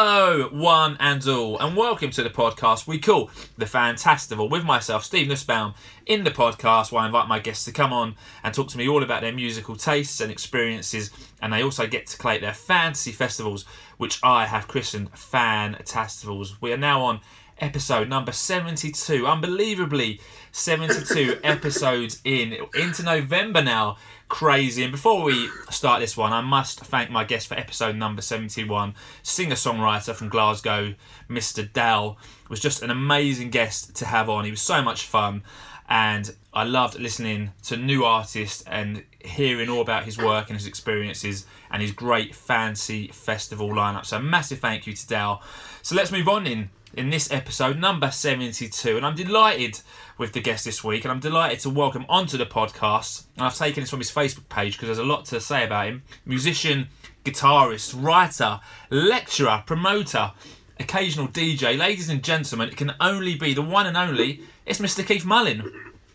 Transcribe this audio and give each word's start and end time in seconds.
Hello, 0.00 0.48
one 0.52 0.96
and 1.00 1.26
all, 1.26 1.58
and 1.58 1.76
welcome 1.76 2.10
to 2.10 2.22
the 2.22 2.30
podcast 2.30 2.86
we 2.86 3.00
call 3.00 3.32
The 3.56 3.64
Fantastival 3.64 4.48
with 4.48 4.62
myself, 4.62 5.02
Steve 5.02 5.26
Nussbaum, 5.26 5.74
in 6.06 6.22
the 6.22 6.30
podcast 6.30 6.92
where 6.92 7.02
I 7.02 7.06
invite 7.06 7.26
my 7.26 7.40
guests 7.40 7.64
to 7.64 7.72
come 7.72 7.92
on 7.92 8.14
and 8.44 8.54
talk 8.54 8.68
to 8.68 8.78
me 8.78 8.88
all 8.88 9.02
about 9.02 9.22
their 9.22 9.32
musical 9.32 9.74
tastes 9.74 10.20
and 10.20 10.30
experiences, 10.30 11.10
and 11.42 11.52
they 11.52 11.64
also 11.64 11.88
get 11.88 12.06
to 12.06 12.16
collate 12.16 12.42
their 12.42 12.54
fantasy 12.54 13.10
festivals, 13.10 13.64
which 13.96 14.20
I 14.22 14.46
have 14.46 14.68
christened 14.68 15.10
Fantastivals. 15.14 16.52
We 16.60 16.72
are 16.72 16.76
now 16.76 17.02
on 17.02 17.18
episode 17.58 18.08
number 18.08 18.30
72, 18.30 19.26
unbelievably 19.26 20.20
72 20.52 21.40
episodes 21.44 22.20
in, 22.22 22.56
into 22.76 23.02
November 23.02 23.62
now 23.62 23.96
crazy. 24.28 24.82
And 24.82 24.92
before 24.92 25.22
we 25.22 25.48
start 25.70 26.00
this 26.00 26.16
one, 26.16 26.32
I 26.32 26.40
must 26.40 26.80
thank 26.80 27.10
my 27.10 27.24
guest 27.24 27.48
for 27.48 27.54
episode 27.54 27.96
number 27.96 28.22
71, 28.22 28.94
singer 29.22 29.54
songwriter 29.54 30.14
from 30.14 30.28
Glasgow, 30.28 30.94
Mr. 31.28 31.70
Dal. 31.72 32.18
was 32.48 32.60
just 32.60 32.82
an 32.82 32.90
amazing 32.90 33.50
guest 33.50 33.96
to 33.96 34.04
have 34.04 34.28
on. 34.28 34.44
He 34.44 34.50
was 34.50 34.62
so 34.62 34.82
much 34.82 35.04
fun, 35.04 35.42
and 35.88 36.34
I 36.52 36.64
loved 36.64 36.98
listening 36.98 37.52
to 37.64 37.76
new 37.76 38.04
artists 38.04 38.62
and 38.66 39.04
hearing 39.20 39.68
all 39.68 39.80
about 39.80 40.04
his 40.04 40.18
work 40.18 40.48
and 40.48 40.58
his 40.58 40.66
experiences 40.66 41.46
and 41.70 41.82
his 41.82 41.92
great 41.92 42.34
fancy 42.34 43.08
festival 43.08 43.68
lineup. 43.70 44.06
So, 44.06 44.18
massive 44.18 44.58
thank 44.58 44.86
you 44.86 44.92
to 44.92 45.06
Dal. 45.06 45.42
So, 45.82 45.94
let's 45.94 46.12
move 46.12 46.28
on 46.28 46.46
in 46.46 46.70
in 46.94 47.10
this 47.10 47.30
episode 47.30 47.78
number 47.78 48.10
72 48.10 48.96
and 48.96 49.04
I'm 49.04 49.14
delighted 49.14 49.78
with 50.18 50.32
the 50.32 50.40
guest 50.40 50.64
this 50.64 50.82
week, 50.82 51.04
and 51.04 51.12
I'm 51.12 51.20
delighted 51.20 51.60
to 51.60 51.70
welcome 51.70 52.04
onto 52.08 52.36
the 52.36 52.44
podcast. 52.44 53.24
And 53.36 53.46
I've 53.46 53.56
taken 53.56 53.84
this 53.84 53.90
from 53.90 54.00
his 54.00 54.10
Facebook 54.10 54.48
page 54.48 54.72
because 54.72 54.88
there's 54.88 54.98
a 54.98 55.04
lot 55.04 55.24
to 55.26 55.40
say 55.40 55.64
about 55.64 55.86
him. 55.86 56.02
Musician, 56.26 56.88
guitarist, 57.24 57.94
writer, 57.96 58.60
lecturer, 58.90 59.62
promoter, 59.64 60.32
occasional 60.80 61.28
DJ. 61.28 61.78
Ladies 61.78 62.08
and 62.08 62.22
gentlemen, 62.22 62.68
it 62.68 62.76
can 62.76 62.92
only 63.00 63.36
be 63.36 63.54
the 63.54 63.62
one 63.62 63.86
and 63.86 63.96
only. 63.96 64.42
It's 64.66 64.80
Mr. 64.80 65.06
Keith 65.06 65.24
Mullin. 65.24 65.62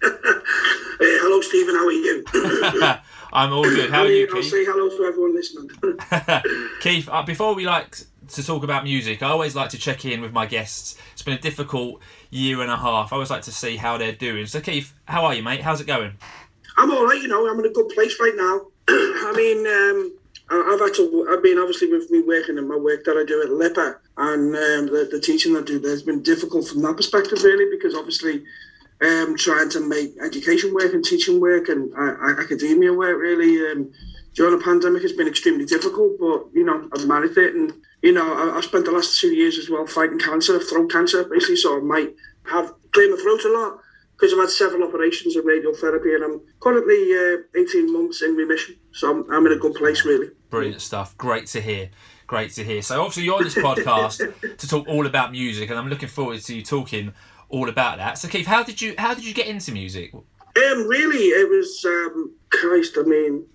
hello, 0.02 1.42
Stephen. 1.42 1.76
How 1.76 1.86
are 1.88 1.92
you? 1.92 3.00
I'm 3.34 3.52
all 3.52 3.64
good. 3.64 3.90
How 3.90 4.02
are 4.02 4.08
you, 4.08 4.28
Keith? 4.28 4.36
I'll 4.36 4.44
say 4.44 4.66
hello 4.66 4.90
to 4.90 5.06
everyone 5.06 5.34
listening. 5.34 5.70
Keith, 6.82 7.10
uh, 7.10 7.24
before 7.24 7.56
we 7.56 7.66
like 7.66 7.98
to 8.30 8.46
talk 8.46 8.64
about 8.64 8.84
music, 8.84 9.24
I 9.24 9.30
always 9.30 9.56
like 9.56 9.70
to 9.70 9.78
check 9.78 10.06
in 10.06 10.22
with 10.22 10.34
my 10.34 10.46
guests. 10.46 10.98
It's 11.14 11.24
been 11.24 11.34
a 11.34 11.42
difficult 11.42 12.00
year 12.34 12.62
and 12.62 12.72
a 12.72 12.78
half. 12.78 13.14
I 13.14 13.16
always 13.16 13.30
like 13.30 13.44
to 13.44 13.52
see 13.52 13.78
how 13.78 13.98
they're 13.98 14.12
doing. 14.12 14.46
So, 14.46 14.60
Keith, 14.60 14.94
how 15.06 15.26
are 15.26 15.34
you, 15.34 15.44
mate? 15.44 15.62
How's 15.62 15.82
it 15.82 15.88
going? 15.88 16.14
I'm 16.78 16.92
all 16.92 17.06
right. 17.06 17.22
You 17.22 17.28
know, 17.28 17.50
I'm 17.50 17.60
in 17.60 17.66
a 17.66 17.70
good 17.70 17.90
place 17.90 18.20
right 18.20 18.34
now. 18.36 18.62
I 18.90 19.34
mean, 19.36 19.68
um, 19.68 20.18
I've 20.50 20.80
had 20.80 20.94
to. 20.96 21.28
I've 21.32 21.44
been 21.44 21.58
obviously 21.60 21.92
with 21.92 22.10
me 22.12 22.22
working 22.22 22.58
in 22.58 22.68
my 22.68 22.76
work 22.76 23.04
that 23.06 23.18
I 23.18 23.24
do 23.26 23.42
at 23.42 23.50
LIPA 23.50 24.00
and 24.18 24.56
um, 24.56 24.86
the, 24.94 25.08
the 25.12 25.20
teaching 25.20 25.56
I 25.56 25.62
do 25.62 25.80
there 25.80 25.92
has 25.92 26.04
been 26.04 26.22
difficult 26.22 26.68
from 26.68 26.82
that 26.84 26.98
perspective, 26.98 27.44
really, 27.44 27.76
because 27.76 27.96
obviously 27.96 28.44
um, 29.02 29.36
trying 29.38 29.70
to 29.70 29.80
make 29.80 30.14
education 30.24 30.74
work 30.74 30.94
and 30.94 31.04
teaching 31.04 31.40
work 31.40 31.70
and 31.70 31.92
uh, 31.94 32.42
academia 32.42 32.94
work 32.94 33.18
really 33.18 33.72
um, 33.72 33.92
during 34.36 34.58
the 34.58 34.64
pandemic 34.64 35.02
has 35.02 35.14
been 35.14 35.28
extremely 35.28 35.66
difficult. 35.66 36.20
But 36.20 36.48
you 36.54 36.64
know, 36.64 36.90
I've 36.96 37.08
managed 37.08 37.38
it 37.38 37.56
and 37.56 37.74
you 38.04 38.12
know, 38.12 38.52
I, 38.52 38.56
have 38.56 38.66
spent 38.66 38.86
the 38.86 38.92
last 38.92 39.20
two 39.20 39.34
years 39.34 39.58
as 39.58 39.70
well 39.70 39.88
fighting 39.88 40.20
cancer, 40.20 40.60
throat 40.60 40.92
cancer, 40.92 41.24
basically. 41.24 41.56
So 41.56 41.78
I 41.78 41.82
might 41.82 42.14
have 42.52 42.74
cleared 42.92 43.12
my 43.12 43.18
throat 43.18 43.46
a 43.46 43.58
lot 43.58 43.80
because 44.16 44.34
I've 44.34 44.40
had 44.40 44.50
several 44.50 44.84
operations 44.84 45.38
of 45.38 45.46
radiotherapy 45.46 46.14
and 46.14 46.24
I'm 46.24 46.42
currently 46.60 47.14
uh, 47.14 47.60
18 47.60 47.92
months 47.92 48.22
in 48.22 48.36
remission. 48.36 48.76
So 48.92 49.10
I'm, 49.10 49.32
I'm 49.32 49.46
in 49.48 49.54
a 49.54 49.58
good 49.58 49.74
place, 49.74 50.06
really. 50.06 50.28
Brilliant 50.50 50.82
stuff. 50.82 51.18
Great 51.18 51.48
to 51.48 51.62
hear. 51.62 51.90
Great 52.28 52.52
to 52.52 52.64
hear. 52.64 52.82
So 52.82 53.00
obviously 53.00 53.24
you're 53.24 53.38
on 53.38 53.44
this 53.44 53.56
podcast 53.56 54.58
to 54.58 54.68
talk 54.68 54.88
all 54.88 55.06
about 55.06 55.32
music, 55.32 55.70
and 55.70 55.80
I'm 55.80 55.90
looking 55.90 56.10
forward 56.10 56.42
to 56.42 56.56
you 56.56 56.62
talking 56.62 57.14
all 57.50 57.70
about 57.70 57.98
that. 58.00 58.18
So 58.18 58.28
Keith, 58.28 58.48
how 58.48 58.64
did 58.64 58.82
you 58.82 58.96
how 58.98 59.14
did 59.14 59.26
you 59.26 59.34
get 59.34 59.48
into 59.48 59.72
music? 59.72 60.14
Um, 60.14 60.88
really, 60.88 61.28
it 61.28 61.50
was 61.50 61.84
um, 61.86 62.36
Christ. 62.50 62.98
I 62.98 63.04
mean, 63.04 63.46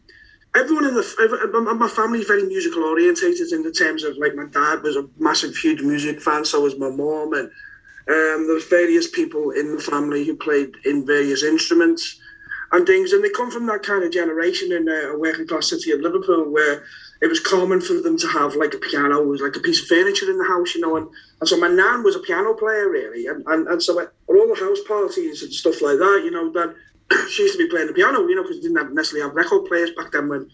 everyone 0.55 0.87
in 0.87 0.95
the 0.95 1.77
my 1.79 1.89
family 1.89 2.21
is 2.21 2.27
very 2.27 2.45
musical 2.45 2.85
orientated 2.85 3.53
in 3.53 3.63
the 3.63 3.73
terms 3.73 4.05
of 4.05 4.17
like 4.19 4.35
my 4.35 4.47
dad 4.47 4.83
was 4.83 4.97
a 4.97 5.09
massive 5.19 5.57
huge 5.57 5.83
music 5.83 6.21
fan 6.21 6.45
so 6.45 6.61
was 6.61 6.79
my 6.79 6.91
mom 6.91 7.33
and 7.35 7.51
um, 8.09 8.47
there's 8.47 8.67
various 8.69 9.11
people 9.11 9.51
in 9.51 9.75
the 9.75 9.83
family 9.83 10.25
who 10.25 10.35
played 10.35 10.75
in 10.85 11.07
various 11.07 11.43
instruments 11.43 12.19
and 12.73 12.87
things 12.87 13.13
and 13.13 13.23
they 13.23 13.31
come 13.31 13.51
from 13.51 13.67
that 13.67 13.83
kind 13.83 14.05
of 14.05 14.13
generation 14.13 14.73
in 14.73 14.89
a 14.89 15.17
working 15.19 15.47
class 15.47 15.69
city 15.69 15.91
of 15.91 16.01
liverpool 16.01 16.51
where 16.51 16.85
it 17.21 17.27
was 17.27 17.41
common 17.41 17.81
for 17.81 17.95
them 17.95 18.17
to 18.17 18.29
have 18.29 18.55
like 18.55 18.75
a 18.75 18.79
piano 18.79 19.23
was 19.23 19.41
like 19.41 19.57
a 19.57 19.61
piece 19.61 19.83
of 19.83 19.89
furniture 19.89 20.31
in 20.31 20.39
the 20.39 20.45
house 20.45 20.75
you 20.75 20.81
know 20.81 20.97
and, 20.97 21.09
and 21.41 21.49
so 21.49 21.59
my 21.59 21.69
nan 21.69 22.03
was 22.03 22.17
a 22.17 22.21
piano 22.21 22.55
player 22.55 22.89
really 22.89 23.27
and, 23.27 23.45
and, 23.47 23.69
and 23.69 23.83
so 23.83 23.99
at 24.01 24.13
all 24.27 24.49
the 24.49 24.61
house 24.61 24.81
parties 24.87 25.43
and 25.43 25.53
stuff 25.53 25.83
like 25.83 25.99
that 25.99 26.23
you 26.25 26.31
know 26.31 26.51
that 26.53 26.75
she 27.31 27.43
used 27.43 27.59
to 27.59 27.65
be 27.65 27.71
playing 27.71 27.87
the 27.87 27.93
piano, 27.93 28.27
you 28.27 28.35
know, 28.35 28.43
because 28.43 28.61
didn't 28.61 28.77
have 28.77 28.93
necessarily 28.93 29.27
have 29.27 29.37
record 29.37 29.67
players 29.67 29.91
back 29.93 30.13
then 30.13 30.29
when 30.29 30.51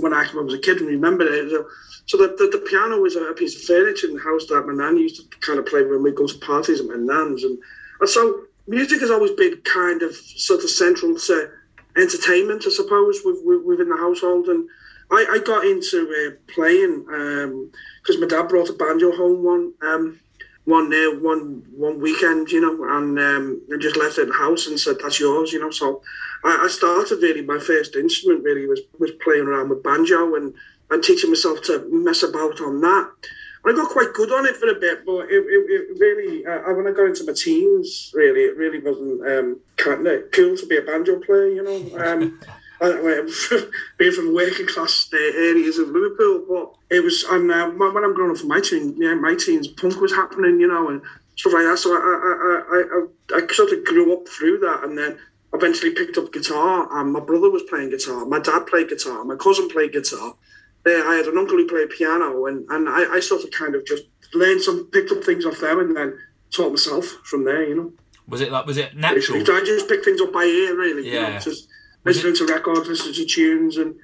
when 0.00 0.14
I 0.14 0.26
was 0.32 0.54
a 0.54 0.58
kid 0.58 0.78
and 0.78 0.88
remember 0.88 1.24
it. 1.26 1.50
So, 1.50 1.66
so 2.06 2.16
the, 2.16 2.28
the, 2.36 2.58
the, 2.58 2.64
piano 2.66 2.98
was 2.98 3.16
a 3.16 3.34
piece 3.34 3.54
of 3.54 3.62
furniture 3.62 4.06
in 4.06 4.14
the 4.14 4.22
house 4.22 4.46
that 4.46 4.66
my 4.66 4.72
nan 4.72 4.96
used 4.96 5.16
to 5.16 5.38
kind 5.40 5.58
of 5.58 5.66
play 5.66 5.84
when 5.84 6.02
we 6.02 6.10
go 6.10 6.26
to 6.26 6.38
parties 6.38 6.80
at 6.80 6.86
my 6.86 6.96
nan's. 6.96 7.44
And, 7.44 7.58
and 8.00 8.08
so 8.08 8.44
music 8.66 9.00
has 9.00 9.10
always 9.10 9.32
been 9.32 9.60
kind 9.62 10.02
of 10.02 10.14
sort 10.16 10.64
of 10.64 10.70
central 10.70 11.18
to 11.18 11.50
entertainment, 11.96 12.64
I 12.66 12.70
suppose, 12.70 13.20
with, 13.24 13.40
with, 13.44 13.62
within 13.64 13.90
the 13.90 13.96
household. 13.96 14.48
And 14.48 14.68
I, 15.10 15.26
I 15.32 15.38
got 15.44 15.64
into 15.64 16.08
uh, 16.08 16.52
playing 16.52 17.04
because 17.04 18.16
um, 18.16 18.20
my 18.20 18.26
dad 18.26 18.48
brought 18.48 18.70
a 18.70 18.74
banjo 18.74 19.14
home 19.14 19.42
one. 19.42 19.74
Um, 19.82 20.20
one 20.68 20.90
day, 20.90 21.06
one 21.06 21.62
one 21.74 21.98
weekend, 21.98 22.50
you 22.50 22.60
know, 22.60 22.96
and 22.96 23.18
um, 23.18 23.62
just 23.80 23.96
left 23.96 24.18
it 24.18 24.22
in 24.22 24.28
the 24.28 24.34
house 24.34 24.66
and 24.66 24.78
said, 24.78 24.96
"That's 25.02 25.18
yours," 25.18 25.50
you 25.50 25.60
know. 25.60 25.70
So 25.70 26.02
I, 26.44 26.64
I, 26.64 26.68
started 26.68 27.22
really. 27.22 27.40
My 27.40 27.58
first 27.58 27.96
instrument 27.96 28.44
really 28.44 28.66
was 28.66 28.80
was 28.98 29.10
playing 29.24 29.46
around 29.46 29.70
with 29.70 29.82
banjo 29.82 30.34
and 30.34 30.52
and 30.90 31.02
teaching 31.02 31.30
myself 31.30 31.62
to 31.62 31.88
mess 31.90 32.22
about 32.22 32.60
on 32.60 32.82
that. 32.82 33.10
I 33.64 33.72
got 33.72 33.90
quite 33.90 34.12
good 34.12 34.30
on 34.30 34.46
it 34.46 34.56
for 34.56 34.68
a 34.68 34.74
bit, 34.74 35.04
but 35.04 35.30
it, 35.30 35.44
it, 35.44 35.70
it 35.70 35.98
really, 35.98 36.46
uh, 36.46 36.72
when 36.72 36.86
I 36.86 36.92
got 36.92 37.06
into 37.06 37.24
my 37.24 37.32
teens, 37.32 38.12
really, 38.14 38.42
it 38.42 38.56
really 38.56 38.78
wasn't 38.78 39.20
um, 39.28 39.60
kind 39.76 40.06
of 40.06 40.30
cool 40.30 40.56
to 40.56 40.66
be 40.66 40.76
a 40.76 40.82
banjo 40.82 41.18
player, 41.20 41.48
you 41.48 41.62
know. 41.64 41.98
Um, 41.98 42.40
being 43.98 44.12
from 44.12 44.34
working 44.34 44.66
class 44.66 45.08
areas 45.12 45.78
of 45.78 45.88
Liverpool, 45.88 46.44
but 46.48 46.94
it 46.94 47.02
was. 47.02 47.24
And 47.24 47.50
uh, 47.50 47.68
when 47.70 48.04
I'm 48.04 48.14
growing 48.14 48.30
up 48.30 48.38
for 48.38 48.46
my 48.46 48.60
teens, 48.60 48.94
yeah, 48.98 49.14
my 49.14 49.34
teens, 49.34 49.68
punk 49.68 50.00
was 50.00 50.14
happening, 50.14 50.60
you 50.60 50.68
know, 50.68 50.88
and 50.88 51.02
stuff 51.36 51.54
like 51.54 51.64
that. 51.64 51.78
So 51.78 51.92
I, 51.92 51.98
I, 51.98 53.36
I, 53.36 53.40
I, 53.40 53.42
I 53.42 53.52
sort 53.52 53.72
of 53.72 53.84
grew 53.84 54.16
up 54.16 54.28
through 54.28 54.58
that, 54.60 54.84
and 54.84 54.96
then 54.96 55.18
eventually 55.52 55.92
picked 55.92 56.18
up 56.18 56.32
guitar. 56.32 56.88
And 56.92 57.12
my 57.12 57.20
brother 57.20 57.50
was 57.50 57.62
playing 57.64 57.90
guitar, 57.90 58.24
my 58.24 58.38
dad 58.38 58.66
played 58.66 58.88
guitar, 58.88 59.24
my 59.24 59.36
cousin 59.36 59.68
played 59.68 59.92
guitar. 59.92 60.34
I 60.86 61.16
had 61.16 61.26
an 61.26 61.36
uncle 61.36 61.58
who 61.58 61.66
played 61.66 61.90
piano, 61.90 62.46
and 62.46 62.64
and 62.70 62.88
I, 62.88 63.16
I 63.16 63.20
sort 63.20 63.44
of 63.44 63.50
kind 63.50 63.74
of 63.74 63.84
just 63.84 64.04
learned 64.32 64.62
some, 64.62 64.86
picked 64.86 65.12
up 65.12 65.22
things 65.22 65.44
off 65.44 65.58
them, 65.58 65.80
and 65.80 65.96
then 65.96 66.18
taught 66.50 66.70
myself 66.70 67.04
from 67.24 67.44
there, 67.44 67.62
you 67.68 67.74
know. 67.74 67.92
Was 68.26 68.40
it 68.40 68.52
like 68.52 68.66
was 68.66 68.76
it 68.76 68.96
natural? 68.96 69.40
I 69.40 69.64
just 69.64 69.88
picked 69.88 70.04
things 70.04 70.20
up 70.20 70.32
by 70.32 70.44
ear, 70.44 70.76
really. 70.78 71.10
Yeah. 71.10 71.26
You 71.26 71.34
know, 71.34 71.38
just 71.40 71.68
listening 72.04 72.34
to 72.36 72.46
records, 72.46 72.88
listening 72.88 73.14
to 73.14 73.24
tunes, 73.24 73.76
and 73.76 73.94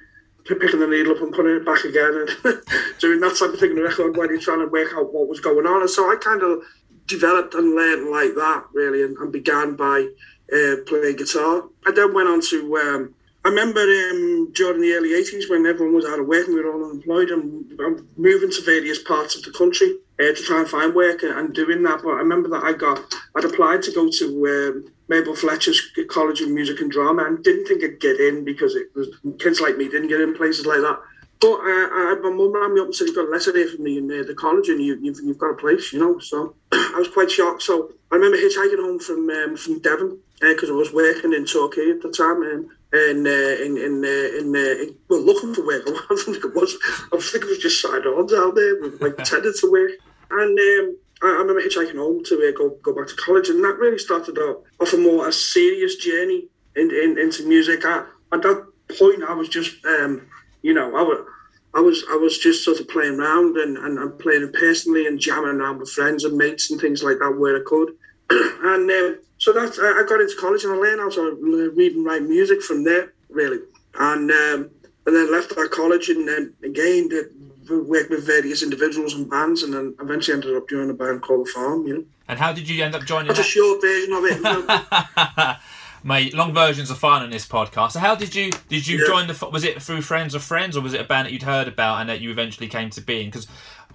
picking 0.45 0.79
the 0.79 0.87
needle 0.87 1.15
up 1.15 1.21
and 1.21 1.33
putting 1.33 1.55
it 1.55 1.65
back 1.65 1.83
again, 1.83 2.27
and 2.43 2.61
doing 2.99 3.19
that 3.19 3.35
type 3.39 3.53
of 3.53 3.59
thing 3.59 3.71
in 3.71 3.77
the 3.77 3.83
record 3.83 4.15
when 4.15 4.29
you're 4.29 4.39
trying 4.39 4.59
to 4.59 4.67
work 4.67 4.93
out 4.93 5.13
what 5.13 5.27
was 5.27 5.39
going 5.39 5.65
on. 5.65 5.81
And 5.81 5.89
so 5.89 6.11
I 6.11 6.15
kind 6.17 6.43
of 6.43 6.63
developed 7.07 7.53
and 7.53 7.75
learned 7.75 8.09
like 8.09 8.35
that, 8.35 8.65
really, 8.73 9.03
and, 9.03 9.17
and 9.17 9.31
began 9.31 9.75
by 9.75 10.07
uh, 10.53 10.75
playing 10.85 11.15
guitar. 11.17 11.63
I 11.85 11.91
then 11.91 12.13
went 12.13 12.29
on 12.29 12.41
to. 12.49 12.77
Um, 12.77 13.15
I 13.43 13.49
remember 13.49 13.81
um, 13.81 14.51
during 14.53 14.81
the 14.81 14.93
early 14.93 15.09
80s 15.09 15.51
when 15.51 15.67
everyone 15.67 15.93
was 15.93 16.05
out 16.05 16.17
of 16.17 16.25
work 16.25 16.47
and 16.47 16.55
we 16.55 16.63
were 16.63 16.73
all 16.73 16.89
unemployed 16.89 17.29
and 17.29 17.77
moving 18.17 18.49
to 18.49 18.61
various 18.65 19.03
parts 19.03 19.35
of 19.35 19.43
the 19.43 19.51
country 19.51 19.97
uh, 20.19 20.33
to 20.33 20.41
try 20.41 20.61
and 20.61 20.67
find 20.67 20.95
work 20.95 21.21
and, 21.21 21.37
and, 21.37 21.53
doing 21.53 21.83
that. 21.83 22.01
But 22.01 22.09
I 22.09 22.17
remember 22.17 22.49
that 22.49 22.63
I 22.63 22.73
got, 22.73 23.03
I'd 23.35 23.45
applied 23.45 23.83
to 23.83 23.91
go 23.91 24.09
to 24.09 24.25
um, 24.47 24.93
Mabel 25.07 25.35
Fletcher's 25.35 25.81
College 26.09 26.41
of 26.41 26.49
Music 26.49 26.81
and 26.81 26.91
Drama 26.91 27.25
and 27.25 27.43
didn't 27.43 27.65
think 27.65 27.83
I'd 27.83 27.99
get 27.99 28.19
in 28.19 28.43
because 28.43 28.75
it 28.75 28.87
was 28.95 29.09
kids 29.39 29.61
like 29.61 29.77
me 29.77 29.87
didn't 29.87 30.09
get 30.09 30.21
in 30.21 30.35
places 30.35 30.65
like 30.65 30.81
that. 30.81 30.99
But 31.41 31.59
uh, 31.59 31.89
I, 31.91 32.15
my 32.23 32.29
mum 32.29 32.53
rang 32.53 32.73
me 32.73 32.81
up 32.81 32.87
and 32.87 32.95
said, 32.95 33.07
You've 33.07 33.15
got 33.15 33.27
a 33.27 33.31
letter 33.31 33.53
here 33.53 33.67
from 33.67 33.83
the, 33.83 34.21
uh, 34.21 34.25
the 34.25 34.33
college 34.33 34.69
and 34.69 34.81
you, 34.81 34.97
you've, 35.01 35.19
you've 35.23 35.37
got 35.37 35.51
a 35.51 35.55
place, 35.55 35.91
you 35.91 35.99
know. 35.99 36.17
So 36.19 36.55
I 36.71 36.95
was 36.97 37.09
quite 37.09 37.29
shocked. 37.29 37.61
So 37.61 37.91
I 38.11 38.15
remember 38.15 38.37
hitchhiking 38.37 38.79
home 38.79 38.99
from 38.99 39.29
um, 39.29 39.57
from 39.57 39.79
Devon 39.79 40.17
because 40.39 40.69
uh, 40.69 40.73
I 40.73 40.77
was 40.77 40.93
working 40.93 41.33
in 41.33 41.45
Torquay 41.45 41.91
at 41.91 42.01
the 42.01 42.11
time. 42.11 42.41
And, 42.43 42.69
and 42.93 43.27
uh, 43.27 43.63
in 43.63 43.77
in 43.77 44.05
uh, 44.05 44.39
in, 44.39 44.55
uh, 44.55 44.83
in, 44.83 44.95
well 45.09 45.21
looking 45.21 45.53
for 45.53 45.65
work. 45.65 45.83
I 45.87 46.05
don't 46.09 46.19
think 46.19 46.45
it 46.45 46.55
was. 46.55 46.77
I 47.11 47.15
was 47.15 47.29
thinking 47.29 47.49
it 47.49 47.53
was 47.53 47.59
just 47.59 47.81
side-ons 47.81 48.33
out 48.33 48.55
there, 48.55 48.81
like 48.99 49.15
pretending 49.17 49.53
to 49.59 49.71
work. 49.71 49.91
And 50.31 50.57
um, 50.57 50.97
I, 51.21 51.27
I 51.27 51.31
remember 51.31 51.61
hitchhiking 51.61 51.97
home 51.97 52.23
to 52.25 52.35
uh, 52.35 52.57
go 52.57 52.69
go 52.81 52.93
back 52.93 53.07
to 53.07 53.15
college, 53.15 53.49
and 53.49 53.63
that 53.63 53.77
really 53.77 53.97
started 53.97 54.37
off, 54.37 54.93
a 54.93 54.97
more 54.97 55.27
a 55.27 55.31
serious 55.31 55.95
journey 55.95 56.47
in, 56.75 56.91
in, 56.91 57.17
into 57.17 57.47
music. 57.47 57.85
I, 57.85 58.05
at 58.33 58.41
that 58.41 58.67
point, 58.97 59.23
I 59.23 59.33
was 59.33 59.49
just, 59.49 59.83
um, 59.85 60.27
you 60.61 60.73
know, 60.73 60.95
I 60.95 61.01
was. 61.01 61.25
I 61.73 61.81
was 61.81 62.05
I 62.09 62.15
was 62.15 62.37
just 62.37 62.63
sort 62.63 62.79
of 62.79 62.87
playing 62.87 63.19
around 63.19 63.57
and, 63.57 63.77
and, 63.77 63.99
and 63.99 64.17
playing 64.17 64.43
it 64.43 64.53
personally 64.53 65.07
and 65.07 65.19
jamming 65.19 65.59
around 65.59 65.79
with 65.79 65.89
friends 65.89 66.23
and 66.23 66.37
mates 66.37 66.71
and 66.71 66.79
things 66.79 67.03
like 67.03 67.19
that 67.19 67.37
where 67.37 67.57
I 67.57 67.63
could. 67.65 67.97
and 68.29 68.89
um, 68.89 69.19
so 69.37 69.51
that's 69.51 69.77
I 69.77 70.03
got 70.07 70.21
into 70.21 70.37
college 70.39 70.63
and 70.63 70.71
I 70.71 70.77
learned 70.77 71.01
how 71.01 71.09
to 71.09 71.73
read 71.75 71.95
and 71.95 72.05
write 72.05 72.23
music 72.23 72.61
from 72.61 72.85
there 72.85 73.11
really. 73.29 73.59
And 73.99 74.31
um, 74.31 74.69
and 75.05 75.15
then 75.15 75.31
left 75.31 75.49
that 75.49 75.69
college 75.71 76.09
and 76.09 76.27
then 76.27 76.53
again 76.63 77.09
did 77.09 77.25
work 77.69 78.09
with 78.09 78.25
various 78.25 78.63
individuals 78.63 79.13
and 79.13 79.29
bands 79.29 79.63
and 79.63 79.73
then 79.73 79.95
eventually 79.99 80.35
ended 80.35 80.55
up 80.55 80.69
joining 80.69 80.89
a 80.89 80.93
band 80.93 81.21
called 81.21 81.47
The 81.47 81.51
Farm, 81.51 81.87
you 81.87 81.93
know. 81.93 82.05
And 82.27 82.39
how 82.39 82.53
did 82.53 82.67
you 82.67 82.83
end 82.83 82.95
up 82.95 83.05
joining? 83.05 83.27
That's 83.27 83.39
that? 83.39 83.45
a 83.45 83.49
short 83.49 83.81
version 83.81 84.13
of 84.13 84.23
it. 84.25 84.37
You 84.37 84.41
know? 84.41 85.55
Mate, 86.03 86.35
long 86.35 86.53
versions 86.53 86.91
are 86.91 86.95
fine 86.95 87.23
on 87.23 87.31
this 87.31 87.47
podcast. 87.47 87.93
So 87.93 87.99
how 87.99 88.13
did 88.13 88.35
you 88.35 88.51
did 88.69 88.87
you 88.87 88.99
yeah. 88.99 89.07
join 89.07 89.27
the? 89.27 89.49
Was 89.51 89.63
it 89.63 89.81
through 89.81 90.01
friends 90.01 90.35
of 90.35 90.43
friends, 90.43 90.77
or 90.77 90.81
was 90.81 90.93
it 90.93 91.01
a 91.01 91.03
band 91.03 91.25
that 91.25 91.31
you'd 91.31 91.43
heard 91.43 91.67
about 91.67 91.99
and 91.99 92.09
that 92.09 92.21
you 92.21 92.29
eventually 92.29 92.67
came 92.67 92.91
to 92.91 93.01
be 93.01 93.21
in? 93.21 93.27
Because 93.27 93.47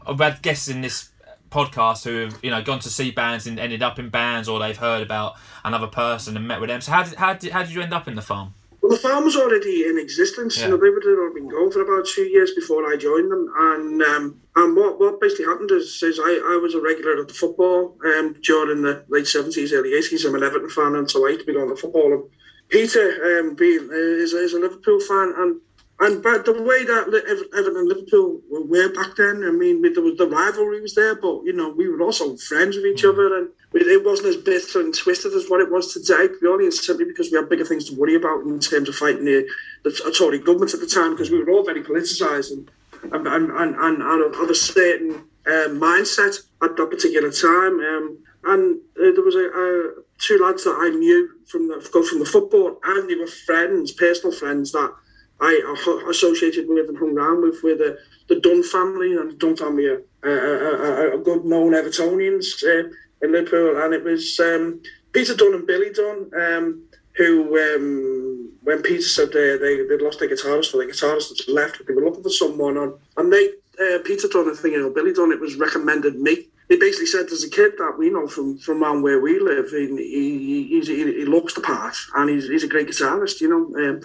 I've 0.07 0.19
had 0.19 0.43
guests 0.43 0.67
in 0.67 0.81
this 0.81 1.11
podcast 1.51 2.05
who 2.05 2.17
have 2.25 2.39
you 2.43 2.51
know 2.51 2.63
gone 2.63 2.81
to 2.81 2.89
see 2.89 3.13
bands 3.13 3.47
and 3.47 3.61
ended 3.61 3.83
up 3.83 3.99
in 4.01 4.09
bands, 4.09 4.49
or 4.49 4.59
they've 4.59 4.77
heard 4.77 5.03
about 5.03 5.37
another 5.65 5.87
person 5.87 6.37
and 6.37 6.49
met 6.49 6.61
with 6.61 6.69
them. 6.69 6.81
So 6.81 6.91
how 6.91 7.05
did 7.05 7.15
how 7.15 7.35
did 7.35 7.53
how 7.53 7.63
did 7.63 7.73
you 7.73 7.81
end 7.81 7.95
up 7.95 8.09
in 8.09 8.17
the 8.17 8.23
farm? 8.23 8.55
Well, 8.81 8.93
the 8.93 8.97
farm 8.97 9.25
was 9.25 9.37
already 9.37 9.85
in 9.85 9.99
existence. 9.99 10.57
Yeah. 10.57 10.65
You 10.65 10.71
know, 10.71 10.77
they 10.79 10.89
would 10.89 11.05
have 11.05 11.35
been 11.35 11.49
going 11.49 11.71
for 11.71 11.83
about 11.83 12.07
two 12.07 12.23
years 12.23 12.53
before 12.53 12.91
I 12.91 12.97
joined 12.97 13.31
them. 13.31 13.53
And 13.57 14.03
um, 14.03 14.41
and 14.57 14.77
what, 14.77 14.99
what 14.99 15.21
basically 15.21 15.45
happened 15.47 15.71
is, 15.71 16.03
is 16.03 16.19
I, 16.19 16.33
I 16.55 16.59
was 16.63 16.75
a 16.75 16.81
regular 16.81 17.21
at 17.21 17.29
the 17.29 17.35
football 17.35 17.97
um, 18.05 18.35
during 18.43 18.83
the 18.83 19.05
late 19.09 19.27
seventies, 19.27 19.73
early 19.73 19.93
eighties. 19.95 20.25
I'm 20.25 20.35
an 20.35 20.43
Everton 20.43 20.71
fan, 20.71 20.95
and 20.95 21.11
so 21.11 21.27
I 21.27 21.31
used 21.31 21.41
to 21.41 21.47
be 21.47 21.53
going 21.53 21.69
to 21.69 21.77
football. 21.77 22.13
And 22.13 22.25
Peter 22.71 23.41
um, 23.41 23.55
being 23.55 23.89
is, 23.93 24.33
is 24.33 24.55
a 24.55 24.61
Liverpool 24.61 25.01
fan, 25.01 25.35
and 25.37 25.61
and 26.01 26.23
but 26.23 26.47
the 26.47 26.63
way 26.63 26.83
that 26.85 27.13
Everton 27.53 27.77
and 27.77 27.89
Liverpool 27.89 28.41
were 28.49 28.89
back 28.89 29.17
then, 29.17 29.45
I 29.45 29.51
mean, 29.51 29.83
there 29.83 30.03
was 30.03 30.17
the 30.17 30.27
rivalry 30.27 30.81
was 30.81 30.95
there, 30.95 31.15
but 31.15 31.43
you 31.45 31.53
know, 31.53 31.69
we 31.69 31.89
were 31.89 32.01
also 32.01 32.37
friends 32.37 32.77
with 32.77 32.87
each 32.87 33.03
mm. 33.03 33.13
other, 33.13 33.37
and 33.37 33.51
it 33.75 34.03
wasn't 34.03 34.29
as 34.29 34.37
bitter 34.37 34.81
and 34.81 34.97
twisted 34.97 35.35
as 35.35 35.51
what 35.51 35.61
it 35.61 35.71
was 35.71 35.93
today. 35.93 36.33
Purely 36.39 36.65
and 36.65 36.73
simply 36.73 37.05
because 37.05 37.31
we 37.31 37.37
had 37.37 37.51
bigger 37.51 37.67
things 37.67 37.85
to 37.91 37.97
worry 37.97 38.15
about 38.15 38.45
in 38.45 38.59
terms 38.61 38.89
of 38.89 38.97
fighting 38.97 39.27
the, 39.27 39.47
the 39.85 40.15
Tory 40.17 40.39
government 40.39 40.73
at 40.73 40.81
the 40.81 40.87
time, 40.87 41.11
because 41.11 41.31
we 41.31 41.43
were 41.45 41.51
all 41.51 41.65
very 41.65 41.83
politicised 41.83 42.51
and 42.51 42.71
and 43.13 43.27
and, 43.27 43.51
and, 43.77 44.03
and 44.03 44.35
of 44.35 44.49
a 44.49 44.55
certain 44.55 45.11
um, 45.47 45.81
mindset 45.81 46.37
at 46.63 46.77
that 46.77 46.91
particular 46.91 47.31
time. 47.31 47.79
Um, 47.79 48.19
and 48.45 48.81
uh, 48.97 49.13
there 49.13 49.23
was 49.23 49.35
a, 49.35 49.49
a, 49.53 50.03
two 50.19 50.43
lads 50.43 50.65
that 50.65 50.79
I 50.81 50.89
knew 50.97 51.29
from 51.47 51.69
the 51.69 51.87
go 51.93 52.03
from 52.03 52.21
the 52.21 52.25
football, 52.25 52.81
and 52.85 53.09
they 53.09 53.17
were 53.17 53.27
friends, 53.27 53.93
personal 53.93 54.35
friends 54.35 54.73
that 54.73 54.95
I 55.41 55.75
associated 56.11 56.69
with 56.69 56.89
and 56.89 56.99
hung 56.99 57.17
around 57.17 57.43
with 57.43 57.63
were 57.63 57.75
the, 57.75 57.99
the 58.29 58.41
Dunn 58.41 58.63
family, 58.63 59.17
and 59.17 59.39
Dunn 59.39 59.57
family 59.57 59.87
are 59.87 60.03
uh, 60.25 61.15
a 61.15 61.19
good 61.19 61.45
known 61.45 61.73
Evertonians 61.73 62.63
uh, 62.63 62.91
in 63.23 63.33
Liverpool, 63.33 63.83
and 63.83 63.95
it 63.95 64.05
was 64.05 64.39
um, 64.41 64.83
Peter 65.13 65.35
Dunn 65.35 65.55
and 65.55 65.67
Billy 65.67 65.91
Dunn 65.93 66.31
um, 66.39 66.83
who, 67.17 67.59
um, 67.59 68.53
when 68.63 68.83
Peter 68.83 69.03
said 69.03 69.33
they, 69.33 69.57
they 69.57 69.85
they'd 69.85 70.03
lost 70.03 70.21
their 70.21 70.29
guitarist, 70.29 70.75
or 70.75 70.79
their 70.79 70.89
guitarist 70.89 71.49
left, 71.49 71.85
they 71.87 71.95
were 71.95 72.05
looking 72.05 72.23
for 72.23 72.31
someone 72.31 72.77
on, 72.77 72.99
and 73.17 73.33
they 73.33 73.51
uh, 73.81 73.99
Peter 74.05 74.29
Dunn, 74.29 74.51
I 74.51 74.55
think, 74.55 74.75
know, 74.77 74.91
Billy 74.91 75.13
Dunn, 75.13 75.33
it 75.33 75.41
was 75.41 75.57
recommended 75.57 76.21
me. 76.21 76.47
He 76.69 76.77
basically 76.77 77.07
said, 77.07 77.29
"There's 77.29 77.45
a 77.45 77.51
kid 77.51 77.73
that 77.79 77.97
we 77.99 78.11
know 78.11 78.29
from 78.29 78.59
from 78.59 78.83
around 78.83 79.03
where 79.03 79.21
we 79.21 79.41
live. 79.41 79.71
He 79.71 79.89
he, 79.97 80.81
he, 80.81 80.85
he 80.85 81.25
looks 81.25 81.55
the 81.55 81.61
part, 81.61 81.97
and 82.15 82.31
he's, 82.31 82.49
he's 82.49 82.65
a 82.65 82.69
great 82.69 82.89
guitarist, 82.89 83.41
you 83.41 83.49
know." 83.49 84.01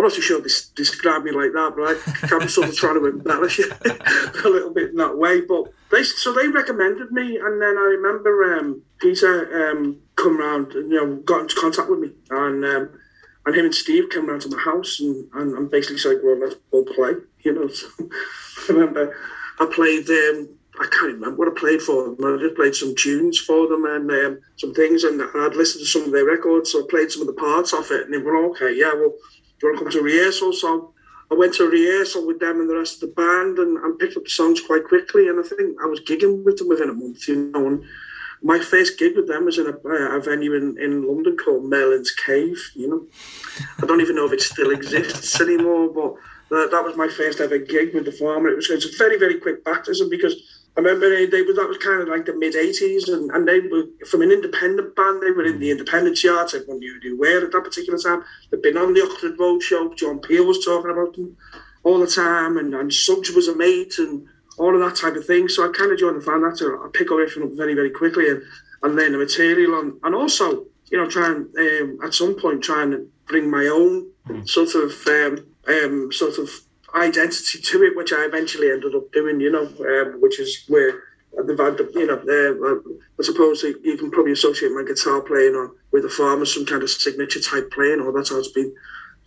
I'm 0.00 0.04
not 0.04 0.14
too 0.14 0.22
sure 0.22 0.40
this 0.40 0.68
describe 0.70 1.24
me 1.24 1.30
like 1.30 1.52
that, 1.52 1.74
but 1.76 1.84
I 1.84 2.26
can 2.26 2.38
be 2.38 2.48
sort 2.48 2.70
of 2.70 2.74
trying 2.74 2.94
to 2.94 3.06
embellish 3.06 3.58
it 3.60 3.70
a 3.84 4.48
little 4.48 4.72
bit 4.72 4.90
in 4.90 4.96
that 4.96 5.18
way. 5.18 5.42
But 5.42 5.74
they 5.90 6.02
so 6.04 6.32
they 6.32 6.48
recommended 6.48 7.12
me, 7.12 7.36
and 7.36 7.60
then 7.60 7.76
I 7.76 7.96
remember 7.98 8.56
um, 8.56 8.82
Peter 8.98 9.70
um, 9.70 10.00
come 10.16 10.38
round, 10.38 10.72
and, 10.72 10.90
you 10.90 10.96
know, 10.96 11.16
got 11.16 11.42
into 11.42 11.54
contact 11.56 11.90
with 11.90 11.98
me, 11.98 12.12
and 12.30 12.64
um, 12.64 12.98
and 13.44 13.54
him 13.54 13.66
and 13.66 13.74
Steve 13.74 14.08
came 14.08 14.26
round 14.26 14.40
to 14.40 14.48
my 14.48 14.58
house, 14.58 15.00
and, 15.00 15.28
and, 15.34 15.52
and 15.52 15.70
basically 15.70 15.98
said, 15.98 16.20
"Well, 16.24 16.38
let's 16.38 16.56
go 16.72 16.82
play," 16.82 17.12
you 17.40 17.52
know. 17.52 17.68
So 17.68 17.88
I 18.00 18.72
remember 18.72 19.14
I 19.60 19.66
played. 19.66 20.08
Um, 20.08 20.56
I 20.80 20.84
can't 20.84 21.12
remember 21.12 21.36
what 21.36 21.48
I 21.48 21.60
played 21.60 21.82
for 21.82 22.04
them. 22.04 22.16
I 22.24 22.40
just 22.40 22.56
played 22.56 22.74
some 22.74 22.94
tunes 22.94 23.38
for 23.38 23.68
them 23.68 23.84
and 23.84 24.10
um, 24.10 24.40
some 24.56 24.72
things, 24.72 25.04
and 25.04 25.20
I'd 25.20 25.54
listened 25.54 25.84
to 25.84 25.86
some 25.86 26.04
of 26.04 26.12
their 26.12 26.24
records, 26.24 26.72
so 26.72 26.82
I 26.82 26.86
played 26.88 27.10
some 27.10 27.20
of 27.20 27.26
the 27.26 27.34
parts 27.34 27.74
of 27.74 27.90
it, 27.90 28.06
and 28.06 28.14
they 28.14 28.18
were 28.18 28.46
okay. 28.46 28.72
Yeah, 28.74 28.94
well, 28.94 29.12
do 29.60 29.66
you 29.66 29.72
want 29.72 29.78
to 29.78 29.84
come 29.84 29.92
to 29.92 30.02
rehearsal? 30.02 30.52
So 30.52 30.94
I 31.30 31.34
went 31.34 31.54
to 31.54 31.68
rehearsal 31.68 32.26
with 32.26 32.40
them 32.40 32.60
and 32.60 32.68
the 32.68 32.76
rest 32.76 33.02
of 33.02 33.08
the 33.08 33.14
band 33.14 33.58
and, 33.58 33.76
and 33.78 33.98
picked 33.98 34.16
up 34.16 34.24
the 34.24 34.30
songs 34.30 34.60
quite 34.60 34.84
quickly. 34.84 35.28
And 35.28 35.38
I 35.38 35.42
think 35.42 35.76
I 35.82 35.86
was 35.86 36.00
gigging 36.00 36.44
with 36.44 36.56
them 36.56 36.68
within 36.68 36.90
a 36.90 36.94
month, 36.94 37.28
you 37.28 37.36
know. 37.36 37.66
And 37.66 37.84
my 38.42 38.58
first 38.58 38.98
gig 38.98 39.16
with 39.16 39.28
them 39.28 39.44
was 39.44 39.58
in 39.58 39.66
a, 39.66 39.88
a 40.16 40.20
venue 40.20 40.54
in, 40.54 40.78
in 40.78 41.06
London 41.06 41.36
called 41.36 41.64
Merlin's 41.64 42.10
Cave, 42.10 42.58
you 42.74 42.88
know. 42.88 43.06
I 43.82 43.86
don't 43.86 44.00
even 44.00 44.16
know 44.16 44.26
if 44.26 44.32
it 44.32 44.40
still 44.40 44.70
exists 44.70 45.40
anymore, 45.40 45.92
but 45.92 46.14
that, 46.50 46.70
that 46.70 46.84
was 46.84 46.96
my 46.96 47.08
first 47.08 47.38
ever 47.40 47.58
gig 47.58 47.94
with 47.94 48.06
the 48.06 48.12
farmer. 48.12 48.48
It 48.48 48.56
was, 48.56 48.70
it 48.70 48.76
was 48.76 48.94
a 48.94 48.98
very, 48.98 49.18
very 49.18 49.38
quick 49.38 49.62
baptism 49.62 50.08
because 50.08 50.59
I 50.76 50.80
remember 50.80 51.10
they, 51.10 51.26
they 51.26 51.42
that 51.42 51.68
was 51.68 51.78
kind 51.78 52.00
of 52.00 52.08
like 52.08 52.26
the 52.26 52.34
mid 52.34 52.54
'80s, 52.54 53.12
and, 53.12 53.30
and 53.32 53.46
they 53.46 53.60
were 53.60 53.84
from 54.08 54.22
an 54.22 54.30
independent 54.30 54.94
band. 54.94 55.22
They 55.22 55.32
were 55.32 55.44
in 55.44 55.58
the 55.58 55.68
mm. 55.68 55.72
independent 55.72 56.16
charts. 56.16 56.54
Everyone 56.54 56.78
knew 56.78 56.94
who 56.94 57.00
they 57.00 57.16
were 57.18 57.44
at 57.44 57.52
that 57.52 57.64
particular 57.64 57.98
time. 57.98 58.22
They'd 58.50 58.62
been 58.62 58.76
on 58.76 58.94
the 58.94 59.02
Oxford 59.02 59.38
Road 59.38 59.62
show. 59.62 59.92
John 59.94 60.20
Peel 60.20 60.46
was 60.46 60.64
talking 60.64 60.90
about 60.90 61.14
them 61.14 61.36
all 61.82 61.98
the 61.98 62.06
time, 62.06 62.56
and, 62.56 62.74
and 62.74 62.92
Suggs 62.92 63.32
was 63.32 63.48
a 63.48 63.56
mate, 63.56 63.98
and 63.98 64.26
all 64.58 64.74
of 64.74 64.80
that 64.80 64.96
type 64.96 65.16
of 65.16 65.26
thing. 65.26 65.48
So 65.48 65.68
I 65.68 65.72
kind 65.72 65.90
of 65.90 65.98
joined 65.98 66.20
the 66.20 66.24
fan. 66.24 66.42
That 66.42 66.56
to 66.58 66.82
I 66.84 66.88
pick 66.92 67.10
everything 67.10 67.42
up 67.42 67.50
very 67.56 67.74
very 67.74 67.90
quickly 67.90 68.28
and, 68.28 68.42
and 68.82 68.94
learn 68.94 69.12
the 69.12 69.18
material, 69.18 69.80
and, 69.80 69.94
and 70.04 70.14
also 70.14 70.66
you 70.90 70.98
know 70.98 71.08
try 71.08 71.26
and 71.26 71.48
um, 71.58 71.98
at 72.04 72.14
some 72.14 72.38
point 72.38 72.62
trying 72.62 72.92
to 72.92 73.08
bring 73.26 73.50
my 73.50 73.66
own 73.66 74.10
mm. 74.28 74.48
sort 74.48 74.74
of 74.74 74.92
um, 75.08 75.46
um, 75.66 76.12
sort 76.12 76.38
of 76.38 76.48
identity 76.94 77.60
to 77.60 77.82
it, 77.84 77.96
which 77.96 78.12
I 78.12 78.24
eventually 78.24 78.70
ended 78.70 78.94
up 78.94 79.12
doing, 79.12 79.40
you 79.40 79.50
know, 79.50 79.66
um, 79.66 80.20
which 80.20 80.40
is 80.40 80.64
where 80.68 81.02
the 81.32 81.56
have 81.62 81.94
you 81.94 82.06
know, 82.06 82.16
uh, 82.16 82.94
I 83.18 83.22
suppose 83.22 83.62
you 83.62 83.96
can 83.96 84.10
probably 84.10 84.32
associate 84.32 84.72
my 84.72 84.82
guitar 84.82 85.20
playing 85.20 85.54
on 85.54 85.74
with 85.92 86.02
the 86.02 86.08
farmer, 86.08 86.44
some 86.44 86.66
kind 86.66 86.82
of 86.82 86.90
signature 86.90 87.40
type 87.40 87.70
playing, 87.70 88.00
or 88.00 88.12
that's 88.12 88.30
how 88.30 88.38
it's 88.38 88.48
been 88.48 88.74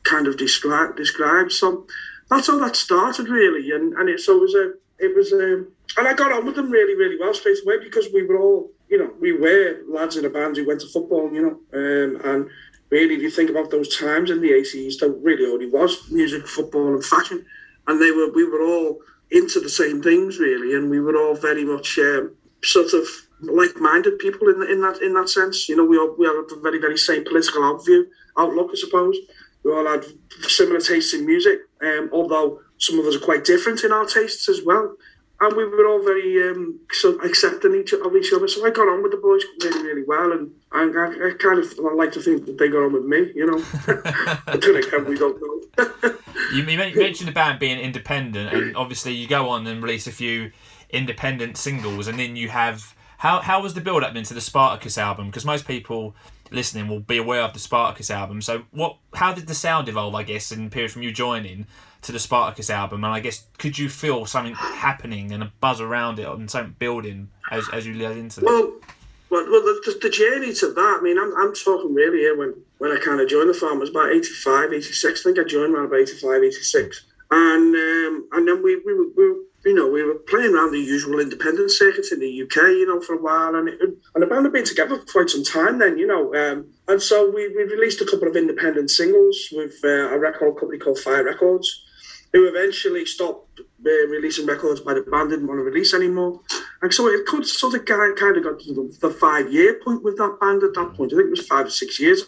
kind 0.03 0.27
of 0.27 0.37
described. 0.37 0.97
described. 0.97 1.51
So 1.51 1.87
that's 2.29 2.47
how 2.47 2.59
that 2.59 2.75
started, 2.75 3.29
really, 3.29 3.71
and 3.71 3.93
and 3.93 4.09
it 4.09 4.19
so 4.19 4.37
was 4.37 4.53
a 4.53 4.73
it 4.99 5.15
was 5.15 5.31
a, 5.31 5.65
and 5.97 6.07
I 6.07 6.13
got 6.13 6.31
on 6.31 6.45
with 6.45 6.55
them 6.55 6.69
really 6.69 6.95
really 6.95 7.17
well 7.19 7.33
straight 7.33 7.57
away 7.63 7.79
because 7.79 8.07
we 8.13 8.23
were 8.23 8.39
all 8.39 8.69
you 8.89 8.97
know 8.97 9.11
we 9.19 9.31
were 9.31 9.79
lads 9.87 10.17
in 10.17 10.25
a 10.25 10.29
band 10.29 10.57
who 10.57 10.67
went 10.67 10.81
to 10.81 10.87
football, 10.87 11.31
you 11.33 11.41
know, 11.41 11.59
um, 11.73 12.21
and 12.25 12.49
really, 12.93 13.15
if 13.15 13.23
you 13.23 13.31
think 13.31 13.49
about 13.49 13.71
those 13.71 13.89
times 13.97 14.29
in 14.29 14.39
the 14.39 14.51
80s, 14.51 14.99
there 14.99 15.09
really 15.09 15.45
only 15.51 15.69
was 15.77 15.91
music, 16.11 16.47
football, 16.47 16.93
and 16.93 17.03
fashion. 17.03 17.43
And 17.87 17.99
they 17.99 18.11
were, 18.11 18.31
we 18.31 18.45
were 18.45 18.63
all 18.71 18.99
into 19.31 19.59
the 19.59 19.75
same 19.81 20.01
things, 20.01 20.37
really. 20.37 20.75
And 20.75 20.89
we 20.89 20.99
were 20.99 21.17
all 21.17 21.35
very 21.35 21.65
much 21.65 21.97
um, 21.97 22.35
sort 22.63 22.93
of 22.93 23.05
like-minded 23.41 24.19
people 24.19 24.47
in, 24.47 24.57
in 24.73 24.79
that 24.81 25.01
in 25.01 25.13
that 25.15 25.29
sense. 25.29 25.67
You 25.67 25.75
know, 25.75 25.87
we 25.91 25.97
all 25.97 26.15
we 26.17 26.25
had 26.27 26.35
a 26.35 26.61
very, 26.61 26.79
very 26.79 26.97
same 26.97 27.23
political 27.25 27.63
outlook, 27.63 28.07
outlook, 28.37 28.69
I 28.71 28.75
suppose. 28.75 29.17
We 29.63 29.71
all 29.73 29.87
had 29.87 30.05
similar 30.59 30.79
tastes 30.79 31.13
in 31.13 31.25
music, 31.25 31.59
um, 31.81 32.09
although 32.13 32.59
some 32.77 32.99
of 32.99 33.05
us 33.05 33.15
are 33.15 33.27
quite 33.29 33.43
different 33.43 33.83
in 33.83 33.91
our 33.91 34.05
tastes 34.05 34.47
as 34.49 34.61
well 34.63 34.95
and 35.43 35.55
we 35.55 35.65
were 35.65 35.87
all 35.87 36.03
very 36.03 36.49
um, 36.49 36.79
so 36.91 37.19
accepting 37.21 37.75
each 37.75 37.93
of 37.93 38.15
each 38.15 38.31
other. 38.33 38.47
So 38.47 38.65
I 38.65 38.69
got 38.69 38.87
on 38.87 39.03
with 39.03 39.11
the 39.11 39.17
boys 39.17 39.43
really, 39.63 39.83
really 39.83 40.03
well, 40.03 40.31
and 40.31 40.51
I, 40.71 40.83
I, 40.83 41.29
I 41.29 41.31
kind 41.37 41.59
of 41.59 41.73
I 41.79 41.93
like 41.93 42.11
to 42.13 42.21
think 42.21 42.45
that 42.45 42.57
they 42.57 42.69
got 42.69 42.83
on 42.83 42.93
with 42.93 43.05
me. 43.05 43.31
You 43.35 43.45
know, 43.47 43.63
until 44.47 44.75
again 44.75 45.05
we 45.05 45.17
don't 45.17 45.39
know. 45.41 46.13
you, 46.53 46.63
you 46.63 46.77
mentioned 46.77 47.27
the 47.27 47.33
band 47.33 47.59
being 47.59 47.79
independent, 47.79 48.53
and 48.53 48.75
obviously 48.77 49.13
you 49.13 49.27
go 49.27 49.49
on 49.49 49.67
and 49.67 49.83
release 49.83 50.07
a 50.07 50.11
few 50.11 50.51
independent 50.89 51.57
singles, 51.57 52.07
and 52.07 52.19
then 52.19 52.35
you 52.35 52.49
have 52.49 52.95
how 53.17 53.41
how 53.41 53.61
was 53.61 53.73
the 53.73 53.81
build 53.81 54.03
up 54.03 54.15
into 54.15 54.33
the 54.33 54.41
Spartacus 54.41 54.97
album? 54.97 55.27
Because 55.27 55.45
most 55.45 55.67
people 55.67 56.15
listening 56.51 56.87
will 56.87 56.99
be 56.99 57.17
aware 57.17 57.41
of 57.41 57.53
the 57.53 57.59
Spartacus 57.59 58.11
album. 58.11 58.41
So 58.41 58.63
what? 58.71 58.97
How 59.13 59.33
did 59.33 59.47
the 59.47 59.55
sound 59.55 59.89
evolve? 59.89 60.15
I 60.15 60.23
guess 60.23 60.51
in 60.51 60.65
the 60.65 60.69
period 60.69 60.91
from 60.91 61.03
you 61.03 61.11
joining 61.11 61.65
to 62.03 62.11
the 62.11 62.19
Spartacus 62.19 62.69
album, 62.69 63.03
and 63.03 63.13
I 63.13 63.19
guess 63.19 63.45
could 63.57 63.77
you 63.77 63.89
feel 63.89 64.25
something 64.25 64.55
happening 64.55 65.31
and 65.31 65.43
a 65.43 65.51
buzz 65.59 65.81
around 65.81 66.19
it 66.19 66.27
and 66.27 66.49
something 66.49 66.75
building 66.79 67.29
as, 67.51 67.65
as 67.73 67.85
you 67.85 67.95
led 67.95 68.17
into 68.17 68.41
that? 68.41 68.45
Well, 68.45 68.73
well, 69.29 69.45
well 69.49 69.61
the, 69.61 69.99
the, 70.01 70.09
journey 70.09 70.53
to 70.53 70.73
that. 70.73 70.97
I 70.99 71.01
mean, 71.01 71.17
I'm, 71.17 71.33
I'm 71.37 71.53
talking 71.53 71.93
really 71.93 72.19
here 72.19 72.37
when 72.37 72.53
when 72.77 72.91
I 72.91 72.99
kind 72.99 73.19
of 73.19 73.27
joined 73.27 73.49
the 73.49 73.53
farm 73.53 73.79
was 73.79 73.89
about 73.89 74.11
85, 74.11 74.73
86. 74.73 75.19
I 75.19 75.23
think 75.23 75.39
I 75.39 75.43
joined 75.43 75.73
around 75.73 75.85
about 75.85 76.01
85, 76.01 76.43
86, 76.43 77.05
and 77.31 77.75
um, 77.75 78.27
and 78.33 78.47
then 78.47 78.61
we 78.61 78.75
we, 78.85 78.93
we 79.17 79.43
you 79.65 79.73
know, 79.73 79.87
we 79.87 80.03
were 80.03 80.15
playing 80.15 80.53
around 80.53 80.71
the 80.71 80.79
usual 80.79 81.19
independent 81.19 81.71
circuits 81.71 82.11
in 82.11 82.19
the 82.19 82.43
UK, 82.43 82.55
you 82.75 82.85
know, 82.85 82.99
for 82.99 83.13
a 83.13 83.21
while, 83.21 83.55
and 83.55 83.69
it, 83.69 83.79
and 83.81 84.21
the 84.21 84.25
band 84.27 84.45
had 84.45 84.51
been 84.51 84.65
together 84.65 84.97
for 84.97 85.05
quite 85.05 85.29
some 85.29 85.43
time 85.43 85.79
then, 85.79 85.97
you 85.97 86.05
know, 86.05 86.33
um, 86.35 86.67
and 86.87 87.01
so 87.01 87.31
we, 87.31 87.47
we 87.49 87.63
released 87.63 88.01
a 88.01 88.05
couple 88.05 88.27
of 88.27 88.35
independent 88.35 88.91
singles 88.91 89.47
with 89.53 89.75
uh, 89.83 90.13
a 90.13 90.19
record 90.19 90.57
company 90.59 90.79
called 90.79 90.99
Fire 90.99 91.23
Records, 91.23 91.82
who 92.33 92.47
eventually 92.47 93.05
stopped 93.05 93.59
uh, 93.59 94.07
releasing 94.07 94.45
records 94.45 94.81
by 94.81 94.93
the 94.93 95.01
band, 95.01 95.29
didn't 95.29 95.47
want 95.47 95.59
to 95.59 95.63
release 95.63 95.93
anymore. 95.93 96.41
And 96.81 96.93
so 96.93 97.07
it 97.07 97.25
could 97.25 97.45
sort 97.45 97.75
of 97.75 97.85
kind 97.85 98.37
of 98.37 98.43
got 98.43 98.59
to 98.59 98.73
the, 98.73 98.97
the 99.01 99.09
five 99.13 99.53
year 99.53 99.79
point 99.83 100.03
with 100.03 100.17
that 100.17 100.37
band 100.41 100.63
at 100.63 100.73
that 100.73 100.93
point. 100.95 101.13
I 101.13 101.17
think 101.17 101.27
it 101.27 101.37
was 101.37 101.47
five 101.47 101.67
or 101.67 101.69
six 101.69 101.99
years. 101.99 102.23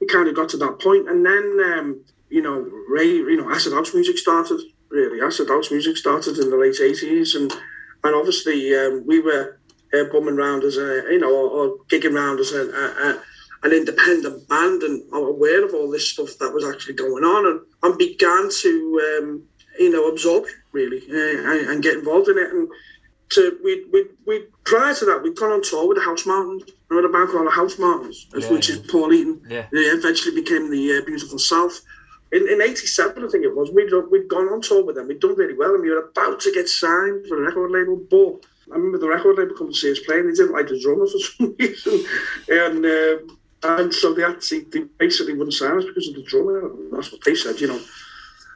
It 0.00 0.08
kind 0.08 0.28
of 0.28 0.36
got 0.36 0.50
to 0.50 0.56
that 0.58 0.78
point, 0.78 1.08
and 1.08 1.24
then 1.24 1.58
um, 1.72 2.04
you 2.28 2.42
know, 2.42 2.68
Ray, 2.88 3.06
you 3.06 3.36
know, 3.36 3.50
acid 3.50 3.72
house 3.72 3.92
music 3.94 4.18
started. 4.18 4.60
Really, 4.88 5.20
acid 5.20 5.48
house 5.48 5.70
music 5.70 5.96
started 5.96 6.38
in 6.38 6.50
the 6.50 6.56
late 6.56 6.80
eighties, 6.80 7.34
and 7.34 7.52
and 8.04 8.14
obviously 8.14 8.74
um, 8.74 9.04
we 9.06 9.20
were 9.20 9.58
uh, 9.92 10.04
bumming 10.04 10.38
around 10.38 10.64
as 10.64 10.76
a 10.76 11.04
you 11.10 11.18
know, 11.18 11.32
or, 11.34 11.50
or 11.50 11.78
gigging 11.88 12.14
around 12.14 12.40
as 12.40 12.52
a, 12.52 12.62
a, 12.62 13.10
a 13.10 13.22
an 13.62 13.72
independent 13.72 14.48
band 14.48 14.82
and 14.82 15.02
I'm 15.12 15.26
aware 15.26 15.64
of 15.64 15.74
all 15.74 15.90
this 15.90 16.10
stuff 16.10 16.38
that 16.38 16.52
was 16.52 16.64
actually 16.64 16.94
going 16.94 17.24
on 17.24 17.46
and, 17.46 17.60
and 17.82 17.98
began 17.98 18.48
to 18.62 19.18
um, 19.20 19.42
you 19.78 19.90
know 19.90 20.08
absorb 20.08 20.44
it 20.44 20.54
really 20.72 21.02
uh, 21.10 21.50
and, 21.50 21.68
and, 21.68 21.82
get 21.82 21.96
involved 21.98 22.28
in 22.28 22.38
it. 22.38 22.50
And 22.50 22.68
to 23.30 23.58
we 23.62 23.84
we 23.92 24.06
we 24.26 24.46
prior 24.64 24.94
to 24.94 25.04
that 25.04 25.22
we'd 25.22 25.36
gone 25.36 25.52
on 25.52 25.62
tour 25.62 25.86
with 25.88 25.98
the 25.98 26.04
House 26.04 26.24
Housemartins 26.24 26.70
I 26.90 26.94
had 26.96 27.04
a 27.04 27.08
band 27.08 27.30
called 27.30 27.46
the 27.46 27.50
Housemartins 27.50 28.26
yeah, 28.34 28.50
which 28.50 28.68
yeah. 28.68 28.76
is 28.76 28.90
Paul 28.90 29.10
Heaton. 29.10 29.42
Yeah. 29.48 29.66
they 29.72 29.80
eventually 29.80 30.34
became 30.34 30.70
the 30.70 30.98
uh, 30.98 31.04
Beautiful 31.04 31.38
South. 31.38 31.80
In, 32.32 32.48
in 32.48 32.62
87 32.62 33.24
I 33.24 33.28
think 33.28 33.44
it 33.44 33.54
was 33.54 33.70
we'd, 33.72 33.90
we'd 34.10 34.28
gone 34.28 34.48
on 34.48 34.62
tour 34.62 34.84
with 34.84 34.96
them. 34.96 35.08
We'd 35.08 35.20
done 35.20 35.36
really 35.36 35.56
well 35.56 35.74
and 35.74 35.82
we 35.82 35.90
were 35.90 36.10
about 36.10 36.40
to 36.40 36.52
get 36.52 36.68
signed 36.68 37.26
for 37.26 37.42
a 37.42 37.46
record 37.46 37.70
label 37.72 38.00
but 38.10 38.46
I 38.72 38.76
remember 38.76 38.98
the 38.98 39.08
record 39.08 39.36
label 39.36 39.56
come 39.56 39.68
to 39.68 39.74
see 39.74 39.90
us 39.90 39.98
playing. 40.00 40.28
They 40.28 40.34
didn't 40.34 40.52
like 40.52 40.68
the 40.68 40.80
drummer 40.80 41.06
for 41.06 41.18
some 41.18 41.56
reason, 41.58 42.04
and 42.48 42.86
um, 42.86 43.38
and 43.62 43.92
so 43.92 44.14
they 44.14 44.24
they 44.72 44.80
basically 44.98 45.34
wouldn't 45.34 45.54
sign 45.54 45.76
us 45.76 45.84
because 45.84 46.08
of 46.08 46.14
the 46.14 46.22
drummer. 46.22 46.70
That's 46.92 47.12
what 47.12 47.22
they 47.24 47.34
said, 47.34 47.60
you 47.60 47.68
know. 47.68 47.80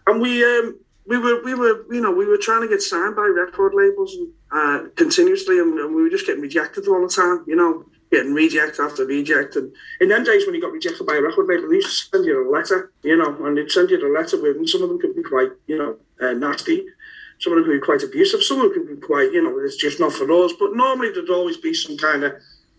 And 0.06 0.20
we 0.20 0.44
um, 0.44 0.78
we 1.06 1.18
were 1.18 1.42
we 1.44 1.54
were 1.54 1.84
you 1.92 2.00
know 2.00 2.10
we 2.10 2.26
were 2.26 2.38
trying 2.38 2.62
to 2.62 2.68
get 2.68 2.82
signed 2.82 3.16
by 3.16 3.22
record 3.22 3.74
labels 3.74 4.14
and, 4.14 4.32
uh, 4.50 4.88
continuously, 4.96 5.58
and, 5.58 5.78
and, 5.78 5.94
we 5.94 6.02
were 6.02 6.08
just 6.08 6.26
getting 6.26 6.42
rejected 6.42 6.88
all 6.88 7.02
the 7.02 7.08
time, 7.08 7.44
you 7.46 7.56
know, 7.56 7.84
getting 8.10 8.32
reject 8.32 8.78
after 8.78 9.04
reject. 9.04 9.56
And 9.56 9.74
in 10.00 10.08
them 10.08 10.24
days 10.24 10.46
when 10.46 10.54
you 10.54 10.60
got 10.60 10.72
rejected 10.72 11.06
by 11.06 11.16
a 11.16 11.20
record 11.20 11.48
label, 11.48 11.68
they 11.68 11.76
used 11.76 11.88
to 11.88 12.16
send 12.16 12.24
you 12.24 12.48
a 12.48 12.50
letter, 12.50 12.92
you 13.02 13.16
know, 13.16 13.44
and 13.44 13.58
they'd 13.58 13.70
send 13.70 13.90
you 13.90 13.98
a 13.98 14.12
letter 14.16 14.40
with, 14.40 14.56
and 14.56 14.68
some 14.68 14.82
of 14.82 14.88
them 14.88 15.00
could 15.00 15.14
be 15.14 15.22
quite 15.22 15.50
you 15.66 15.76
know 15.76 15.96
uh, 16.26 16.32
nasty. 16.32 16.86
Some 17.40 17.52
of 17.52 17.58
them 17.58 17.66
could 17.66 17.80
be 17.80 17.84
quite 17.84 18.02
abusive. 18.02 18.42
Some 18.42 18.60
of 18.60 18.72
them 18.72 18.86
could 18.86 19.00
be 19.00 19.06
quite, 19.06 19.32
you 19.32 19.42
know, 19.42 19.58
it's 19.58 19.76
just 19.76 19.98
not 19.98 20.12
for 20.12 20.30
us. 20.44 20.52
But 20.58 20.74
normally 20.74 21.10
there'd 21.10 21.28
always 21.28 21.56
be 21.56 21.74
some 21.74 21.98
kind 21.98 22.22
of 22.24 22.34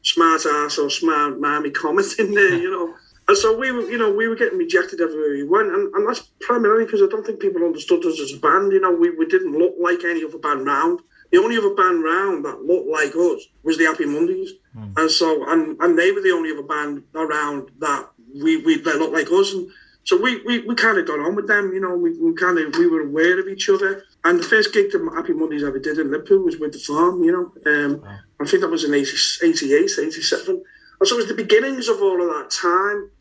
smart 0.06 0.46
ass 0.46 0.78
or 0.78 0.90
smart 0.90 1.42
mammy 1.42 1.72
comment 1.72 2.08
in 2.20 2.34
there, 2.34 2.56
you 2.66 2.72
know. 2.72 2.96
And 3.28 3.36
so 3.36 3.58
we 3.58 3.72
were, 3.72 3.90
you 3.90 3.98
know, 3.98 4.14
we 4.14 4.28
were 4.28 4.36
getting 4.36 4.60
rejected 4.60 5.02
everywhere 5.02 5.32
we 5.32 5.44
went, 5.44 5.70
and, 5.70 5.94
and 5.96 6.08
that's 6.08 6.30
primarily 6.42 6.86
because 6.86 7.02
I 7.02 7.08
don't 7.08 7.26
think 7.26 7.40
people 7.40 7.64
understood 7.64 8.06
us 8.06 8.20
as 8.20 8.34
a 8.34 8.38
band. 8.38 8.72
You 8.72 8.80
know, 8.80 8.92
we, 8.92 9.10
we 9.10 9.26
didn't 9.26 9.58
look 9.58 9.74
like 9.80 10.04
any 10.06 10.24
other 10.24 10.38
band 10.38 10.66
round. 10.66 11.02
The 11.32 11.40
only 11.40 11.58
other 11.58 11.74
band 11.74 12.04
round 12.04 12.46
that 12.46 12.62
looked 12.62 12.88
like 12.88 13.16
us 13.16 13.48
was 13.64 13.80
the 13.80 13.86
Happy 13.86 14.06
Mondays, 14.06 14.52
mm. 14.78 14.94
and 14.96 15.10
so 15.10 15.50
and 15.52 15.76
and 15.82 15.98
they 15.98 16.12
were 16.12 16.22
the 16.22 16.32
only 16.32 16.52
other 16.52 16.64
band 16.64 17.04
around 17.16 17.72
that 17.80 18.10
we 18.44 18.58
we 18.58 18.80
that 18.82 18.98
looked 18.98 19.14
like 19.14 19.32
us, 19.32 19.54
and 19.54 19.68
so 20.04 20.22
we 20.22 20.44
we, 20.46 20.60
we 20.60 20.76
kind 20.76 21.00
of 21.00 21.08
got 21.08 21.20
on 21.20 21.36
with 21.36 21.48
them. 21.48 21.74
You 21.74 21.82
know, 21.82 21.98
we, 21.98 22.16
we 22.20 22.36
kind 22.36 22.60
of 22.60 22.76
we 22.78 22.88
were 22.88 23.02
aware 23.02 23.40
of 23.40 23.48
each 23.48 23.70
other. 23.70 24.04
And 24.26 24.40
the 24.40 24.44
first 24.44 24.74
gig 24.74 24.92
that 24.92 25.12
Happy 25.16 25.34
Mondays 25.34 25.64
ever 25.64 25.78
did 25.78 26.00
in 26.00 26.10
Liverpool 26.10 26.44
was 26.44 26.58
with 26.58 26.74
the 26.74 26.80
farm, 26.80 27.24
you 27.24 27.32
know. 27.32 27.72
Um, 27.72 28.02
wow. 28.02 28.18
I 28.42 28.46
think 28.46 28.62
that 28.62 28.72
was 28.72 28.84
in 28.84 28.92
80, 28.92 29.16
88, 29.44 29.92
87. 30.00 30.64
And 31.00 31.08
so 31.08 31.16
it 31.16 31.20
was 31.20 31.28
the 31.28 31.36
beginnings 31.36 31.88
of 31.88 32.02
all 32.02 32.20
of 32.20 32.30
that 32.30 32.50
time. 32.50 33.12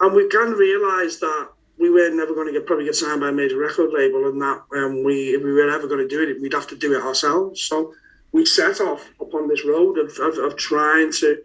And 0.00 0.16
we 0.16 0.26
kind 0.30 0.50
of 0.50 0.58
realised 0.58 1.20
that 1.20 1.50
we 1.78 1.90
were 1.90 2.08
never 2.08 2.34
going 2.34 2.46
to 2.46 2.52
get 2.54 2.66
probably 2.66 2.86
get 2.86 2.94
signed 2.94 3.20
by 3.20 3.28
a 3.28 3.32
major 3.32 3.58
record 3.58 3.92
label 3.92 4.26
and 4.26 4.40
that 4.40 4.62
um, 4.74 5.04
we 5.04 5.34
if 5.36 5.42
we 5.42 5.52
were 5.52 5.68
ever 5.68 5.86
going 5.86 6.00
to 6.00 6.08
do 6.08 6.22
it, 6.22 6.40
we'd 6.40 6.54
have 6.54 6.66
to 6.68 6.76
do 6.76 6.96
it 6.96 7.02
ourselves. 7.02 7.60
So 7.62 7.92
we 8.32 8.46
set 8.46 8.80
off 8.80 9.06
upon 9.20 9.48
this 9.48 9.66
road 9.66 9.98
of, 9.98 10.18
of, 10.18 10.38
of 10.38 10.56
trying 10.56 11.12
to 11.20 11.42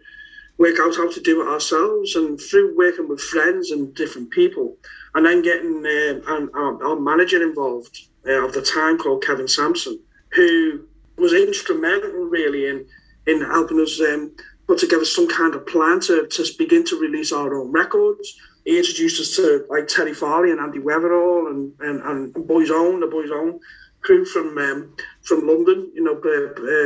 work 0.56 0.76
out 0.80 0.96
how 0.96 1.10
to 1.10 1.20
do 1.20 1.42
it 1.42 1.48
ourselves 1.48 2.16
and 2.16 2.40
through 2.40 2.74
working 2.74 3.08
with 3.08 3.20
friends 3.20 3.70
and 3.70 3.94
different 3.94 4.30
people 4.30 4.78
and 5.14 5.26
then 5.26 5.42
getting 5.42 5.84
uh, 5.84 6.20
our, 6.26 6.82
our 6.82 6.98
manager 6.98 7.42
involved 7.42 8.08
uh, 8.26 8.44
of 8.44 8.52
the 8.52 8.62
time 8.62 8.98
called 8.98 9.22
Kevin 9.22 9.48
Sampson, 9.48 9.98
who 10.32 10.84
was 11.16 11.32
instrumental 11.32 12.10
really 12.10 12.66
in 12.66 12.86
in 13.26 13.40
helping 13.40 13.80
us 13.80 14.00
um, 14.00 14.32
put 14.66 14.78
together 14.78 15.04
some 15.04 15.28
kind 15.28 15.54
of 15.54 15.66
plan 15.66 16.00
to, 16.00 16.26
to 16.26 16.44
begin 16.58 16.84
to 16.84 17.00
release 17.00 17.32
our 17.32 17.54
own 17.54 17.72
records. 17.72 18.38
He 18.64 18.78
introduced 18.78 19.20
us 19.20 19.36
to 19.36 19.66
like 19.68 19.88
Terry 19.88 20.14
Farley 20.14 20.50
and 20.50 20.60
Andy 20.60 20.78
Weatherall 20.78 21.50
and, 21.50 21.72
and, 21.80 22.02
and 22.34 22.46
Boys 22.46 22.70
Own, 22.70 23.00
the 23.00 23.06
Boys 23.06 23.30
Own 23.30 23.60
crew 24.00 24.24
from 24.26 24.56
um, 24.58 24.94
from 25.22 25.46
London, 25.46 25.90
you 25.94 26.04
know, 26.04 26.14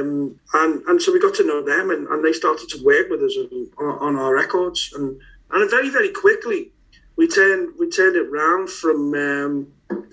um, 0.01 0.39
and 0.55 0.83
and 0.87 1.03
so 1.03 1.13
we 1.13 1.21
got 1.21 1.35
to 1.35 1.47
know 1.47 1.63
them, 1.65 1.91
and, 1.91 2.07
and 2.09 2.25
they 2.25 2.33
started 2.33 2.69
to 2.71 2.85
work 2.85 3.11
with 3.11 3.23
us 3.23 3.37
on, 3.79 3.99
on 3.99 4.17
our 4.17 4.35
records, 4.35 4.93
and 4.95 5.21
and 5.51 5.71
very 5.71 5.91
very 5.91 6.11
quickly 6.11 6.71
we 7.17 7.27
turned 7.27 7.75
we 7.79 7.91
turned 7.91 8.17
it 8.17 8.31
round 8.31 8.71
from 8.71 9.15
um, 9.15 9.67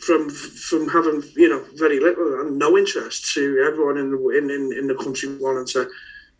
from 0.06 0.30
from 0.30 0.88
having 0.90 1.22
you 1.36 1.50
know 1.50 1.64
very 1.76 2.00
little 2.00 2.42
and 2.42 2.58
no 2.58 2.78
interest 2.78 3.34
to 3.34 3.64
everyone 3.68 3.98
in 3.98 4.12
the 4.12 4.30
in, 4.30 4.50
in, 4.50 4.74
in 4.78 4.88
the 4.88 4.96
country 4.96 5.36
wanting 5.38 5.66
to 5.66 5.90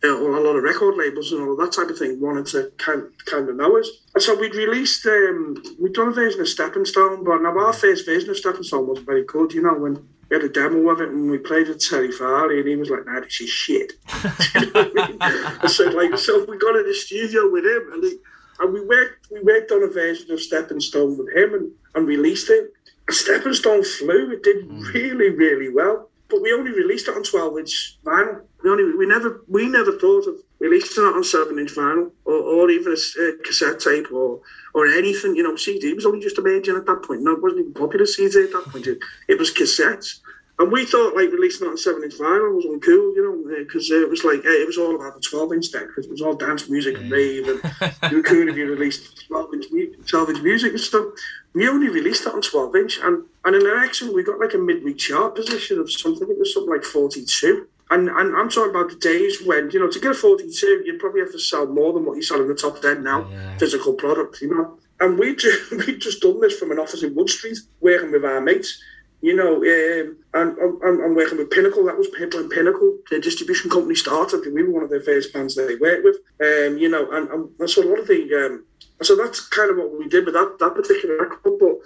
uh, 0.04 0.08
a 0.08 0.40
lot 0.40 0.56
of 0.56 0.62
record 0.62 0.96
labels 0.96 1.32
and 1.32 1.42
all 1.42 1.52
of 1.52 1.58
that 1.58 1.72
type 1.72 1.88
of 1.88 1.98
thing 1.98 2.20
wanted 2.20 2.46
to 2.46 2.70
kind, 2.76 3.04
kind 3.24 3.48
of 3.48 3.56
know 3.56 3.78
us. 3.78 3.88
And 4.14 4.22
so 4.22 4.38
we'd 4.38 4.54
released, 4.54 5.06
um, 5.06 5.62
we'd 5.80 5.94
done 5.94 6.08
a 6.08 6.12
version 6.12 6.40
of 6.40 6.48
Stepping 6.48 6.84
Stone, 6.84 7.24
but 7.24 7.38
now 7.38 7.58
our 7.58 7.72
first 7.72 8.04
version 8.04 8.30
of 8.30 8.36
Stepping 8.36 8.62
Stone 8.62 8.86
was 8.86 8.98
very 9.00 9.24
good, 9.24 9.52
you 9.52 9.62
know, 9.62 9.74
when 9.74 10.06
we 10.28 10.36
had 10.36 10.44
a 10.44 10.48
demo 10.48 10.90
of 10.90 11.00
it 11.00 11.08
and 11.08 11.30
we 11.30 11.38
played 11.38 11.68
it 11.68 11.80
to 11.80 11.88
Terry 11.88 12.12
Farley 12.12 12.58
and 12.58 12.68
he 12.68 12.76
was 12.76 12.90
like, 12.90 13.06
nah, 13.06 13.20
this 13.20 13.40
is 13.40 13.48
shit. 13.48 13.92
you 14.54 14.70
know 14.72 15.16
I, 15.20 15.58
mean? 15.60 15.68
Said, 15.68 15.94
like, 15.94 16.18
so 16.18 16.44
we 16.44 16.58
got 16.58 16.76
in 16.76 16.86
the 16.86 16.94
studio 16.94 17.50
with 17.50 17.64
him 17.64 17.92
and, 17.92 18.04
he, 18.04 18.18
and 18.60 18.72
we 18.72 18.84
worked 18.84 19.28
we 19.30 19.40
worked 19.42 19.70
on 19.72 19.82
a 19.82 19.88
version 19.88 20.30
of 20.30 20.40
Stepping 20.40 20.80
Stone 20.80 21.16
with 21.18 21.34
him 21.34 21.54
and, 21.54 21.72
and 21.94 22.06
released 22.06 22.50
it. 22.50 22.72
Stepping 23.10 23.54
Stone 23.54 23.84
flew. 23.84 24.32
It 24.32 24.42
did 24.42 24.68
mm. 24.68 24.92
really, 24.92 25.30
really 25.30 25.72
well. 25.72 26.08
But 26.28 26.42
we 26.42 26.52
only 26.52 26.72
released 26.72 27.08
it 27.08 27.14
on 27.14 27.22
12 27.22 27.58
inch 27.58 27.98
vinyl. 28.04 28.42
We 28.64 28.70
only 28.70 28.96
we 28.96 29.06
never 29.06 29.44
we 29.46 29.68
never 29.68 29.92
thought 29.92 30.26
of 30.26 30.34
releasing 30.58 31.04
it 31.04 31.14
on 31.14 31.22
seven 31.22 31.58
inch 31.58 31.72
vinyl 31.72 32.10
or, 32.24 32.34
or 32.34 32.70
even 32.70 32.92
a, 32.92 33.22
a, 33.22 33.36
cassette 33.44 33.78
tape 33.78 34.10
or 34.10 34.40
or 34.74 34.86
anything. 34.86 35.36
You 35.36 35.44
know, 35.44 35.54
CD 35.54 35.92
was 35.94 36.06
only 36.06 36.20
just 36.20 36.38
emerging 36.38 36.76
at 36.76 36.86
that 36.86 37.02
point. 37.02 37.22
No, 37.22 37.32
it 37.32 37.42
wasn't 37.42 37.60
even 37.60 37.74
popular 37.74 38.06
CD 38.06 38.42
at 38.42 38.52
that 38.52 38.66
point. 38.72 38.88
It, 38.88 38.98
it 39.28 39.38
was 39.38 39.54
cassettes. 39.54 40.20
And 40.58 40.72
we 40.72 40.86
thought 40.86 41.14
like 41.14 41.30
releasing 41.30 41.66
it 41.66 41.70
on 41.70 41.76
seven 41.76 42.02
inch 42.02 42.14
vinyl 42.14 42.56
was 42.56 42.64
uncool, 42.64 43.14
you 43.14 43.22
know, 43.22 43.58
because 43.58 43.90
uh, 43.90 44.00
it 44.00 44.08
was 44.08 44.24
like 44.24 44.40
it 44.42 44.66
was 44.66 44.78
all 44.78 44.96
about 44.96 45.14
the 45.14 45.20
twelve 45.20 45.52
inch 45.52 45.70
then, 45.70 45.86
because 45.86 46.06
it 46.06 46.10
was 46.10 46.22
all 46.22 46.34
dance 46.34 46.68
music 46.70 46.96
and 46.96 47.10
rave, 47.10 47.46
and 47.46 47.60
you 48.10 48.16
were 48.16 48.22
cool 48.22 48.48
if 48.48 48.56
you 48.56 48.66
released 48.66 49.28
twelve 49.28 49.52
inch, 49.52 49.66
12 50.06 50.30
inch 50.30 50.42
music 50.42 50.72
and 50.72 50.80
stuff. 50.80 51.04
We 51.56 51.66
only 51.68 51.88
released 51.88 52.24
that 52.24 52.34
on 52.34 52.42
twelve 52.42 52.76
inch, 52.76 52.98
and 53.02 53.24
and 53.44 53.56
in 53.56 53.62
the 53.64 53.72
election 53.72 54.14
we 54.14 54.22
got 54.22 54.38
like 54.38 54.52
a 54.52 54.58
midweek 54.58 54.98
chart 54.98 55.34
position 55.34 55.78
of 55.78 55.90
something. 55.90 56.28
It 56.28 56.38
was 56.38 56.52
something 56.52 56.70
like 56.70 56.84
forty 56.84 57.24
two. 57.24 57.66
And, 57.88 58.08
and 58.08 58.36
I'm 58.36 58.50
talking 58.50 58.70
about 58.70 58.90
the 58.90 58.96
days 58.96 59.46
when, 59.46 59.70
you 59.70 59.78
know, 59.78 59.88
to 59.88 60.00
get 60.00 60.10
a 60.10 60.14
42, 60.14 60.82
you'd 60.84 60.98
probably 60.98 61.20
have 61.20 61.30
to 61.30 61.38
sell 61.38 61.66
more 61.68 61.92
than 61.92 62.04
what 62.04 62.16
you 62.16 62.22
sell 62.22 62.40
in 62.40 62.48
the 62.48 62.54
top 62.56 62.82
10 62.82 63.04
now, 63.04 63.28
yeah. 63.30 63.56
physical 63.58 63.94
product, 63.94 64.40
you 64.40 64.52
know. 64.52 64.76
And 64.98 65.16
we 65.16 65.36
just, 65.36 65.70
we 65.86 65.96
just 65.96 66.20
done 66.20 66.40
this 66.40 66.58
from 66.58 66.72
an 66.72 66.80
office 66.80 67.04
in 67.04 67.14
Wood 67.14 67.30
Street, 67.30 67.58
working 67.80 68.10
with 68.10 68.24
our 68.24 68.40
mates 68.40 68.82
you 69.22 69.34
know, 69.34 69.56
um, 69.56 70.16
and 70.34 70.56
I'm, 70.84 71.00
I'm, 71.02 71.14
working 71.14 71.38
with 71.38 71.50
Pinnacle. 71.50 71.84
That 71.86 71.96
was 71.96 72.08
Pinnacle, 72.08 72.98
the 73.10 73.18
distribution 73.18 73.70
company, 73.70 73.94
started. 73.94 74.42
We 74.52 74.62
were 74.62 74.70
one 74.70 74.82
of 74.84 74.90
the 74.90 75.00
first 75.00 75.32
bands 75.32 75.54
that 75.54 75.66
they 75.66 75.76
worked 75.76 76.04
with. 76.04 76.16
Um, 76.40 76.78
you 76.78 76.88
know, 76.88 77.10
and, 77.10 77.50
and 77.58 77.70
so 77.70 77.82
a 77.82 77.88
lot 77.88 77.98
of 77.98 78.06
the, 78.06 78.22
um, 78.46 78.64
so 79.02 79.16
that's 79.16 79.40
kind 79.40 79.70
of 79.70 79.76
what 79.76 79.98
we 79.98 80.08
did 80.08 80.24
with 80.24 80.34
that 80.34 80.56
that 80.58 80.74
particular 80.74 81.16
record. 81.18 81.58
But 81.58 81.76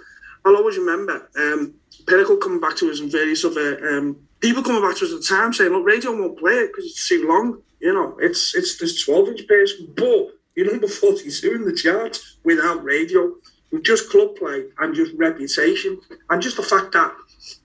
I'll 0.45 0.57
always 0.57 0.77
remember 0.77 1.29
um, 1.37 1.73
Pinnacle 2.07 2.37
coming 2.37 2.59
back 2.59 2.75
to 2.77 2.89
us 2.89 2.99
and 2.99 3.11
various 3.11 3.45
other 3.45 3.97
um, 3.97 4.17
people 4.39 4.63
coming 4.63 4.81
back 4.81 4.97
to 4.97 5.05
us 5.05 5.13
at 5.13 5.19
the 5.19 5.25
time 5.25 5.53
saying, 5.53 5.71
"Look, 5.71 5.85
radio 5.85 6.11
won't 6.11 6.39
play 6.39 6.53
it 6.53 6.71
because 6.71 6.85
it's 6.85 7.07
too 7.07 7.27
long." 7.27 7.61
You 7.79 7.93
know, 7.93 8.17
it's 8.19 8.55
it's 8.55 8.77
this 8.77 9.03
12 9.03 9.29
inch 9.29 9.47
bass, 9.47 9.73
but 9.95 10.27
you're 10.55 10.69
number 10.69 10.87
42 10.87 11.53
in 11.53 11.65
the 11.65 11.73
charts 11.73 12.37
without 12.43 12.83
radio 12.83 13.33
with 13.71 13.83
just 13.83 14.09
club 14.09 14.35
play 14.35 14.65
and 14.79 14.93
just 14.93 15.13
reputation 15.15 15.99
and 16.29 16.41
just 16.41 16.57
the 16.57 16.63
fact 16.63 16.91
that 16.91 17.13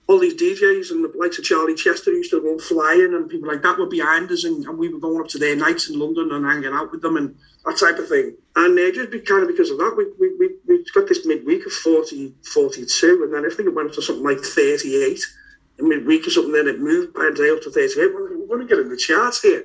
all 0.07 0.19
these 0.19 0.33
DJs 0.33 0.91
and 0.91 1.03
the 1.03 1.11
likes 1.17 1.37
of 1.37 1.45
Charlie 1.45 1.75
Chester 1.75 2.11
used 2.11 2.31
to 2.31 2.41
go 2.41 2.57
flying 2.57 3.13
and 3.13 3.29
people 3.29 3.49
like 3.49 3.61
that 3.61 3.77
were 3.77 3.87
behind 3.87 4.31
us 4.31 4.45
and, 4.45 4.65
and 4.65 4.77
we 4.77 4.89
were 4.89 4.99
going 4.99 5.21
up 5.21 5.27
to 5.29 5.37
their 5.37 5.55
nights 5.55 5.89
in 5.89 5.99
London 5.99 6.31
and 6.31 6.45
hanging 6.45 6.73
out 6.73 6.91
with 6.91 7.01
them 7.01 7.17
and 7.17 7.35
that 7.65 7.77
type 7.77 7.99
of 7.99 8.07
thing. 8.07 8.35
And 8.57 8.77
uh, 8.77 8.91
just 8.91 9.11
be, 9.11 9.19
kind 9.19 9.43
of 9.43 9.49
because 9.49 9.69
of 9.69 9.77
that, 9.77 9.93
we, 9.95 10.05
we, 10.19 10.35
we, 10.39 10.55
we 10.67 10.83
got 10.91 11.07
this 11.07 11.27
midweek 11.27 11.63
of 11.67 11.71
40, 11.71 12.33
42 12.51 13.23
and 13.23 13.31
then 13.31 13.45
I 13.45 13.53
think 13.53 13.69
it 13.69 13.75
went 13.75 13.89
up 13.89 13.95
to 13.95 14.01
something 14.01 14.25
like 14.25 14.39
38 14.39 15.19
in 15.77 15.87
midweek 15.87 16.25
or 16.25 16.31
something, 16.31 16.53
then 16.53 16.67
it 16.67 16.79
moved 16.79 17.13
by 17.13 17.29
a 17.31 17.35
day 17.35 17.51
up 17.51 17.61
to 17.61 17.69
38. 17.69 18.15
We're, 18.15 18.47
going 18.47 18.61
to 18.61 18.65
get 18.65 18.79
in 18.79 18.89
the 18.89 18.97
charts 18.97 19.41
here. 19.41 19.63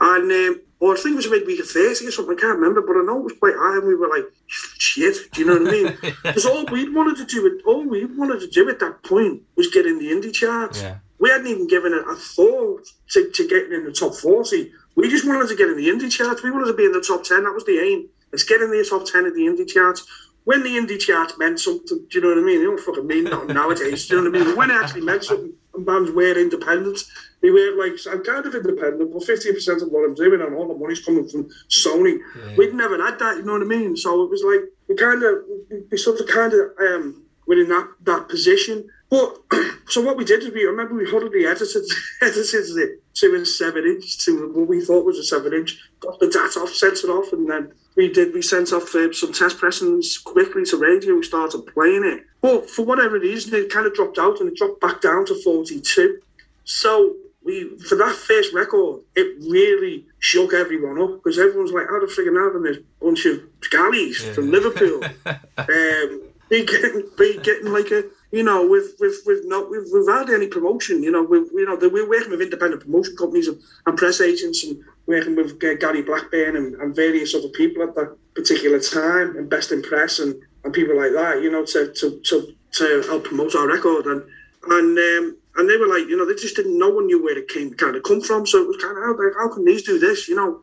And 0.00 0.32
um, 0.32 0.60
or 0.80 0.94
I 0.94 0.96
think 0.96 1.12
it 1.12 1.16
was 1.16 1.30
midweek 1.30 1.60
of 1.60 1.68
30 1.68 2.06
or 2.06 2.10
something, 2.10 2.36
I 2.36 2.40
can't 2.40 2.58
remember, 2.58 2.82
but 2.82 2.96
I 2.96 3.04
know 3.04 3.18
it 3.18 3.24
was 3.24 3.38
quite 3.38 3.54
high 3.56 3.78
and 3.78 3.86
we 3.86 3.94
were 3.94 4.08
like, 4.08 4.24
shit, 4.46 5.30
do 5.32 5.40
you 5.40 5.46
know 5.46 5.62
what 5.62 5.68
I 5.68 5.70
mean? 5.70 6.14
Because 6.22 6.46
all 6.46 6.64
we 6.66 6.88
wanted 6.92 7.18
to 7.18 7.24
do 7.24 7.46
it, 7.46 7.64
all 7.66 7.86
we 7.86 8.04
wanted 8.04 8.40
to 8.40 8.48
do 8.48 8.68
at 8.68 8.80
that 8.80 9.02
point 9.04 9.42
was 9.56 9.68
get 9.68 9.86
in 9.86 9.98
the 9.98 10.10
indie 10.10 10.32
charts. 10.32 10.82
Yeah. 10.82 10.96
We 11.20 11.30
hadn't 11.30 11.46
even 11.48 11.68
given 11.68 11.92
it 11.92 12.04
a 12.08 12.14
thought 12.16 12.86
to, 13.10 13.30
to 13.30 13.48
getting 13.48 13.72
in 13.72 13.84
the 13.84 13.92
top 13.92 14.14
40. 14.14 14.72
We 14.98 15.08
just 15.08 15.24
wanted 15.24 15.48
to 15.48 15.54
get 15.54 15.68
in 15.68 15.76
the 15.76 15.86
indie 15.86 16.10
charts. 16.10 16.42
We 16.42 16.50
wanted 16.50 16.66
to 16.66 16.74
be 16.74 16.84
in 16.84 16.90
the 16.90 17.00
top 17.00 17.22
10. 17.22 17.44
That 17.44 17.54
was 17.54 17.64
the 17.64 17.78
aim. 17.78 18.08
Let's 18.32 18.42
get 18.42 18.60
in 18.60 18.68
the 18.68 18.84
top 18.84 19.06
10 19.06 19.26
of 19.26 19.34
the 19.34 19.42
indie 19.42 19.68
charts. 19.68 20.04
When 20.42 20.64
the 20.64 20.70
indie 20.70 20.98
charts 20.98 21.38
meant 21.38 21.60
something, 21.60 22.04
do 22.10 22.18
you 22.18 22.20
know 22.20 22.30
what 22.30 22.38
I 22.38 22.40
mean? 22.40 22.58
They 22.58 22.64
don't 22.64 22.80
fucking 22.80 23.06
mean 23.06 23.24
nothing 23.24 23.54
nowadays. 23.54 24.08
Do 24.08 24.16
you 24.16 24.24
know 24.24 24.30
what 24.30 24.40
I 24.40 24.44
mean? 24.44 24.56
When 24.56 24.70
it 24.72 24.74
actually 24.74 25.02
meant 25.02 25.22
something, 25.22 25.52
and 25.74 25.86
bands 25.86 26.10
were 26.10 26.36
independent, 26.36 26.98
They 27.42 27.50
were 27.50 27.78
like, 27.78 27.94
I'm 28.10 28.24
kind 28.24 28.44
of 28.44 28.52
independent, 28.52 29.12
but 29.12 29.22
50% 29.22 29.82
of 29.82 29.88
what 29.88 30.04
I'm 30.04 30.14
doing 30.14 30.40
and 30.40 30.52
all 30.56 30.66
the 30.66 30.74
money's 30.74 31.04
coming 31.04 31.28
from 31.28 31.48
Sony. 31.70 32.18
Yeah. 32.18 32.56
We'd 32.56 32.74
never 32.74 33.00
had 33.00 33.20
that, 33.20 33.36
you 33.36 33.44
know 33.44 33.52
what 33.52 33.62
I 33.62 33.66
mean? 33.66 33.96
So 33.96 34.24
it 34.24 34.30
was 34.30 34.42
like, 34.42 34.62
we 34.88 34.96
kind 34.96 35.22
of, 35.22 35.44
we 35.92 35.96
sort 35.96 36.18
of 36.18 36.26
kind 36.26 36.52
of, 36.52 36.72
um, 36.80 37.22
were 37.46 37.54
in 37.54 37.68
that, 37.68 37.86
that 38.02 38.28
position. 38.28 38.88
But, 39.10 39.38
so 39.88 40.00
what 40.02 40.16
we 40.16 40.24
did 40.24 40.42
is 40.42 40.52
we, 40.52 40.64
remember 40.64 40.94
we 40.94 41.10
hurriedly 41.10 41.46
edited, 41.46 41.84
edited 42.22 42.76
it 42.76 43.02
to 43.14 43.34
a 43.34 43.44
seven 43.46 43.84
inch, 43.84 44.18
to 44.24 44.52
what 44.52 44.68
we 44.68 44.84
thought 44.84 45.04
was 45.04 45.18
a 45.18 45.24
seven 45.24 45.52
inch, 45.54 45.78
got 46.00 46.18
the 46.20 46.26
data 46.28 46.60
off, 46.60 46.70
sent 46.74 46.98
it 46.98 47.08
off, 47.08 47.32
and 47.32 47.48
then 47.50 47.72
we 47.96 48.12
did, 48.12 48.32
we 48.32 48.42
sent 48.42 48.72
off 48.72 48.94
uh, 48.94 49.12
some 49.12 49.32
test 49.32 49.58
pressings 49.58 50.18
quickly 50.18 50.64
to 50.66 50.76
radio, 50.76 51.14
we 51.14 51.22
started 51.22 51.62
playing 51.74 52.04
it. 52.04 52.24
But 52.40 52.70
for 52.70 52.84
whatever 52.84 53.18
reason, 53.18 53.54
it 53.54 53.70
kind 53.72 53.86
of 53.86 53.94
dropped 53.94 54.18
out 54.18 54.40
and 54.40 54.48
it 54.50 54.56
dropped 54.56 54.80
back 54.80 55.00
down 55.00 55.26
to 55.26 55.42
42. 55.42 56.20
So 56.64 57.16
we 57.42 57.76
for 57.78 57.96
that 57.96 58.14
first 58.14 58.52
record, 58.52 59.00
it 59.16 59.36
really 59.40 60.06
shook 60.18 60.52
everyone 60.52 61.00
up 61.00 61.14
because 61.14 61.38
everyone's 61.38 61.72
like, 61.72 61.86
"How 61.88 61.98
the 61.98 62.06
friggin' 62.06 62.36
hell 62.36 62.62
this 62.62 62.78
bunch 63.00 63.24
of 63.26 63.40
galleys 63.70 64.22
Yeah. 64.22 64.32
from 64.34 64.50
Liverpool 64.50 65.02
um, 65.56 66.22
be 66.50 66.64
getting 66.64 67.04
be 67.16 67.38
getting 67.42 67.72
like 67.72 67.90
a 67.90 68.04
you 68.30 68.42
know 68.42 68.66
with 68.66 68.94
with 69.00 69.22
with 69.26 69.40
not 69.44 69.70
without 69.70 70.30
any 70.30 70.48
promotion? 70.48 71.02
You 71.02 71.10
know, 71.10 71.22
we 71.22 71.38
you 71.38 71.66
know 71.66 71.76
we're 71.80 72.08
working 72.08 72.30
with 72.30 72.42
independent 72.42 72.82
promotion 72.82 73.16
companies 73.16 73.48
and, 73.48 73.96
press 73.96 74.20
agents 74.20 74.64
and 74.64 74.82
working 75.06 75.34
with 75.34 75.58
Gary 75.58 76.02
Blackburn 76.02 76.56
and, 76.56 76.74
and 76.76 76.94
various 76.94 77.34
other 77.34 77.48
people 77.48 77.82
at 77.82 77.94
that 77.94 78.16
particular 78.34 78.78
time 78.80 79.36
and 79.36 79.48
Best 79.48 79.72
in 79.72 79.82
Press 79.82 80.18
and, 80.18 80.34
and 80.64 80.72
people 80.74 80.96
like 80.96 81.12
that. 81.12 81.42
You 81.42 81.50
know, 81.50 81.64
to 81.64 81.92
to 81.92 82.20
to, 82.20 82.54
to 82.72 83.02
help 83.08 83.24
promote 83.24 83.54
our 83.54 83.66
record 83.66 84.06
and 84.06 84.22
and 84.70 84.98
um, 84.98 85.36
and 85.56 85.68
they 85.68 85.76
were 85.76 85.88
like, 85.88 86.08
you 86.08 86.16
know, 86.16 86.26
they 86.26 86.34
just 86.34 86.56
didn't. 86.56 86.78
No 86.78 86.90
one 86.90 87.06
knew 87.06 87.22
where 87.22 87.36
it 87.36 87.48
came 87.48 87.72
kind 87.74 87.96
of 87.96 88.02
come 88.04 88.20
from. 88.20 88.46
So 88.46 88.62
it 88.62 88.68
was 88.68 88.76
kind 88.76 88.96
of 88.96 89.18
like, 89.18 89.34
how 89.36 89.52
can 89.52 89.64
these 89.64 89.82
do 89.82 89.98
this? 89.98 90.28
You 90.28 90.36
know. 90.36 90.62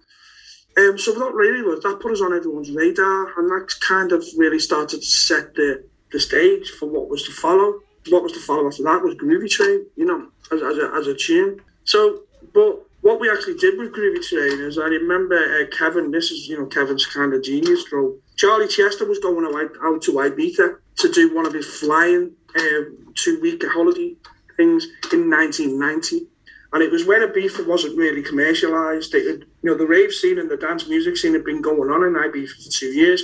Um, 0.78 0.98
so 0.98 1.14
that 1.14 1.34
really 1.34 1.62
was 1.62 1.82
that 1.84 2.02
put 2.02 2.12
us 2.12 2.22
on 2.22 2.36
everyone's 2.36 2.72
radar, 2.72 3.40
and 3.40 3.50
that 3.50 3.74
kind 3.80 4.12
of 4.12 4.26
really 4.38 4.60
started 4.60 5.00
to 5.00 5.06
set 5.06 5.56
the 5.56 5.86
the 6.16 6.20
stage 6.22 6.70
for 6.72 6.88
what 6.88 7.10
was 7.10 7.24
to 7.24 7.32
follow. 7.34 7.82
What 8.10 8.24
was 8.24 8.32
to 8.32 8.40
follow 8.40 8.68
after 8.68 8.84
that 8.84 9.04
was 9.04 9.16
Groovy 9.16 9.50
Train, 9.50 9.86
you 9.98 10.06
know, 10.06 10.30
as, 10.50 10.62
as, 10.62 10.78
a, 10.78 10.92
as 10.96 11.08
a 11.08 11.14
tune. 11.14 11.60
So, 11.84 12.22
but 12.54 12.86
what 13.02 13.20
we 13.20 13.30
actually 13.30 13.56
did 13.56 13.78
with 13.78 13.94
Groovy 13.94 14.26
Train 14.26 14.62
is 14.62 14.78
I 14.78 14.86
remember 14.86 15.36
uh, 15.36 15.66
Kevin, 15.76 16.12
this 16.12 16.32
is, 16.32 16.48
you 16.48 16.58
know, 16.58 16.68
Kevin's 16.68 17.06
kind 17.06 17.34
of 17.34 17.44
genius 17.44 17.82
stroke. 17.82 18.16
Charlie 18.38 18.70
Chester 18.70 19.06
was 19.06 19.20
going 19.20 19.46
out, 19.46 19.72
out 19.84 20.02
to 20.04 20.14
Ibiza 20.14 20.78
to 20.98 21.12
do 21.12 21.36
one 21.36 21.46
of 21.46 21.54
his 21.54 21.68
flying 21.68 22.32
uh, 22.58 22.82
two 23.16 23.42
week 23.42 23.62
holiday 23.68 24.16
things 24.56 24.86
in 25.12 25.30
1990. 25.30 26.28
And 26.72 26.82
it 26.82 26.92
was 26.92 27.06
when 27.06 27.22
Ibiza 27.22 27.68
wasn't 27.68 27.98
really 27.98 28.24
commercialised. 28.24 29.14
It 29.14 29.28
had, 29.28 29.40
you 29.64 29.70
know, 29.70 29.76
the 29.76 29.86
rave 29.86 30.14
scene 30.14 30.40
and 30.40 30.50
the 30.50 30.58
dance 30.58 30.88
music 30.88 31.18
scene 31.18 31.34
had 31.34 31.44
been 31.44 31.62
going 31.62 31.90
on 31.90 32.04
in 32.04 32.14
Ibiza 32.14 32.64
for 32.64 32.72
two 32.72 32.88
years. 32.88 33.24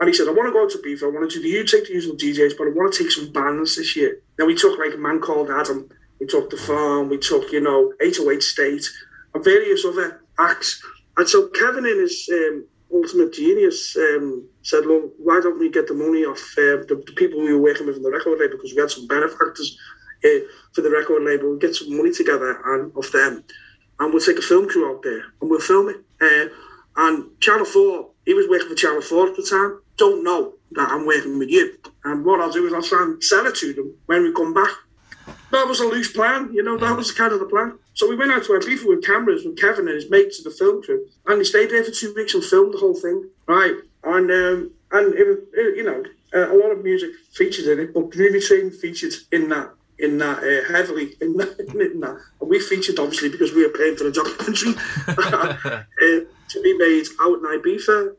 And 0.00 0.08
he 0.08 0.14
said, 0.14 0.28
I 0.28 0.32
want 0.32 0.48
to 0.48 0.52
go 0.52 0.66
to 0.66 0.78
Ibiza. 0.78 1.02
I 1.02 1.14
want 1.14 1.30
to 1.30 1.42
do 1.42 1.42
the 1.42 1.64
take 1.64 1.86
the 1.86 1.92
usual 1.92 2.16
DJs, 2.16 2.56
but 2.56 2.66
I 2.66 2.70
want 2.70 2.94
to 2.94 3.02
take 3.02 3.12
some 3.12 3.30
bands 3.32 3.76
this 3.76 3.94
year. 3.94 4.20
Then 4.36 4.46
we 4.46 4.54
took 4.54 4.78
like 4.78 4.94
a 4.94 4.96
man 4.96 5.20
called 5.20 5.50
Adam. 5.50 5.90
We 6.18 6.26
took 6.26 6.48
The 6.48 6.56
Farm. 6.56 7.10
We 7.10 7.18
took, 7.18 7.52
you 7.52 7.60
know, 7.60 7.92
808 8.00 8.42
State 8.42 8.86
and 9.34 9.44
various 9.44 9.84
other 9.84 10.22
acts. 10.38 10.82
And 11.18 11.28
so 11.28 11.48
Kevin, 11.48 11.84
in 11.84 12.00
his 12.00 12.28
um, 12.32 12.64
ultimate 12.92 13.34
genius, 13.34 13.94
um, 13.96 14.48
said, 14.62 14.86
look, 14.86 15.12
why 15.18 15.40
don't 15.42 15.58
we 15.58 15.70
get 15.70 15.86
the 15.86 15.94
money 15.94 16.24
off 16.24 16.40
uh, 16.56 16.80
the, 16.88 17.02
the 17.06 17.12
people 17.12 17.40
we 17.40 17.52
were 17.52 17.60
working 17.60 17.86
with 17.86 17.96
in 17.96 18.02
the 18.02 18.10
record 18.10 18.38
label 18.40 18.56
because 18.56 18.72
we 18.74 18.80
had 18.80 18.90
some 18.90 19.06
benefactors 19.06 19.78
uh, 20.24 20.40
for 20.72 20.80
the 20.80 20.90
record 20.90 21.22
label. 21.22 21.50
We'll 21.50 21.58
get 21.58 21.74
some 21.74 21.94
money 21.94 22.12
together 22.12 22.58
and 22.64 22.90
off 22.96 23.12
them, 23.12 23.44
and 23.98 24.12
we'll 24.12 24.22
take 24.22 24.38
a 24.38 24.42
film 24.42 24.68
crew 24.68 24.90
out 24.90 25.02
there 25.02 25.24
and 25.40 25.50
we'll 25.50 25.60
film 25.60 25.90
it. 25.90 26.00
Uh, 26.20 26.48
and 26.96 27.40
Channel 27.40 27.64
Four, 27.64 28.10
he 28.26 28.34
was 28.34 28.48
working 28.48 28.68
for 28.68 28.74
Channel 28.74 29.02
Four 29.02 29.28
at 29.28 29.36
the 29.36 29.42
time. 29.42 29.80
Don't 30.00 30.24
know 30.24 30.54
that 30.72 30.90
I'm 30.90 31.04
working 31.04 31.38
with 31.38 31.50
you. 31.50 31.76
And 32.04 32.24
what 32.24 32.40
I'll 32.40 32.50
do 32.50 32.66
is 32.66 32.72
I'll 32.72 32.82
try 32.82 33.02
and 33.02 33.22
sell 33.22 33.44
it 33.44 33.54
to 33.56 33.74
them 33.74 33.94
when 34.06 34.22
we 34.22 34.32
come 34.32 34.54
back. 34.54 34.70
That 35.52 35.68
was 35.68 35.80
a 35.80 35.84
loose 35.84 36.10
plan, 36.10 36.50
you 36.54 36.62
know. 36.62 36.78
That 36.78 36.96
was 36.96 37.12
kind 37.12 37.34
of 37.34 37.38
the 37.38 37.44
plan. 37.44 37.78
So 37.92 38.08
we 38.08 38.16
went 38.16 38.32
out 38.32 38.44
to 38.44 38.52
Ibiza 38.52 38.88
with 38.88 39.04
cameras 39.04 39.44
with 39.44 39.58
Kevin 39.58 39.88
and 39.88 39.94
his 39.96 40.08
mates 40.08 40.38
to 40.38 40.48
the 40.48 40.56
film 40.56 40.82
crew, 40.82 41.06
and 41.26 41.36
we 41.36 41.44
stayed 41.44 41.70
there 41.70 41.84
for 41.84 41.90
two 41.90 42.14
weeks 42.14 42.32
and 42.32 42.42
filmed 42.42 42.72
the 42.72 42.78
whole 42.78 42.94
thing. 42.94 43.28
Right, 43.46 43.74
and 44.04 44.30
um, 44.30 44.70
and 44.92 45.14
it, 45.14 45.48
it, 45.52 45.76
you 45.76 45.84
know 45.84 46.02
uh, 46.32 46.50
a 46.50 46.56
lot 46.56 46.70
of 46.70 46.82
music 46.82 47.10
featured 47.32 47.66
in 47.66 47.84
it, 47.84 47.92
but 47.92 48.08
Groovy 48.08 48.42
Train 48.42 48.70
featured 48.70 49.12
in 49.32 49.50
that 49.50 49.70
in 49.98 50.16
that 50.18 50.38
uh, 50.38 50.72
heavily 50.72 51.14
in 51.20 51.36
that, 51.36 51.58
in 51.58 52.00
that. 52.00 52.16
And 52.40 52.48
we 52.48 52.58
featured 52.58 52.98
obviously 52.98 53.28
because 53.28 53.52
we 53.52 53.66
were 53.66 53.76
paying 53.76 53.96
for 53.96 54.04
the 54.04 54.12
documentary 54.12 54.74
uh, 55.08 56.24
to 56.48 56.62
be 56.62 56.78
made 56.78 57.06
out 57.20 57.38
in 57.38 57.60
Ibiza. 57.60 58.14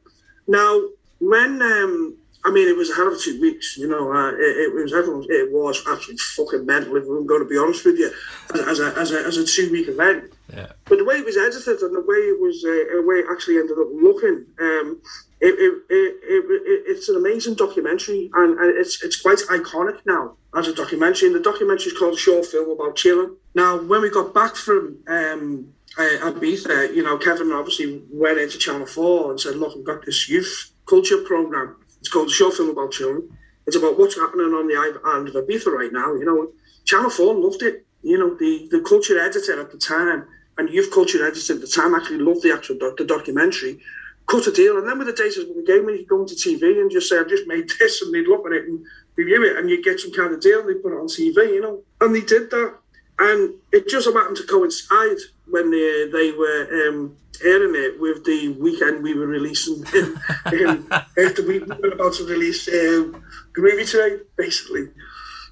Now, 0.48 0.82
when 1.22 1.62
um, 1.62 2.18
I 2.44 2.52
mean, 2.52 2.68
it 2.68 2.76
was 2.76 2.90
a 2.90 2.96
hell 2.96 3.14
of 3.14 3.22
two 3.22 3.40
weeks. 3.40 3.78
You 3.78 3.88
know, 3.88 4.12
uh, 4.12 4.32
it, 4.32 4.74
it 4.74 4.74
was 4.74 4.94
everyone. 4.94 5.26
It 5.30 5.52
was 5.52 5.78
absolutely 5.88 6.18
fucking 6.18 6.66
mental. 6.66 6.96
If 6.96 7.04
I'm 7.04 7.28
going 7.28 7.44
to 7.44 7.48
be 7.48 7.58
honest 7.58 7.86
with 7.86 8.00
you, 8.00 8.12
as, 8.54 8.62
as 8.62 8.80
a 8.80 9.00
as 9.00 9.12
a, 9.12 9.20
as 9.26 9.38
a 9.38 9.46
two 9.46 9.72
week 9.72 9.88
event. 9.88 10.34
Yeah. 10.52 10.72
But 10.86 10.98
the 10.98 11.06
way 11.06 11.16
it 11.16 11.26
was 11.26 11.38
edited 11.38 11.82
and 11.82 11.96
the 11.96 12.02
way 12.02 12.18
it 12.18 12.42
was, 12.42 12.64
uh, 12.66 12.98
the 12.98 13.04
way 13.06 13.18
it 13.18 13.28
actually 13.32 13.58
ended 13.58 13.78
up 13.78 13.88
looking, 13.94 14.46
um, 14.60 15.02
it, 15.40 15.54
it, 15.54 15.74
it, 15.90 16.16
it, 16.24 16.46
it, 16.50 16.84
it's 16.88 17.08
an 17.08 17.16
amazing 17.16 17.54
documentary, 17.54 18.32
and, 18.34 18.60
and 18.60 18.78
it's 18.78 19.04
it's 19.04 19.22
quite 19.22 19.38
iconic 19.50 20.00
now 20.06 20.34
as 20.56 20.68
a 20.68 20.74
documentary. 20.74 21.28
And 21.28 21.36
the 21.36 21.42
documentary 21.42 21.92
is 21.92 21.98
called 21.98 22.16
a 22.16 22.18
short 22.18 22.48
film 22.48 22.72
about 22.72 22.96
chilling. 22.96 23.36
Now, 23.54 23.78
when 23.78 24.02
we 24.02 24.10
got 24.10 24.34
back 24.34 24.56
from 24.56 24.98
um, 25.08 25.74
uh, 25.98 26.32
Ibiza, 26.32 26.96
you 26.96 27.04
know, 27.04 27.20
Kevin 27.20 27.52
obviously 27.52 28.02
went 28.12 28.40
into 28.40 28.58
Channel 28.58 28.88
Four 28.88 29.30
and 29.30 29.40
said, 29.40 29.58
"Look, 29.58 29.78
I've 29.78 29.84
got 29.84 30.06
this 30.06 30.28
youth 30.28 30.72
culture 30.92 31.22
program. 31.32 31.78
It's 32.00 32.10
called 32.10 32.28
a 32.28 32.38
short 32.40 32.54
film 32.56 32.70
about 32.70 32.92
chilling. 32.92 33.24
It's 33.66 33.78
about 33.78 33.98
what's 33.98 34.18
happening 34.24 34.52
on 34.60 34.68
the 34.68 34.76
island 34.76 35.30
of 35.30 35.36
Ibiza 35.36 35.72
right 35.82 35.94
now. 35.94 36.10
You 36.20 36.26
know, 36.26 36.52
Channel 36.84 37.10
Four 37.10 37.34
loved 37.36 37.64
it. 37.64 37.86
You 38.04 38.18
know, 38.18 38.32
the 38.36 38.68
the 38.74 38.82
culture 38.82 39.18
editor 39.28 39.56
at 39.62 39.72
the 39.72 39.78
time 39.78 40.26
and 40.58 40.70
youth 40.70 40.92
culture 40.92 41.26
editor 41.26 41.54
at 41.54 41.62
the 41.62 41.68
time 41.68 41.96
actually 41.96 42.20
loved 42.20 42.44
the 42.44 42.54
actual 42.54 42.78
doc, 42.78 42.98
the 42.98 43.06
documentary. 43.06 43.80
Cut 44.28 44.48
a 44.48 44.52
deal, 44.52 44.78
and 44.78 44.88
then 44.88 44.98
with 44.98 45.08
the 45.08 45.22
days 45.24 45.38
of 45.38 45.48
the 45.48 45.64
game, 45.72 45.86
when 45.86 45.96
you 45.96 46.06
go 46.06 46.22
into 46.22 46.36
TV 46.36 46.64
and 46.82 46.92
just 46.92 47.08
say, 47.10 47.18
"I've 47.18 47.30
just 47.36 47.48
made 47.48 47.70
this," 47.80 48.02
and 48.02 48.14
they'd 48.14 48.28
look 48.28 48.46
at 48.46 48.58
it 48.60 48.66
and 48.68 48.84
review 49.16 49.42
it, 49.50 49.58
and 49.58 49.70
you 49.70 49.82
get 49.82 50.00
some 50.00 50.12
kind 50.12 50.34
of 50.34 50.42
deal, 50.42 50.60
and 50.60 50.70
they 50.70 50.82
put 50.84 50.94
it 50.94 51.02
on 51.04 51.08
TV, 51.08 51.38
you 51.56 51.62
know. 51.62 51.82
And 52.02 52.14
they 52.16 52.26
did 52.34 52.50
that, 52.52 52.72
and 53.20 53.54
it 53.72 53.88
just 53.88 54.08
happened 54.08 54.38
to 54.38 54.52
coincide 54.56 55.22
when 55.54 55.72
they, 55.72 56.10
they 56.12 56.32
were 56.32 56.62
um, 56.82 57.16
it 57.44 58.00
with 58.00 58.24
the 58.26 58.50
weekend 58.60 59.04
we 59.04 59.14
were 59.14 59.28
releasing. 59.28 59.84
In, 59.96 60.20
in, 60.54 60.88
after 60.92 61.46
we 61.46 61.60
were 61.60 61.94
about 61.94 62.14
to 62.14 62.26
release 62.26 62.68
um, 62.68 63.24
Groovy 63.56 63.90
Train, 63.90 64.20
basically. 64.38 64.90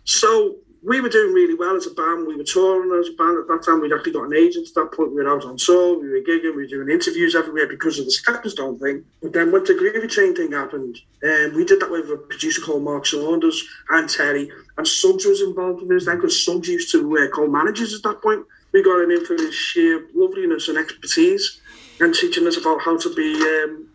So 0.03 0.57
we 0.81 1.01
were 1.01 1.09
doing 1.09 1.33
really 1.33 1.55
well 1.55 1.75
as 1.75 1.87
a 1.87 1.91
band. 1.91 2.25
We 2.25 2.37
were 2.37 2.43
touring 2.43 2.97
as 2.99 3.09
a 3.09 3.17
band 3.17 3.37
at 3.39 3.47
that 3.47 3.63
time. 3.65 3.81
We'd 3.81 3.93
actually 3.93 4.13
got 4.13 4.25
an 4.25 4.35
agent 4.35 4.67
at 4.69 4.73
that 4.75 4.93
point. 4.93 5.11
We 5.11 5.21
were 5.21 5.29
out 5.29 5.45
on 5.45 5.57
tour. 5.57 5.99
We 5.99 6.09
were 6.09 6.21
gigging. 6.21 6.55
We 6.55 6.63
were 6.63 6.67
doing 6.67 6.89
interviews 6.89 7.35
everywhere 7.35 7.67
because 7.67 7.99
of 7.99 8.05
the 8.05 8.11
Stepping 8.11 8.51
Stone 8.51 8.79
thing. 8.79 9.03
But 9.21 9.33
then 9.33 9.51
when 9.51 9.63
the 9.63 9.73
Groovy 9.73 10.09
Train 10.09 10.35
thing 10.35 10.51
happened, 10.51 10.97
um, 11.23 11.53
we 11.55 11.65
did 11.65 11.81
that 11.81 11.91
with 11.91 12.09
a 12.09 12.17
producer 12.17 12.61
called 12.61 12.83
Mark 12.83 13.05
Saunders 13.05 13.67
and 13.89 14.09
Terry. 14.09 14.51
And 14.77 14.87
Suggs 14.87 15.25
was 15.25 15.41
involved 15.41 15.81
in 15.81 15.89
this 15.89 16.05
then 16.05 16.15
because 16.15 16.43
Suggs 16.43 16.69
used 16.69 16.91
to 16.93 17.17
uh, 17.17 17.27
co-managers 17.35 17.93
at 17.93 18.03
that 18.03 18.21
point. 18.21 18.45
We 18.71 18.83
got 18.83 19.01
him 19.01 19.11
in 19.11 19.25
for 19.25 19.33
his 19.33 19.53
sheer 19.53 20.07
loveliness 20.13 20.69
and 20.69 20.77
expertise 20.77 21.58
and 21.99 22.13
teaching 22.13 22.47
us 22.47 22.57
about 22.57 22.81
how 22.81 22.97
to 22.97 23.13
be 23.15 23.35
um, 23.35 23.87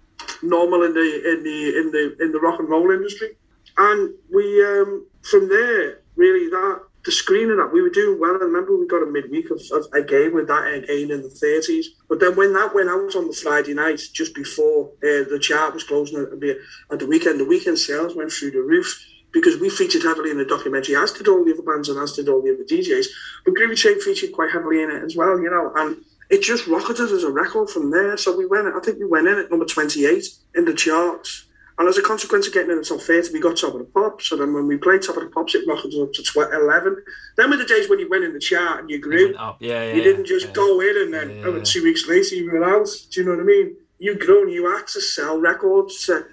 normal 0.43 0.83
in 0.83 0.95
the 0.95 1.33
in 1.33 1.43
the 1.43 1.79
in 1.79 1.91
the 1.91 2.17
in 2.25 2.33
the 2.33 2.41
rock 2.41 2.59
and 2.59 2.69
roll 2.69 2.91
industry. 2.91 3.37
And 3.77 4.15
we 4.33 4.65
um, 4.65 5.07
from 5.23 5.49
there 5.49 6.01
really 6.17 6.49
that 6.51 6.83
the 7.05 7.13
screening 7.13 7.59
that 7.59 7.73
we 7.73 7.83
were 7.83 7.91
doing 7.91 8.19
well. 8.19 8.35
I 8.35 8.45
remember 8.45 8.77
we 8.77 8.87
got 8.87 9.03
a 9.03 9.07
midweek 9.07 9.51
of, 9.51 9.61
of 9.73 9.87
a 9.93 10.03
game 10.03 10.33
with 10.33 10.49
that 10.49 10.67
again 10.73 11.11
in 11.11 11.23
the 11.23 11.29
thirties. 11.29 11.91
But 12.09 12.21
then 12.21 12.35
when 12.35 12.55
that 12.55 12.75
went 12.75 12.89
out 12.89 13.15
on 13.15 13.27
the 13.27 13.35
Friday 13.35 13.75
night, 13.75 14.01
just 14.13 14.35
before 14.35 14.91
uh, 15.03 15.29
the 15.29 15.39
chart 15.41 15.75
was 15.75 15.85
closing 15.85 16.21
at 16.21 16.41
the, 16.41 16.59
at 16.91 16.99
the 16.99 17.07
weekend, 17.07 17.41
the 17.41 17.45
weekend 17.45 17.79
sales 17.79 18.17
went 18.17 18.33
through 18.33 18.53
the 18.53 18.63
roof. 18.63 19.05
because 19.33 19.61
we 19.61 19.69
featured 19.69 20.03
heavily 20.03 20.31
in 20.31 20.39
the 20.39 20.45
documentary, 20.45 20.95
as 20.95 21.11
did 21.11 21.29
all 21.29 21.45
the 21.45 21.53
other 21.53 21.63
bands 21.63 21.89
and 21.89 21.99
as 21.99 22.13
did 22.13 22.29
all 22.29 22.41
the 22.41 22.55
other 22.55 22.65
DJs. 22.65 23.07
But 23.45 23.55
Groovy 23.55 23.77
Train 23.77 24.01
featured 24.01 24.33
quite 24.33 24.53
heavily 24.53 24.81
in 24.81 24.91
it 24.91 25.03
as 25.03 25.17
well, 25.17 25.39
you 25.41 25.51
know, 25.51 25.73
and 25.75 25.97
it 26.35 26.43
just 26.43 26.67
rocketed 26.67 27.13
as 27.13 27.23
a 27.23 27.31
record 27.31 27.71
from 27.71 27.93
there. 27.93 28.17
So 28.17 28.37
we 28.37 28.45
went, 28.45 28.67
I 28.67 28.81
think 28.81 28.99
we 28.99 29.07
went 29.07 29.29
in 29.29 29.39
at 29.39 29.51
number 29.51 29.65
28 29.65 30.25
in 30.57 30.65
the 30.65 30.75
charts. 30.75 31.47
And 31.79 31.89
as 31.89 31.97
a 31.97 32.03
consequence 32.03 32.49
of 32.49 32.53
getting 32.53 32.71
in 32.71 32.79
the 32.79 32.85
top 32.85 33.01
30, 33.01 33.33
we 33.33 33.41
got 33.41 33.57
top 33.57 33.75
of 33.75 33.79
the 33.79 33.85
pops. 33.85 34.29
So 34.29 34.37
then 34.37 34.53
when 34.53 34.67
we 34.67 34.77
played 34.77 35.03
top 35.03 35.17
of 35.17 35.23
the 35.23 35.29
pops, 35.29 35.55
it 35.55 35.67
rocketed 35.67 36.01
up 36.03 36.13
to 36.13 36.23
12, 36.25 36.53
11. 36.53 37.05
Then 37.37 37.51
were 37.51 37.57
the 37.57 37.65
days 37.65 37.89
when 37.89 38.01
you 38.01 38.09
went 38.11 38.25
in 38.25 38.33
the 38.33 38.41
chart 38.41 38.81
and 38.81 38.91
you 38.91 39.01
grew. 39.01 39.35
Up. 39.37 39.59
Yeah, 39.61 39.85
yeah, 39.85 39.95
you 39.95 40.03
didn't 40.03 40.27
just 40.27 40.49
yeah. 40.49 40.53
go 40.55 40.81
in 40.81 40.97
and 41.03 41.15
then 41.15 41.39
Yeah, 41.39 41.47
over 41.47 41.59
yeah. 41.59 41.65
two 41.65 41.85
weeks 41.85 42.09
later 42.09 42.35
you 42.35 42.51
were 42.51 42.65
out. 42.65 42.89
Do 43.11 43.21
you 43.21 43.27
know 43.27 43.33
what 43.33 43.41
I 43.41 43.45
mean? 43.45 43.77
You 44.01 44.19
grew 44.19 44.43
and 44.43 44.53
you 44.53 44.69
had 44.73 44.89
to 44.89 45.01
sell 45.01 45.39
records 45.41 46.05
to 46.07 46.27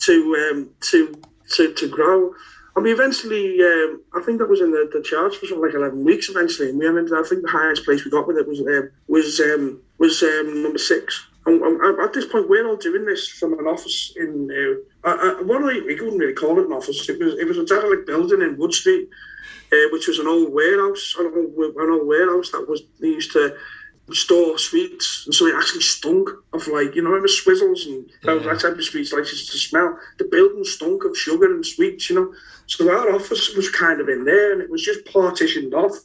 to 0.00 0.50
um, 0.52 0.70
to, 0.90 1.14
to 1.54 1.72
to 1.72 1.88
grow. 1.88 2.34
And 2.78 2.84
we 2.84 2.92
eventually, 2.92 3.60
um, 3.60 4.02
I 4.14 4.20
think 4.22 4.38
that 4.38 4.48
was 4.48 4.60
in 4.60 4.70
the, 4.70 4.88
the 4.92 5.02
charts 5.02 5.34
for 5.34 5.46
something 5.46 5.66
like 5.66 5.74
eleven 5.74 6.04
weeks. 6.04 6.28
Eventually, 6.28 6.70
and 6.70 6.78
we 6.78 6.86
ended. 6.86 7.12
I 7.12 7.24
think 7.24 7.42
the 7.42 7.48
highest 7.50 7.84
place 7.84 8.04
we 8.04 8.10
got 8.12 8.28
with 8.28 8.38
it 8.38 8.46
was 8.46 8.60
um, 8.60 8.92
was 9.08 9.40
um, 9.40 9.82
was 9.98 10.22
um, 10.22 10.62
number 10.62 10.78
six. 10.78 11.26
And, 11.44 11.60
and 11.60 12.00
at 12.00 12.12
this 12.12 12.26
point, 12.26 12.48
we're 12.48 12.68
all 12.68 12.76
doing 12.76 13.04
this 13.04 13.26
from 13.26 13.58
an 13.58 13.66
office 13.66 14.12
in 14.16 14.48
uh, 15.02 15.42
what 15.42 15.64
I, 15.64 15.80
we 15.84 15.96
couldn't 15.96 16.18
really 16.18 16.34
call 16.34 16.60
it 16.60 16.66
an 16.66 16.72
office. 16.72 17.08
It 17.08 17.18
was 17.18 17.34
it 17.34 17.48
was 17.48 17.58
a 17.58 17.64
derelict 17.64 18.06
building 18.06 18.42
in 18.42 18.56
Wood 18.56 18.72
Street, 18.72 19.08
uh, 19.72 19.88
which 19.90 20.06
was 20.06 20.20
an 20.20 20.28
old 20.28 20.52
warehouse, 20.52 21.16
an 21.18 21.32
old, 21.34 21.74
an 21.74 21.90
old 21.90 22.06
warehouse 22.06 22.52
that 22.52 22.68
was 22.68 22.82
they 23.00 23.08
used 23.08 23.32
to 23.32 23.56
store 24.14 24.58
sweets, 24.58 25.24
and 25.26 25.34
so 25.34 25.46
it 25.46 25.54
actually 25.56 25.82
stunk 25.82 26.28
of 26.52 26.66
like 26.68 26.94
you 26.94 27.02
know, 27.02 27.10
remember 27.10 27.28
Swizzels 27.28 27.86
and 27.86 28.10
Yeah. 28.24 28.38
that 28.38 28.60
type 28.60 28.78
of 28.78 28.84
sweets 28.84 29.12
like 29.12 29.24
just 29.24 29.50
to 29.52 29.58
smell. 29.58 29.98
The 30.18 30.24
building 30.24 30.64
stunk 30.64 31.04
of 31.04 31.16
sugar 31.16 31.46
and 31.46 31.64
sweets, 31.64 32.08
you 32.10 32.16
know. 32.16 32.34
So 32.66 32.90
our 32.90 33.10
office 33.14 33.54
was 33.54 33.70
kind 33.70 34.00
of 34.00 34.08
in 34.08 34.24
there, 34.24 34.52
and 34.52 34.60
it 34.62 34.70
was 34.70 34.82
just 34.82 35.04
partitioned 35.06 35.74
off, 35.74 35.96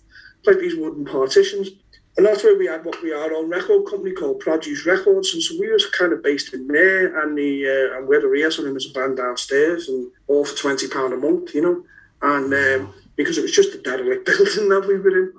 like 0.45 0.59
these 0.59 0.75
wooden 0.75 1.05
partitions. 1.05 1.69
And 2.15 2.25
that's 2.27 2.43
where 2.43 2.55
we 2.57 2.67
had 2.67 2.85
what 2.85 3.01
we 3.01 3.11
are 3.11 3.33
own 3.33 3.49
record 3.49 3.87
company 3.89 4.11
called 4.13 4.39
Produce 4.39 4.85
Records, 4.85 5.33
and 5.33 5.41
so 5.41 5.55
we 5.59 5.71
was 5.71 5.85
kind 5.87 6.13
of 6.13 6.21
based 6.21 6.53
in 6.53 6.67
there, 6.67 7.19
and 7.21 7.35
the 7.37 7.67
uh, 7.67 7.97
and 7.97 8.07
we 8.07 8.15
had 8.15 8.23
a 8.23 8.27
rehearsal 8.27 8.65
room 8.65 8.75
as 8.77 8.85
a 8.85 8.93
band 8.93 9.17
downstairs, 9.17 9.89
and 9.89 10.11
all 10.27 10.45
for 10.45 10.55
twenty 10.55 10.87
pound 10.87 11.13
a 11.13 11.17
month, 11.17 11.55
you 11.55 11.61
know, 11.63 11.83
and 12.21 12.53
um, 12.53 12.93
because 13.15 13.39
it 13.39 13.41
was 13.41 13.51
just 13.51 13.73
a 13.73 13.81
derelict 13.81 14.25
building 14.27 14.69
that 14.69 14.85
we 14.87 14.97
were 14.99 15.09
in, 15.17 15.33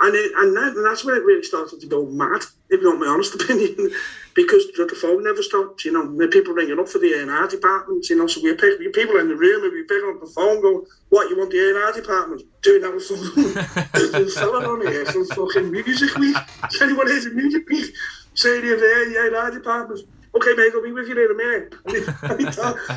and 0.00 0.14
it, 0.14 0.32
and, 0.36 0.56
that, 0.56 0.74
and 0.76 0.84
that's 0.84 1.04
when 1.04 1.16
it 1.16 1.24
really 1.24 1.42
started 1.42 1.80
to 1.80 1.86
go 1.86 2.06
mad, 2.06 2.42
if 2.70 2.80
you 2.80 2.88
want 2.88 3.00
my 3.00 3.06
honest 3.06 3.34
opinion, 3.40 3.90
because 4.34 4.66
the, 4.76 4.86
the 4.86 4.96
phone 4.96 5.22
never 5.22 5.42
stopped, 5.42 5.84
you 5.84 5.92
know, 5.92 6.28
people 6.28 6.52
ringing 6.52 6.78
up 6.78 6.88
for 6.88 6.98
the 6.98 7.12
A&R 7.12 7.48
department, 7.48 8.08
you 8.08 8.16
know, 8.16 8.26
so 8.26 8.40
we 8.42 8.50
were 8.50 8.56
pick, 8.56 8.78
people 8.92 9.16
in 9.16 9.28
the 9.28 9.36
room, 9.36 9.62
and 9.62 9.72
we 9.72 9.82
picking 9.84 10.10
up 10.12 10.20
the 10.20 10.26
phone 10.26 10.60
going, 10.60 10.84
what, 11.10 11.30
you 11.30 11.38
want 11.38 11.50
the 11.50 11.58
A&R 11.58 11.92
department? 11.92 12.42
Doing 12.62 12.82
that 12.82 12.94
with 12.94 13.04
some 13.04 14.28
someone 14.30 14.64
on 14.64 14.86
here, 14.86 15.06
some 15.06 15.26
fucking 15.26 15.70
music 15.70 16.16
week. 16.18 16.36
Is 16.72 16.82
anyone 16.82 17.06
here 17.06 17.20
to 17.20 17.30
music 17.30 17.68
week? 17.68 17.94
Saying 18.34 18.64
you're 18.64 18.80
there, 18.80 19.30
the 19.30 19.36
A&R 19.36 19.50
department. 19.52 20.00
Okay, 20.36 20.52
mate, 20.56 20.72
I'll 20.74 20.82
be 20.82 20.90
with 20.90 21.06
you 21.06 21.14
in 21.14 21.30
a 21.30 21.34
minute. 21.34 21.74
And 21.84 21.96
he, 21.96 22.02
and 22.22 22.40
he 22.40 22.46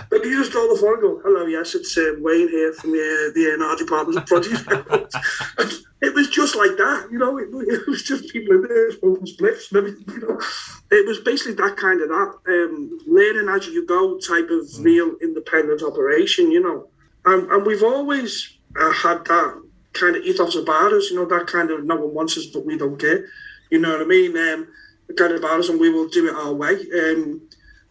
but 0.10 0.26
he 0.26 0.32
just 0.32 0.52
told 0.52 0.76
the 0.76 0.82
phone, 0.82 0.93
and 0.93 1.02
go, 1.02 1.21
hello, 1.23 1.45
yes, 1.45 1.76
it's 1.76 1.95
um, 1.97 2.23
Wayne 2.23 2.50
here 2.50 2.73
from 2.73 2.91
the, 2.91 2.97
uh, 2.97 3.34
the 3.36 3.63
A&R 3.63 3.76
department 3.76 4.17
of 4.17 4.26
Produce 4.26 4.65
And 4.67 5.71
it 6.02 6.15
was 6.15 6.30
just 6.30 6.56
like 6.56 6.76
that, 6.78 7.10
you 7.12 7.19
know, 7.19 7.38
it, 7.38 7.50
it 7.52 7.88
was 7.88 8.02
just 8.02 8.30
people 8.30 8.56
in 8.56 8.67
there 8.67 8.91
smoking 8.91 9.28
spliffs 9.28 9.69
and 9.69 9.78
everything, 9.78 10.15
you 10.15 10.28
know. 10.28 10.41
It 10.89 11.06
was 11.06 11.19
basically 11.19 11.54
that 11.56 11.78
kind 11.78 12.02
of 12.02 12.10
that, 12.10 12.34
um, 12.47 13.00
learning 13.06 13.50
as 13.50 13.67
you 13.67 13.86
go 13.86 14.17
type 14.17 14.50
of 14.50 14.67
real 14.80 15.15
independent 15.21 15.84
operation, 15.84 16.50
you 16.52 16.62
know. 16.62 16.88
And, 17.26 17.52
and 17.52 17.65
we've 17.65 17.84
always 17.84 18.58
uh, 18.80 18.91
had 18.91 19.26
that 19.26 19.63
kind 19.93 20.15
of 20.15 20.23
ethos 20.23 20.56
about 20.56 20.93
us, 20.93 21.12
you 21.12 21.17
know, 21.17 21.26
that 21.26 21.45
kind 21.45 21.69
of 21.69 21.84
no 21.84 21.97
one 21.97 22.13
wants 22.13 22.38
us, 22.38 22.47
but 22.47 22.65
we 22.65 22.78
don't 22.78 23.00
care. 23.00 23.28
You 23.69 23.80
know 23.80 23.91
what 23.91 24.02
I 24.02 24.06
mean? 24.06 24.38
Um, 24.38 24.67
the 25.08 25.13
kind 25.13 25.34
of 25.34 25.39
about 25.39 25.60
us, 25.60 25.70
and 25.70 25.80
we 25.80 25.89
will 25.89 26.08
do 26.08 26.28
it 26.28 26.36
our 26.36 26.54
way, 26.54 26.76
um, 26.93 27.41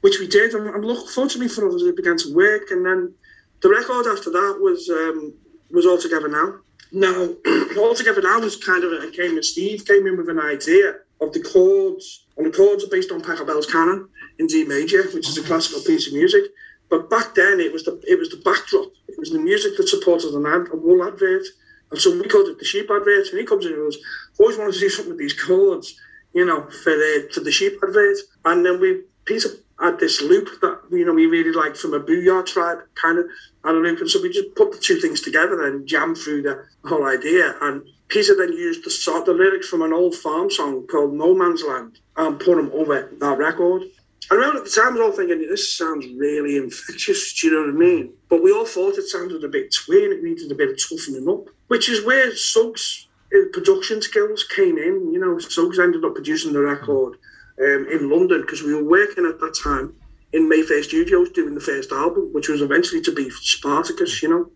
which 0.00 0.18
we 0.18 0.26
did. 0.26 0.54
And, 0.54 0.68
and 0.68 0.84
look, 0.84 1.08
fortunately 1.08 1.48
for 1.48 1.68
us, 1.68 1.82
it 1.82 1.96
began 1.96 2.16
to 2.18 2.34
work. 2.34 2.70
And 2.70 2.84
then 2.84 3.14
the 3.62 3.70
record 3.70 4.06
after 4.06 4.30
that 4.30 4.58
was 4.60 4.88
um, 4.90 5.34
was 5.70 5.86
All 5.86 5.98
Together 5.98 6.28
Now. 6.28 6.60
Now, 6.92 7.34
All 7.78 7.94
Together 7.94 8.22
Now 8.22 8.40
was 8.40 8.56
kind 8.56 8.84
of, 8.84 8.92
it 8.92 9.14
came 9.14 9.34
with 9.34 9.44
Steve, 9.44 9.84
came 9.84 10.06
in 10.06 10.16
with 10.16 10.28
an 10.28 10.38
idea 10.38 10.96
of 11.20 11.32
the 11.32 11.42
chords, 11.42 12.26
and 12.36 12.46
the 12.46 12.56
chords 12.56 12.84
are 12.84 12.88
based 12.88 13.10
on 13.10 13.22
Pachelbel's 13.22 13.70
Canon 13.70 14.08
in 14.38 14.46
D 14.46 14.64
major, 14.64 15.04
which 15.14 15.28
is 15.28 15.38
a 15.38 15.42
classical 15.42 15.82
piece 15.82 16.06
of 16.06 16.12
music. 16.12 16.44
But 16.88 17.10
back 17.10 17.34
then, 17.34 17.58
it 17.58 17.72
was 17.72 17.84
the 17.84 18.00
it 18.06 18.18
was 18.18 18.30
the 18.30 18.36
backdrop. 18.36 18.92
It 19.08 19.18
was 19.18 19.30
the 19.30 19.38
music 19.38 19.76
that 19.76 19.88
supported 19.88 20.34
an 20.34 20.46
ad, 20.46 20.68
a 20.72 20.76
wool 20.76 21.06
advert. 21.06 21.46
And 21.90 22.00
so 22.00 22.12
we 22.16 22.28
called 22.28 22.48
it 22.48 22.58
the 22.58 22.64
sheep 22.64 22.90
advert. 22.90 23.28
And 23.28 23.38
he 23.38 23.44
comes 23.44 23.66
in 23.66 23.72
and 23.72 23.82
goes, 23.82 23.98
"I've 24.34 24.40
always 24.40 24.58
wanted 24.58 24.74
to 24.74 24.80
do 24.80 24.88
something 24.88 25.12
with 25.12 25.18
these 25.18 25.32
chords, 25.32 25.98
you 26.36 26.44
know, 26.44 26.60
for 26.82 26.94
the 27.02 27.12
for 27.32 27.40
the 27.40 27.50
sheep 27.58 27.74
advert." 27.82 28.18
And 28.44 28.64
then 28.64 28.76
we 28.80 29.02
Peter 29.24 29.50
had 29.80 29.98
this 29.98 30.22
loop 30.22 30.48
that 30.62 30.76
you 30.90 31.04
know 31.04 31.12
we 31.12 31.26
really 31.26 31.52
liked 31.52 31.76
from 31.78 31.94
a 31.94 32.00
Boo-Yaa 32.00 32.46
T.R.I.B.E. 32.46 32.86
kind 32.94 33.18
of 33.18 33.26
had 33.64 33.74
a 33.74 33.78
loop, 33.78 34.00
and 34.00 34.10
so 34.10 34.22
we 34.22 34.30
just 34.30 34.54
put 34.54 34.72
the 34.72 34.78
two 34.78 34.98
things 35.00 35.20
together 35.20 35.66
and 35.66 35.86
jammed 35.86 36.18
through 36.18 36.42
the 36.42 36.64
whole 36.88 37.06
idea. 37.06 37.54
And 37.60 37.82
Peter 38.08 38.34
then 38.36 38.52
used 38.52 38.84
the 38.84 38.90
sort 38.90 39.26
the 39.26 39.32
lyrics 39.32 39.68
from 39.68 39.82
an 39.82 39.92
old 39.92 40.14
farm 40.14 40.50
song 40.50 40.86
called 40.86 41.12
"No 41.14 41.34
Man's 41.34 41.64
Land" 41.64 41.98
and 42.16 42.38
put 42.38 42.56
them 42.56 42.70
over 42.72 43.10
that 43.18 43.38
record. 43.38 43.82
I 44.28 44.34
remember 44.34 44.58
at 44.58 44.64
the 44.64 44.70
time 44.70 44.88
I 44.88 44.90
was 44.92 45.00
all 45.00 45.12
thinking, 45.12 45.46
this 45.48 45.72
sounds 45.72 46.04
really 46.16 46.56
infectious, 46.56 47.32
do 47.38 47.46
you 47.46 47.52
know 47.52 47.60
what 47.60 47.76
I 47.76 47.78
mean? 47.78 48.12
But 48.28 48.42
we 48.42 48.50
all 48.50 48.66
thought 48.66 48.98
it 48.98 49.06
sounded 49.06 49.44
a 49.44 49.48
bit 49.48 49.72
twin, 49.72 50.10
it 50.10 50.22
needed 50.24 50.50
a 50.50 50.54
bit 50.56 50.70
of 50.70 50.78
toughening 50.78 51.28
up, 51.28 51.48
which 51.68 51.88
is 51.88 52.04
where 52.04 52.34
Suggs' 52.34 53.05
production 53.52 54.02
skills 54.02 54.44
came 54.44 54.78
in. 54.78 55.12
You 55.12 55.18
know, 55.18 55.38
Suggs 55.38 55.78
ended 55.78 56.04
up 56.04 56.14
producing 56.14 56.52
the 56.52 56.60
record 56.60 57.14
um, 57.60 57.86
in 57.90 58.10
London 58.10 58.42
because 58.42 58.62
we 58.62 58.74
were 58.74 58.84
working 58.84 59.26
at 59.26 59.40
that 59.40 59.58
time 59.62 59.94
in 60.32 60.48
Mayfair 60.48 60.82
Studios 60.82 61.30
doing 61.30 61.54
the 61.54 61.60
first 61.60 61.92
album, 61.92 62.32
which 62.32 62.48
was 62.48 62.60
eventually 62.60 63.00
to 63.02 63.12
be 63.12 63.30
Spartacus, 63.30 64.22
you 64.22 64.28
know. 64.28 64.50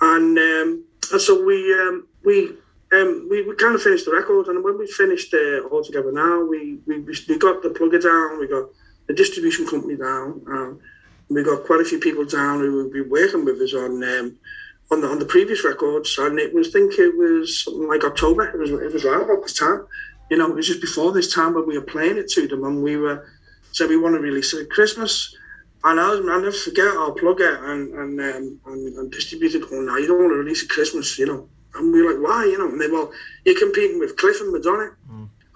And, 0.00 0.38
um, 0.38 0.84
and 1.12 1.20
so 1.20 1.44
we 1.44 1.72
um, 1.74 2.06
we 2.24 2.54
um, 2.92 3.26
we, 3.30 3.42
we 3.42 3.56
kind 3.56 3.74
of 3.74 3.82
finished 3.82 4.04
the 4.04 4.12
record, 4.12 4.48
and 4.48 4.62
when 4.62 4.78
we 4.78 4.86
finished 4.86 5.32
uh, 5.34 5.60
all 5.68 5.82
together 5.82 6.12
now, 6.12 6.44
we, 6.44 6.78
we 6.86 6.98
we 6.98 7.38
got 7.38 7.62
the 7.62 7.70
plugger 7.70 8.02
down, 8.02 8.38
we 8.38 8.46
got 8.46 8.68
the 9.06 9.14
distribution 9.14 9.66
company 9.66 9.96
down, 9.96 10.42
um, 10.48 10.80
we 11.28 11.42
got 11.42 11.64
quite 11.64 11.80
a 11.80 11.84
few 11.84 11.98
people 11.98 12.24
down 12.24 12.60
who 12.60 12.76
would 12.76 12.92
be 12.92 13.00
working 13.00 13.44
with 13.44 13.60
us 13.60 13.74
on 13.74 14.02
um, 14.04 14.36
on 14.90 15.00
the 15.00 15.08
on 15.08 15.18
the 15.18 15.24
previous 15.24 15.64
records, 15.64 16.16
and 16.18 16.38
it 16.38 16.52
was 16.52 16.68
I 16.68 16.70
think 16.72 16.98
it 16.98 17.16
was 17.16 17.64
something 17.64 17.88
like 17.88 18.04
October. 18.04 18.44
It 18.44 18.58
was 18.58 18.70
it 18.70 18.92
was 18.92 19.04
around 19.04 19.22
about 19.22 19.42
this 19.42 19.54
time, 19.54 19.86
you 20.32 20.38
know, 20.38 20.48
it 20.48 20.54
was 20.54 20.66
just 20.66 20.80
before 20.80 21.12
this 21.12 21.30
time 21.30 21.52
when 21.52 21.66
we 21.66 21.76
were 21.78 21.84
playing 21.84 22.16
it 22.16 22.26
to 22.30 22.48
them, 22.48 22.64
and 22.64 22.82
we 22.82 22.96
were 22.96 23.28
said 23.72 23.90
we 23.90 23.98
want 23.98 24.14
to 24.14 24.20
release 24.20 24.54
it 24.54 24.62
at 24.62 24.70
Christmas. 24.70 25.36
And 25.84 26.00
I 26.00 26.08
was, 26.08 26.20
I'll 26.20 26.40
never 26.40 26.52
forget 26.52 26.86
our 26.86 27.12
plugger 27.12 27.62
and 27.70 27.92
and, 27.92 28.20
um, 28.20 28.60
and 28.64 28.96
and 28.96 29.12
distributor 29.12 29.58
going, 29.58 29.84
"No, 29.84 29.98
you 29.98 30.06
don't 30.06 30.18
want 30.18 30.32
to 30.32 30.36
release 30.36 30.62
at 30.62 30.70
Christmas," 30.70 31.18
you 31.18 31.26
know. 31.26 31.48
And 31.74 31.92
we 31.92 32.02
were 32.02 32.14
like, 32.14 32.22
"Why?" 32.26 32.44
You 32.46 32.56
know, 32.56 32.68
and 32.68 32.80
they 32.80 32.88
well, 32.88 33.12
you're 33.44 33.58
competing 33.58 33.98
with 33.98 34.16
Cliff 34.16 34.40
and 34.40 34.52
Madonna, 34.52 34.92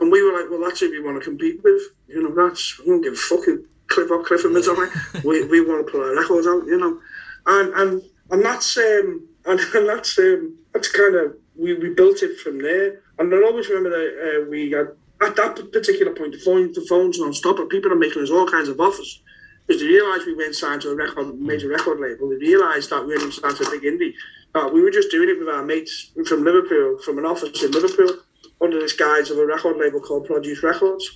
and 0.00 0.12
we 0.12 0.22
were 0.22 0.38
like, 0.38 0.50
"Well, 0.50 0.60
that's 0.60 0.80
who 0.80 0.90
we 0.90 1.00
want 1.00 1.16
to 1.18 1.24
compete 1.24 1.62
with." 1.64 1.80
You 2.08 2.22
know, 2.22 2.34
that's 2.34 2.78
we 2.80 2.86
don't 2.86 3.00
give 3.00 3.14
a 3.14 3.16
fuck 3.16 3.46
who 3.46 3.64
Cliff 3.86 4.10
or 4.10 4.22
Cliff 4.24 4.44
and 4.44 4.52
Madonna. 4.52 4.90
we 5.24 5.46
we 5.46 5.60
want 5.64 5.86
to 5.86 5.90
put 5.90 6.02
our 6.02 6.14
records 6.14 6.46
out, 6.46 6.66
you 6.66 6.78
know, 6.78 7.00
and 7.46 7.72
and 7.74 8.02
and 8.30 8.44
that's 8.44 8.76
um 8.76 9.28
and, 9.46 9.60
and 9.60 9.88
that's 9.88 10.18
um 10.18 10.56
that's 10.72 10.90
kind 10.90 11.14
of 11.14 11.36
we, 11.56 11.74
we 11.74 11.90
built 11.90 12.22
it 12.22 12.38
from 12.40 12.60
there. 12.60 13.02
And 13.18 13.32
I 13.32 13.42
always 13.42 13.68
remember 13.68 13.90
that 13.90 14.42
uh, 14.44 14.50
we 14.50 14.70
had 14.72 14.88
at 15.22 15.36
that 15.36 15.72
particular 15.72 16.12
point 16.12 16.32
the 16.32 16.38
phone 16.38 16.72
the 16.72 16.84
phones 16.88 17.18
non-stop 17.18 17.58
and 17.58 17.68
people 17.68 17.92
are 17.92 17.96
making 17.96 18.22
us 18.22 18.30
all 18.30 18.46
kinds 18.46 18.68
of 18.68 18.78
offers 18.80 19.22
because 19.66 19.80
they 19.80 19.88
realised 19.88 20.26
we 20.26 20.34
weren't 20.34 20.54
signed 20.54 20.82
to 20.82 20.90
a 20.90 20.94
record 20.94 21.40
major 21.40 21.68
record 21.68 22.00
label. 22.00 22.28
They 22.28 22.36
realised 22.36 22.90
that 22.90 23.06
we 23.06 23.16
weren't 23.16 23.32
signed 23.32 23.56
to 23.56 23.64
a 23.64 23.70
big 23.70 23.82
indie. 23.82 24.12
That 24.54 24.72
we 24.72 24.82
were 24.82 24.90
just 24.90 25.10
doing 25.10 25.28
it 25.28 25.38
with 25.38 25.48
our 25.48 25.64
mates 25.64 26.12
from 26.26 26.44
Liverpool, 26.44 26.98
from 26.98 27.18
an 27.18 27.26
office 27.26 27.62
in 27.62 27.72
Liverpool, 27.72 28.20
under 28.60 28.78
this 28.78 28.92
guise 28.92 29.30
of 29.30 29.38
a 29.38 29.46
record 29.46 29.76
label 29.76 30.00
called 30.00 30.26
Produce 30.26 30.62
Records. 30.62 31.10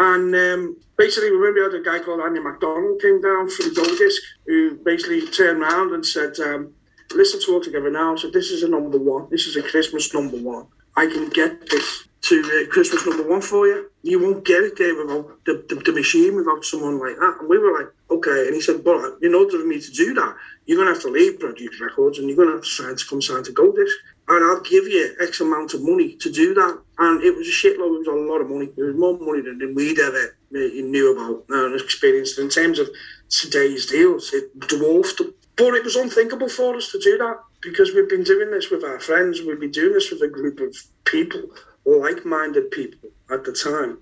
And 0.00 0.34
um, 0.34 0.76
basically, 0.96 1.30
remember 1.30 1.60
we 1.60 1.64
had 1.64 1.80
a 1.80 1.84
guy 1.84 2.02
called 2.02 2.22
Andy 2.22 2.40
McDonald 2.40 3.02
came 3.02 3.20
down 3.20 3.50
from 3.50 3.74
Go! 3.74 3.84
Discs, 3.84 4.24
who 4.46 4.76
basically 4.82 5.26
turned 5.26 5.62
around 5.62 5.92
and 5.92 6.04
said, 6.04 6.40
um, 6.40 6.72
"Listen 7.14 7.38
to 7.42 7.52
All 7.52 7.60
Together 7.60 7.90
Now." 7.90 8.16
So 8.16 8.30
this 8.30 8.50
is 8.50 8.62
a 8.62 8.68
number 8.68 8.96
one. 8.96 9.28
This 9.30 9.46
is 9.46 9.56
a 9.56 9.62
Christmas 9.62 10.12
number 10.14 10.38
one. 10.38 10.68
I 10.96 11.06
can 11.06 11.28
get 11.28 11.68
this 11.68 12.08
to 12.22 12.40
uh, 12.40 12.70
Christmas 12.72 13.04
number 13.06 13.28
one 13.28 13.42
for 13.42 13.66
you. 13.66 13.90
You 14.02 14.20
won't 14.20 14.44
get 14.44 14.62
it 14.62 14.78
there 14.78 14.96
without 14.96 15.44
the, 15.44 15.64
the, 15.68 15.74
the 15.76 15.92
machine, 15.92 16.34
without 16.34 16.64
someone 16.64 16.98
like 16.98 17.16
that. 17.16 17.36
And 17.40 17.48
we 17.48 17.58
were 17.58 17.78
like, 17.78 17.88
okay. 18.10 18.46
And 18.46 18.54
he 18.54 18.60
said, 18.60 18.82
but 18.82 19.18
in 19.22 19.34
order 19.34 19.58
for 19.58 19.66
me 19.66 19.80
to 19.80 19.90
do 19.90 20.14
that, 20.14 20.34
you're 20.64 20.76
going 20.76 20.88
to 20.88 20.94
have 20.94 21.02
to 21.02 21.10
leave 21.10 21.40
Produce 21.40 21.80
Records 21.80 22.18
and 22.18 22.28
you're 22.28 22.36
going 22.36 22.48
to 22.48 22.54
have 22.54 22.64
to 22.64 22.68
sign 22.68 22.96
to 22.96 23.06
come 23.06 23.20
sign 23.20 23.42
to 23.44 23.52
Go! 23.52 23.72
Discs. 23.72 23.94
And 24.28 24.44
I'll 24.44 24.60
give 24.60 24.86
you 24.86 25.14
X 25.20 25.40
amount 25.40 25.74
of 25.74 25.82
money 25.82 26.14
to 26.16 26.30
do 26.30 26.54
that. 26.54 26.80
And 26.98 27.22
it 27.22 27.34
was 27.34 27.48
a 27.48 27.50
shitload, 27.50 27.96
it 27.96 27.98
was 27.98 28.06
a 28.06 28.32
lot 28.32 28.40
of 28.40 28.48
money. 28.48 28.68
It 28.76 28.82
was 28.82 28.94
more 28.94 29.18
money 29.18 29.40
than, 29.40 29.74
we'd 29.74 29.98
ever 29.98 30.36
uh, 30.54 30.58
knew 30.58 31.12
about 31.12 31.44
uh, 31.50 31.66
and 31.66 31.80
experienced. 31.80 32.38
In 32.38 32.48
terms 32.48 32.78
of 32.78 32.88
today's 33.28 33.86
deals, 33.86 34.32
it 34.32 34.58
dwarfed 34.60 35.18
them. 35.18 35.34
but 35.56 35.74
it 35.74 35.84
was 35.84 35.96
unthinkable 35.96 36.48
for 36.48 36.76
us 36.76 36.90
to 36.92 36.98
do 37.00 37.18
that 37.18 37.38
because 37.60 37.92
we've 37.94 38.08
been 38.08 38.22
doing 38.22 38.50
this 38.50 38.70
with 38.70 38.84
our 38.84 39.00
friends. 39.00 39.40
We've 39.40 39.60
been 39.60 39.70
doing 39.70 39.94
this 39.94 40.10
with 40.10 40.22
a 40.22 40.28
group 40.28 40.60
of 40.60 40.76
people, 41.04 41.42
like-minded 41.84 42.70
people 42.70 43.10
at 43.30 43.44
the 43.44 43.52
time. 43.52 43.98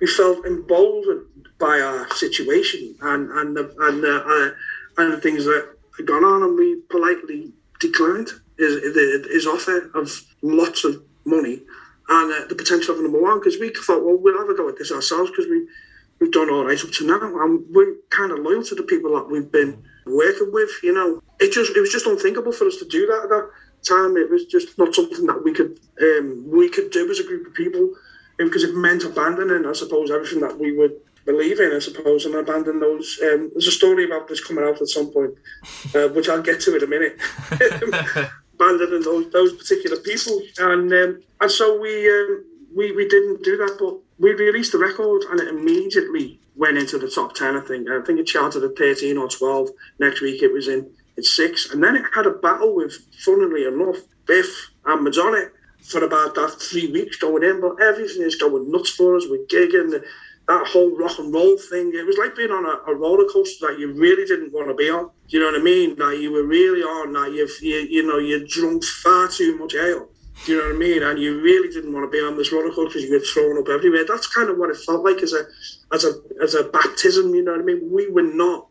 We 0.00 0.06
felt 0.06 0.44
emboldened 0.44 1.26
by 1.58 1.80
our 1.80 2.08
situation 2.14 2.96
and 3.00 3.30
and 3.30 3.56
the, 3.56 3.72
and 3.78 4.02
the, 4.02 4.16
uh, 4.16 5.02
and 5.02 5.12
the 5.12 5.20
things 5.20 5.44
that 5.44 5.76
had 5.96 6.06
gone 6.06 6.24
on, 6.24 6.42
and 6.42 6.56
we 6.58 6.80
politely 6.90 7.52
declined 7.80 8.30
his, 8.58 9.26
his 9.30 9.46
offer 9.46 9.90
of 9.94 10.10
lots 10.42 10.84
of 10.84 11.02
money 11.24 11.62
and 12.08 12.32
uh, 12.32 12.46
the 12.48 12.54
potential 12.54 12.94
of 12.94 13.00
number 13.00 13.20
one 13.20 13.38
because 13.38 13.58
we 13.58 13.70
thought, 13.70 14.04
well, 14.04 14.16
we'll 14.16 14.38
have 14.38 14.48
a 14.48 14.54
go 14.54 14.68
at 14.68 14.78
this 14.78 14.92
ourselves 14.92 15.30
because 15.30 15.46
we 15.46 15.66
we've 16.20 16.32
done 16.32 16.50
all 16.50 16.64
right 16.64 16.82
up 16.82 16.90
to 16.90 17.06
now, 17.06 17.20
and 17.20 17.64
we're 17.70 17.96
kind 18.10 18.30
of 18.30 18.38
loyal 18.38 18.62
to 18.62 18.74
the 18.74 18.82
people 18.84 19.14
that 19.14 19.28
we've 19.28 19.50
been 19.50 19.82
working 20.06 20.52
with. 20.52 20.70
You 20.82 20.94
know, 20.94 21.22
it 21.40 21.52
just 21.52 21.76
it 21.76 21.80
was 21.80 21.90
just 21.90 22.06
unthinkable 22.06 22.52
for 22.52 22.66
us 22.66 22.76
to 22.76 22.86
do 22.86 23.06
that 23.06 23.24
at 23.24 23.28
that 23.28 23.50
time. 23.82 24.16
It 24.16 24.30
was 24.30 24.46
just 24.46 24.78
not 24.78 24.94
something 24.94 25.26
that 25.26 25.42
we 25.42 25.52
could 25.52 25.78
um, 26.00 26.44
we 26.48 26.68
could 26.68 26.90
do 26.90 27.10
as 27.10 27.18
a 27.18 27.24
group 27.24 27.46
of 27.46 27.54
people 27.54 27.94
because 28.38 28.64
it 28.64 28.74
meant 28.74 29.04
abandoning, 29.04 29.66
I 29.66 29.72
suppose, 29.72 30.10
everything 30.10 30.40
that 30.40 30.58
we 30.58 30.76
would 30.76 30.94
believe 31.24 31.60
in, 31.60 31.72
I 31.72 31.78
suppose, 31.78 32.24
and 32.24 32.34
abandon 32.34 32.80
those. 32.80 33.18
Um, 33.22 33.50
there's 33.52 33.68
a 33.68 33.72
story 33.72 34.04
about 34.04 34.26
this 34.26 34.44
coming 34.44 34.64
out 34.64 34.80
at 34.80 34.88
some 34.88 35.12
point, 35.12 35.34
uh, 35.94 36.08
which 36.08 36.28
I'll 36.28 36.42
get 36.42 36.60
to 36.62 36.76
in 36.76 36.82
a 36.82 36.86
minute. 36.86 37.16
abandoning 38.62 39.02
those 39.02 39.30
those 39.32 39.52
particular 39.54 39.96
people, 39.98 40.40
and 40.58 40.92
um, 40.92 41.22
and 41.40 41.50
so 41.50 41.80
we 41.80 42.08
um, 42.08 42.44
we 42.74 42.92
we 42.92 43.08
didn't 43.08 43.42
do 43.42 43.56
that, 43.56 43.76
but 43.78 43.96
we 44.18 44.32
released 44.34 44.72
the 44.72 44.78
record, 44.78 45.22
and 45.30 45.40
it 45.40 45.48
immediately 45.48 46.38
went 46.56 46.78
into 46.78 46.98
the 46.98 47.10
top 47.10 47.34
ten. 47.34 47.56
I 47.56 47.60
think 47.60 47.88
I 47.90 48.00
think 48.02 48.20
it 48.20 48.26
charted 48.26 48.64
at 48.64 48.76
thirteen 48.76 49.18
or 49.18 49.28
twelve. 49.28 49.70
Next 49.98 50.20
week 50.20 50.42
it 50.42 50.52
was 50.52 50.68
in 50.68 50.90
at 51.18 51.24
six, 51.24 51.72
and 51.72 51.82
then 51.82 51.96
it 51.96 52.04
had 52.14 52.26
a 52.26 52.30
battle 52.30 52.74
with, 52.74 52.94
funnily 53.24 53.66
enough, 53.66 53.98
Cliff 54.26 54.70
and 54.86 55.04
Madonna 55.04 55.50
for 55.82 56.02
about 56.04 56.34
that 56.36 56.56
three 56.60 56.90
weeks 56.90 57.16
going 57.16 57.42
in. 57.42 57.60
But 57.60 57.82
everything 57.82 58.22
is 58.22 58.36
going 58.36 58.70
nuts 58.70 58.90
for 58.90 59.16
us. 59.16 59.26
We're 59.28 59.44
gigging 59.46 60.02
that 60.48 60.66
whole 60.66 60.96
rock 60.96 61.18
and 61.18 61.32
roll 61.32 61.56
thing. 61.56 61.92
It 61.94 62.06
was 62.06 62.18
like 62.18 62.36
being 62.36 62.50
on 62.50 62.64
a, 62.64 62.90
a, 62.90 62.94
roller 62.94 63.26
coaster 63.32 63.68
that 63.68 63.78
you 63.78 63.92
really 63.92 64.24
didn't 64.24 64.52
want 64.52 64.68
to 64.68 64.74
be 64.74 64.90
on. 64.90 65.10
You 65.28 65.40
know 65.40 65.46
what 65.46 65.60
I 65.60 65.62
mean? 65.62 65.96
Like 65.96 66.18
you 66.18 66.32
were 66.32 66.44
really 66.44 66.82
on. 66.82 67.12
Like 67.12 67.32
you, 67.32 67.48
you, 67.60 67.78
you 67.88 68.06
know, 68.06 68.18
you 68.18 68.46
drunk 68.46 68.84
far 68.84 69.28
too 69.28 69.56
much 69.58 69.74
ale. 69.74 70.08
Do 70.44 70.52
you 70.52 70.58
know 70.58 70.66
what 70.66 70.74
I 70.74 70.78
mean? 70.78 71.02
And 71.02 71.18
you 71.18 71.40
really 71.40 71.68
didn't 71.68 71.92
want 71.92 72.10
to 72.10 72.10
be 72.10 72.24
on 72.24 72.36
this 72.36 72.52
roller 72.52 72.70
coaster 72.70 72.98
because 72.98 73.04
you 73.04 73.12
were 73.12 73.20
thrown 73.20 73.58
up 73.58 73.68
everywhere. 73.68 74.04
That's 74.06 74.26
kind 74.26 74.50
of 74.50 74.58
what 74.58 74.70
it 74.70 74.76
felt 74.76 75.04
like 75.04 75.22
as 75.22 75.32
a, 75.32 75.44
as 75.92 76.04
a, 76.04 76.20
as 76.42 76.54
a 76.54 76.64
baptism. 76.64 77.34
You 77.34 77.44
know 77.44 77.52
what 77.52 77.60
I 77.60 77.64
mean? 77.64 77.88
We 77.92 78.10
were 78.10 78.22
not, 78.22 78.66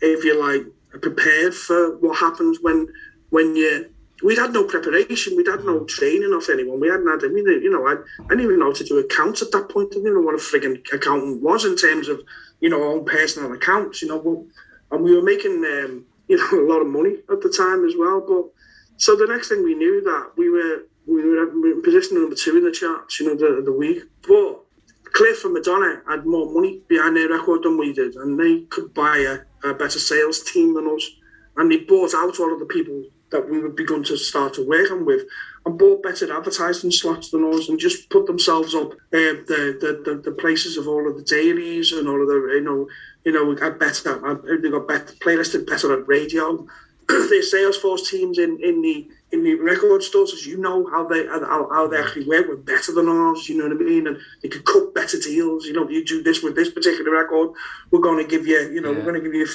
if 0.00 0.24
you 0.24 0.40
like, 0.40 0.62
prepared 1.00 1.54
for 1.54 1.96
what 1.98 2.18
happens 2.18 2.58
when, 2.62 2.86
when 3.30 3.56
you 3.56 3.90
we'd 4.22 4.38
had 4.38 4.52
no 4.52 4.64
preparation. 4.64 5.36
We'd 5.36 5.46
had 5.46 5.64
no 5.64 5.80
mm. 5.80 5.88
training 5.88 6.32
of 6.32 6.48
anyone. 6.50 6.80
We 6.80 6.88
hadn't 6.88 7.08
had, 7.08 7.24
any, 7.24 7.40
you 7.40 7.70
know, 7.70 7.86
I, 7.86 7.96
I 8.24 8.28
didn't 8.28 8.44
even 8.44 8.58
know 8.58 8.66
how 8.66 8.72
to 8.72 8.84
do 8.84 8.98
accounts 8.98 9.42
at 9.42 9.50
that 9.52 9.68
point. 9.68 9.88
I 9.92 9.96
didn't 9.96 10.14
know 10.14 10.20
what 10.20 10.34
a 10.34 10.38
frigging 10.38 10.80
accountant 10.92 11.42
was 11.42 11.64
in 11.64 11.76
terms 11.76 12.08
of, 12.08 12.22
you 12.60 12.68
know, 12.68 12.82
own 12.82 13.04
personal 13.04 13.52
accounts, 13.52 14.02
you 14.02 14.08
know. 14.08 14.46
and 14.90 15.04
we 15.04 15.14
were 15.14 15.22
making, 15.22 15.64
um, 15.64 16.04
you 16.28 16.36
know, 16.36 16.66
a 16.66 16.68
lot 16.72 16.80
of 16.80 16.88
money 16.88 17.16
at 17.30 17.40
the 17.40 17.54
time 17.56 17.84
as 17.84 17.94
well. 17.96 18.20
But 18.20 18.50
so 18.96 19.16
the 19.16 19.26
next 19.26 19.48
thing 19.48 19.62
we 19.62 19.74
knew 19.74 20.02
that 20.02 20.32
we 20.36 20.50
were, 20.50 20.86
we 21.06 21.22
were 21.22 21.42
in 21.44 21.82
position 21.82 22.18
number 22.18 22.34
two 22.34 22.56
in 22.56 22.64
the 22.64 22.72
charts, 22.72 23.20
you 23.20 23.26
know, 23.26 23.36
the, 23.36 23.62
the 23.62 23.72
week. 23.72 24.02
But 24.26 24.62
Cliff 25.12 25.44
and 25.44 25.54
Madonna 25.54 26.02
had 26.08 26.26
more 26.26 26.52
money 26.52 26.80
behind 26.88 27.16
their 27.16 27.28
record 27.28 27.62
than 27.62 27.78
we 27.78 27.92
did, 27.92 28.16
and 28.16 28.38
they 28.38 28.62
could 28.62 28.92
buy 28.92 29.18
a, 29.18 29.68
a 29.68 29.74
better 29.74 29.98
sales 29.98 30.42
team 30.42 30.74
than 30.74 30.88
us. 30.88 31.08
And 31.56 31.70
they 31.70 31.78
bought 31.78 32.12
out 32.12 32.38
all 32.40 32.52
of 32.52 32.58
the 32.58 32.66
people 32.66 33.02
that 33.30 33.48
we 33.50 33.60
would 33.60 33.76
begun 33.76 34.02
to 34.04 34.16
start 34.16 34.54
to 34.54 34.66
working 34.66 35.04
with 35.04 35.22
and 35.64 35.78
bought 35.78 36.02
better 36.02 36.32
advertising 36.32 36.90
slots 36.90 37.30
than 37.30 37.44
us 37.52 37.68
and 37.68 37.78
just 37.78 38.08
put 38.08 38.26
themselves 38.26 38.74
up 38.74 38.92
uh, 38.92 38.96
the, 39.12 39.76
the, 39.80 40.02
the 40.04 40.30
the 40.30 40.32
places 40.32 40.76
of 40.76 40.86
all 40.86 41.08
of 41.08 41.16
the 41.16 41.22
dailies 41.22 41.92
and 41.92 42.08
all 42.08 42.20
of 42.20 42.28
the 42.28 42.52
you 42.54 42.60
know 42.60 42.88
you 43.24 43.32
know 43.32 43.44
we 43.44 43.56
got 43.56 43.78
better 43.78 44.24
uh, 44.26 44.56
they 44.62 44.70
got 44.70 44.88
better 44.88 45.12
playlisted 45.16 45.66
better 45.66 45.92
at 45.92 46.06
radio 46.06 46.66
their 47.08 47.42
Salesforce 47.42 48.08
teams 48.08 48.38
in 48.38 48.58
in 48.62 48.80
the 48.82 49.08
in 49.32 49.42
the 49.42 49.54
record 49.54 50.02
stores 50.02 50.32
as 50.32 50.46
you 50.46 50.56
know 50.56 50.88
how 50.90 51.06
they 51.06 51.26
how, 51.26 51.68
how 51.72 51.86
they 51.88 51.98
actually 51.98 52.26
work 52.26 52.46
were 52.48 52.56
better 52.56 52.92
than 52.92 53.08
ours 53.08 53.48
you 53.48 53.58
know 53.58 53.64
what 53.64 53.76
I 53.76 53.84
mean 53.84 54.06
and 54.06 54.18
they 54.42 54.48
could 54.48 54.64
cut 54.64 54.94
better 54.94 55.18
deals 55.18 55.66
you 55.66 55.72
know 55.72 55.88
you 55.88 56.04
do 56.04 56.22
this 56.22 56.42
with 56.42 56.54
this 56.54 56.70
particular 56.70 57.10
record 57.10 57.50
we're 57.90 58.00
going 58.00 58.22
to 58.24 58.30
give 58.30 58.46
you 58.46 58.58
you 58.72 58.80
know 58.80 58.92
yeah. 58.92 58.98
we're 58.98 59.12
going 59.12 59.14
to 59.14 59.20
give 59.20 59.34
you 59.34 59.46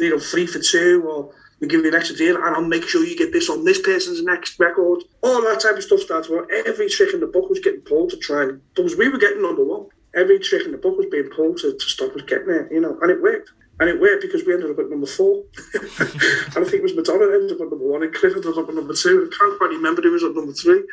you 0.00 0.10
know 0.10 0.18
three 0.18 0.46
for 0.46 0.58
two 0.58 1.04
or 1.08 1.32
we 1.64 1.68
give 1.68 1.80
you 1.82 1.88
an 1.88 1.94
extra 1.94 2.16
deal, 2.16 2.36
and 2.36 2.44
I'll 2.44 2.62
make 2.62 2.86
sure 2.86 3.04
you 3.04 3.16
get 3.16 3.32
this 3.32 3.48
on 3.48 3.64
this 3.64 3.80
person's 3.80 4.22
next 4.22 4.60
record. 4.60 5.02
All 5.22 5.40
that 5.42 5.60
type 5.60 5.76
of 5.76 5.82
stuff 5.82 6.00
starts 6.00 6.28
well. 6.28 6.46
every 6.66 6.88
trick 6.88 7.14
in 7.14 7.20
the 7.20 7.26
book 7.26 7.48
was 7.48 7.60
getting 7.60 7.80
pulled 7.80 8.10
to 8.10 8.18
try 8.18 8.42
and 8.42 8.60
because 8.74 8.96
we 8.96 9.08
were 9.08 9.18
getting 9.18 9.42
number 9.42 9.64
one. 9.64 9.86
Every 10.14 10.38
trick 10.38 10.64
in 10.64 10.72
the 10.72 10.78
book 10.78 10.96
was 10.96 11.06
being 11.10 11.28
pulled 11.34 11.56
to, 11.58 11.72
to 11.72 11.86
stop 11.86 12.14
us 12.14 12.22
getting 12.22 12.46
there, 12.46 12.72
you 12.72 12.80
know, 12.80 12.96
and 13.00 13.10
it 13.10 13.20
worked. 13.20 13.50
And 13.80 13.88
it 13.88 14.00
worked 14.00 14.22
because 14.22 14.44
we 14.46 14.54
ended 14.54 14.70
up 14.70 14.78
at 14.78 14.88
number 14.88 15.06
four. 15.06 15.42
and 15.74 16.62
I 16.62 16.68
think 16.68 16.74
it 16.74 16.82
was 16.82 16.94
Madonna 16.94 17.24
ended 17.24 17.52
up 17.52 17.60
at 17.60 17.70
number 17.70 17.88
one, 17.88 18.04
and 18.04 18.14
Cliff 18.14 18.34
ended 18.36 18.56
up 18.56 18.68
at 18.68 18.74
number 18.74 18.94
two. 18.94 19.26
I 19.26 19.36
can't 19.36 19.58
quite 19.58 19.70
remember 19.70 20.02
who 20.02 20.12
was 20.12 20.22
at 20.22 20.34
number 20.34 20.52
three. 20.52 20.84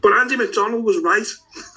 But 0.00 0.12
Andy 0.12 0.36
McDonald 0.36 0.84
was 0.84 0.98
right. 1.02 1.26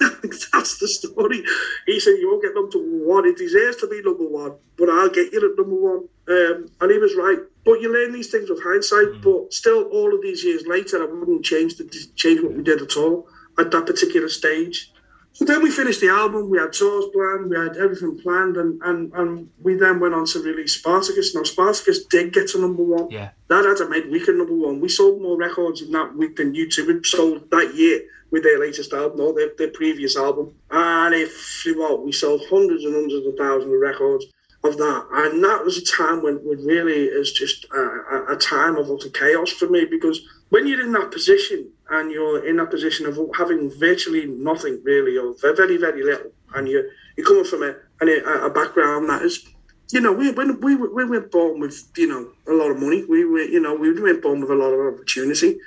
That's 0.52 0.78
the 0.78 0.88
story. 0.88 1.42
He 1.86 2.00
said, 2.00 2.14
You 2.18 2.30
won't 2.30 2.42
get 2.42 2.54
number 2.54 2.78
one. 3.04 3.26
It 3.26 3.36
deserves 3.36 3.76
to 3.78 3.88
be 3.88 4.02
number 4.02 4.26
one, 4.26 4.54
but 4.76 4.88
I'll 4.88 5.10
get 5.10 5.32
you 5.32 5.38
at 5.38 5.58
number 5.58 5.74
one. 5.74 6.08
Um, 6.28 6.70
and 6.80 6.90
he 6.90 6.98
was 6.98 7.16
right. 7.16 7.38
But 7.64 7.80
you 7.80 7.92
learn 7.92 8.12
these 8.12 8.30
things 8.30 8.48
with 8.48 8.62
hindsight. 8.62 9.08
Mm. 9.08 9.22
But 9.22 9.52
still, 9.52 9.84
all 9.84 10.14
of 10.14 10.22
these 10.22 10.44
years 10.44 10.66
later, 10.66 11.02
I 11.02 11.06
wouldn't 11.06 11.44
change 11.44 11.76
the, 11.76 11.84
change 12.14 12.40
what 12.40 12.52
we 12.52 12.62
did 12.62 12.82
at 12.82 12.96
all 12.96 13.28
at 13.58 13.70
that 13.70 13.86
particular 13.86 14.28
stage. 14.28 14.91
So 15.34 15.46
then 15.46 15.62
we 15.62 15.70
finished 15.70 16.00
the 16.00 16.08
album. 16.08 16.50
We 16.50 16.58
had 16.58 16.72
tours 16.72 17.06
planned. 17.12 17.48
We 17.48 17.56
had 17.56 17.76
everything 17.76 18.18
planned, 18.18 18.56
and 18.56 18.80
and, 18.82 19.12
and 19.14 19.50
we 19.62 19.74
then 19.74 19.98
went 19.98 20.14
on 20.14 20.26
to 20.26 20.42
release 20.42 20.74
Spartacus. 20.74 21.34
Now 21.34 21.42
Spartacus 21.42 22.04
did 22.04 22.32
get 22.32 22.48
to 22.50 22.60
number 22.60 22.82
one. 22.82 23.10
Yeah, 23.10 23.30
that 23.48 23.64
had 23.64 23.80
a 23.86 23.88
midweek 23.88 24.28
at 24.28 24.34
number 24.34 24.54
one. 24.54 24.80
We 24.80 24.88
sold 24.88 25.22
more 25.22 25.38
records 25.38 25.80
in 25.80 25.90
that 25.92 26.14
week 26.14 26.36
than 26.36 26.54
U2 26.54 26.86
had 26.86 27.06
sold 27.06 27.50
that 27.50 27.74
year 27.74 28.02
with 28.30 28.42
their 28.42 28.58
latest 28.58 28.92
album 28.92 29.20
or 29.20 29.32
their, 29.34 29.50
their 29.56 29.68
previous 29.68 30.16
album. 30.16 30.54
And 30.70 31.14
if 31.14 31.66
well, 31.76 32.02
we 32.02 32.12
sold 32.12 32.42
hundreds 32.50 32.84
and 32.84 32.94
hundreds 32.94 33.26
of 33.26 33.36
thousands 33.36 33.72
of 33.72 33.80
records 33.80 34.26
of 34.64 34.76
that. 34.76 35.06
And 35.12 35.42
that 35.44 35.64
was 35.64 35.76
a 35.76 35.84
time 35.84 36.22
when, 36.22 36.36
when 36.36 36.64
really 36.64 37.04
is 37.04 37.32
just 37.32 37.66
a, 37.74 38.32
a, 38.32 38.36
time 38.36 38.76
of 38.76 38.90
utter 38.90 39.10
chaos 39.10 39.50
for 39.50 39.68
me 39.68 39.84
because 39.84 40.20
when 40.50 40.66
you're 40.66 40.82
in 40.82 40.92
that 40.92 41.10
position 41.10 41.71
and 41.92 42.10
you're 42.10 42.46
in 42.46 42.58
a 42.58 42.66
position 42.66 43.06
of 43.06 43.18
having 43.36 43.70
virtually 43.78 44.26
nothing 44.26 44.80
really 44.82 45.16
or 45.16 45.34
very, 45.40 45.76
very 45.76 46.02
little, 46.02 46.32
and 46.54 46.66
you're, 46.68 46.86
you're 47.16 47.26
coming 47.26 47.44
from 47.44 47.62
a, 47.62 47.76
a, 48.02 48.46
a 48.46 48.50
background 48.50 49.08
that 49.08 49.22
is 49.22 49.46
you 49.92 50.00
know, 50.00 50.12
we 50.12 50.32
when 50.32 50.58
we, 50.60 50.74
we 50.74 51.04
were 51.04 51.20
born 51.20 51.60
with 51.60 51.86
you 51.96 52.08
know 52.08 52.30
a 52.48 52.56
lot 52.56 52.70
of 52.70 52.80
money. 52.80 53.04
We 53.04 53.24
were 53.26 53.42
you 53.42 53.60
know 53.60 53.74
we 53.74 53.92
were 53.92 54.14
born 54.14 54.40
with 54.40 54.50
a 54.50 54.54
lot 54.54 54.72
of 54.72 54.94
opportunity, 54.94 55.58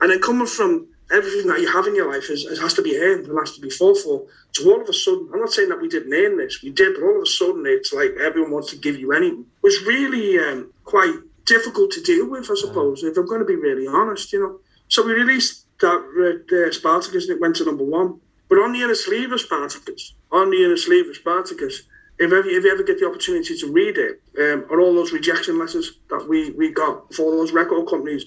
and 0.00 0.10
then 0.10 0.20
coming 0.20 0.46
from 0.46 0.86
everything 1.10 1.48
that 1.48 1.60
you 1.60 1.72
have 1.72 1.86
in 1.86 1.94
your 1.94 2.12
life 2.12 2.30
is, 2.30 2.46
has 2.60 2.74
to 2.74 2.82
be 2.82 2.96
earned 2.98 3.26
and 3.26 3.38
has 3.38 3.52
to 3.52 3.60
be 3.60 3.70
fought 3.70 3.98
for. 3.98 4.26
So 4.52 4.70
all 4.70 4.80
of 4.80 4.88
a 4.88 4.92
sudden, 4.92 5.28
I'm 5.32 5.40
not 5.40 5.52
saying 5.52 5.68
that 5.68 5.80
we 5.80 5.88
didn't 5.88 6.12
earn 6.12 6.36
this, 6.36 6.62
we 6.62 6.70
did, 6.70 6.94
but 6.94 7.04
all 7.04 7.16
of 7.16 7.22
a 7.22 7.26
sudden 7.26 7.64
it's 7.66 7.92
like 7.92 8.12
everyone 8.20 8.50
wants 8.50 8.70
to 8.70 8.76
give 8.76 8.98
you 8.98 9.12
anything. 9.12 9.40
It 9.40 9.62
was 9.62 9.82
really 9.82 10.38
um, 10.38 10.72
quite 10.84 11.14
difficult 11.44 11.92
to 11.92 12.02
deal 12.02 12.28
with, 12.28 12.50
I 12.50 12.54
suppose, 12.56 13.04
if 13.04 13.16
I'm 13.16 13.26
going 13.26 13.40
to 13.40 13.46
be 13.46 13.54
really 13.56 13.86
honest, 13.86 14.32
you 14.32 14.40
know. 14.40 14.60
So 14.88 15.04
we 15.04 15.12
released 15.12 15.66
that 15.80 16.68
uh, 16.68 16.72
Spartacus 16.72 17.28
and 17.28 17.36
it 17.36 17.40
went 17.40 17.56
to 17.56 17.64
number 17.64 17.84
one. 17.84 18.20
But 18.48 18.58
on 18.58 18.72
the 18.72 18.82
inner 18.82 18.94
sleeve 18.94 19.32
of 19.32 19.40
Spartacus, 19.40 20.14
on 20.30 20.50
the 20.50 20.64
inner 20.64 20.76
sleeve 20.76 21.08
of 21.08 21.16
Spartacus, 21.16 21.82
if, 22.18 22.32
ever, 22.32 22.48
if 22.48 22.64
you 22.64 22.72
ever 22.72 22.82
get 22.82 22.98
the 22.98 23.06
opportunity 23.06 23.58
to 23.58 23.72
read 23.72 23.98
it, 23.98 24.22
um, 24.38 24.64
are 24.70 24.80
all 24.80 24.94
those 24.94 25.12
rejection 25.12 25.58
letters 25.58 25.98
that 26.08 26.26
we, 26.28 26.50
we 26.52 26.72
got 26.72 27.12
for 27.12 27.30
those 27.32 27.52
record 27.52 27.86
companies 27.88 28.24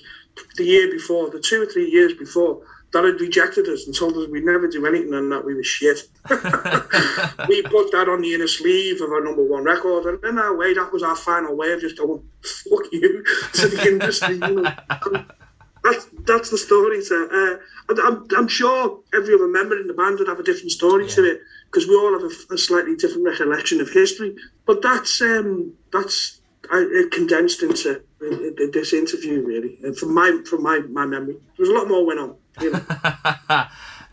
the 0.55 0.63
year 0.63 0.91
before, 0.91 1.29
the 1.29 1.39
two 1.39 1.63
or 1.63 1.65
three 1.65 1.89
years 1.89 2.13
before, 2.13 2.61
that 2.91 3.03
had 3.03 3.21
rejected 3.21 3.67
us 3.67 3.85
and 3.85 3.95
told 3.95 4.17
us 4.17 4.27
we'd 4.29 4.43
never 4.43 4.67
do 4.67 4.85
anything 4.85 5.13
and 5.13 5.31
that 5.31 5.45
we 5.45 5.53
were 5.53 5.63
shit. 5.63 5.99
we 7.47 7.61
put 7.63 7.91
that 7.91 8.07
on 8.09 8.21
the 8.21 8.33
inner 8.33 8.47
sleeve 8.47 9.01
of 9.01 9.11
our 9.11 9.23
number 9.23 9.43
one 9.43 9.63
record, 9.63 10.05
and 10.05 10.23
in 10.23 10.39
our 10.39 10.55
way, 10.55 10.73
that 10.73 10.91
was 10.91 11.03
our 11.03 11.15
final 11.15 11.55
way 11.55 11.71
of 11.71 11.81
just 11.81 11.97
going, 11.97 12.23
fuck 12.41 12.83
you 12.91 13.23
to 13.53 13.67
the 13.67 13.87
industry. 13.87 14.35
You 14.35 14.61
know? 14.61 15.25
That's, 15.83 16.07
that's 16.25 16.49
the 16.49 16.57
story. 16.57 17.03
To, 17.05 17.59
uh, 17.89 17.95
I'm, 18.03 18.27
I'm 18.37 18.47
sure 18.47 18.99
every 19.13 19.33
other 19.33 19.47
member 19.47 19.79
in 19.79 19.87
the 19.87 19.93
band 19.93 20.19
would 20.19 20.27
have 20.27 20.39
a 20.39 20.43
different 20.43 20.71
story 20.71 21.05
yeah. 21.05 21.15
to 21.15 21.23
it 21.31 21.41
because 21.65 21.87
we 21.87 21.95
all 21.95 22.13
have 22.13 22.23
a, 22.23 22.53
a, 22.53 22.57
slightly 22.57 22.95
different 22.95 23.25
recollection 23.25 23.79
of 23.81 23.89
history. 23.89 24.35
But 24.65 24.81
that's 24.81 25.21
um, 25.21 25.73
that's 25.91 26.41
I, 26.71 26.85
it 26.91 27.11
condensed 27.11 27.63
into 27.63 28.01
this 28.73 28.93
interview 28.93 29.45
really, 29.45 29.79
and 29.83 29.97
from 29.97 30.13
my 30.13 30.41
from 30.45 30.63
my, 30.63 30.79
my 30.89 31.05
memory, 31.05 31.33
there 31.33 31.65
was 31.65 31.69
a 31.69 31.73
lot 31.73 31.87
more 31.87 32.05
went 32.05 32.19
on. 32.19 32.35
You 32.61 32.71
know? 32.71 32.81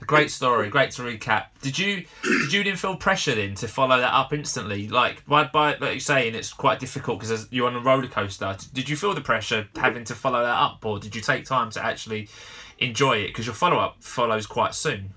great 0.07 0.31
story. 0.31 0.69
Great 0.69 0.92
to 0.92 1.03
recap. 1.03 1.47
Did 1.61 1.79
you 1.79 2.05
did 2.23 2.53
you 2.53 2.64
then 2.64 2.77
feel 2.77 2.97
pressured 2.97 3.38
in 3.38 3.55
to 3.57 3.69
follow 3.69 3.99
that 3.99 4.12
up 4.12 4.33
instantly? 4.33 4.88
Like 4.88 5.27
by 5.27 5.45
by 5.45 5.73
like 5.73 5.81
you're 5.81 6.01
saying, 6.01 6.35
it's 6.35 6.53
quite 6.53 6.79
difficult 6.79 7.21
because 7.21 7.49
you're 7.51 7.66
on 7.66 7.77
a 7.77 7.81
roller 7.81 8.09
coaster. 8.09 8.57
Did 8.73 8.88
you 8.88 8.97
feel 8.97 9.14
the 9.14 9.21
pressure 9.21 9.69
having 9.77 10.05
to 10.05 10.14
follow 10.14 10.42
that 10.42 10.57
up, 10.57 10.85
or 10.85 10.99
did 10.99 11.14
you 11.14 11.21
take 11.21 11.45
time 11.45 11.71
to 11.73 11.85
actually 11.85 12.29
enjoy 12.79 13.19
it? 13.19 13.29
Because 13.29 13.47
your 13.47 13.55
follow 13.55 13.79
up 13.79 13.97
follows 14.01 14.47
quite 14.47 14.75
soon. 14.75 15.12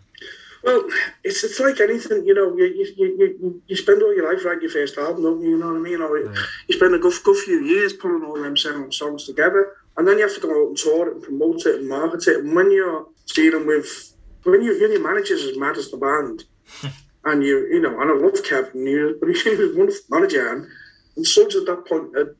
Well, 0.63 0.83
it's 1.23 1.43
it's 1.43 1.59
like 1.59 1.79
anything, 1.79 2.25
you 2.25 2.33
know. 2.33 2.55
You 2.57 2.65
you, 2.65 3.15
you, 3.17 3.61
you 3.67 3.75
spend 3.75 4.01
all 4.01 4.13
your 4.15 4.31
life 4.31 4.43
writing 4.43 4.63
your 4.63 4.71
first 4.71 4.97
album, 4.97 5.23
don't 5.23 5.41
you? 5.41 5.51
You 5.51 5.57
know 5.57 5.67
what 5.67 5.77
I 5.77 5.79
mean? 5.79 6.01
Or 6.01 6.17
yeah. 6.17 6.33
you 6.67 6.75
spend 6.75 6.93
a 6.95 6.99
good, 6.99 7.13
good 7.23 7.37
few 7.37 7.61
years 7.63 7.93
putting 7.93 8.25
all 8.25 8.41
them 8.41 8.57
seven 8.57 8.91
songs 8.91 9.25
together, 9.25 9.77
and 9.95 10.07
then 10.07 10.17
you 10.17 10.27
have 10.27 10.35
to 10.35 10.41
go 10.41 10.63
out 10.63 10.67
and 10.67 10.77
tour 10.77 11.07
it 11.07 11.15
and 11.15 11.23
promote 11.23 11.65
it 11.65 11.75
and 11.75 11.87
market 11.87 12.27
it. 12.27 12.43
And 12.43 12.53
when 12.55 12.71
you're 12.71 13.07
dealing 13.33 13.67
with 13.67 14.13
when 14.43 14.61
you 14.61 14.79
when 14.79 14.91
your 14.91 15.03
manager's 15.03 15.43
as 15.43 15.57
mad 15.57 15.77
as 15.77 15.91
the 15.91 15.97
band, 15.97 16.43
and 17.25 17.43
you 17.43 17.67
you 17.67 17.81
know, 17.81 17.99
and 18.01 18.11
I 18.11 18.13
love 18.13 18.43
Kevin, 18.43 18.85
you, 18.85 19.17
but 19.19 19.29
he's 19.29 19.45
a 19.45 19.77
wonderful 19.77 20.01
manager, 20.09 20.53
and, 20.53 20.67
and 21.15 21.25
Suggs 21.25 21.55
at 21.55 21.65
that 21.65 21.85
point. 21.85 22.15
Uh, 22.17 22.33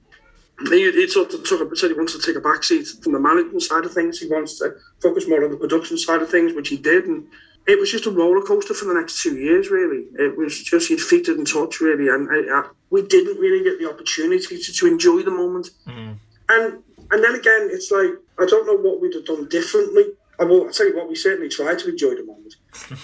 he, 0.70 0.92
he 0.92 1.08
sort 1.08 1.34
of 1.34 1.44
took 1.46 1.72
a, 1.72 1.76
said 1.76 1.92
he 1.92 1.96
wants 1.96 2.14
to 2.18 2.22
take 2.22 2.36
a 2.36 2.46
backseat 2.46 3.02
from 3.02 3.14
the 3.14 3.20
management 3.20 3.62
side 3.62 3.86
of 3.86 3.94
things. 3.94 4.20
He 4.20 4.28
wants 4.28 4.60
to 4.60 4.76
focus 5.02 5.26
more 5.28 5.44
on 5.44 5.52
the 5.52 5.58
production 5.58 5.98
side 5.98 6.22
of 6.22 6.30
things, 6.30 6.54
which 6.54 6.68
he 6.68 6.76
did, 6.76 7.06
and 7.06 7.26
it 7.68 7.80
was 7.80 7.92
just 7.92 8.06
a 8.08 8.12
roller 8.12 8.42
coaster 8.42 8.74
for 8.74 8.86
the 8.86 8.94
next 8.94 9.22
two 9.22 9.38
years. 9.38 9.70
Really, 9.70 10.06
it 10.18 10.38
was 10.38 10.62
just 10.62 10.90
your 10.90 11.00
feet 11.00 11.26
didn't 11.26 11.46
touch 11.46 11.80
really, 11.80 12.10
and 12.10 12.30
I, 12.30 12.60
I, 12.60 12.70
we 12.90 13.04
didn't 13.04 13.38
really 13.38 13.64
get 13.64 13.80
the 13.80 13.90
opportunity 13.90 14.58
to, 14.58 14.74
to 14.74 14.88
enjoy 14.88 15.22
the 15.22 15.32
moment. 15.32 15.70
Mm. 15.88 16.18
And 16.50 16.84
and 17.12 17.24
then 17.24 17.36
again, 17.36 17.70
it's 17.72 17.92
like 17.92 18.12
I 18.40 18.46
don't 18.46 18.68
know 18.68 18.78
what 18.78 19.02
we'd 19.02 19.14
have 19.14 19.26
done 19.26 19.48
differently. 19.50 20.06
I 20.40 20.46
will 20.46 20.66
I'll 20.66 20.72
tell 20.72 20.88
you 20.88 20.96
what, 20.96 21.10
we 21.10 21.16
certainly 21.16 21.50
tried 21.50 21.80
to 21.80 21.90
enjoy 21.90 22.16
the 22.16 22.24
moment. 22.24 22.56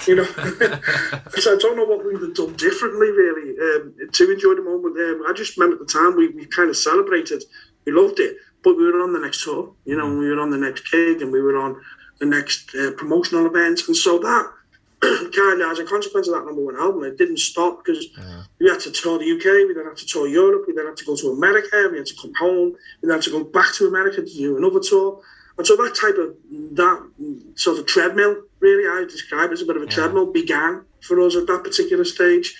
You 0.08 0.15
know, 0.15 0.24
so 1.38 1.54
I 1.54 1.58
don't 1.58 1.76
know 1.76 1.84
what 1.84 2.06
we 2.06 2.13
would 2.13 2.21
have 2.21 2.36
done 2.36 2.54
differently, 2.54 3.12
really, 3.12 3.58
um, 3.60 3.93
to 4.12 4.32
enjoy 4.32 4.56
the 4.56 4.63
moment. 4.63 4.98
Um, 4.98 5.24
I 5.28 5.34
just 5.34 5.58
remember 5.58 5.82
at 5.82 5.88
the 5.88 5.93
time 5.93 6.15
we, 6.15 6.30
we 6.30 6.45
kind 6.45 6.69
of 6.69 6.78
celebrated, 6.78 7.43
we 7.86 7.91
loved 7.91 8.19
it, 8.19 8.38
but 8.63 8.78
we 8.78 8.86
were 8.86 9.02
on 9.02 9.13
the 9.13 9.19
next 9.19 9.43
tour, 9.43 9.74
you 9.86 9.98
know, 9.98 10.08
mm. 10.08 10.19
we 10.19 10.30
were 10.30 10.39
on 10.39 10.50
the 10.50 10.58
next 10.58 10.89
gig 10.91 11.21
and 11.21 11.32
we 11.32 11.41
were 11.41 11.58
on 11.58 11.82
the 12.19 12.26
next 12.26 12.74
uh, 12.76 12.91
promotional 12.98 13.45
event. 13.45 13.82
And 13.88 13.95
so 13.95 14.17
that 14.19 14.52
kind 15.02 15.62
of, 15.62 15.71
as 15.71 15.80
a 15.80 15.84
consequence 15.84 16.28
of 16.28 16.36
that 16.36 16.45
number 16.45 16.63
one 16.63 16.78
album, 16.78 17.04
it 17.04 17.17
didn't 17.17 17.39
stop 17.39 17.84
because 17.84 18.08
yeah. 18.17 18.43
we 18.60 18.69
had 18.69 18.80
to 18.80 18.91
tour 18.91 19.19
the 19.19 19.32
UK, 19.32 19.67
we 19.67 19.74
then 19.74 19.86
had 19.86 19.98
to 19.98 20.06
tour 20.06 20.28
Europe, 20.28 20.63
we 20.67 20.74
then 20.74 20.86
had 20.86 20.98
to 20.98 21.06
go 21.06 21.15
to 21.15 21.32
America, 21.32 21.89
we 21.91 21.98
had 21.98 22.08
to 22.08 22.15
come 22.15 22.34
home, 22.39 22.76
we 23.02 23.08
then 23.08 23.17
had 23.17 23.24
to 23.24 23.32
go 23.32 23.43
back 23.43 23.74
to 23.76 23.88
America 23.88 24.21
to 24.21 24.34
do 24.34 24.58
another 24.58 24.80
tour. 24.80 25.21
And 25.58 25.65
so 25.65 25.76
that 25.78 25.96
type 26.00 26.18
of, 26.18 26.36
that 26.76 27.56
sort 27.56 27.80
of 27.80 27.86
treadmill, 27.86 28.44
really, 28.60 28.88
I 28.88 29.06
describe 29.06 29.52
as 29.52 29.62
a 29.62 29.65
bit 29.65 29.78
of 29.78 29.84
a 29.84 29.86
yeah. 29.86 29.91
treadmill, 29.91 30.32
began 30.32 30.84
for 31.02 31.20
us 31.22 31.36
at 31.36 31.48
that 31.48 31.63
particular 31.63 32.04
stage. 32.04 32.56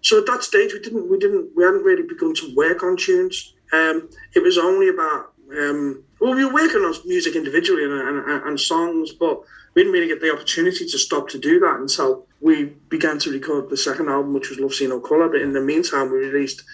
So 0.00 0.18
at 0.18 0.26
that 0.26 0.42
stage, 0.44 0.72
we 0.72 0.80
didn't, 0.80 1.10
we 1.10 1.18
didn't, 1.18 1.50
we 1.54 1.64
hadn't 1.64 1.82
really 1.82 2.04
begun 2.04 2.34
to 2.34 2.54
work 2.54 2.82
on 2.82 2.96
tunes. 2.96 3.54
Um, 3.72 4.08
it 4.34 4.42
was 4.42 4.56
only 4.56 4.88
about 4.88 5.32
um, 5.50 6.04
well, 6.20 6.34
we 6.34 6.44
were 6.44 6.52
working 6.52 6.82
on 6.82 6.94
music 7.06 7.34
individually 7.34 7.84
and, 7.84 7.92
and, 7.92 8.42
and, 8.44 8.60
songs, 8.60 9.12
but 9.12 9.40
we 9.74 9.82
didn't 9.82 9.92
really 9.92 10.08
get 10.08 10.20
the 10.20 10.32
opportunity 10.32 10.84
to 10.86 10.98
stop 10.98 11.28
to 11.30 11.38
do 11.38 11.58
that 11.60 11.76
until 11.76 12.26
we 12.40 12.64
began 12.88 13.18
to 13.20 13.30
record 13.30 13.70
the 13.70 13.76
second 13.76 14.08
album, 14.08 14.34
which 14.34 14.50
was 14.50 14.58
Love 14.58 14.74
See 14.74 14.86
No 14.86 15.00
Colour. 15.00 15.28
But 15.28 15.40
in 15.40 15.52
the 15.52 15.60
meantime, 15.60 16.10
we 16.10 16.18
released 16.18 16.64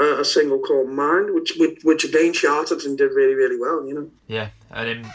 uh, 0.00 0.20
a 0.20 0.24
single 0.24 0.58
called 0.58 0.88
Mind, 0.88 1.32
which, 1.32 1.54
which, 1.56 1.80
which 1.84 2.04
again 2.04 2.32
charted 2.32 2.82
and 2.82 2.98
did 2.98 3.12
really, 3.12 3.34
really 3.34 3.58
well, 3.58 3.86
you 3.86 3.94
know. 3.94 4.10
Yeah, 4.26 4.48
and 4.74 5.04
um, 5.04 5.12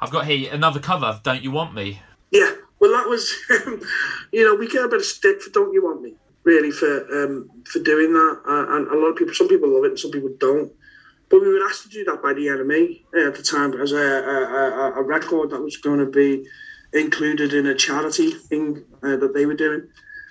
I've 0.00 0.10
got 0.10 0.26
here 0.26 0.52
another 0.52 0.80
cover, 0.80 1.06
of 1.06 1.22
Don't 1.22 1.42
You 1.42 1.50
Want 1.50 1.74
Me? 1.74 2.02
Yeah, 2.30 2.52
well, 2.78 2.92
that 2.92 3.08
was, 3.08 3.34
you 4.32 4.44
know, 4.44 4.54
we 4.54 4.68
get 4.68 4.84
a 4.84 4.88
bit 4.88 5.00
of 5.00 5.04
stick 5.04 5.40
for 5.40 5.50
Don't 5.50 5.72
You 5.72 5.84
Want 5.84 6.02
Me, 6.02 6.14
really, 6.44 6.70
for 6.70 7.24
um, 7.24 7.50
for 7.64 7.80
doing 7.80 8.12
that. 8.12 8.40
Uh, 8.46 8.76
and 8.76 8.88
a 8.88 8.96
lot 8.96 9.08
of 9.08 9.16
people, 9.16 9.34
some 9.34 9.48
people 9.48 9.68
love 9.68 9.84
it 9.84 9.90
and 9.90 9.98
some 9.98 10.10
people 10.10 10.30
don't. 10.38 10.72
But 11.30 11.42
we 11.42 11.48
were 11.48 11.64
asked 11.66 11.82
to 11.82 11.88
do 11.88 12.04
that 12.04 12.22
by 12.22 12.32
the 12.32 12.46
NME 12.46 13.04
uh, 13.14 13.28
at 13.28 13.34
the 13.34 13.42
time 13.42 13.74
as 13.80 13.92
a, 13.92 13.96
a, 13.96 14.92
a, 14.96 15.02
record 15.02 15.50
that 15.50 15.60
was 15.60 15.76
going 15.76 15.98
to 15.98 16.06
be 16.06 16.46
included 16.94 17.52
in 17.52 17.66
a 17.66 17.74
charity 17.74 18.30
thing 18.30 18.84
uh, 19.02 19.16
that 19.16 19.34
they 19.34 19.44
were 19.44 19.54
doing. 19.54 19.88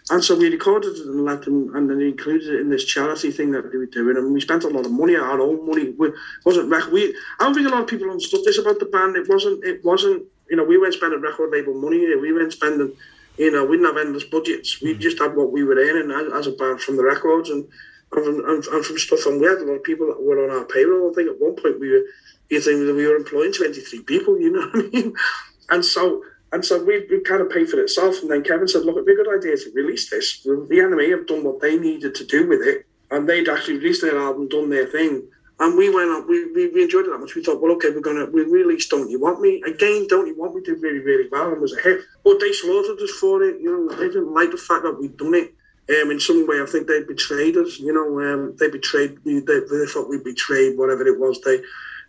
And 0.09 0.23
so 0.23 0.37
we 0.37 0.49
recorded 0.49 0.95
it 0.95 1.05
and 1.05 1.25
let 1.25 1.43
them, 1.43 1.75
and 1.75 1.89
then 1.89 2.01
included 2.01 2.53
it 2.53 2.61
in 2.61 2.69
this 2.69 2.85
charity 2.85 3.29
thing 3.29 3.51
that 3.51 3.71
they 3.71 3.77
were 3.77 3.87
doing. 3.87 4.15
And 4.15 4.33
we 4.33 4.39
spent 4.39 4.63
a 4.63 4.69
lot 4.69 4.85
of 4.85 4.91
money, 4.91 5.15
our 5.15 5.41
own 5.41 5.65
money. 5.65 5.89
We 5.97 6.11
wasn't 6.45 6.69
rec- 6.69 6.91
we. 6.91 7.15
I 7.39 7.43
don't 7.43 7.53
think 7.53 7.67
a 7.67 7.71
lot 7.71 7.81
of 7.81 7.87
people 7.87 8.09
understood 8.09 8.41
this 8.45 8.57
about 8.57 8.79
the 8.79 8.85
band. 8.85 9.17
It 9.17 9.27
wasn't. 9.27 9.63
It 9.65 9.83
wasn't. 9.83 10.23
You 10.49 10.55
know, 10.55 10.63
we 10.63 10.77
weren't 10.77 10.93
spending 10.93 11.19
record 11.19 11.51
label 11.51 11.73
money. 11.73 12.15
We 12.15 12.31
weren't 12.31 12.53
spending. 12.53 12.93
You 13.37 13.51
know, 13.51 13.65
we 13.65 13.77
didn't 13.77 13.95
have 13.95 14.05
endless 14.05 14.23
budgets. 14.23 14.81
We 14.81 14.95
mm. 14.95 14.99
just 14.99 15.19
had 15.19 15.35
what 15.35 15.51
we 15.51 15.63
were 15.63 15.75
earning 15.75 16.09
as, 16.09 16.33
as 16.33 16.47
a 16.47 16.57
band 16.57 16.81
from 16.81 16.95
the 16.95 17.03
records, 17.03 17.49
and 17.49 17.67
and 18.13 18.25
from, 18.25 18.49
and, 18.49 18.65
and 18.65 18.85
from 18.85 18.97
stuff. 18.97 19.25
And 19.25 19.39
we 19.41 19.47
had 19.47 19.57
a 19.57 19.65
lot 19.65 19.73
of 19.73 19.83
people 19.83 20.07
that 20.07 20.21
were 20.21 20.43
on 20.43 20.57
our 20.57 20.65
payroll. 20.65 21.11
I 21.11 21.13
think 21.13 21.29
at 21.29 21.39
one 21.39 21.55
point 21.55 21.79
we 21.79 21.91
were, 21.91 22.03
you 22.49 22.61
think 22.61 22.85
that 22.85 22.95
we 22.95 23.05
were 23.05 23.15
employing 23.15 23.51
23 23.51 24.01
people, 24.03 24.39
you 24.39 24.51
know 24.51 24.67
what 24.67 24.85
I 24.85 24.89
mean? 24.89 25.13
And 25.69 25.83
so, 25.83 26.23
and 26.53 26.63
so 26.63 26.83
we, 26.83 27.05
we 27.09 27.21
kind 27.21 27.41
of 27.41 27.49
paid 27.49 27.69
for 27.69 27.77
it 27.77 27.83
itself. 27.83 28.21
And 28.21 28.31
then 28.31 28.43
Kevin 28.43 28.67
said, 28.67 28.83
look, 28.83 28.95
it'd 28.95 29.05
be 29.05 29.13
a 29.13 29.15
good 29.15 29.37
idea 29.37 29.57
to 29.57 29.71
release 29.75 30.09
this. 30.09 30.43
The 30.43 30.49
NME 30.49 31.11
have 31.11 31.27
done 31.27 31.43
what 31.43 31.59
they 31.59 31.77
needed 31.77 32.15
to 32.15 32.25
do 32.25 32.47
with 32.47 32.61
it. 32.61 32.85
And 33.11 33.27
they'd 33.27 33.49
actually 33.49 33.77
released 33.77 34.01
their 34.01 34.17
album, 34.17 34.47
done 34.47 34.69
their 34.69 34.85
thing. 34.85 35.27
And 35.59 35.77
we 35.77 35.93
went 35.93 36.11
up, 36.11 36.27
we, 36.27 36.51
we, 36.53 36.67
we 36.69 36.83
enjoyed 36.83 37.05
it 37.05 37.11
that 37.11 37.17
much. 37.17 37.35
We 37.35 37.43
thought, 37.43 37.61
well, 37.61 37.71
okay, 37.73 37.89
we're 37.89 38.01
going 38.01 38.17
to, 38.17 38.31
we 38.31 38.43
released 38.43 38.91
Don't 38.91 39.09
You 39.09 39.19
Want 39.19 39.41
Me. 39.41 39.61
Again, 39.65 40.05
Don't 40.07 40.27
You 40.27 40.37
Want 40.37 40.55
Me 40.55 40.61
did 40.61 40.81
really, 40.81 40.99
really 40.99 41.27
well 41.31 41.51
and 41.51 41.59
was 41.59 41.73
a 41.73 41.81
hit. 41.81 42.01
But 42.23 42.39
they 42.39 42.53
slaughtered 42.53 42.99
us 42.99 43.11
for 43.19 43.43
it. 43.43 43.59
You 43.59 43.87
know, 43.87 43.95
they 43.95 44.07
didn't 44.07 44.33
like 44.33 44.51
the 44.51 44.57
fact 44.57 44.83
that 44.83 44.99
we'd 44.99 45.17
done 45.17 45.33
it. 45.33 45.53
Um, 45.89 46.11
in 46.11 46.19
some 46.19 46.45
way, 46.47 46.61
I 46.61 46.65
think 46.65 46.87
they 46.87 47.01
betrayed 47.03 47.57
us. 47.57 47.79
You 47.79 47.93
know, 47.93 48.19
um, 48.21 48.55
they 48.57 48.69
betrayed. 48.69 49.17
They, 49.23 49.39
they 49.39 49.85
thought 49.87 50.09
we 50.09 50.19
betrayed 50.19 50.77
whatever 50.77 51.07
it 51.07 51.17
was. 51.17 51.39
They, 51.41 51.61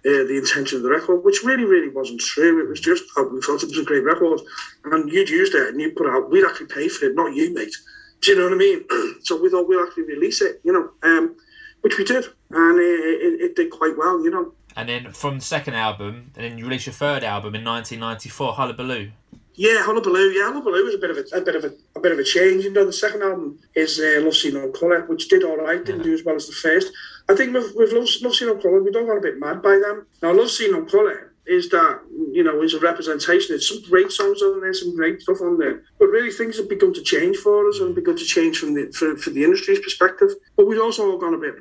uh, 0.06 0.24
the 0.28 0.38
intention 0.38 0.76
of 0.76 0.82
the 0.82 0.90
record, 0.90 1.24
which 1.24 1.42
really, 1.44 1.64
really 1.64 1.88
wasn't 1.88 2.20
true. 2.20 2.62
It 2.62 2.68
was 2.68 2.80
just 2.80 3.04
we 3.16 3.40
thought 3.40 3.62
it 3.62 3.68
was 3.68 3.78
a 3.78 3.84
great 3.84 4.04
record, 4.04 4.40
and 4.84 5.10
you'd 5.10 5.28
used 5.28 5.54
it 5.54 5.68
and 5.68 5.80
you 5.80 5.90
put 5.92 6.06
it 6.06 6.14
out. 6.14 6.30
We'd 6.30 6.44
actually 6.44 6.66
pay 6.66 6.88
for 6.88 7.06
it, 7.06 7.16
not 7.16 7.34
you, 7.34 7.52
mate. 7.52 7.74
Do 8.20 8.30
you 8.30 8.38
know 8.38 8.44
what 8.44 8.52
I 8.52 8.56
mean? 8.56 8.84
so 9.22 9.40
we 9.40 9.50
thought 9.50 9.68
we'd 9.68 9.82
actually 9.82 10.04
release 10.04 10.40
it. 10.40 10.60
You 10.64 10.72
know, 10.72 10.90
um, 11.02 11.36
which 11.80 11.98
we 11.98 12.04
did, 12.04 12.24
and 12.50 12.78
it, 12.78 12.82
it, 12.82 13.40
it 13.40 13.56
did 13.56 13.70
quite 13.70 13.96
well. 13.96 14.22
You 14.22 14.30
know. 14.30 14.52
And 14.76 14.88
then 14.88 15.12
from 15.12 15.38
the 15.38 15.44
second 15.44 15.74
album, 15.74 16.30
and 16.36 16.44
then 16.44 16.58
you 16.58 16.64
released 16.64 16.86
your 16.86 16.92
third 16.92 17.24
album 17.24 17.56
in 17.56 17.64
1994, 17.64 18.52
Hullabaloo. 18.52 19.10
Yeah, 19.54 19.82
Hullabaloo. 19.82 20.30
Yeah, 20.30 20.52
Hullabaloo 20.52 20.84
was 20.84 20.94
a 20.94 20.98
bit 20.98 21.10
of 21.10 21.16
a, 21.16 21.36
a 21.36 21.40
bit 21.40 21.56
of 21.56 21.64
a, 21.64 21.72
a 21.96 22.00
bit 22.00 22.12
of 22.12 22.18
a 22.20 22.22
change. 22.22 22.62
You 22.62 22.72
know, 22.72 22.86
the 22.86 22.92
second 22.92 23.22
album 23.22 23.58
is 23.74 23.98
uh, 23.98 24.20
Love 24.22 24.36
See 24.36 24.52
No 24.52 24.70
Colour, 24.70 25.04
which 25.06 25.26
did 25.26 25.42
all 25.42 25.56
right, 25.56 25.84
didn't 25.84 26.02
yeah. 26.02 26.04
do 26.04 26.14
as 26.14 26.22
well 26.22 26.36
as 26.36 26.46
the 26.46 26.52
first. 26.52 26.92
I 27.28 27.34
think 27.34 27.54
with 27.54 27.92
Love, 27.92 28.08
Love 28.22 28.34
See 28.34 28.46
No 28.46 28.56
Colour, 28.56 28.82
we 28.82 28.90
don't 28.90 29.06
got 29.06 29.18
a 29.18 29.20
bit 29.20 29.38
mad 29.38 29.62
by 29.62 29.78
them. 29.78 30.06
Now, 30.22 30.32
Love 30.32 30.50
See 30.50 30.70
No 30.70 30.84
Colour 30.84 31.34
is 31.46 31.70
that 31.70 32.00
you 32.32 32.44
know 32.44 32.62
is 32.62 32.74
a 32.74 32.80
representation. 32.80 33.54
It's 33.54 33.68
some 33.68 33.82
great 33.82 34.10
songs 34.10 34.42
on 34.42 34.60
there, 34.60 34.74
some 34.74 34.94
great 34.94 35.22
stuff 35.22 35.40
on 35.40 35.58
there. 35.58 35.82
But 35.98 36.06
really, 36.06 36.30
things 36.30 36.56
have 36.58 36.68
begun 36.68 36.92
to 36.94 37.02
change 37.02 37.36
for 37.38 37.68
us 37.68 37.80
and 37.80 37.94
begun 37.94 38.16
to 38.16 38.24
change 38.24 38.58
from 38.58 38.74
the 38.74 38.90
for, 38.92 39.16
for 39.16 39.30
the 39.30 39.44
industry's 39.44 39.80
perspective. 39.80 40.30
But 40.56 40.66
we've 40.66 40.80
also 40.80 41.10
all 41.10 41.18
gone 41.18 41.34
a 41.34 41.38
bit 41.38 41.54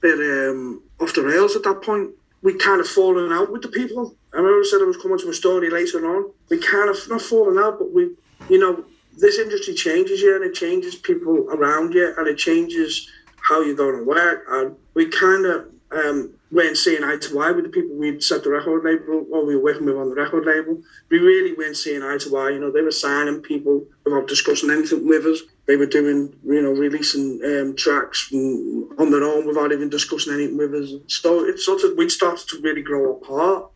bit 0.00 0.18
um, 0.18 0.82
off 1.00 1.14
the 1.14 1.22
rails 1.22 1.56
at 1.56 1.62
that 1.64 1.82
point. 1.82 2.10
We 2.42 2.58
kind 2.58 2.80
of 2.80 2.86
fallen 2.86 3.32
out 3.32 3.50
with 3.50 3.62
the 3.62 3.68
people 3.68 4.14
I 4.34 4.38
remember 4.38 4.60
I 4.60 4.68
said 4.68 4.82
I 4.82 4.86
was 4.86 4.96
coming 4.96 5.18
to 5.18 5.28
a 5.28 5.34
story 5.34 5.70
later 5.70 6.04
on. 6.04 6.32
We 6.50 6.58
kind 6.58 6.90
of 6.90 6.98
not 7.08 7.22
fallen 7.22 7.56
out, 7.56 7.78
but 7.78 7.92
we, 7.92 8.10
you 8.50 8.58
know, 8.58 8.84
this 9.16 9.38
industry 9.38 9.74
changes 9.74 10.20
you 10.20 10.34
and 10.34 10.44
it 10.44 10.54
changes 10.54 10.96
people 10.96 11.46
around 11.50 11.94
you 11.94 12.12
and 12.18 12.26
it 12.26 12.36
changes 12.36 13.08
how 13.48 13.60
you're 13.62 13.76
going 13.76 13.98
to 13.98 14.04
work. 14.04 14.44
And 14.48 14.76
we 14.94 15.08
kind 15.08 15.46
of 15.46 15.66
um, 15.92 16.34
weren't 16.50 16.76
seeing 16.76 17.04
eye 17.04 17.16
to 17.16 17.40
eye 17.40 17.52
with 17.52 17.64
the 17.64 17.70
people 17.70 17.96
we'd 17.96 18.22
set 18.22 18.42
the 18.42 18.50
record 18.50 18.84
label 18.84 19.26
or 19.30 19.44
we 19.44 19.56
were 19.56 19.62
working 19.62 19.86
with 19.86 19.96
on 19.96 20.08
the 20.08 20.14
record 20.14 20.44
label. 20.46 20.80
We 21.10 21.18
really 21.18 21.52
weren't 21.52 21.76
seeing 21.76 22.02
eye 22.02 22.18
to 22.18 22.36
eye. 22.36 22.50
You 22.50 22.60
know, 22.60 22.70
they 22.70 22.82
were 22.82 22.90
signing 22.90 23.40
people 23.42 23.84
without 24.04 24.28
discussing 24.28 24.70
anything 24.70 25.06
with 25.06 25.24
us. 25.26 25.40
They 25.66 25.76
were 25.76 25.86
doing, 25.86 26.34
you 26.44 26.62
know, 26.62 26.72
releasing 26.72 27.40
um, 27.44 27.76
tracks 27.76 28.30
on 28.32 29.10
their 29.10 29.24
own 29.24 29.46
without 29.46 29.72
even 29.72 29.88
discussing 29.88 30.34
anything 30.34 30.58
with 30.58 30.74
us. 30.74 30.90
So 31.06 31.44
it 31.44 31.58
sort 31.58 31.82
of, 31.84 31.96
we'd 31.96 32.10
started 32.10 32.48
to 32.48 32.60
really 32.60 32.82
grow 32.82 33.16
apart 33.16 33.70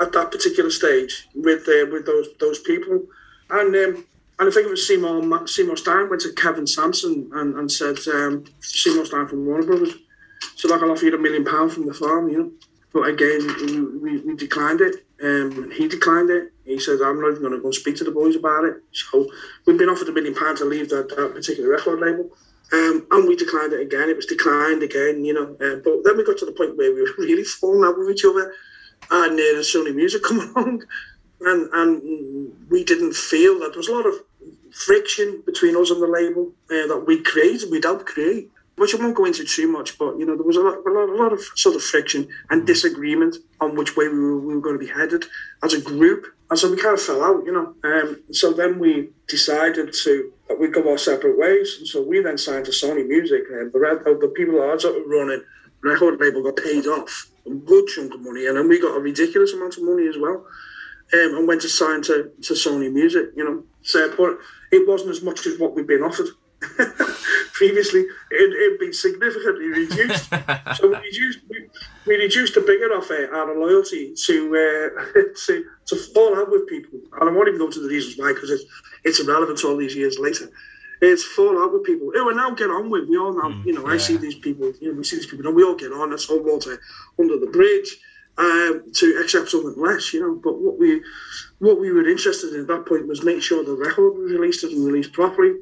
at 0.00 0.12
that 0.12 0.30
particular 0.30 0.70
stage 0.70 1.28
with 1.34 1.68
uh, 1.68 1.86
with 1.90 2.06
those 2.06 2.28
those 2.40 2.58
people, 2.58 3.04
and 3.50 3.74
um, 3.76 4.04
and 4.38 4.48
I 4.48 4.52
think 4.52 4.66
it 4.66 4.70
was 4.70 4.86
Seymour 4.86 5.46
Seymour 5.46 5.76
Stein 5.76 6.08
went 6.08 6.22
to 6.22 6.32
Kevin 6.32 6.66
Sampson 6.66 7.30
and, 7.34 7.54
and 7.56 7.70
said 7.70 7.98
um, 8.12 8.44
Seymour 8.60 9.06
Stein 9.06 9.26
from 9.26 9.46
Warner 9.46 9.66
Brothers, 9.66 9.94
so 10.56 10.68
like 10.68 10.82
I'll 10.82 10.90
offer 10.90 11.04
you 11.04 11.14
a 11.14 11.18
million 11.18 11.44
pound 11.44 11.72
from 11.72 11.86
the 11.86 11.94
farm, 11.94 12.28
you 12.28 12.38
know. 12.38 12.50
But 12.92 13.08
again, 13.08 14.00
we, 14.00 14.20
we 14.20 14.36
declined 14.36 14.80
it. 14.80 15.04
Um, 15.20 15.70
he 15.72 15.88
declined 15.88 16.30
it. 16.30 16.52
He 16.64 16.78
said, 16.78 17.00
I'm 17.04 17.20
not 17.20 17.30
even 17.30 17.42
going 17.42 17.52
to 17.52 17.60
go 17.60 17.72
speak 17.72 17.96
to 17.96 18.04
the 18.04 18.12
boys 18.12 18.36
about 18.36 18.64
it. 18.64 18.76
So 18.92 19.28
we've 19.66 19.76
been 19.76 19.88
offered 19.88 20.08
a 20.08 20.12
million 20.12 20.34
pounds 20.34 20.60
to 20.60 20.64
leave 20.64 20.90
that, 20.90 21.08
that 21.08 21.34
particular 21.34 21.70
record 21.70 21.98
label. 21.98 22.30
Um, 22.72 23.04
and 23.10 23.26
we 23.26 23.34
declined 23.34 23.72
it 23.72 23.80
again. 23.80 24.08
It 24.08 24.16
was 24.16 24.26
declined 24.26 24.84
again, 24.84 25.24
you 25.24 25.34
know. 25.34 25.54
Uh, 25.54 25.80
but 25.82 26.04
then 26.04 26.16
we 26.16 26.24
got 26.24 26.38
to 26.38 26.46
the 26.46 26.52
point 26.52 26.76
where 26.76 26.94
we 26.94 27.02
were 27.02 27.08
really 27.18 27.42
falling 27.42 27.84
out 27.84 27.98
with 27.98 28.10
each 28.10 28.24
other 28.24 28.54
and 29.10 29.38
uh, 29.38 29.60
Sony 29.60 29.94
Music 29.94 30.22
come 30.22 30.40
along, 30.56 30.82
and 31.46 31.68
and 31.72 32.52
we 32.70 32.84
didn't 32.84 33.14
feel 33.14 33.58
that 33.60 33.70
there 33.70 33.78
was 33.78 33.88
a 33.88 33.94
lot 33.94 34.06
of 34.06 34.14
friction 34.70 35.42
between 35.46 35.76
us 35.76 35.90
and 35.90 36.02
the 36.02 36.06
label 36.06 36.52
uh, 36.70 36.86
that 36.88 37.04
we 37.06 37.22
created, 37.22 37.70
we'd 37.70 37.84
helped 37.84 38.06
create. 38.06 38.50
Which 38.76 38.92
I 38.92 38.98
won't 38.98 39.14
go 39.14 39.24
into 39.24 39.44
too 39.44 39.68
much, 39.68 39.96
but 39.98 40.18
you 40.18 40.26
know 40.26 40.34
there 40.34 40.44
was 40.44 40.56
a 40.56 40.60
lot, 40.60 40.78
a 40.84 40.90
lot, 40.90 41.08
a 41.08 41.14
lot 41.14 41.32
of 41.32 41.40
sort 41.54 41.76
of 41.76 41.82
friction 41.82 42.26
and 42.50 42.66
disagreement 42.66 43.36
on 43.60 43.76
which 43.76 43.96
way 43.96 44.08
we 44.08 44.18
were, 44.18 44.40
we 44.40 44.54
were 44.56 44.60
going 44.60 44.74
to 44.74 44.84
be 44.84 44.90
headed 44.90 45.26
as 45.62 45.74
a 45.74 45.80
group, 45.80 46.26
and 46.50 46.58
so 46.58 46.68
we 46.68 46.76
kind 46.76 46.94
of 46.94 47.00
fell 47.00 47.22
out, 47.22 47.46
you 47.46 47.52
know. 47.52 47.72
Um, 47.84 48.20
so 48.32 48.52
then 48.52 48.80
we 48.80 49.10
decided 49.28 49.92
to 50.02 50.32
that 50.48 50.58
we'd 50.58 50.74
go 50.74 50.90
our 50.90 50.98
separate 50.98 51.38
ways, 51.38 51.76
and 51.78 51.86
so 51.86 52.02
we 52.02 52.20
then 52.20 52.36
signed 52.36 52.64
to 52.64 52.72
Sony 52.72 53.06
Music, 53.06 53.44
and 53.48 53.72
the, 53.72 53.78
the 54.20 54.32
people 54.34 54.54
that 54.54 54.84
are 54.84 55.08
running 55.08 55.44
record 55.82 56.18
label 56.20 56.42
got 56.42 56.56
paid 56.56 56.86
off 56.86 57.30
a 57.46 57.50
good 57.50 57.86
chunk 57.88 58.14
of 58.14 58.20
money, 58.22 58.46
and 58.46 58.56
then 58.56 58.68
we 58.68 58.80
got 58.80 58.96
a 58.96 59.00
ridiculous 59.00 59.52
amount 59.52 59.76
of 59.76 59.84
money 59.84 60.08
as 60.08 60.16
well, 60.18 60.44
um, 61.14 61.36
and 61.38 61.48
went 61.48 61.62
to 61.62 61.68
sign 61.68 62.02
to, 62.02 62.30
to 62.42 62.54
Sony 62.54 62.92
Music, 62.92 63.30
you 63.36 63.44
know. 63.44 63.62
So, 63.82 64.14
but 64.16 64.38
it 64.72 64.86
wasn't 64.88 65.10
as 65.10 65.22
much 65.22 65.46
as 65.46 65.58
what 65.58 65.74
we'd 65.74 65.86
been 65.86 66.02
offered. 66.02 66.28
Previously, 67.52 68.04
it 68.30 68.72
had 68.72 68.78
been 68.80 68.92
significantly 68.92 69.66
reduced. 69.66 70.30
so 70.76 70.88
we 70.88 70.96
reduced, 70.96 71.38
we, 71.48 71.68
we 72.06 72.16
reduced 72.16 72.56
a 72.56 72.60
bigger 72.60 72.86
offer 72.94 73.32
out 73.34 73.50
of 73.50 73.56
loyalty 73.56 74.14
to 74.14 74.36
uh, 74.56 75.20
to 75.46 75.64
to 75.86 75.96
fall 76.12 76.36
out 76.36 76.50
with 76.50 76.66
people. 76.66 76.98
And 77.20 77.30
I 77.30 77.32
won't 77.32 77.48
even 77.48 77.58
go 77.58 77.66
into 77.66 77.80
the 77.80 77.88
reasons 77.88 78.18
why 78.18 78.32
because 78.32 78.50
it's 78.50 78.64
it's 79.04 79.20
irrelevant 79.20 79.64
all 79.64 79.76
these 79.76 79.94
years 79.94 80.18
later. 80.18 80.50
It's 81.02 81.22
fall 81.22 81.62
out 81.62 81.72
with 81.72 81.84
people 81.84 82.10
who 82.14 82.26
we 82.26 82.34
now 82.34 82.50
get 82.50 82.70
on 82.70 82.88
with. 82.88 83.08
We 83.08 83.18
all 83.18 83.34
know, 83.34 83.54
mm, 83.54 83.66
you 83.66 83.74
know, 83.74 83.86
yeah. 83.86 83.94
I 83.94 83.96
see 83.98 84.16
these 84.16 84.36
people, 84.36 84.72
you 84.80 84.90
know, 84.90 84.98
we 84.98 85.04
see 85.04 85.16
these 85.16 85.26
people, 85.26 85.46
and 85.46 85.54
we 85.54 85.62
all 85.62 85.74
get 85.74 85.92
on. 85.92 86.10
That's 86.10 86.30
all 86.30 86.42
water 86.42 86.80
under 87.18 87.38
the 87.38 87.48
bridge. 87.48 87.98
Um, 88.36 88.82
to 88.94 89.20
accept 89.22 89.50
something 89.50 89.80
less, 89.80 90.12
you 90.12 90.20
know. 90.20 90.34
But 90.42 90.58
what 90.58 90.76
we 90.76 91.00
what 91.60 91.78
we 91.78 91.92
were 91.92 92.08
interested 92.08 92.52
in 92.52 92.62
at 92.62 92.66
that 92.66 92.84
point 92.84 93.06
was 93.06 93.22
make 93.22 93.40
sure 93.40 93.64
the 93.64 93.74
record 93.74 94.10
was 94.18 94.32
released 94.32 94.64
and 94.64 94.84
released 94.84 95.12
properly. 95.12 95.54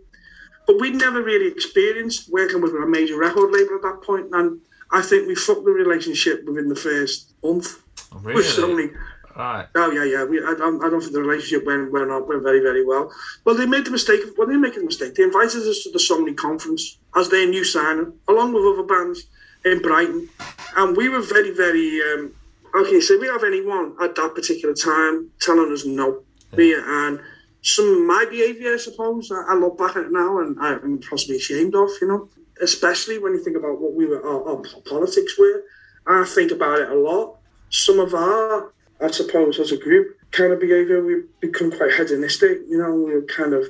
But 0.67 0.81
we'd 0.81 0.95
never 0.95 1.23
really 1.23 1.49
experienced 1.49 2.33
working 2.33 2.63
with 2.63 2.73
a 2.73 2.87
major 2.87 3.19
record 3.19 3.53
label 3.53 3.77
at 3.77 3.83
that 3.83 4.01
point. 4.03 4.29
and 4.33 4.61
I 4.91 5.03
think 5.03 5.27
we 5.27 5.35
fucked 5.35 5.65
the 5.65 5.71
relationship 5.71 6.45
within 6.47 6.69
the 6.69 6.77
first 6.77 7.33
month. 7.43 7.83
Oh, 8.13 8.19
really? 8.19 8.43
Sony. 8.43 8.95
Right. 9.35 9.67
Oh 9.75 9.91
yeah, 9.91 10.05
yeah. 10.05 10.25
We, 10.25 10.45
I, 10.45 10.55
don't, 10.55 10.85
I 10.85 10.91
don't 10.91 11.01
think 11.01 11.13
the 11.13 11.23
relationship 11.23 11.67
went 11.67 11.91
went, 11.91 12.11
up, 12.11 12.29
went 12.29 12.43
very 12.43 12.61
very 12.61 12.85
well. 12.85 13.11
Well, 13.45 13.55
they 13.55 13.67
made 13.67 13.87
the 13.87 13.91
mistake. 13.91 14.21
Well, 14.37 14.47
they 14.47 14.57
made 14.57 14.77
a 14.77 14.85
mistake. 14.85 15.15
They 15.15 15.23
invited 15.23 15.63
us 15.63 15.83
to 15.85 15.91
the 15.91 15.99
Sony 15.99 16.37
conference 16.37 16.99
as 17.17 17.31
their 17.31 17.49
new 17.49 17.65
signing, 17.65 18.13
along 18.29 18.53
with 18.53 18.65
other 18.65 18.83
bands 18.83 19.25
in 19.65 19.81
Brighton, 19.81 20.29
and 20.77 20.97
we 20.97 21.09
were 21.09 21.23
very 21.23 21.55
very. 21.55 22.01
Um, 22.03 22.35
okay, 22.75 23.01
so 23.01 23.19
we 23.19 23.27
have 23.29 23.45
anyone 23.45 23.95
at 24.01 24.15
that 24.17 24.35
particular 24.35 24.75
time 24.75 25.31
telling 25.41 25.73
us 25.73 25.85
no, 25.85 26.23
yeah. 26.57 26.83
and 26.85 27.21
some 27.63 27.89
of 27.89 28.01
my 28.01 28.27
behaviour, 28.29 28.75
I 28.75 28.77
suppose, 28.77 29.31
I, 29.31 29.55
look 29.55 29.79
back 29.79 29.97
at 29.97 30.05
it 30.05 30.13
now 30.13 30.41
and 30.41 30.59
I'm 30.61 30.99
possibly 30.99 31.37
ashamed 31.37 31.75
of, 31.77 31.91
you 32.01 32.09
know, 32.09 32.29
especially 32.61 33.19
when 33.19 33.35
you 33.35 33.43
think 33.43 33.57
about 33.57 33.81
what 33.81 33.95
we 33.95 34.05
were, 34.05 34.21
our, 34.21 34.57
our 34.57 34.63
politics 34.85 35.39
were. 35.39 35.63
I 36.07 36.25
think 36.25 36.51
about 36.51 36.81
it 36.81 36.91
a 36.91 36.95
lot. 36.95 37.39
Some 37.71 38.01
of 38.01 38.15
our, 38.15 38.73
I 39.01 39.11
suppose, 39.13 39.61
as 39.61 39.71
a 39.71 39.77
group, 39.77 40.17
kind 40.33 40.53
of 40.53 40.61
behaviour, 40.61 41.05
we've 41.05 41.29
become 41.41 41.71
quite 41.71 41.95
hedonistic, 41.95 42.59
you 42.69 42.79
know, 42.79 42.95
we're 42.95 43.23
kind 43.23 43.55
of, 43.55 43.67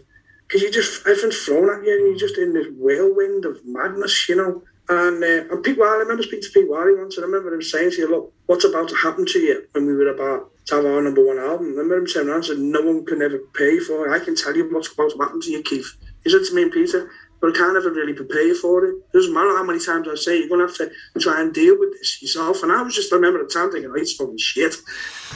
because 0.49 0.63
you 0.63 0.71
just, 0.71 1.07
everything's 1.07 1.45
thrown 1.45 1.69
at 1.69 1.85
you 1.87 1.95
and 1.95 2.07
you're 2.07 2.29
just 2.29 2.39
in 2.39 2.55
this 2.55 2.69
whirlwind 2.79 3.45
of 3.45 3.61
madness, 3.65 4.27
you 4.29 4.37
know. 4.37 4.63
And, 4.93 5.25
uh, 5.25 5.55
and 5.55 5.65
Pete 5.65 5.79
Wylie, 5.79 5.91
I 5.91 6.01
remember 6.01 6.23
speaking 6.23 6.43
to 6.43 6.51
Pete 6.51 6.69
Wylie 6.69 6.95
once, 6.95 7.17
and 7.17 7.25
I 7.25 7.27
remember 7.27 7.55
him 7.55 7.63
saying 7.63 7.93
to 7.93 7.97
you, 7.97 8.11
look, 8.11 8.33
what's 8.45 8.67
about 8.67 8.91
to 8.91 8.97
happen 8.97 9.25
to 9.25 9.39
you 9.39 9.65
when 9.73 9.87
we 9.87 9.95
were 9.95 10.09
about 10.09 10.51
to 10.67 10.75
have 10.75 10.85
our 10.85 11.01
number 11.01 11.25
one 11.25 11.39
album? 11.39 11.69
I 11.69 11.81
remember 11.81 11.97
him 11.97 12.09
saying, 12.09 12.29
and 12.29 12.45
said, 12.45 12.59
no 12.59 12.83
one 12.83 13.07
can 13.07 13.23
ever 13.23 13.39
pay 13.55 13.79
for 13.79 14.07
it. 14.07 14.13
I 14.13 14.23
can 14.23 14.37
tell 14.37 14.55
you 14.55 14.69
what's 14.71 14.93
about 14.93 15.13
to 15.13 15.19
happen 15.19 15.41
to 15.41 15.51
you, 15.51 15.63
Keith. 15.63 15.97
He 16.25 16.31
said 16.31 16.45
to 16.45 16.55
me 16.55 16.65
and 16.65 16.73
Peter, 16.73 17.11
but 17.41 17.57
I 17.57 17.59
can't 17.59 17.77
ever 17.77 17.91
really 17.91 18.13
prepare 18.13 18.55
for 18.55 18.85
it. 18.85 18.91
It 18.91 19.13
doesn't 19.15 19.33
matter 19.33 19.57
how 19.57 19.65
many 19.65 19.83
times 19.83 20.09
I 20.11 20.15
say, 20.15 20.39
you're 20.39 20.49
going 20.49 20.61
to 20.61 20.67
have 20.67 20.77
to 20.77 21.21
try 21.21 21.41
and 21.41 21.55
deal 21.55 21.79
with 21.79 21.93
this 21.95 22.21
yourself. 22.21 22.63
And 22.63 22.71
I 22.71 22.83
was 22.83 22.95
just, 22.95 23.11
I 23.15 23.17
remember 23.17 23.41
at 23.41 23.49
the 23.49 23.55
time 23.55 23.73
thinking, 23.73 23.91
oh, 23.91 23.99
he's 23.99 24.13
fucking 24.13 24.37
shit. 24.37 24.77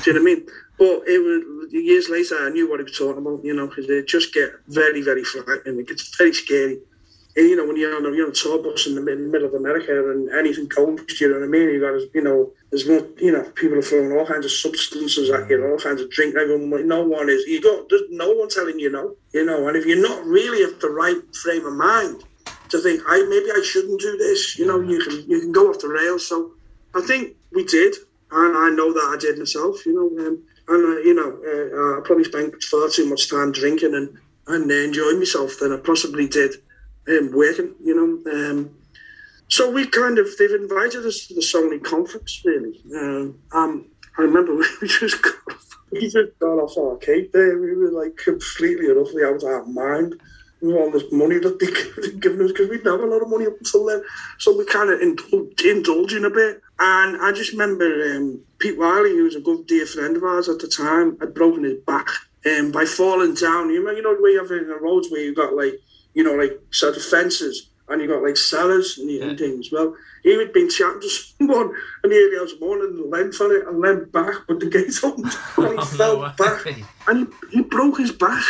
Do 0.05 0.11
you 0.11 0.19
know 0.19 0.23
what 0.23 0.33
I 0.33 0.35
mean? 0.35 0.47
But 0.79 1.09
it 1.09 1.19
was 1.19 1.73
years 1.73 2.11
later, 2.11 2.37
I 2.39 2.51
knew 2.51 2.69
what 2.69 2.81
he 2.81 2.85
was 2.85 2.99
talking 2.99 3.25
about, 3.25 3.43
you 3.43 3.55
know, 3.55 3.69
because 3.69 3.89
it 3.89 4.07
just 4.07 4.35
get 4.35 4.51
very, 4.69 5.01
very 5.01 5.25
frightening. 5.25 5.81
It 5.81 5.89
gets 5.89 6.15
very 6.15 6.35
scary 6.35 6.81
you 7.37 7.57
know, 7.57 7.67
when 7.67 7.77
you're 7.77 7.95
on 7.95 8.07
a 8.07 8.17
you're 8.17 8.27
on 8.27 8.33
tour 8.33 8.63
bus 8.63 8.87
in 8.87 8.95
the 8.95 9.03
middle 9.03 9.47
of 9.47 9.55
America 9.55 9.93
and 10.11 10.31
anything 10.31 10.69
comes, 10.69 11.21
you 11.21 11.29
know 11.29 11.39
what 11.39 11.45
I 11.45 11.49
mean? 11.49 11.69
You 11.69 11.81
got, 11.81 12.15
you 12.15 12.23
know, 12.23 12.53
there's 12.71 12.89
no, 12.89 13.07
you 13.19 13.31
know, 13.31 13.43
people 13.55 13.79
are 13.79 13.83
throwing 13.83 14.13
all 14.13 14.27
kinds 14.27 14.47
of 14.47 14.53
substances 14.53 15.29
at 15.29 15.49
you, 15.51 15.63
all 15.67 15.79
kinds 15.79 16.01
of 16.01 16.11
drink. 16.11 16.35
Everyone, 16.35 16.89
no 16.89 17.03
one 17.03 17.29
is. 17.29 17.45
You 17.47 17.61
got, 17.61 17.91
there's 17.91 18.09
no 18.09 18.31
one 18.31 18.49
telling 18.49 18.79
you 18.81 18.91
no, 18.91 19.17
you 19.35 19.45
know. 19.45 19.69
And 19.69 19.77
if 19.77 19.85
you're 19.85 20.01
not 20.01 20.25
really 20.25 20.65
at 20.65 20.81
the 20.81 20.89
right 20.89 21.17
frame 21.37 21.67
of 21.67 21.75
mind 21.75 22.25
to 22.71 22.79
think, 22.79 23.03
I 23.07 23.23
maybe 23.29 23.51
I 23.55 23.63
shouldn't 23.63 24.01
do 24.01 24.17
this, 24.17 24.59
you 24.59 24.67
know, 24.67 24.81
you 24.81 24.99
can 25.01 25.29
you 25.29 25.41
can 25.41 25.53
go 25.53 25.69
off 25.69 25.81
the 25.81 25.89
rails. 25.89 26.27
So 26.27 26.53
I 26.95 27.03
think 27.03 27.37
we 27.53 27.65
did, 27.65 27.95
and 28.31 28.57
I 28.57 28.71
know 28.71 28.95
that 28.95 29.13
I 29.15 29.17
did 29.21 29.39
myself, 29.39 29.85
you 29.85 29.95
know. 29.95 30.27
Um, 30.27 30.43
and 30.69 30.85
uh, 30.85 31.01
you 31.01 31.15
know, 31.15 31.31
uh, 31.47 31.99
I 31.99 32.01
probably 32.03 32.25
spent 32.25 32.63
far 32.65 32.89
too 32.89 33.09
much 33.09 33.29
time 33.29 33.53
drinking 33.53 33.95
and 33.95 34.19
and 34.49 34.71
enjoying 34.71 35.19
myself 35.19 35.59
than 35.61 35.73
I 35.73 35.77
possibly 35.77 36.27
did 36.27 36.55
um, 37.09 37.33
working, 37.33 37.75
you 37.83 37.95
know. 37.95 38.33
Um, 38.33 38.77
so 39.49 39.71
we 39.71 39.87
kind 39.87 40.19
of 40.19 40.29
they've 40.39 40.51
invited 40.51 41.07
us 41.07 41.27
to 41.27 41.35
the 41.35 41.41
Sony 41.41 41.83
conference 41.83 42.43
really. 42.45 42.81
Um, 42.95 43.39
um, 43.53 43.87
I 44.19 44.23
remember 44.23 44.57
we 44.83 44.89
just 44.89 45.23
got, 45.23 45.35
we 45.93 46.09
just 46.09 46.39
got 46.39 46.59
off 46.59 46.77
our 46.79 46.97
cake 46.97 47.33
there. 47.33 47.59
We 47.59 47.75
were 47.75 47.91
like 47.91 48.17
completely 48.17 48.87
and 48.87 48.99
utterly 48.99 49.25
out 49.25 49.37
of 49.37 49.45
our 49.45 49.65
mind 49.67 50.21
with 50.61 50.75
all 50.75 50.91
this 50.91 51.05
money 51.13 51.39
that 51.39 51.59
they 51.59 51.67
would 52.03 52.21
given 52.21 52.43
us 52.43 52.53
because 52.53 52.69
we'd 52.69 52.85
have 52.85 53.01
a 53.01 53.07
lot 53.07 53.23
of 53.23 53.29
money 53.29 53.47
up 53.47 53.57
until 53.59 53.87
then. 53.87 54.03
So 54.39 54.57
we 54.57 54.65
kind 54.65 54.91
of 54.91 55.01
indulged, 55.01 55.61
indulging 55.65 56.25
a 56.25 56.31
bit. 56.31 56.63
And 56.79 57.21
I 57.23 57.33
just 57.33 57.53
remember 57.53 58.17
um, 58.17 58.41
Pete 58.59 58.79
Wylie, 58.79 59.11
who 59.11 59.25
was 59.25 59.37
a 59.37 59.41
good 59.41 59.67
dear 59.67 59.87
friend 59.87 60.17
of 60.17 60.25
ours 60.25 60.49
at 60.49 60.59
the 60.59 60.69
time, 60.69 61.19
had 61.21 61.35
broken 61.35 61.65
his 61.65 61.79
back 61.87 62.09
um, 62.47 62.73
by 62.73 62.85
falling 62.85 63.35
down. 63.35 63.71
You 63.71 63.85
know, 63.85 63.91
you 63.91 64.03
know 64.03 64.17
the 64.17 64.23
way 64.23 64.31
you 64.31 64.43
have 64.43 64.51
in 64.51 64.69
the 64.69 64.77
roads 64.77 65.11
where 65.11 65.21
you've 65.21 65.37
got 65.37 65.55
like 65.55 65.75
you 66.17 66.25
know, 66.25 66.33
like 66.33 66.59
sort 66.71 66.97
of 66.97 67.05
fences 67.05 67.69
and 67.89 68.01
you 68.01 68.09
got 68.09 68.23
like 68.23 68.39
cellars 68.39 68.97
and, 68.97 69.11
yeah. 69.11 69.37
things. 69.37 69.71
Well, 69.71 69.95
he 70.23 70.37
had 70.37 70.53
been 70.53 70.71
chatting 70.71 71.03
to 71.03 71.09
someone 71.39 71.75
and 72.03 72.11
the 72.11 72.17
early 72.17 72.41
hours 72.41 72.59
morning 72.59 72.97
and 72.97 73.11
leant 73.11 73.41
on 73.41 73.55
it 73.55 73.69
and 73.69 73.81
leant 73.81 74.11
back, 74.11 74.35
but 74.49 74.59
the 74.59 74.67
gate 74.67 74.93
opened 75.05 75.27
and 75.59 75.69
he 75.73 75.79
oh, 75.79 75.85
fell 75.85 76.23
no 76.23 76.33
back 76.39 76.67
and 77.07 77.29
he, 77.53 77.59
he 77.59 77.63
broke 77.63 77.99
his 77.99 78.13
back. 78.13 78.43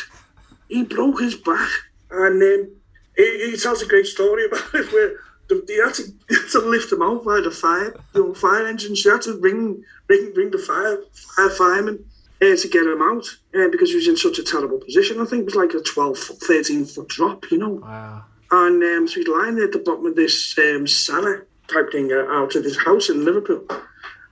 He 0.68 0.84
broke 0.84 1.20
his 1.20 1.34
back 1.34 1.68
and 2.12 2.40
um, 2.40 2.70
he, 3.16 3.50
he 3.50 3.56
tells 3.56 3.82
a 3.82 3.86
great 3.86 4.06
story 4.06 4.46
about 4.46 4.72
it 4.72 4.92
where 4.92 5.18
they 5.48 5.74
had 5.74 5.94
to, 5.94 6.04
they 6.28 6.36
had 6.36 6.50
to 6.52 6.60
lift 6.60 6.92
him 6.92 7.02
out 7.02 7.24
by 7.24 7.40
the 7.40 7.50
fire, 7.50 7.96
you 8.14 8.28
know, 8.28 8.34
fire 8.34 8.66
engines. 8.66 9.02
They 9.02 9.10
had 9.10 9.22
to 9.22 9.40
ring, 9.40 9.82
ring, 10.08 10.32
ring 10.36 10.50
the 10.52 10.58
fire, 10.58 10.98
fire 11.12 11.50
fireman 11.50 12.04
uh, 12.42 12.56
to 12.56 12.68
get 12.68 12.86
him 12.86 13.02
out 13.02 13.26
uh, 13.54 13.68
because 13.70 13.90
he 13.90 13.96
was 13.96 14.08
in 14.08 14.16
such 14.16 14.38
a 14.38 14.42
terrible 14.42 14.78
position. 14.78 15.20
I 15.20 15.24
think 15.24 15.42
it 15.42 15.46
was 15.46 15.54
like 15.54 15.74
a 15.74 15.80
12 15.80 16.18
foot, 16.18 16.38
13 16.40 16.84
foot 16.84 17.08
drop, 17.08 17.50
you 17.50 17.58
know. 17.58 17.80
Wow. 17.82 18.24
And 18.50 18.82
um, 18.82 19.08
so 19.08 19.20
he's 19.20 19.28
lying 19.28 19.56
there 19.56 19.64
at 19.64 19.72
the 19.72 19.78
bottom 19.78 20.06
of 20.06 20.16
this 20.16 20.56
um, 20.58 20.86
cellar 20.86 21.46
type 21.68 21.90
thing 21.90 22.12
uh, 22.12 22.26
out 22.30 22.54
of 22.54 22.64
his 22.64 22.78
house 22.78 23.08
in 23.08 23.24
Liverpool. 23.24 23.64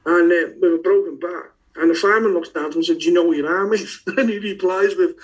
And 0.06 0.30
uh, 0.30 0.54
with 0.60 0.74
a 0.74 0.80
broken 0.82 1.18
back. 1.18 1.50
And 1.76 1.90
the 1.90 1.94
fireman 1.94 2.34
looks 2.34 2.50
down 2.50 2.64
to 2.64 2.70
him 2.70 2.76
and 2.76 2.84
said, 2.84 2.98
Do 2.98 3.06
you 3.06 3.12
know 3.12 3.24
who 3.24 3.34
you 3.34 3.46
are, 3.46 3.66
mate? 3.66 3.88
And 4.06 4.28
he 4.28 4.38
replies 4.38 4.94
with, 4.96 5.16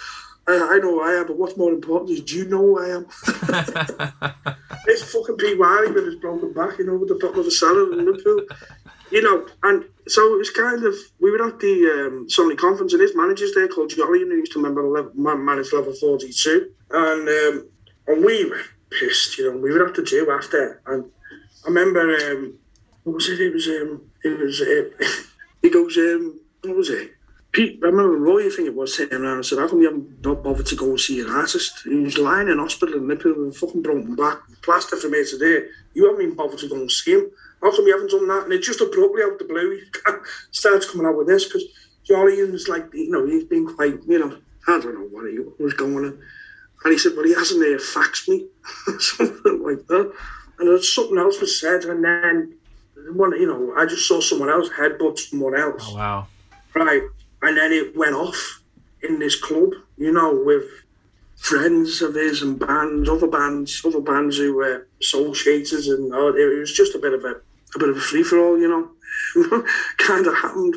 I 0.48 0.78
know 0.78 0.98
who 0.98 1.02
I 1.02 1.20
am, 1.20 1.26
but 1.28 1.36
what's 1.36 1.56
more 1.56 1.70
important 1.70 2.10
is, 2.10 2.22
do 2.22 2.38
you 2.38 2.44
know 2.46 2.58
who 2.58 2.80
I 2.80 2.88
am? 2.88 3.06
it's 4.86 5.12
fucking 5.12 5.36
Pete 5.36 5.58
Wylie 5.58 5.92
with 5.92 6.06
his 6.06 6.16
broken 6.16 6.52
back, 6.52 6.78
you 6.78 6.86
know, 6.86 6.96
with 6.96 7.08
the 7.08 7.14
bottom 7.14 7.38
of 7.38 7.44
the 7.44 7.50
cellar 7.52 7.92
in 7.92 8.04
Liverpool 8.04 8.40
you 9.10 9.22
know, 9.22 9.46
and 9.62 9.84
so 10.08 10.34
it 10.34 10.38
was 10.38 10.50
kind 10.50 10.84
of 10.84 10.94
we 11.20 11.30
were 11.30 11.46
at 11.46 11.58
the 11.58 12.06
um, 12.06 12.26
Sony 12.28 12.56
conference, 12.56 12.92
and 12.92 13.02
his 13.02 13.16
manager's 13.16 13.54
there 13.54 13.68
called 13.68 13.90
Jolly, 13.90 14.22
and 14.22 14.32
he 14.32 14.38
used 14.38 14.52
to 14.52 14.58
remember 14.58 14.86
level, 14.86 15.12
manage 15.14 15.72
level 15.72 15.92
forty 15.94 16.32
two, 16.32 16.70
and 16.90 17.28
um, 17.28 17.68
and 18.06 18.24
we 18.24 18.44
were 18.48 18.62
pissed, 18.90 19.38
you 19.38 19.50
know. 19.50 19.58
We 19.58 19.72
were 19.72 19.86
at 19.86 19.94
the 19.94 20.02
do 20.02 20.30
after, 20.30 20.80
and 20.86 21.10
I 21.64 21.68
remember 21.68 22.16
um, 22.16 22.58
what 23.04 23.14
was 23.14 23.28
it? 23.28 23.40
It 23.40 23.52
was 23.52 23.66
um, 23.66 24.02
it 24.22 24.38
was 24.38 24.60
uh, 24.60 25.06
he 25.62 25.70
goes 25.70 25.96
um, 25.96 26.40
what 26.62 26.76
was 26.76 26.90
it? 26.90 27.12
Pete, 27.52 27.80
I 27.82 27.86
remember 27.86 28.16
Roy, 28.16 28.46
I 28.46 28.50
think 28.50 28.68
it 28.68 28.76
was, 28.76 28.96
sitting 28.96 29.18
around 29.18 29.38
and 29.38 29.46
said, 29.46 29.58
How 29.58 29.66
come 29.66 29.80
you 29.80 29.86
haven't 29.86 30.24
not 30.24 30.44
bothered 30.44 30.66
to 30.66 30.76
go 30.76 30.90
and 30.90 31.00
see 31.00 31.16
your 31.16 31.36
artist? 31.36 31.80
He 31.82 31.96
was 31.96 32.16
lying 32.16 32.46
in 32.46 32.58
hospital 32.58 32.94
in 32.94 33.08
Liverpool 33.08 33.44
with 33.44 33.56
a 33.56 33.58
fucking 33.58 33.82
broken 33.82 34.14
back, 34.14 34.38
plaster 34.62 34.96
from 34.96 35.14
here 35.14 35.24
to 35.24 35.36
there. 35.36 35.66
You 35.92 36.06
haven't 36.06 36.22
even 36.22 36.36
bothered 36.36 36.60
to 36.60 36.68
go 36.68 36.76
and 36.76 36.88
see 36.88 37.14
him 37.14 37.28
how 37.62 37.70
come 37.74 37.86
you 37.86 37.92
haven't 37.92 38.10
done 38.10 38.28
that? 38.28 38.44
And 38.44 38.52
it 38.52 38.62
just 38.62 38.80
abruptly 38.80 39.22
out 39.22 39.38
the 39.38 39.44
blue, 39.44 39.76
he 39.76 40.12
starts 40.50 40.90
coming 40.90 41.06
out 41.06 41.16
with 41.16 41.26
this 41.26 41.44
because 41.44 41.64
Jolly 42.04 42.42
was 42.50 42.68
like, 42.68 42.92
you 42.94 43.10
know, 43.10 43.26
he's 43.26 43.44
been 43.44 43.66
quite, 43.74 43.98
you 44.06 44.18
know, 44.18 44.38
I 44.66 44.80
don't 44.80 44.94
know 44.94 45.08
what 45.10 45.30
he 45.30 45.38
was 45.62 45.74
going 45.74 45.96
on. 45.96 46.22
And 46.84 46.92
he 46.92 46.98
said, 46.98 47.12
well, 47.14 47.26
he 47.26 47.34
hasn't 47.34 47.62
uh, 47.62 47.78
faxed 47.78 48.28
me, 48.28 48.46
something 48.98 49.62
like 49.62 49.86
that. 49.88 50.12
And 50.58 50.84
something 50.84 51.18
else 51.18 51.40
was 51.40 51.60
said, 51.60 51.84
and 51.84 52.04
then 52.04 52.54
one, 53.12 53.32
you 53.32 53.46
know, 53.46 53.74
I 53.76 53.86
just 53.86 54.06
saw 54.06 54.20
someone 54.20 54.50
else 54.50 54.68
headbutt 54.70 55.18
someone 55.18 55.54
else. 55.54 55.84
Oh, 55.88 55.96
wow. 55.96 56.26
Right. 56.74 57.02
And 57.42 57.56
then 57.56 57.72
it 57.72 57.96
went 57.96 58.14
off 58.14 58.62
in 59.02 59.18
this 59.18 59.38
club, 59.38 59.72
you 59.96 60.12
know, 60.12 60.42
with 60.44 60.64
friends 61.36 62.02
of 62.02 62.14
his 62.14 62.42
and 62.42 62.58
bands, 62.58 63.08
other 63.08 63.26
bands, 63.26 63.82
other 63.84 64.00
bands 64.00 64.36
who 64.36 64.54
were 64.54 64.86
associated, 65.00 65.84
and 65.86 66.12
oh, 66.14 66.28
it 66.28 66.58
was 66.58 66.72
just 66.72 66.94
a 66.94 66.98
bit 66.98 67.14
of 67.14 67.24
a, 67.24 67.40
a 67.74 67.78
bit 67.78 67.88
of 67.88 67.96
a 67.96 68.00
free 68.00 68.22
for 68.22 68.38
all, 68.38 68.58
you 68.58 68.68
know. 68.68 68.90
kind 69.98 70.26
of 70.26 70.34
happened. 70.34 70.76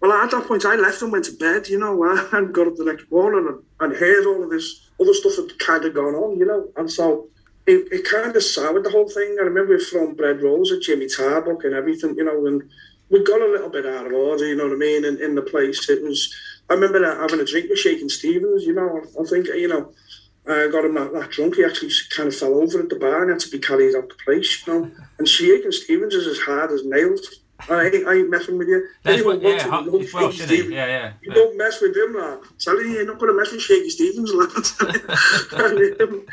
Well, 0.00 0.12
at 0.12 0.30
that 0.30 0.46
point, 0.46 0.64
I 0.64 0.76
left 0.76 1.02
and 1.02 1.12
went 1.12 1.26
to 1.26 1.32
bed, 1.32 1.68
you 1.68 1.78
know, 1.78 2.02
and 2.32 2.54
got 2.54 2.66
up 2.66 2.76
the 2.76 2.84
next 2.84 3.10
morning 3.10 3.46
and, 3.46 3.62
and 3.80 3.98
heard 4.00 4.26
all 4.26 4.42
of 4.42 4.50
this 4.50 4.88
other 5.00 5.14
stuff 5.14 5.36
had 5.36 5.58
kind 5.58 5.84
of 5.84 5.94
gone 5.94 6.14
on, 6.14 6.38
you 6.38 6.46
know, 6.46 6.68
and 6.76 6.90
so 6.90 7.28
it, 7.66 7.88
it 7.92 8.04
kind 8.04 8.34
of 8.34 8.42
soured 8.42 8.84
the 8.84 8.90
whole 8.90 9.08
thing. 9.08 9.36
I 9.38 9.44
remember 9.44 9.78
from 9.78 10.14
bread 10.14 10.42
rolls 10.42 10.72
at 10.72 10.82
Jimmy 10.82 11.06
Tarbuck 11.06 11.64
and 11.64 11.74
everything, 11.74 12.14
you 12.16 12.24
know, 12.24 12.46
and 12.46 12.62
we 13.10 13.22
got 13.24 13.40
a 13.40 13.46
little 13.46 13.70
bit 13.70 13.86
out 13.86 14.06
of 14.06 14.12
order, 14.12 14.46
you 14.46 14.56
know 14.56 14.64
what 14.64 14.74
I 14.74 14.76
mean, 14.76 15.04
in, 15.04 15.22
in 15.22 15.34
the 15.34 15.42
place. 15.42 15.88
It 15.88 16.02
was, 16.02 16.34
I 16.68 16.74
remember 16.74 17.04
having 17.04 17.40
a 17.40 17.44
drink 17.44 17.68
with 17.68 17.78
Shakin' 17.78 18.08
Stevens, 18.08 18.64
you 18.64 18.74
know, 18.74 19.02
I 19.20 19.24
think, 19.24 19.46
you 19.46 19.68
know, 19.68 19.92
I 20.46 20.68
got 20.68 20.84
him 20.84 20.94
that, 20.94 21.12
that 21.12 21.30
drunk, 21.30 21.56
he 21.56 21.64
actually 21.64 21.92
kind 22.16 22.28
of 22.28 22.36
fell 22.36 22.54
over 22.54 22.80
at 22.80 22.88
the 22.88 22.96
bar 22.96 23.22
and 23.22 23.30
had 23.30 23.40
to 23.40 23.50
be 23.50 23.58
carried 23.58 23.94
out 23.94 24.08
the 24.08 24.14
place, 24.24 24.66
you 24.66 24.72
know. 24.72 24.90
And 25.18 25.28
Shakin' 25.28 25.72
Stevens 25.72 26.14
is 26.14 26.26
as 26.26 26.38
hard 26.38 26.72
as 26.72 26.84
nails. 26.84 27.40
I 27.68 27.84
ain't, 27.84 28.08
I 28.08 28.14
ain't 28.14 28.30
messing 28.30 28.56
with 28.56 28.68
you. 28.68 28.88
That's 29.02 29.22
what, 29.22 29.42
yeah, 29.42 29.68
hot, 29.68 29.84
he's 29.84 30.14
Welsh, 30.14 30.40
isn't? 30.40 30.72
Yeah, 30.72 30.86
yeah. 30.86 31.12
You 31.20 31.28
yeah. 31.28 31.34
don't 31.34 31.58
mess 31.58 31.80
with 31.80 31.94
him, 31.94 32.14
lad. 32.14 32.38
Telling 32.58 32.86
you, 32.86 32.92
you're 32.92 33.06
not 33.06 33.18
going 33.18 33.32
to 33.32 33.38
mess 33.38 33.52
with 33.52 33.60
Shaky 33.60 33.90
Stevens, 33.90 34.32
lad. 34.32 34.50
and, 35.52 36.00
um, 36.00 36.26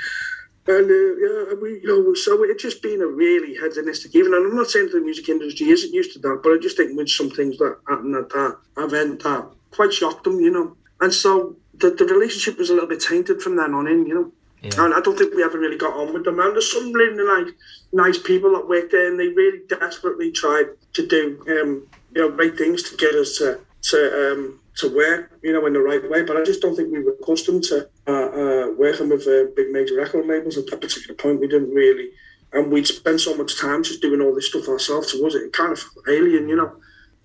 and 0.68 0.92
uh, 0.92 1.16
yeah, 1.16 1.54
we, 1.62 1.82
you 1.82 1.88
know, 1.88 2.14
so 2.14 2.44
it's 2.44 2.62
just 2.62 2.82
been 2.82 3.02
a 3.02 3.08
really 3.08 3.56
hedonistic 3.56 4.16
even. 4.16 4.34
And 4.34 4.48
I'm 4.48 4.56
not 4.56 4.70
saying 4.70 4.90
the 4.92 5.00
music 5.00 5.30
industry 5.30 5.70
isn't 5.70 5.94
used 5.94 6.14
to 6.14 6.20
that, 6.20 6.42
but 6.44 6.54
I 6.54 6.58
just 6.62 6.78
think 6.78 6.96
with 6.98 7.10
some 7.10 7.30
things 7.30 7.58
that 7.58 7.78
happened 7.88 8.16
at 8.16 8.30
that 8.30 8.58
event 8.78 9.24
that 9.24 9.50
quite 9.72 9.94
shocked 9.94 10.24
them, 10.24 10.40
you 10.40 10.52
know. 10.52 10.76
And 11.00 11.14
so 11.14 11.56
the, 11.80 11.92
the 11.92 12.06
relationship 12.06 12.58
was 12.58 12.70
a 12.70 12.74
little 12.74 12.90
bit 12.90 13.02
tainted 13.02 13.42
from 13.42 13.56
then 13.56 13.74
on 13.74 13.88
in, 13.88 14.06
you 14.06 14.14
know. 14.14 14.32
Yeah. 14.62 14.86
And 14.86 14.94
I 14.94 15.02
don't 15.02 15.18
think 15.18 15.36
we 15.36 15.44
ever 15.44 15.60
really 15.60 15.78
got 15.78 15.94
on 15.94 16.14
with 16.14 16.26
them. 16.26 16.40
And 16.40 16.54
there's 16.54 16.72
some 16.72 16.92
really 16.92 17.16
nice, 17.16 17.54
nice 17.92 18.18
people 18.18 18.52
that 18.54 18.68
worked 18.68 18.92
there, 18.92 19.08
and 19.08 19.20
they 19.20 19.28
really 19.28 19.60
desperately 19.68 20.32
tried 20.32 20.66
to 20.94 21.06
do, 21.06 21.40
um, 21.48 21.88
you 22.16 22.22
know, 22.22 22.36
right 22.36 22.58
things 22.58 22.84
to 22.90 22.98
get 22.98 23.14
us 23.14 23.38
to 23.38 23.60
to 23.84 24.32
um, 24.32 24.60
to 24.78 24.96
work, 24.96 25.40
you 25.44 25.54
know, 25.54 25.66
in 25.68 25.74
the 25.74 25.80
right 25.80 26.10
way. 26.10 26.24
But 26.24 26.38
I 26.38 26.44
just 26.44 26.62
don't 26.62 26.76
think 26.76 26.92
we 26.92 27.04
were 27.04 27.16
accustomed 27.22 27.64
to 27.66 27.88
uh, 28.08 28.12
uh, 28.12 28.72
working 28.78 29.10
with 29.10 29.28
uh, 29.28 29.52
big 29.56 29.70
major 29.70 29.96
record 29.96 30.26
labels 30.26 30.58
at 30.58 30.68
that 30.68 30.82
particular 30.82 31.16
point. 31.16 31.40
We 31.40 31.48
didn't 31.48 31.70
really, 31.70 32.10
and 32.54 32.72
we'd 32.72 32.88
spend 32.88 33.22
so 33.22 33.38
much 33.38 33.60
time 33.60 33.84
just 33.84 34.02
doing 34.02 34.22
all 34.22 34.34
this 34.34 34.48
stuff 34.48 34.68
ourselves. 34.68 35.12
So 35.12 35.22
was 35.22 35.36
it 35.36 35.54
kind 35.54 35.72
of 35.72 35.84
alien, 36.08 36.50
you 36.50 36.56
know? 36.56 36.72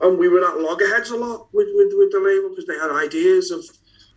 And 0.03 0.19
we 0.19 0.29
were 0.29 0.47
at 0.47 0.59
loggerheads 0.59 1.11
a 1.11 1.17
lot 1.17 1.49
with 1.53 1.69
with, 1.73 1.93
with 1.97 2.13
the 2.13 2.21
label 2.21 2.51
because 2.51 2.67
they 2.67 2.79
had 2.79 2.91
ideas 2.91 3.51
of 3.51 3.65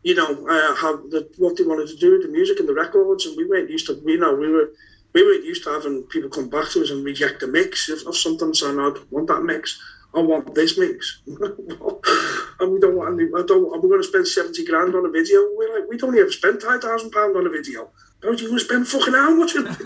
you 0.05 0.13
know, 0.13 0.29
uh, 0.47 0.75
how 0.75 0.97
the, 0.97 1.27
what 1.37 1.57
they 1.57 1.63
wanted 1.63 1.87
to 1.87 1.95
do 1.95 2.21
the 2.21 2.27
music 2.27 2.59
and 2.59 2.69
the 2.69 2.73
records, 2.75 3.25
and 3.25 3.35
we 3.35 3.49
weren't 3.49 3.71
used 3.71 3.87
to, 3.87 3.99
you 4.05 4.19
know, 4.19 4.35
we 4.35 4.47
were 4.47 4.69
we 5.13 5.23
weren't 5.23 5.43
used 5.43 5.63
to 5.63 5.71
having 5.71 6.03
people 6.03 6.29
come 6.29 6.47
back 6.47 6.69
to 6.69 6.83
us 6.83 6.91
and 6.91 7.03
reject 7.03 7.39
the 7.39 7.47
mix 7.47 7.89
of, 7.89 8.05
of 8.05 8.15
something, 8.15 8.53
saying, 8.53 8.79
I 8.79 8.91
don't 8.93 9.11
want 9.11 9.27
that 9.29 9.41
mix, 9.41 9.81
I 10.13 10.19
want 10.19 10.53
this 10.53 10.77
mix, 10.77 11.21
and 11.25 12.71
we 12.71 12.79
don't 12.79 12.95
want, 12.95 13.19
any, 13.19 13.31
I 13.35 13.43
don't, 13.47 13.65
we're 13.81 13.89
going 13.89 14.03
to 14.03 14.07
spend 14.07 14.27
seventy 14.27 14.63
grand 14.63 14.93
on 14.93 15.07
a 15.07 15.09
video. 15.09 15.39
We're 15.55 15.79
like, 15.79 15.89
we 15.89 15.97
don't 15.97 16.15
even 16.15 16.31
spend 16.31 16.61
five 16.61 16.81
thousand 16.81 17.09
pound 17.09 17.35
on 17.35 17.47
a 17.47 17.49
video. 17.49 17.89
Don't 18.25 18.41
you 18.41 18.59
spend 18.59 18.87
fucking 18.87 19.13
how 19.13 19.35
much 19.35 19.55
on 19.55 19.67
and, 19.67 19.79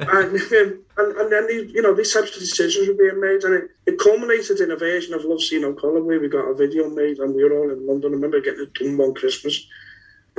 um, 0.00 0.84
and, 0.96 1.16
and 1.16 1.32
then 1.32 1.46
these, 1.46 1.70
you 1.70 1.82
know 1.82 1.94
these 1.94 2.12
types 2.12 2.34
of 2.34 2.40
decisions 2.40 2.88
were 2.88 2.94
being 2.94 3.20
made, 3.20 3.44
and 3.44 3.54
it, 3.54 3.70
it 3.86 3.98
culminated 3.98 4.58
in 4.60 4.72
a 4.72 4.76
version 4.76 5.14
of 5.14 5.24
Love 5.24 5.40
See 5.40 5.60
No 5.60 5.72
Colour 5.72 6.02
where 6.02 6.20
we 6.20 6.28
got 6.28 6.50
a 6.50 6.54
video 6.54 6.90
made, 6.90 7.18
and 7.18 7.34
we 7.34 7.44
were 7.44 7.56
all 7.56 7.70
in 7.70 7.86
London. 7.86 8.10
I 8.10 8.14
remember 8.14 8.40
getting 8.40 8.64
it 8.64 8.74
done 8.74 8.98
one 8.98 9.14
Christmas. 9.14 9.66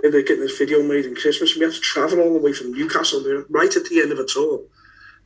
They 0.04 0.12
getting 0.24 0.42
this 0.42 0.58
video 0.58 0.84
made 0.84 1.06
in 1.06 1.16
Christmas. 1.16 1.54
And 1.54 1.62
we 1.62 1.66
had 1.66 1.74
to 1.74 1.80
travel 1.80 2.20
all 2.20 2.34
the 2.34 2.40
way 2.40 2.52
from 2.52 2.74
Newcastle, 2.74 3.24
right 3.50 3.74
at 3.74 3.86
the 3.86 4.02
end 4.02 4.12
of 4.12 4.20
a 4.20 4.26
tour, 4.26 4.62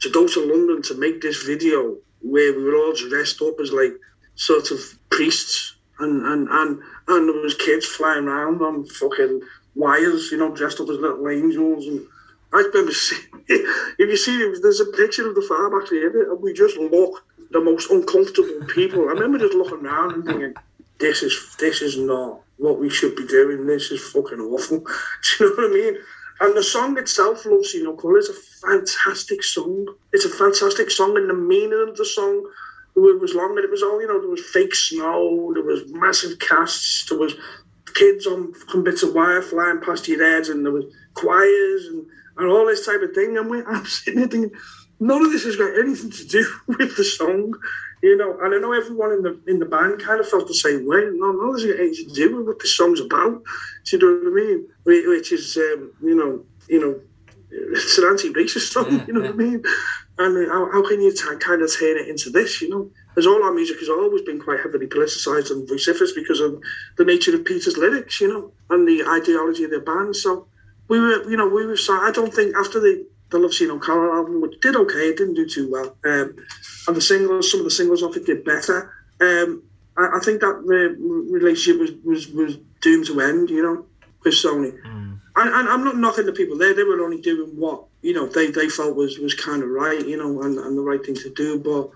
to 0.02 0.12
go 0.12 0.28
to 0.28 0.46
London 0.46 0.84
to 0.84 0.94
make 0.96 1.22
this 1.22 1.42
video 1.44 1.98
where 2.22 2.54
we 2.54 2.64
were 2.64 2.76
all 2.76 2.94
dressed 2.94 3.42
up 3.42 3.60
as 3.60 3.72
like 3.72 3.94
sort 4.36 4.70
of 4.70 4.80
priests, 5.10 5.76
and 6.00 6.24
and 6.24 6.48
and 6.50 6.82
and 7.08 7.30
there 7.30 7.42
was 7.42 7.56
kids 7.56 7.86
flying 7.86 8.28
around 8.28 8.62
on 8.62 8.86
fucking 8.86 9.42
wires, 9.76 10.32
you 10.32 10.38
know, 10.38 10.54
dressed 10.54 10.80
up 10.80 10.90
as 10.90 10.98
little 10.98 11.28
angels. 11.30 11.88
And 11.88 12.06
I 12.54 12.58
remember 12.58 12.92
seeing, 12.92 13.22
if 13.48 14.10
you 14.10 14.18
see, 14.18 14.38
there's 14.62 14.80
a 14.80 14.86
picture 14.86 15.28
of 15.28 15.36
the 15.36 15.42
farm 15.42 15.80
actually 15.80 16.02
in 16.02 16.16
it, 16.16 16.30
and 16.30 16.42
we 16.42 16.54
just 16.54 16.78
look 16.78 17.26
the 17.52 17.62
most 17.62 17.90
uncomfortable 17.90 18.66
people. 18.68 19.02
I 19.02 19.14
remember 19.14 19.40
just 19.40 19.54
looking 19.54 19.86
around 19.86 20.14
and 20.14 20.26
thinking, 20.26 20.54
this 21.00 21.24
is 21.24 21.56
this 21.60 21.82
is 21.82 21.98
not 21.98 22.42
what 22.58 22.80
we 22.80 22.90
should 22.90 23.16
be 23.16 23.26
doing. 23.26 23.66
This 23.66 23.90
is 23.92 24.12
fucking 24.12 24.40
awful. 24.40 24.80
Do 25.40 25.44
you 25.46 25.50
know 25.50 25.56
what 25.56 25.72
I 25.72 25.74
mean? 25.74 25.98
And 26.42 26.56
the 26.56 26.64
song 26.64 26.98
itself, 26.98 27.46
Love 27.46 27.66
See 27.66 27.84
No 27.84 27.96
Colour, 27.96 28.18
is 28.18 28.30
a 28.30 28.68
fantastic 28.68 29.44
song. 29.44 29.88
It's 30.14 30.26
a 30.26 30.30
fantastic 30.30 30.90
song, 30.92 31.18
and 31.18 31.30
the 31.30 31.34
meaning 31.34 31.86
of 31.88 31.98
the 31.98 32.06
song 32.06 32.46
it 33.08 33.22
was 33.22 33.34
long 33.34 33.52
and 33.52 33.60
it 33.60 33.72
was 33.72 33.84
all, 33.84 34.02
you 34.02 34.08
know, 34.08 34.20
there 34.20 34.30
was 34.30 34.46
fake 34.46 34.76
snow, 34.76 35.52
there 35.54 35.64
was 35.64 35.92
massive 35.92 36.40
casts, 36.40 37.06
there 37.10 37.18
was 37.18 37.36
kids 38.00 38.26
on 38.26 38.54
fucking 38.54 38.84
bits 38.84 39.04
of 39.04 39.14
wire 39.14 39.42
flying 39.42 39.82
past 39.82 40.08
your 40.08 40.24
heads, 40.24 40.50
and 40.50 40.66
there 40.66 40.72
was 40.72 40.86
choirs 41.14 41.86
and, 41.86 42.06
and 42.38 42.50
all 42.50 42.66
this 42.66 42.86
type 42.86 43.02
of 43.02 43.14
thing. 43.14 43.38
And 43.38 43.50
we, 43.50 43.64
I'm 43.68 43.86
sitting 43.86 44.20
there 44.20 44.30
thinking, 44.30 44.58
none 45.00 45.26
of 45.26 45.32
this 45.32 45.44
has 45.44 45.56
got 45.56 45.78
anything 45.78 46.12
to 46.12 46.26
do 46.26 46.54
with 46.68 46.96
the 46.96 47.04
song, 47.04 47.54
you 48.02 48.16
know. 48.18 48.40
And 48.42 48.56
I 48.56 48.58
know 48.58 48.74
everyone 48.74 49.12
in 49.12 49.22
the 49.22 49.40
in 49.48 49.60
the 49.60 49.66
band 49.66 50.02
kind 50.02 50.20
of 50.20 50.30
felt 50.30 50.48
the 50.48 50.54
same 50.54 50.88
way. 50.88 51.02
No, 51.14 51.32
none 51.32 51.50
of 51.50 51.56
this 51.56 51.64
has 51.64 51.74
got 51.74 51.84
anything 51.84 52.08
to 52.08 52.14
do 52.14 52.38
with 52.38 52.48
what 52.48 52.60
the 52.60 52.68
song's 52.68 53.02
about. 53.02 53.44
Do 53.86 53.98
you 53.98 54.00
know 54.00 54.30
what 54.30 54.42
I 54.42 54.46
mean? 54.46 54.68
Which 54.86 55.32
is, 55.32 55.58
um, 55.58 55.92
you 56.02 56.16
know, 56.16 56.44
you 56.68 56.80
know, 56.80 57.00
it's 57.52 57.98
an 57.98 58.06
anti-racist 58.06 58.72
song. 58.72 58.92
Yeah, 58.92 59.06
you 59.08 59.14
know 59.14 59.24
yeah. 59.24 59.32
what 59.32 59.40
I 59.40 59.44
mean? 59.44 59.64
And 60.20 60.52
how, 60.52 60.70
how 60.72 60.88
can 60.88 61.02
you 61.02 61.14
t- 61.14 61.24
kind 61.40 61.62
of 61.62 61.72
turn 61.74 61.98
it 61.98 62.10
into 62.10 62.30
this? 62.30 62.62
You 62.62 62.70
know, 62.70 62.92
as 63.18 63.28
all 63.28 63.44
our 63.44 63.54
music 63.54 63.80
has 63.80 63.90
always 63.90 64.22
been 64.22 64.40
quite 64.40 64.60
heavily 64.60 64.88
politicised 64.88 65.52
and 65.52 65.68
vociferous 65.68 66.14
because 66.14 66.40
of 66.40 66.62
the 66.98 67.06
nature 67.06 67.36
of 67.36 67.46
Peter's 67.46 67.78
lyrics, 67.78 68.22
you 68.22 68.28
know, 68.28 68.52
and 68.70 68.88
the 68.88 69.04
ideology 69.04 69.64
of 69.64 69.72
the 69.72 69.80
band. 69.80 70.16
So 70.16 70.48
we 70.88 71.00
were, 71.00 71.30
you 71.30 71.38
know, 71.38 71.48
we 71.48 71.66
were. 71.66 71.78
So 71.78 71.94
I 71.94 72.12
don't 72.12 72.34
think 72.34 72.56
after 72.56 72.80
the 72.80 73.06
the 73.30 73.40
Love 73.40 73.54
See 73.54 73.68
No 73.68 73.80
Colour 73.80 74.12
album, 74.16 74.42
which 74.42 74.60
did 74.60 74.76
okay, 74.76 75.10
it 75.10 75.18
didn't 75.18 75.36
do 75.36 75.48
too 75.48 75.70
well, 75.72 75.96
um, 76.06 76.36
and 76.88 76.96
the 76.96 77.02
singles, 77.02 77.52
some 77.52 77.60
of 77.60 77.66
the 77.66 77.72
singles 77.72 78.04
off 78.04 78.18
it 78.18 78.26
did 78.26 78.44
better. 78.44 78.92
Um, 79.22 79.64
I, 79.98 80.18
I, 80.18 80.20
think 80.20 80.42
that 80.42 80.64
the 80.66 80.96
relationship 81.32 81.80
was, 81.80 81.92
was 82.04 82.28
was 82.30 82.58
doomed 82.82 83.06
to 83.08 83.22
end, 83.22 83.50
you 83.50 83.62
know, 83.62 83.86
with 84.24 84.34
Sony. 84.34 84.72
Mm. 84.82 85.20
And, 85.36 85.54
and 85.54 85.70
I'm 85.70 85.84
not 85.84 85.98
knocking 85.98 86.26
the 86.26 86.34
people 86.34 86.58
there; 86.58 86.74
they 86.74 86.84
were 86.84 87.02
only 87.02 87.22
doing 87.22 87.50
what 87.56 87.86
you 88.02 88.14
know 88.14 88.26
they, 88.26 88.50
they 88.50 88.70
felt 88.70 88.96
was 88.96 89.20
was 89.20 89.34
kind 89.34 89.62
of 89.62 89.70
right, 89.70 90.06
you 90.06 90.18
know, 90.18 90.42
and, 90.42 90.58
and 90.58 90.78
the 90.78 90.82
right 90.82 91.04
thing 91.06 91.16
to 91.16 91.30
do, 91.30 91.60
but 91.60 91.92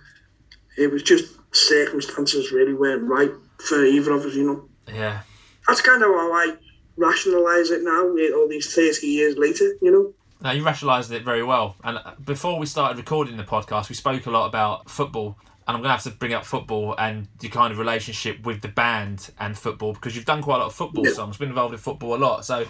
it 0.78 0.92
was 0.92 1.04
just 1.04 1.36
circumstances 1.56 2.52
really 2.52 2.74
weren't 2.74 3.04
right 3.04 3.32
for 3.60 3.84
either 3.84 4.12
of 4.12 4.26
us, 4.26 4.36
you 4.36 4.46
know. 4.46 4.70
Yeah. 4.94 5.22
That's 5.68 5.82
kind 5.82 6.04
of 6.04 6.10
how 6.10 6.34
I 6.34 6.56
rationalise 6.98 7.72
it 7.72 7.84
now, 7.84 8.10
all 8.36 8.48
these 8.50 8.74
30 8.74 9.08
years 9.08 9.38
later, 9.38 9.76
you 9.82 9.92
know. 9.92 10.14
Now, 10.42 10.52
you 10.52 10.64
rationalised 10.64 11.12
it 11.12 11.24
very 11.24 11.44
well. 11.44 11.78
And 11.84 11.98
uh, 11.98 12.16
before 12.24 12.60
we 12.60 12.66
started 12.66 12.98
recording 12.98 13.38
the 13.38 13.44
podcast, 13.44 13.88
we 13.88 13.96
spoke 13.96 14.26
a 14.26 14.32
lot 14.32 14.48
about 14.48 14.90
football. 14.90 15.38
And 15.66 15.78
I'm 15.78 15.82
going 15.82 15.90
to 15.90 15.92
have 15.92 16.04
to 16.04 16.12
bring 16.12 16.34
up 16.34 16.44
football 16.44 16.94
and 16.98 17.30
your 17.40 17.50
kind 17.50 17.72
of 17.72 17.80
relationship 17.80 18.46
with 18.46 18.62
the 18.62 18.68
band 18.68 19.32
and 19.40 19.58
football 19.58 19.94
because 19.94 20.14
you've 20.14 20.26
done 20.26 20.42
quite 20.42 20.58
a 20.58 20.60
lot 20.60 20.68
of 20.68 20.74
football 20.74 21.08
yeah. 21.08 21.14
songs, 21.14 21.38
been 21.38 21.48
involved 21.48 21.74
in 21.74 21.80
football 21.80 22.16
a 22.16 22.18
lot. 22.18 22.44
So, 22.44 22.66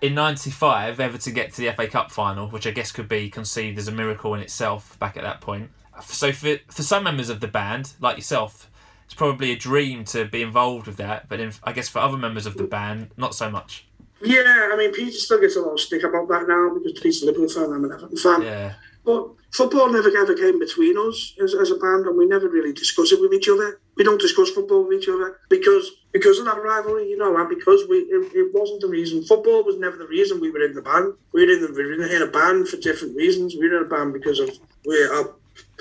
in 0.00 0.14
95, 0.14 1.00
Everton 1.00 1.34
get 1.34 1.52
to 1.54 1.60
the 1.60 1.72
FA 1.72 1.88
Cup 1.88 2.12
final, 2.12 2.48
which 2.48 2.68
I 2.68 2.70
guess 2.70 2.92
could 2.92 3.08
be 3.08 3.28
conceived 3.28 3.78
as 3.78 3.88
a 3.88 3.92
miracle 3.92 4.32
in 4.34 4.40
itself 4.40 4.96
back 5.00 5.16
at 5.16 5.24
that 5.24 5.40
point 5.40 5.70
so 6.04 6.32
for 6.32 6.56
for 6.68 6.82
some 6.82 7.04
members 7.04 7.28
of 7.28 7.40
the 7.40 7.48
band, 7.48 7.94
like 8.00 8.16
yourself, 8.16 8.70
it's 9.04 9.14
probably 9.14 9.52
a 9.52 9.56
dream 9.56 10.04
to 10.06 10.24
be 10.24 10.42
involved 10.42 10.86
with 10.86 10.96
that. 10.98 11.28
But 11.28 11.40
in, 11.40 11.52
I 11.64 11.72
guess 11.72 11.88
for 11.88 11.98
other 11.98 12.16
members 12.16 12.46
of 12.46 12.56
the 12.56 12.64
band, 12.64 13.10
not 13.16 13.34
so 13.34 13.50
much. 13.50 13.86
Yeah, 14.22 14.70
I 14.72 14.76
mean, 14.76 14.92
Peter 14.92 15.12
still 15.12 15.40
gets 15.40 15.56
a 15.56 15.60
lot 15.60 15.72
of 15.72 15.80
stick 15.80 16.02
about 16.02 16.28
that 16.28 16.46
now 16.46 16.74
because 16.74 16.92
Peter's 17.00 17.22
a 17.22 17.26
Liverpool 17.26 17.48
fan, 17.48 17.72
I'm 17.72 17.84
an 17.84 17.92
Everton 17.92 18.16
fan. 18.16 18.42
Yeah. 18.42 18.74
But 19.04 19.30
football 19.50 19.90
never 19.90 20.14
ever 20.16 20.34
came 20.34 20.58
between 20.58 20.96
us 20.98 21.34
as, 21.42 21.54
as 21.54 21.70
a 21.70 21.76
band, 21.76 22.06
and 22.06 22.18
we 22.18 22.26
never 22.26 22.48
really 22.48 22.72
discuss 22.72 23.12
it 23.12 23.20
with 23.20 23.32
each 23.32 23.48
other. 23.48 23.80
We 23.96 24.04
don't 24.04 24.20
discuss 24.20 24.50
football 24.50 24.86
with 24.86 25.02
each 25.02 25.08
other 25.08 25.40
because 25.48 25.90
because 26.12 26.38
of 26.38 26.44
that 26.44 26.62
rivalry, 26.62 27.08
you 27.08 27.16
know, 27.16 27.36
and 27.36 27.48
because 27.48 27.84
we 27.88 27.96
it, 27.96 28.32
it 28.34 28.54
wasn't 28.54 28.82
the 28.82 28.88
reason. 28.88 29.24
Football 29.24 29.64
was 29.64 29.78
never 29.78 29.96
the 29.96 30.06
reason 30.06 30.40
we 30.40 30.50
were 30.50 30.64
in 30.64 30.74
the 30.74 30.82
band. 30.82 31.14
We 31.32 31.46
were 31.46 31.52
in 31.52 31.62
the 31.62 31.72
we 31.72 31.86
were 31.86 32.04
in 32.04 32.22
a 32.22 32.30
band 32.30 32.68
for 32.68 32.76
different 32.76 33.16
reasons. 33.16 33.54
We 33.54 33.68
were 33.68 33.78
in 33.78 33.86
a 33.86 33.88
band 33.88 34.12
because 34.12 34.38
of 34.38 34.50
we 34.84 35.02
our 35.06 35.34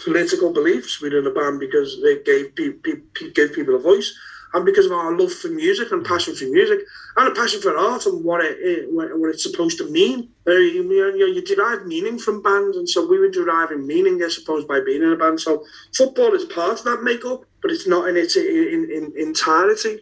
political 0.04 0.54
beliefs 0.54 1.02
We 1.02 1.10
within 1.10 1.32
a 1.32 1.34
band 1.34 1.60
because 1.60 2.02
they 2.02 2.22
gave 2.24 2.56
people 2.56 3.02
gave 3.36 3.54
people 3.54 3.76
a 3.76 3.80
voice 3.80 4.14
and 4.54 4.66
because 4.66 4.88
of 4.88 4.92
our 4.92 5.16
love 5.16 5.32
for 5.32 5.50
music 5.50 5.92
and 5.92 6.06
passion 6.06 6.36
for 6.36 6.46
music 6.46 6.80
and 7.18 7.28
a 7.28 7.40
passion 7.40 7.62
for 7.62 7.78
art 7.78 8.06
and 8.06 8.24
what 8.24 8.42
it 8.44 8.88
what 8.92 9.30
it's 9.30 9.44
supposed 9.44 9.78
to 9.78 9.90
mean. 9.90 10.30
Uh, 10.48 10.52
you, 10.54 10.84
know, 10.84 11.26
you 11.26 11.42
derive 11.44 11.86
meaning 11.86 12.18
from 12.18 12.42
bands, 12.42 12.76
and 12.78 12.90
so 12.90 13.08
we 13.08 13.20
were 13.20 13.30
deriving 13.30 13.86
meaning, 13.86 14.22
I 14.24 14.30
suppose, 14.30 14.66
by 14.66 14.80
being 14.84 15.04
in 15.04 15.12
a 15.12 15.18
band. 15.18 15.40
So 15.40 15.64
football 15.96 16.34
is 16.34 16.46
part 16.46 16.80
of 16.80 16.86
that 16.86 17.04
makeup, 17.04 17.44
but 17.62 17.72
it's 17.72 17.88
not 17.88 18.10
in 18.10 18.18
its 18.18 18.36
in, 18.36 18.90
in, 18.92 19.14
entirety. 19.18 20.00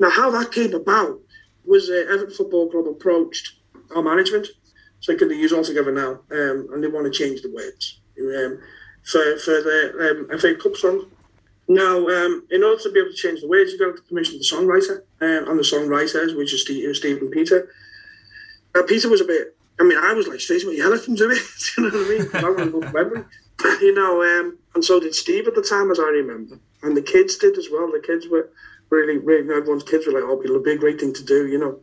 Now, 0.00 0.10
how 0.10 0.30
that 0.32 0.52
came 0.52 0.74
about 0.74 1.20
was 1.64 1.88
uh, 1.88 2.04
Everton 2.12 2.34
Football 2.34 2.70
Club 2.70 2.88
approached 2.88 3.54
our 3.96 4.02
management. 4.02 4.48
So 5.00 5.14
they 5.14 5.34
use 5.34 5.52
all 5.52 5.64
together 5.64 5.92
now, 5.92 6.20
um, 6.32 6.68
and 6.72 6.82
they 6.82 6.88
want 6.88 7.06
to 7.06 7.16
change 7.16 7.40
the 7.40 7.52
words 7.52 8.00
um, 8.20 8.60
for 9.10 9.38
for 9.38 9.62
the 9.62 10.26
um, 10.30 10.38
FA 10.38 10.54
Cup 10.54 10.76
song. 10.76 11.06
Now, 11.68 12.08
um, 12.08 12.46
in 12.50 12.62
order 12.62 12.80
to 12.82 12.92
be 12.92 13.00
able 13.00 13.10
to 13.10 13.16
change 13.16 13.40
the 13.40 13.48
words, 13.48 13.72
you've 13.72 13.80
got 13.80 13.96
to 13.96 14.02
commission 14.08 14.38
the 14.38 14.44
songwriter 14.44 15.02
um, 15.20 15.50
and 15.50 15.58
the 15.58 15.62
songwriters, 15.62 16.36
which 16.36 16.54
is 16.54 16.62
Steve, 16.62 16.96
Steve 16.96 17.18
and 17.20 17.30
Peter. 17.30 17.68
Uh, 18.74 18.82
Peter 18.84 19.08
was 19.10 19.20
a 19.20 19.26
bit. 19.26 19.54
I 19.78 19.84
mean, 19.84 19.98
I 19.98 20.12
was 20.12 20.26
like, 20.26 20.40
what 20.40 20.76
yell 20.76 20.94
at 20.94 21.06
him 21.06 21.16
to 21.16 21.28
me? 21.28 21.36
you 21.76 21.90
know 21.90 21.98
what 21.98 22.06
I 22.06 22.18
mean? 22.18 22.30
I 22.34 22.50
want 22.50 22.84
to 22.84 23.12
go. 23.14 23.24
You 23.80 23.92
know, 23.92 24.22
um, 24.22 24.56
and 24.76 24.84
so 24.84 25.00
did 25.00 25.16
Steve 25.16 25.48
at 25.48 25.56
the 25.56 25.62
time, 25.62 25.90
as 25.90 25.98
I 25.98 26.04
remember, 26.04 26.60
and 26.84 26.96
the 26.96 27.02
kids 27.02 27.36
did 27.36 27.58
as 27.58 27.66
well. 27.72 27.90
The 27.90 27.98
kids 27.98 28.28
were 28.28 28.50
really, 28.88 29.18
really. 29.18 29.52
Everyone's 29.52 29.82
kids 29.82 30.06
were 30.06 30.12
like, 30.12 30.22
"Oh, 30.22 30.40
it'll 30.40 30.62
be 30.62 30.72
a 30.72 30.78
great 30.78 31.00
thing 31.00 31.12
to 31.14 31.24
do," 31.24 31.48
you 31.48 31.58
know. 31.58 31.80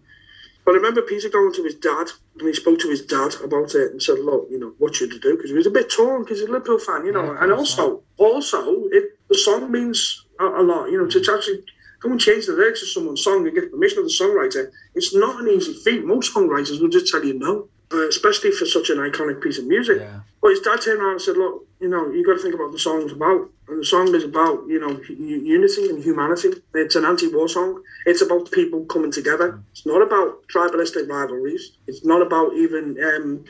But 0.65 0.71
I 0.71 0.77
remember 0.77 1.03
Peter 1.03 1.29
going 1.29 1.53
to 1.53 1.63
his 1.63 1.75
dad 1.75 2.07
and 2.39 2.47
he 2.47 2.53
spoke 2.53 2.79
to 2.79 2.89
his 2.89 3.05
dad 3.05 3.35
about 3.43 3.75
it 3.75 3.91
and 3.91 4.01
said, 4.01 4.19
"Look, 4.19 4.47
you 4.49 4.59
know, 4.59 4.73
what 4.79 4.95
should 4.95 5.13
I 5.13 5.17
do?" 5.19 5.35
Because 5.35 5.51
he 5.51 5.55
was 5.55 5.67
a 5.67 5.71
bit 5.71 5.91
torn 5.91 6.23
because 6.23 6.39
he's 6.39 6.49
a 6.49 6.51
Liverpool 6.51 6.79
fan, 6.79 7.05
you 7.05 7.11
know. 7.11 7.33
Yeah, 7.33 7.43
and 7.43 7.53
also, 7.53 8.01
also, 8.17 8.85
it, 8.91 9.17
the 9.29 9.37
song 9.37 9.71
means 9.71 10.25
a, 10.39 10.45
a 10.45 10.63
lot, 10.63 10.89
you 10.89 10.97
know. 10.97 11.07
To, 11.07 11.21
to 11.21 11.33
actually 11.33 11.63
go 12.01 12.09
and 12.09 12.19
change 12.19 12.47
the 12.47 12.53
lyrics 12.53 12.81
of 12.81 12.89
someone's 12.89 13.23
song 13.23 13.45
and 13.45 13.55
get 13.55 13.71
permission 13.71 13.99
of 13.99 14.05
the 14.05 14.11
songwriter, 14.11 14.71
it's 14.95 15.15
not 15.15 15.39
an 15.39 15.49
easy 15.49 15.73
feat. 15.73 16.03
Most 16.03 16.33
songwriters 16.33 16.81
will 16.81 16.89
just 16.89 17.11
tell 17.11 17.23
you 17.23 17.37
no 17.37 17.69
uh, 17.91 18.07
especially 18.07 18.51
for 18.51 18.65
such 18.65 18.89
an 18.89 18.97
iconic 18.97 19.41
piece 19.41 19.57
of 19.57 19.65
music. 19.65 19.99
Yeah. 19.99 20.19
But 20.45 20.51
his 20.51 20.59
dad 20.59 20.79
turned 20.79 21.01
around 21.01 21.13
and 21.13 21.21
said, 21.23 21.37
"Look, 21.37 21.65
you 21.79 21.87
know, 21.89 22.11
you 22.11 22.23
got 22.23 22.33
to 22.33 22.39
think 22.39 22.53
about 22.53 22.71
the 22.71 22.77
song's 22.77 23.11
about, 23.11 23.49
and 23.67 23.81
the 23.81 23.83
song 23.83 24.13
is 24.13 24.23
about, 24.23 24.67
you 24.67 24.79
know, 24.79 25.01
unity 25.09 25.89
and 25.89 26.03
humanity. 26.03 26.53
It's 26.75 26.95
an 26.95 27.03
anti-war 27.03 27.49
song. 27.49 27.81
It's 28.05 28.21
about 28.21 28.51
people 28.51 28.85
coming 28.85 29.11
together. 29.11 29.59
It's 29.71 29.87
not 29.87 30.03
about 30.03 30.47
tribalistic 30.47 31.09
rivalries. 31.09 31.71
It's 31.87 32.05
not 32.05 32.21
about 32.21 32.53
even 32.53 32.95
um, 33.03 33.45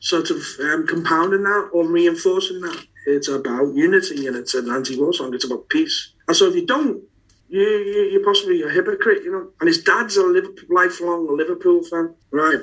sort 0.00 0.30
of 0.30 0.42
um, 0.58 0.88
compounding 0.88 1.44
that 1.44 1.70
or 1.72 1.86
reinforcing 1.86 2.62
that. 2.62 2.84
It's 3.06 3.28
about 3.28 3.76
unity, 3.76 4.26
and 4.26 4.34
it's 4.34 4.54
an 4.54 4.68
anti-war 4.68 5.12
song. 5.12 5.32
It's 5.32 5.44
about 5.44 5.68
peace. 5.68 6.14
And 6.26 6.36
so 6.36 6.48
if 6.48 6.56
you 6.56 6.66
don't 6.66 7.00
you, 7.48 7.60
you, 7.60 8.10
you're 8.10 8.24
possibly 8.24 8.60
a 8.62 8.70
hypocrite, 8.70 9.22
you 9.22 9.30
know. 9.30 9.50
And 9.60 9.68
his 9.68 9.84
dad's 9.84 10.16
a 10.16 10.24
Liverpool, 10.24 10.64
lifelong 10.68 11.36
Liverpool 11.36 11.84
fan, 11.84 12.16
right? 12.32 12.58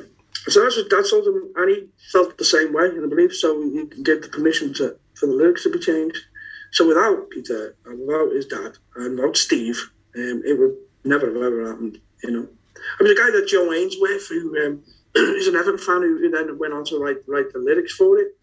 So 0.47 0.63
that's 0.63 0.77
what 0.77 0.89
Dad 0.89 1.03
told 1.09 1.27
him, 1.27 1.51
and 1.55 1.69
he 1.69 1.87
felt 2.11 2.37
the 2.37 2.45
same 2.45 2.73
way, 2.73 2.85
and 2.85 3.05
I 3.05 3.09
believe 3.09 3.33
so. 3.33 3.61
He 3.61 3.85
gave 4.03 4.21
the 4.21 4.29
permission 4.29 4.73
to 4.75 4.97
for 5.15 5.25
the 5.25 5.33
lyrics 5.33 5.63
to 5.63 5.71
be 5.71 5.79
changed. 5.79 6.17
So 6.71 6.87
without 6.87 7.29
Peter, 7.29 7.75
and 7.85 8.07
without 8.07 8.31
his 8.33 8.45
dad, 8.45 8.77
and 8.95 9.17
without 9.17 9.37
Steve, 9.37 9.89
um, 10.15 10.41
it 10.45 10.57
would 10.59 10.75
never 11.03 11.27
have 11.27 11.35
ever 11.35 11.67
happened. 11.67 11.99
You 12.23 12.31
know, 12.31 12.47
I 12.99 13.03
was 13.03 13.11
a 13.11 13.15
guy 13.15 13.31
that 13.31 13.47
Joe 13.47 13.73
Ainsworth, 13.73 14.27
who 14.29 14.65
um, 14.65 14.83
is 15.15 15.47
an 15.47 15.55
Everton 15.55 15.79
fan, 15.79 16.01
who 16.01 16.29
then 16.29 16.57
went 16.57 16.73
on 16.73 16.85
to 16.85 16.99
write 16.99 17.17
write 17.27 17.51
the 17.51 17.59
lyrics 17.59 17.93
for 17.93 18.17
it, 18.19 18.35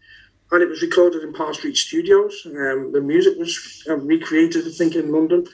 and 0.51 0.61
it 0.61 0.69
was 0.69 0.81
recorded 0.81 1.23
in 1.23 1.33
Parr 1.33 1.53
Street 1.53 1.77
Studios. 1.77 2.41
Um, 2.45 2.91
the 2.91 3.01
music 3.01 3.37
was 3.37 3.85
um, 3.89 4.05
recreated, 4.05 4.67
I 4.67 4.71
think, 4.71 4.95
in 4.95 5.11
London. 5.11 5.45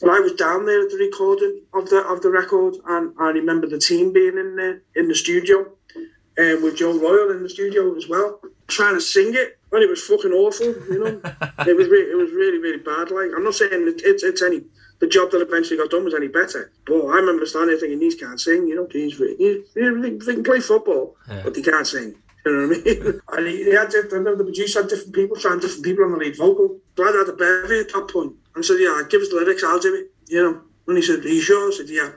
But 0.00 0.10
I 0.10 0.20
was 0.20 0.32
down 0.32 0.64
there 0.64 0.82
at 0.82 0.90
the 0.90 0.96
recording 0.96 1.62
of 1.74 1.88
the 1.90 1.98
of 1.98 2.22
the 2.22 2.30
record, 2.30 2.74
and 2.86 3.12
I 3.18 3.28
remember 3.30 3.66
the 3.66 3.78
team 3.78 4.12
being 4.12 4.38
in 4.38 4.56
there 4.56 4.82
in 4.94 5.08
the 5.08 5.14
studio, 5.14 5.66
and 6.36 6.58
um, 6.58 6.62
with 6.62 6.76
Joe 6.76 6.98
Royle 6.98 7.30
in 7.30 7.42
the 7.42 7.50
studio 7.50 7.94
as 7.96 8.08
well, 8.08 8.40
trying 8.68 8.94
to 8.94 9.00
sing 9.00 9.32
it, 9.34 9.58
and 9.72 9.82
it 9.82 9.90
was 9.90 10.02
fucking 10.02 10.32
awful. 10.32 10.66
You 10.66 11.04
know, 11.04 11.20
it 11.66 11.76
was 11.76 11.88
re- 11.88 12.10
it 12.10 12.16
was 12.16 12.30
really 12.30 12.58
really 12.58 12.82
bad. 12.82 13.10
Like 13.10 13.30
I'm 13.36 13.44
not 13.44 13.54
saying 13.54 13.72
it, 13.72 14.00
it's 14.04 14.22
it's 14.22 14.42
any 14.42 14.62
the 15.00 15.06
job 15.06 15.30
that 15.32 15.42
eventually 15.42 15.78
got 15.78 15.90
done 15.90 16.04
was 16.04 16.14
any 16.14 16.28
better, 16.28 16.72
but 16.86 17.06
I 17.06 17.16
remember 17.16 17.44
standing 17.46 17.70
there 17.70 17.78
thinking 17.78 18.00
these 18.00 18.14
can't 18.14 18.40
sing. 18.40 18.68
You 18.68 18.76
know, 18.76 18.86
these 18.90 19.18
these, 19.18 19.64
they 19.74 20.34
can 20.34 20.44
play 20.44 20.60
football, 20.60 21.16
yeah. 21.28 21.42
but 21.44 21.54
they 21.54 21.62
can't 21.62 21.86
sing. 21.86 22.14
You 22.46 22.52
know 22.52 22.68
what 22.68 22.78
I 22.78 22.82
mean? 22.84 23.20
and 23.32 23.46
he, 23.46 23.64
he 23.64 23.74
had 23.74 23.94
I 23.94 23.98
remember 24.12 24.36
the 24.36 24.44
producer 24.44 24.80
had 24.80 24.88
different 24.88 25.14
people 25.14 25.36
trying 25.36 25.60
different 25.60 25.84
people 25.84 26.04
on 26.04 26.12
the 26.12 26.18
lead 26.18 26.38
vocal. 26.38 26.78
So 26.96 27.04
I 27.04 27.16
had 27.18 27.28
a 27.28 27.32
bevy 27.32 27.80
at 27.80 27.92
that 27.92 28.08
point. 28.10 28.32
And 28.54 28.64
said, 28.64 28.78
yeah, 28.80 29.02
give 29.08 29.22
us 29.22 29.28
the 29.28 29.36
lyrics, 29.36 29.62
I'll 29.64 29.78
do 29.78 29.94
it. 29.94 30.10
You 30.26 30.42
know. 30.42 30.60
And 30.86 30.96
he 30.96 31.02
said, 31.02 31.24
are 31.24 31.28
you 31.28 31.40
sure? 31.40 31.72
I 31.72 31.76
said, 31.76 31.88
yeah. 31.88 32.10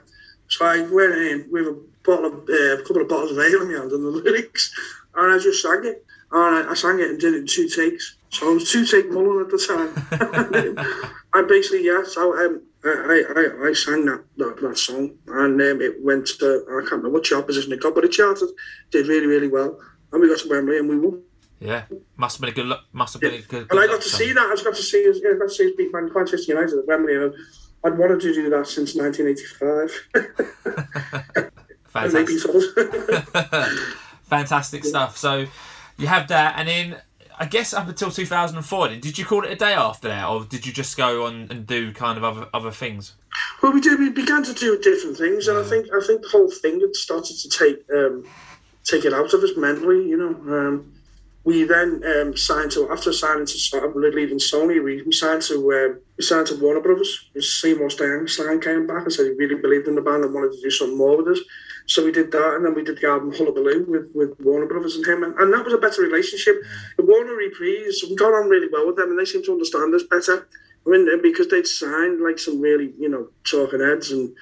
So 0.48 0.66
I 0.66 0.82
went 0.82 1.14
in 1.14 1.48
with 1.52 1.68
a 1.68 1.80
bottle 2.04 2.26
of, 2.26 2.50
uh, 2.50 2.82
a 2.82 2.84
couple 2.84 3.02
of 3.02 3.08
bottles 3.08 3.32
of 3.32 3.38
ale 3.38 3.62
in 3.62 3.72
my 3.72 3.80
hand 3.80 3.92
and 3.92 4.04
the 4.04 4.10
lyrics. 4.24 4.74
And 5.16 5.32
I 5.32 5.38
just 5.38 5.62
sang 5.62 5.82
it. 5.84 6.06
And 6.32 6.68
I, 6.68 6.72
I 6.72 6.74
sang 6.74 7.00
it 7.00 7.10
and 7.10 7.20
did 7.20 7.36
it 7.36 7.38
in 7.38 7.48
two 7.48 7.70
takes. 7.70 8.18
So 8.30 8.50
I 8.50 8.54
was 8.56 8.72
two 8.72 8.86
take 8.86 9.12
Mullin 9.12 9.46
at 9.46 9.52
the 9.52 9.58
time. 9.60 11.14
I 11.36 11.44
basically, 11.48 11.86
yeah, 11.86 12.04
so 12.04 12.36
um, 12.36 12.64
I, 12.84 13.24
I, 13.36 13.70
I 13.70 13.74
sang 13.74 14.06
that, 14.06 14.24
that, 14.38 14.60
that 14.62 14.78
song 14.78 15.14
and 15.28 15.62
um, 15.62 15.82
it 15.82 16.04
went 16.04 16.28
to, 16.40 16.66
I 16.68 16.82
can't 16.82 16.94
remember 16.94 17.10
what 17.10 17.30
your 17.30 17.44
position 17.44 17.72
it 17.72 17.82
got, 17.82 17.94
but 17.94 18.06
it 18.06 18.12
charted, 18.12 18.50
did 18.90 19.08
really, 19.08 19.28
really 19.28 19.48
well. 19.48 19.80
And 20.12 20.22
we 20.22 20.28
got 20.28 20.40
to 20.40 20.50
Wembley 20.50 20.80
and 20.80 20.90
we 20.90 20.98
won. 20.98 21.22
Yeah, 21.64 21.86
must 22.18 22.38
have 22.38 22.41
been 22.41 22.49
a 22.49 22.53
good. 22.53 22.66
Look, 22.66 22.82
must 22.91 23.14
have 23.14 23.22
been 23.22 23.34
yeah. 23.34 23.39
a 23.39 23.43
good. 23.43 23.72
And 23.72 23.80
I 23.80 23.88
got 23.88 24.01
to 24.01 24.09
see 24.09 24.34
that. 24.34 24.41
I 24.41 24.64
got 24.64 24.76
to 24.76 24.84
see. 24.84 25.03
His, 25.03 25.22
yeah, 25.24 25.30
I 25.30 25.38
got 25.38 25.47
to 25.47 25.49
see 25.49 25.64
his 25.64 25.76
beat 25.78 25.93
Manchester 25.93 26.51
United 26.51 26.78
at 26.78 26.88
Wembley, 26.88 27.16
and 27.16 27.34
I'd 27.86 27.97
wanted 27.97 28.20
to 28.20 28.34
do 28.34 28.49
that 28.49 28.68
since 28.68 28.95
1985. 28.95 31.51
Fantastic. 31.88 32.39
Fantastic 34.24 34.84
stuff. 34.84 35.16
So 35.16 35.45
you 35.97 36.07
have 36.07 36.28
that, 36.28 36.55
and 36.57 36.68
then 36.68 36.97
I 37.39 37.45
guess 37.45 37.74
up 37.74 37.88
until 37.88 38.11
2004, 38.11 38.89
did 38.95 39.18
you 39.18 39.26
call 39.26 39.45
it 39.45 39.51
a 39.51 39.55
day 39.55 39.74
after 39.74 40.09
that, 40.09 40.28
or 40.28 40.43
did 40.43 40.66
you 40.66 40.74
just 40.74 40.97
go 40.97 41.26
on 41.26 41.47
and 41.49 41.66
do 41.66 41.93
kind 41.93 42.18
of 42.18 42.24
other 42.24 42.47
other 42.53 42.72
things? 42.72 43.14
Well, 43.61 43.72
we 43.72 43.80
did. 43.80 43.99
We 43.99 44.09
began 44.09 44.43
to 44.43 44.53
do 44.53 44.78
different 44.80 45.18
things, 45.18 45.47
and 45.47 45.57
I 45.57 45.64
think 45.64 45.88
I 45.93 46.05
think 46.05 46.24
the 46.24 46.30
whole 46.30 46.49
thing 46.49 46.82
had 46.82 46.95
started 46.95 47.38
to 47.38 47.49
take 47.49 47.86
um, 47.93 48.26
take 48.84 49.05
it 49.05 49.14
out 49.14 49.34
of 49.34 49.43
us 49.43 49.51
mentally. 49.55 50.09
You 50.09 50.18
know, 50.18 50.57
um, 50.57 50.93
we 51.46 51.66
then 51.66 52.02
um, 52.06 52.38
signed 52.38 52.72
to 52.72 52.89
after 52.89 53.12
signing 53.12 53.46
to 53.46 53.91
leaving 53.96 54.38
Sony, 54.38 54.82
we, 54.82 55.02
we 55.02 55.12
signed 55.12 55.41
to 55.44 55.56
um, 55.74 56.00
we 56.18 56.24
signed 56.24 56.48
to 56.48 56.56
Warner 56.56 56.80
Brothers. 56.80 57.30
Seymour 57.38 57.89
Stein, 57.89 58.28
Stein 58.28 58.62
came 58.62 58.88
back 58.88 59.04
and 59.04 59.12
said 59.12 59.26
he 59.26 59.32
really 59.34 59.56
believed 59.56 59.88
in 59.88 59.96
the 59.96 60.02
band 60.02 60.24
and 60.24 60.34
wanted 60.34 60.54
to 60.54 60.62
do 60.62 60.72
something 60.72 60.98
more 60.98 61.18
with 61.18 61.28
us. 61.38 61.44
So 61.86 62.06
we 62.06 62.14
did 62.14 62.32
that, 62.32 62.56
and 62.56 62.66
then 62.66 62.74
we 62.74 62.84
did 62.84 62.98
the 62.98 63.08
album 63.08 63.34
Hullabaloo 63.34 63.86
with, 63.89 64.10
with 64.16 64.39
Warner 64.39 64.68
Brothers 64.68 64.96
and 64.96 65.06
him, 65.06 65.24
and, 65.24 65.38
and 65.38 65.54
that 65.54 65.66
was 65.66 65.74
a 65.74 65.78
better 65.78 66.02
relationship. 66.02 66.64
The 66.96 67.04
Warner 67.04 67.36
Reprise, 67.36 68.02
we 68.10 68.16
got 68.16 68.34
on 68.34 68.48
really 68.48 68.70
well 68.72 68.88
with 68.88 68.96
them, 68.96 69.10
and 69.10 69.20
they 69.20 69.26
seemed 69.26 69.44
to 69.46 69.52
understand 69.52 69.94
us 69.94 70.04
better. 70.04 70.48
I 70.86 70.89
mean, 70.89 71.22
because 71.22 71.50
they'd 71.50 71.68
signed 71.68 72.22
like 72.22 72.39
some 72.39 72.62
really, 72.62 72.94
you 72.98 73.10
know, 73.10 73.28
talking 73.44 73.82
heads 73.82 74.12
and 74.12 74.34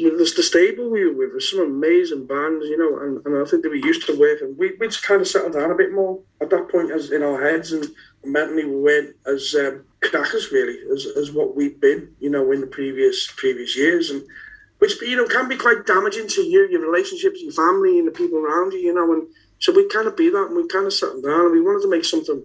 there's 0.00 0.34
the 0.34 0.42
stable 0.42 0.90
we 0.90 1.04
were 1.04 1.12
with, 1.12 1.30
there's 1.32 1.50
some 1.50 1.60
amazing 1.60 2.26
bands, 2.26 2.66
you 2.66 2.78
know, 2.78 3.04
and, 3.04 3.26
and 3.26 3.44
I 3.44 3.48
think 3.48 3.64
that 3.64 3.70
we 3.70 3.82
used 3.82 4.06
to 4.06 4.18
work 4.18 4.40
and 4.40 4.56
we, 4.56 4.72
we 4.78 4.86
just 4.86 5.02
kind 5.02 5.20
of 5.20 5.26
settled 5.26 5.54
down 5.54 5.72
a 5.72 5.74
bit 5.74 5.92
more 5.92 6.20
at 6.40 6.50
that 6.50 6.70
point 6.70 6.92
as 6.92 7.10
in 7.10 7.22
our 7.22 7.42
heads 7.42 7.72
and 7.72 7.86
mentally 8.24 8.64
we 8.64 8.76
weren't 8.76 9.16
as 9.26 9.56
um, 9.58 9.84
crackers 10.00 10.52
really 10.52 10.78
as, 10.92 11.06
as 11.16 11.32
what 11.32 11.56
we've 11.56 11.80
been, 11.80 12.14
you 12.20 12.30
know, 12.30 12.52
in 12.52 12.60
the 12.60 12.66
previous 12.66 13.28
previous 13.36 13.76
years. 13.76 14.10
And 14.10 14.22
which, 14.78 15.00
you 15.02 15.16
know, 15.16 15.26
can 15.26 15.48
be 15.48 15.56
quite 15.56 15.84
damaging 15.84 16.28
to 16.28 16.42
you, 16.42 16.68
your 16.70 16.88
relationships, 16.88 17.42
your 17.42 17.52
family 17.52 17.98
and 17.98 18.06
the 18.06 18.12
people 18.12 18.38
around 18.38 18.72
you, 18.72 18.78
you 18.78 18.94
know, 18.94 19.12
and 19.12 19.26
so 19.58 19.72
we 19.72 19.88
kind 19.88 20.06
of 20.06 20.16
be 20.16 20.30
that 20.30 20.46
and 20.46 20.56
we 20.56 20.66
kind 20.68 20.86
of 20.86 20.92
settled 20.92 21.24
down 21.24 21.46
and 21.46 21.52
we 21.52 21.60
wanted 21.60 21.82
to 21.82 21.90
make 21.90 22.04
something 22.04 22.42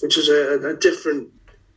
which 0.00 0.16
is 0.16 0.30
a, 0.30 0.70
a 0.70 0.74
different 0.76 1.28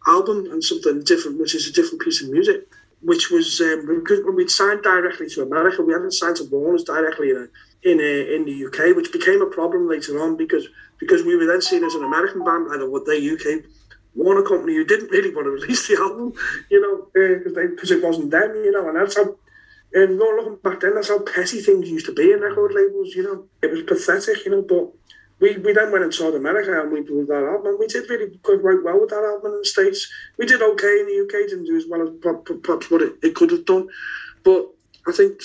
album 0.07 0.47
and 0.51 0.63
something 0.63 1.03
different, 1.03 1.39
which 1.39 1.53
is 1.53 1.67
a 1.67 1.73
different 1.73 2.01
piece 2.01 2.23
of 2.23 2.29
music 2.29 2.70
which 3.01 3.31
was 3.31 3.59
um, 3.61 4.01
because 4.03 4.23
when 4.23 4.35
we'd 4.35 4.49
signed 4.49 4.83
directly 4.83 5.27
to 5.29 5.41
America, 5.41 5.81
we 5.81 5.93
hadn't 5.93 6.13
signed 6.13 6.35
to 6.37 6.43
Warner's 6.45 6.83
directly 6.83 7.31
in 7.31 7.37
a, 7.37 7.89
in 7.89 7.99
a, 7.99 8.35
in 8.35 8.45
the 8.45 8.65
UK, 8.65 8.95
which 8.95 9.11
became 9.11 9.41
a 9.41 9.47
problem 9.47 9.89
later 9.89 10.21
on 10.21 10.37
because 10.37 10.67
because 10.99 11.23
we 11.23 11.35
were 11.35 11.45
then 11.45 11.61
seen 11.61 11.83
as 11.83 11.95
an 11.95 12.03
American 12.03 12.43
band 12.43 12.69
by 12.69 12.77
the 12.77 12.89
what 12.89 13.05
they 13.05 13.29
UK 13.29 13.65
Warner 14.13 14.43
company 14.43 14.75
who 14.75 14.85
didn't 14.85 15.11
really 15.11 15.33
want 15.33 15.45
to 15.45 15.51
release 15.61 15.87
the 15.87 15.95
album, 15.95 16.33
you 16.69 16.81
know, 16.81 17.07
because 17.13 17.91
uh, 17.91 17.95
it 17.95 18.03
wasn't 18.03 18.31
them, 18.31 18.55
you 18.55 18.71
know, 18.71 18.87
and 18.87 18.97
that's 18.97 19.17
how. 19.17 19.35
And 19.93 20.17
looking 20.17 20.55
back 20.63 20.79
then, 20.79 20.95
that's 20.95 21.09
how 21.09 21.19
petty 21.19 21.59
things 21.59 21.89
used 21.89 22.05
to 22.05 22.13
be 22.13 22.31
in 22.31 22.39
record 22.39 22.71
labels, 22.73 23.13
you 23.13 23.23
know. 23.23 23.45
It 23.61 23.71
was 23.71 23.81
pathetic, 23.83 24.45
you 24.45 24.51
know, 24.51 24.61
but 24.61 24.89
we, 25.41 25.57
we 25.57 25.73
then 25.73 25.91
went 25.91 26.03
and 26.03 26.13
toured 26.13 26.35
America 26.35 26.79
and 26.79 26.91
we 26.91 27.03
did 27.03 27.27
that 27.27 27.43
album. 27.43 27.77
We 27.79 27.87
did 27.87 28.07
really 28.09 28.37
quite 28.43 28.61
well 28.61 29.01
with 29.01 29.09
that 29.09 29.23
album 29.23 29.53
in 29.53 29.57
the 29.57 29.65
States. 29.65 30.07
We 30.37 30.45
did 30.45 30.61
okay 30.61 30.99
in 30.99 31.07
the 31.07 31.25
UK, 31.25 31.49
didn't 31.49 31.65
do 31.65 31.75
as 31.75 31.85
well 31.89 32.03
as 32.03 32.09
perhaps 32.21 32.91
what 32.91 33.01
it, 33.01 33.15
it 33.23 33.33
could 33.33 33.49
have 33.49 33.65
done. 33.65 33.87
But 34.43 34.69
I 35.07 35.11
think 35.11 35.41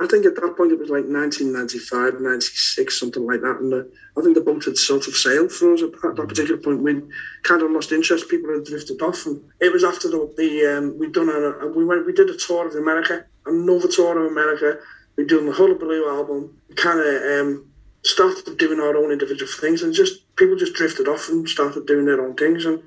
I 0.00 0.06
think 0.06 0.26
at 0.26 0.36
that 0.36 0.54
point 0.56 0.70
it 0.70 0.78
was 0.78 0.90
like 0.90 1.08
1995, 1.08 2.20
96, 2.20 3.00
something 3.00 3.26
like 3.26 3.40
that. 3.40 3.58
And 3.58 3.72
the, 3.72 3.90
I 4.16 4.20
think 4.20 4.34
the 4.36 4.42
boat 4.42 4.64
had 4.64 4.76
sort 4.76 5.08
of 5.08 5.16
sailed 5.16 5.50
for 5.50 5.72
us 5.72 5.82
at 5.82 5.92
that, 6.02 6.14
that 6.14 6.28
particular 6.28 6.60
point. 6.60 6.82
We 6.82 7.02
kind 7.42 7.62
of 7.62 7.70
lost 7.72 7.90
interest. 7.90 8.28
People 8.28 8.52
had 8.52 8.64
drifted 8.64 9.02
off. 9.02 9.26
And 9.26 9.42
it 9.60 9.72
was 9.72 9.82
after 9.82 10.08
the, 10.08 10.32
the 10.36 10.78
um, 10.78 10.98
we'd 10.98 11.12
done 11.12 11.28
a, 11.28 11.66
we 11.66 11.84
went, 11.84 12.06
we 12.06 12.12
did 12.12 12.30
a 12.30 12.36
tour 12.36 12.68
of 12.68 12.76
America, 12.76 13.24
another 13.46 13.88
tour 13.88 14.24
of 14.24 14.30
America. 14.30 14.78
We'd 15.16 15.28
done 15.28 15.46
the 15.46 15.52
Hullabaloo 15.52 16.08
album, 16.08 16.56
kind 16.76 17.00
of 17.00 17.40
um, 17.40 17.67
started 18.08 18.56
doing 18.58 18.80
our 18.80 18.96
own 18.96 19.12
individual 19.12 19.50
things, 19.60 19.82
and 19.82 19.92
just 19.92 20.34
people 20.36 20.56
just 20.56 20.74
drifted 20.74 21.08
off 21.08 21.28
and 21.28 21.48
started 21.48 21.86
doing 21.86 22.06
their 22.06 22.24
own 22.24 22.34
things, 22.34 22.64
and 22.64 22.82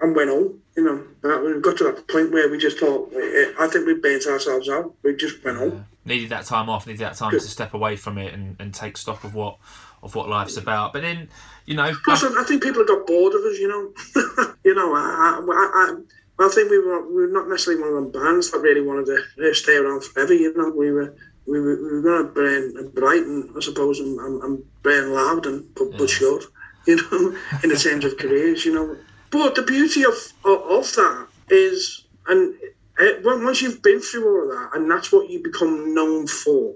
and 0.00 0.16
went 0.16 0.30
on. 0.30 0.58
You 0.76 0.84
know, 0.84 1.40
we 1.40 1.60
got 1.60 1.76
to 1.78 1.84
that 1.84 2.08
point 2.08 2.32
where 2.32 2.48
we 2.48 2.58
just 2.58 2.78
thought, 2.78 3.12
I 3.14 3.68
think 3.70 3.86
we 3.86 3.94
burnt 3.94 4.26
ourselves 4.26 4.68
out. 4.68 4.94
We 5.02 5.14
just 5.16 5.44
went 5.44 5.58
on. 5.58 5.86
needed 6.04 6.30
that 6.30 6.46
time 6.46 6.70
off, 6.70 6.86
needed 6.86 7.00
that 7.00 7.16
time 7.16 7.32
Good. 7.32 7.42
to 7.42 7.48
step 7.48 7.74
away 7.74 7.96
from 7.96 8.16
it 8.16 8.32
and, 8.32 8.56
and 8.58 8.72
take 8.72 8.96
stock 8.96 9.24
of 9.24 9.34
what 9.34 9.58
of 10.02 10.14
what 10.14 10.28
life's 10.28 10.56
about. 10.56 10.94
But 10.94 11.02
then, 11.02 11.28
you 11.66 11.74
know, 11.74 11.92
Plus, 12.04 12.24
I, 12.24 12.40
I 12.40 12.44
think 12.44 12.62
people 12.62 12.80
have 12.80 12.88
got 12.88 13.06
bored 13.06 13.34
of 13.34 13.42
us, 13.42 13.58
you 13.58 13.68
know. 13.68 14.54
you 14.64 14.74
know, 14.74 14.94
I, 14.94 15.40
I, 15.42 15.94
I, 16.40 16.46
I 16.46 16.48
think 16.48 16.70
we 16.70 16.78
were 16.78 17.06
we 17.06 17.26
were 17.26 17.32
not 17.32 17.48
necessarily 17.48 17.82
one 17.82 17.90
of 17.90 18.12
them 18.12 18.22
bands 18.22 18.50
that 18.50 18.60
really 18.60 18.80
wanted 18.80 19.06
to 19.06 19.50
uh, 19.50 19.54
stay 19.54 19.76
around 19.76 20.04
forever. 20.04 20.32
You 20.32 20.56
know, 20.56 20.70
we 20.70 20.90
were 20.90 21.14
we 21.50 21.60
were, 21.60 21.76
we 21.76 21.92
were 21.92 22.02
going 22.02 22.26
to 22.26 22.32
burn 22.32 22.90
bright 22.90 23.22
and 23.22 23.50
I 23.56 23.60
suppose 23.60 23.98
and, 23.98 24.18
and, 24.20 24.42
and 24.42 24.64
burn 24.82 25.12
loud 25.12 25.46
and 25.46 25.74
but, 25.74 25.96
but 25.98 26.08
short. 26.08 26.44
You 26.86 26.96
know, 26.96 27.36
in 27.62 27.68
the 27.68 27.76
terms 27.76 28.06
of 28.06 28.16
careers, 28.16 28.64
you 28.64 28.72
know. 28.72 28.96
But 29.30 29.54
the 29.54 29.62
beauty 29.62 30.02
of 30.02 30.14
of, 30.46 30.62
of 30.62 30.94
that 30.94 31.26
is, 31.50 32.06
and 32.26 32.54
eh, 32.98 33.04
it, 33.04 33.22
once 33.22 33.60
you've 33.60 33.82
been 33.82 34.00
through 34.00 34.26
all 34.26 34.50
of 34.50 34.56
that, 34.56 34.78
and 34.78 34.90
that's 34.90 35.12
what 35.12 35.28
you 35.28 35.42
become 35.42 35.92
known 35.92 36.26
for. 36.26 36.74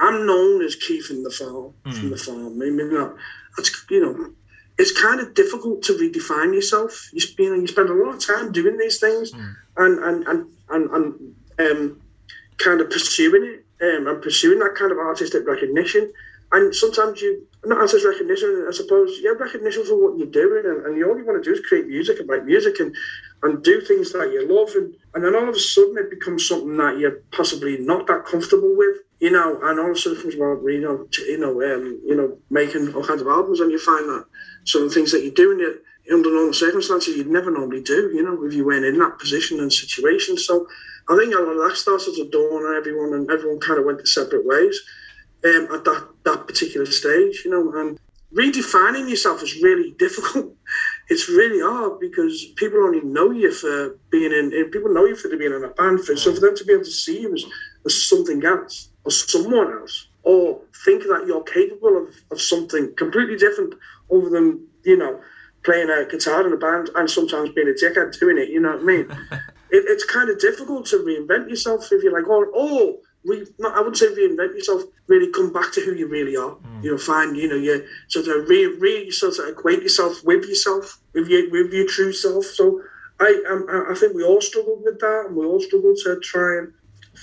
I'm 0.00 0.26
known 0.26 0.62
as 0.62 0.74
Keith 0.74 1.10
in 1.10 1.22
the 1.22 1.30
farm 1.30 1.74
from 1.82 2.10
the 2.10 2.16
hmm. 2.16 2.24
farm. 2.24 2.58
Maybe 2.58 2.84
not. 2.84 3.14
That's 3.58 3.70
you 3.90 4.00
know, 4.00 4.32
it's 4.78 4.98
kind 4.98 5.20
of 5.20 5.34
difficult 5.34 5.82
to 5.82 5.92
redefine 5.92 6.54
yourself. 6.54 7.10
You, 7.12 7.20
you 7.38 7.50
know, 7.50 7.60
you 7.60 7.66
spend 7.66 7.90
a 7.90 7.94
lot 7.94 8.14
of 8.14 8.26
time 8.26 8.52
doing 8.52 8.78
these 8.78 8.98
things, 8.98 9.32
hmm. 9.32 9.52
and 9.76 9.98
and 9.98 10.26
and 10.26 10.46
and, 10.70 10.90
and 10.90 11.34
um, 11.58 12.00
kind 12.56 12.80
of 12.80 12.88
pursuing 12.88 13.44
it 13.44 13.61
um, 13.82 14.06
and 14.06 14.22
pursuing 14.22 14.60
that 14.60 14.74
kind 14.74 14.92
of 14.92 14.98
artistic 14.98 15.46
recognition. 15.46 16.12
And 16.52 16.74
sometimes 16.74 17.22
you 17.22 17.46
not 17.64 17.78
artist 17.78 18.04
recognition, 18.04 18.66
I 18.68 18.72
suppose, 18.72 19.18
you 19.18 19.30
have 19.30 19.40
recognition 19.40 19.86
for 19.86 19.96
what 19.96 20.18
you're 20.18 20.26
doing, 20.26 20.64
and, 20.66 20.84
and 20.84 20.96
you 20.96 21.08
all 21.08 21.16
you 21.16 21.24
want 21.24 21.42
to 21.42 21.48
do 21.48 21.58
is 21.58 21.66
create 21.66 21.86
music 21.86 22.20
and 22.20 22.28
write 22.28 22.44
music 22.44 22.78
and 22.78 22.94
and 23.42 23.62
do 23.64 23.80
things 23.80 24.12
that 24.12 24.30
you 24.30 24.46
love, 24.46 24.70
and, 24.74 24.94
and 25.14 25.24
then 25.24 25.34
all 25.34 25.48
of 25.48 25.54
a 25.54 25.58
sudden 25.58 25.96
it 25.96 26.10
becomes 26.10 26.46
something 26.46 26.76
that 26.76 26.98
you're 26.98 27.22
possibly 27.32 27.78
not 27.78 28.06
that 28.06 28.26
comfortable 28.26 28.76
with, 28.76 28.98
you 29.20 29.30
know, 29.30 29.58
and 29.62 29.80
all 29.80 29.90
of 29.90 29.96
a 29.96 29.98
sudden 29.98 30.20
comes 30.20 30.34
about, 30.34 30.62
you 30.64 30.80
know, 30.80 31.08
t- 31.10 31.30
you 31.30 31.38
know, 31.38 31.62
um, 31.62 32.00
you 32.04 32.14
know, 32.14 32.36
making 32.50 32.92
all 32.94 33.04
kinds 33.04 33.22
of 33.22 33.28
albums, 33.28 33.60
and 33.60 33.72
you 33.72 33.78
find 33.78 34.06
that 34.10 34.26
some 34.64 34.82
of 34.82 34.90
the 34.90 34.94
things 34.94 35.10
that 35.12 35.22
you're 35.22 35.32
doing 35.32 35.60
it 35.60 35.82
under 36.12 36.30
normal 36.30 36.52
circumstances 36.52 37.16
you'd 37.16 37.28
never 37.28 37.50
normally 37.50 37.82
do, 37.82 38.10
you 38.12 38.22
know, 38.22 38.44
if 38.44 38.52
you 38.52 38.66
weren't 38.66 38.84
in 38.84 38.98
that 38.98 39.18
position 39.18 39.58
and 39.60 39.72
situation. 39.72 40.36
So 40.36 40.66
I 41.08 41.16
think 41.16 41.34
a 41.34 41.38
lot 41.38 41.56
of 41.56 41.68
that 41.68 41.76
started 41.76 42.14
to 42.14 42.30
dawn 42.30 42.62
on 42.64 42.76
everyone, 42.76 43.12
and 43.14 43.30
everyone 43.30 43.60
kind 43.60 43.78
of 43.78 43.84
went 43.84 43.98
their 43.98 44.06
separate 44.06 44.46
ways 44.46 44.80
um, 45.44 45.68
at 45.72 45.84
that 45.84 46.08
that 46.24 46.46
particular 46.46 46.86
stage, 46.86 47.42
you 47.44 47.50
know, 47.50 47.80
and 47.80 47.98
redefining 48.34 49.08
yourself 49.08 49.42
is 49.42 49.62
really 49.62 49.90
difficult. 49.98 50.54
It's 51.08 51.28
really 51.28 51.60
hard 51.60 52.00
because 52.00 52.46
people 52.56 52.84
only 52.84 53.00
know 53.02 53.30
you 53.30 53.52
for 53.52 53.98
being 54.10 54.32
in, 54.32 54.52
in 54.52 54.70
people 54.70 54.92
know 54.92 55.04
you 55.04 55.16
for 55.16 55.28
being 55.36 55.52
in 55.52 55.64
a 55.64 55.68
band. 55.68 56.04
For, 56.04 56.16
so 56.16 56.32
for 56.32 56.40
them 56.40 56.56
to 56.56 56.64
be 56.64 56.72
able 56.72 56.84
to 56.84 56.90
see 56.90 57.22
you 57.22 57.34
as, 57.34 57.44
as 57.84 58.02
something 58.02 58.42
else 58.44 58.88
or 59.04 59.10
someone 59.10 59.72
else, 59.72 60.08
or 60.22 60.60
think 60.84 61.02
that 61.02 61.24
you're 61.26 61.42
capable 61.42 62.06
of, 62.06 62.14
of 62.30 62.40
something 62.40 62.94
completely 62.96 63.36
different 63.36 63.74
other 64.10 64.30
than, 64.30 64.64
you 64.84 64.96
know, 64.96 65.20
playing 65.64 65.90
a 65.90 66.06
guitar 66.08 66.46
in 66.46 66.52
a 66.52 66.56
band 66.56 66.90
and 66.94 67.10
sometimes 67.10 67.50
being 67.50 67.68
a 67.68 67.72
dickhead 67.72 68.18
doing 68.18 68.38
it, 68.38 68.48
you 68.48 68.60
know 68.60 68.72
what 68.72 68.80
I 68.80 68.84
mean? 68.84 69.08
it, 69.72 69.84
it's 69.88 70.04
kind 70.04 70.28
of 70.28 70.38
difficult 70.38 70.86
to 70.86 70.98
reinvent 70.98 71.48
yourself 71.48 71.90
if 71.90 72.02
you're 72.02 72.12
like, 72.12 72.28
oh, 72.28 72.46
oh, 72.54 72.98
re, 73.24 73.46
not, 73.58 73.74
I 73.74 73.78
wouldn't 73.78 73.96
say 73.96 74.06
reinvent 74.06 74.54
yourself, 74.54 74.82
really 75.06 75.32
come 75.32 75.52
back 75.52 75.72
to 75.72 75.80
who 75.80 75.94
you 75.94 76.08
really 76.08 76.36
are. 76.36 76.52
Hmm. 76.52 76.82
You 76.82 76.90
know, 76.92 76.98
find, 76.98 77.36
you 77.36 77.48
know, 77.48 77.56
you 77.56 77.86
sort 78.08 78.28
of 78.28 78.48
re, 78.48 78.66
re 78.66 79.10
sort 79.10 79.38
of 79.38 79.48
acquaint 79.48 79.82
yourself 79.82 80.22
with 80.24 80.44
yourself, 80.44 81.00
with 81.14 81.28
your, 81.28 81.50
with 81.50 81.72
your 81.72 81.88
true 81.88 82.12
self. 82.12 82.44
So 82.44 82.82
I, 83.18 83.42
I, 83.48 83.92
I 83.92 83.94
think 83.94 84.14
we 84.14 84.24
all 84.24 84.42
struggled 84.42 84.82
with 84.84 85.00
that 85.00 85.24
and 85.28 85.36
we 85.36 85.46
all 85.46 85.60
struggled 85.60 85.96
to 86.04 86.20
try 86.20 86.58
and 86.58 86.72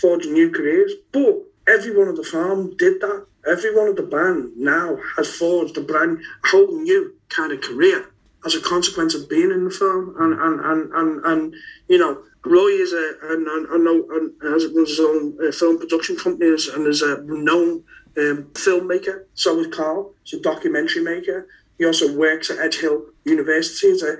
forge 0.01 0.25
new 0.25 0.49
careers. 0.49 0.93
But 1.11 1.43
everyone 1.67 2.09
at 2.09 2.15
the 2.15 2.23
farm 2.23 2.75
did 2.77 2.99
that. 3.01 3.27
Everyone 3.47 3.87
at 3.89 3.95
the 3.95 4.03
band 4.03 4.57
now 4.57 4.97
has 5.15 5.33
forged 5.33 5.77
a 5.77 5.81
brand, 5.81 6.19
whole 6.45 6.81
new 6.81 7.15
kind 7.29 7.51
of 7.51 7.61
career 7.61 8.05
as 8.45 8.55
a 8.55 8.61
consequence 8.61 9.15
of 9.15 9.29
being 9.29 9.51
in 9.51 9.65
the 9.65 9.71
film. 9.71 10.15
And 10.19 10.33
and 10.33 10.59
and 10.59 10.93
and, 10.93 11.25
and 11.25 11.55
you 11.87 11.97
know, 11.97 12.21
Roy 12.49 12.69
is 12.81 12.93
a 12.93 13.13
and 13.31 13.47
I 13.47 13.77
know 13.77 14.07
and 14.11 14.33
has 14.41 14.65
runs 14.73 14.89
his 14.89 14.99
own 14.99 15.37
uh, 15.39 15.51
film 15.51 15.77
production 15.77 16.17
company 16.17 16.49
and 16.49 16.87
is 16.87 17.03
a 17.03 17.21
renowned 17.21 17.83
um, 18.17 18.49
filmmaker. 18.53 19.25
So 19.35 19.59
is 19.59 19.67
Carl. 19.67 20.15
He's 20.23 20.39
a 20.39 20.41
documentary 20.41 21.03
maker. 21.03 21.47
He 21.77 21.85
also 21.85 22.17
works 22.17 22.49
at 22.49 22.57
Edge 22.57 22.79
Hill 22.79 23.05
University 23.23 23.91
as 23.91 24.01
a 24.01 24.17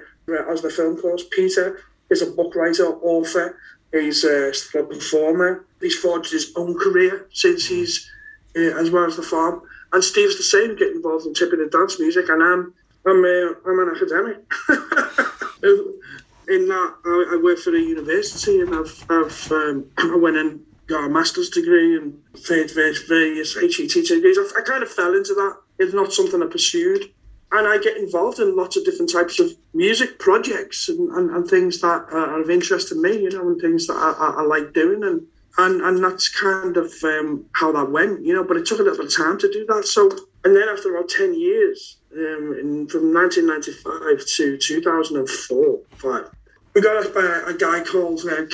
as 0.47 0.61
the 0.61 0.69
film 0.69 0.97
course. 1.01 1.23
Peter 1.32 1.82
is 2.11 2.21
a 2.21 2.27
book 2.27 2.55
writer, 2.55 2.86
author. 3.01 3.57
He's 3.91 4.23
a 4.23 4.51
performer. 4.73 5.65
He's 5.82 5.97
forged 5.97 6.32
his 6.32 6.53
own 6.55 6.77
career 6.77 7.27
since 7.34 7.65
he's 7.65 8.11
uh, 8.55 8.77
as 8.80 8.91
well 8.91 9.05
as 9.05 9.15
the 9.15 9.23
farm. 9.23 9.63
And 9.91 10.03
Steve's 10.03 10.38
the 10.38 10.43
same, 10.43 10.75
getting 10.75 10.97
involved 10.97 11.25
in 11.25 11.34
tipping 11.34 11.61
and 11.61 11.71
dance 11.71 11.99
music. 11.99 12.30
And 12.30 12.43
I'm 12.43 12.73
I'm 13.07 13.25
uh, 13.25 13.53
I'm 13.65 13.80
an 13.80 13.95
academic. 13.95 14.38
in 16.50 16.68
that 16.68 16.95
I, 17.06 17.36
I 17.36 17.41
work 17.41 17.60
for 17.60 17.76
a 17.76 17.80
university 17.80 18.60
and 18.60 18.74
I've, 18.74 19.06
I've 19.10 19.52
um, 19.52 19.86
I 19.97 20.16
went 20.16 20.38
and 20.38 20.62
got 20.88 21.06
a 21.06 21.10
master's 21.10 21.50
degree 21.50 21.95
and 21.95 22.20
various, 22.47 23.04
various 23.04 23.56
HE 23.56 23.88
teaching 23.88 24.18
degrees. 24.18 24.38
I, 24.38 24.60
I 24.60 24.64
kind 24.64 24.84
of 24.84 24.91
fell 24.91 25.16
into 25.16 25.34
that. 25.36 25.58
It's 25.78 25.93
not 25.93 26.12
something 26.12 26.41
I 26.41 26.47
pursued. 26.47 27.12
And 27.52 27.68
I 27.68 27.80
get 27.80 27.97
involved 27.97 28.39
in 28.39 28.56
lots 28.56 28.78
of 28.78 28.86
different 28.86 29.12
types 29.12 29.39
of 29.39 29.52
music 29.74 30.20
projects 30.20 30.88
and, 30.89 31.10
and, 31.16 31.32
and 31.32 31.47
things 31.47 31.82
that 31.82 32.06
are 32.12 32.41
of 32.41 32.50
interest 32.50 32.89
to 32.89 32.95
me, 32.95 33.24
you 33.24 33.30
know, 33.30 33.47
and 33.47 33.60
things 33.60 33.88
that 33.88 33.95
I, 33.95 34.12
I, 34.12 34.41
I 34.41 34.45
like 34.45 34.74
doing. 34.74 35.04
And, 35.04 35.26
and 35.58 35.82
and 35.82 36.04
that's 36.04 36.30
kind 36.30 36.78
of 36.78 36.93
um, 37.04 37.45
how 37.54 37.72
that 37.72 37.91
went, 37.91 38.24
you 38.24 38.34
know. 38.34 38.43
But 38.43 38.58
it 38.58 38.66
took 38.66 38.80
a 38.80 38.84
little 38.84 38.97
bit 38.97 39.08
of 39.08 39.16
time 39.16 39.38
to 39.39 39.52
do 39.52 39.66
that. 39.68 39.86
So, 39.86 40.10
and 40.45 40.56
then 40.56 40.70
after 40.70 40.95
about 40.95 41.10
10 41.10 41.34
years, 41.34 41.97
um, 42.14 42.56
in, 42.60 42.88
from 42.88 43.14
1995 43.14 44.26
to 44.38 44.58
2004, 44.58 45.80
five, 45.97 46.30
we 46.74 46.82
got 46.82 46.97
asked 46.97 47.13
by 47.13 47.43
a, 47.47 47.53
guy 47.53 47.84
called 47.84 48.22
uh, 48.26 48.45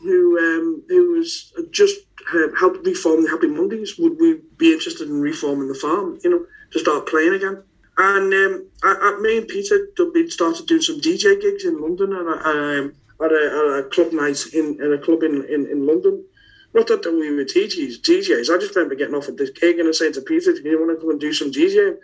who 0.00 0.38
um, 0.38 0.82
who 0.88 1.12
was 1.12 1.52
just 1.70 2.00
uh, 2.34 2.48
helped 2.58 2.84
reform 2.86 3.24
the 3.24 3.30
Happy 3.30 3.46
Mondays. 3.46 3.98
Would 3.98 4.18
we 4.18 4.40
be 4.56 4.72
interested 4.72 5.08
in 5.08 5.20
reforming 5.20 5.68
the 5.68 5.74
farm? 5.74 6.18
You 6.24 6.30
know, 6.30 6.46
to 6.72 6.78
start 6.78 7.06
playing 7.06 7.34
again. 7.34 7.62
And 7.98 8.32
um, 8.32 8.66
I, 8.82 8.96
I, 9.00 9.20
me 9.20 9.38
and 9.38 9.48
Peter 9.48 9.86
we 10.14 10.28
started 10.30 10.66
doing 10.66 10.80
some 10.80 11.00
DJ 11.00 11.40
gigs 11.40 11.64
in 11.64 11.80
London 11.80 12.12
and 12.12 12.28
um, 12.28 12.94
at 13.22 13.32
a, 13.32 13.34
at 13.34 13.78
a 13.78 13.88
club 13.90 14.12
night 14.12 14.38
in, 14.52 14.80
a 14.80 14.98
club 14.98 15.22
in, 15.22 15.44
in, 15.44 15.66
in 15.66 15.86
London. 15.86 16.24
Not 16.74 16.86
that 16.86 17.04
we 17.04 17.30
were 17.30 17.44
DJs, 17.44 18.00
DJs. 18.00 18.52
I 18.52 18.58
just 18.58 18.74
remember 18.74 18.94
getting 18.94 19.14
off 19.14 19.28
at 19.28 19.36
this 19.36 19.50
gig 19.50 19.78
and 19.78 19.88
I 19.88 19.92
saying 19.92 20.14
to 20.14 20.22
Peter, 20.22 20.54
"Do 20.54 20.62
you 20.62 20.80
want 20.80 20.96
to 20.96 21.00
come 21.00 21.10
and 21.10 21.20
do 21.20 21.32
some 21.32 21.52
DJing?" 21.52 21.98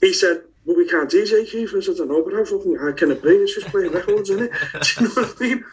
He 0.00 0.12
said, 0.14 0.42
"Well, 0.64 0.76
we 0.76 0.88
can't 0.88 1.10
DJ, 1.10 1.48
Keith." 1.48 1.70
I 1.74 1.80
don't 1.94 2.08
know, 2.08 2.22
but 2.22 2.34
how 2.34 2.44
fucking 2.44 2.76
hard 2.76 2.96
can 2.96 3.10
it 3.10 3.22
be? 3.22 3.30
It's 3.30 3.54
just 3.54 3.68
playing 3.68 3.92
records, 3.92 4.30
isn't 4.30 4.44
it?" 4.44 4.52
Do 4.82 5.04
you 5.04 5.08
know 5.08 5.22
what 5.22 5.36
I 5.40 5.44
mean? 5.44 5.64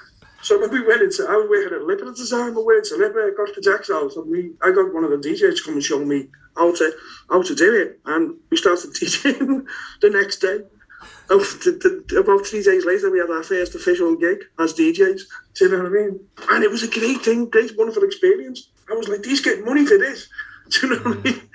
So 0.41 0.61
when 0.61 0.69
we 0.69 0.85
went 0.85 1.01
into, 1.01 1.25
I 1.27 1.35
was 1.37 1.49
working 1.49 1.73
at 1.73 1.87
LIPA 1.87 2.07
at 2.07 2.17
the 2.17 2.27
time. 2.29 2.55
I 2.55 2.61
went 2.61 2.85
into 2.85 3.01
LIPA, 3.01 3.35
got 3.35 3.55
the 3.55 3.61
Jack's 3.61 3.89
house, 3.89 4.15
and 4.15 4.29
we, 4.29 4.51
I 4.61 4.69
got 4.71 4.93
one 4.93 5.03
of 5.03 5.09
the 5.09 5.17
DJs 5.17 5.57
to 5.57 5.63
come 5.63 5.73
and 5.73 5.83
show 5.83 6.05
me 6.05 6.27
how 6.55 6.71
to 6.71 6.93
how 7.31 7.41
to 7.41 7.55
do 7.55 7.75
it, 7.75 7.99
and 8.05 8.35
we 8.51 8.57
started 8.57 8.91
DJing 8.93 9.65
the 10.01 10.09
next 10.11 10.37
day. 10.37 10.59
Oh, 11.31 11.39
the, 11.39 12.03
the, 12.07 12.19
about 12.19 12.45
three 12.45 12.61
days 12.61 12.85
later, 12.85 13.09
we 13.09 13.19
had 13.19 13.31
our 13.31 13.41
first 13.41 13.73
official 13.73 14.15
gig 14.15 14.37
as 14.59 14.73
DJs. 14.73 15.21
Do 15.55 15.65
you 15.65 15.71
know 15.71 15.77
what 15.77 15.87
I 15.87 15.89
mean? 15.89 16.19
And 16.51 16.63
it 16.63 16.69
was 16.69 16.83
a 16.83 16.87
great 16.87 17.21
thing, 17.23 17.49
great, 17.49 17.75
wonderful 17.75 18.03
experience. 18.03 18.69
I 18.89 18.93
was 18.93 19.07
like, 19.07 19.23
these 19.23 19.41
get 19.41 19.65
money 19.65 19.85
for 19.85 19.97
this. 19.97 20.29
Do 20.69 20.87
you 20.87 20.95
know 20.95 21.01
what 21.01 21.17
I 21.17 21.19
hmm. 21.21 21.23
mean? 21.23 21.49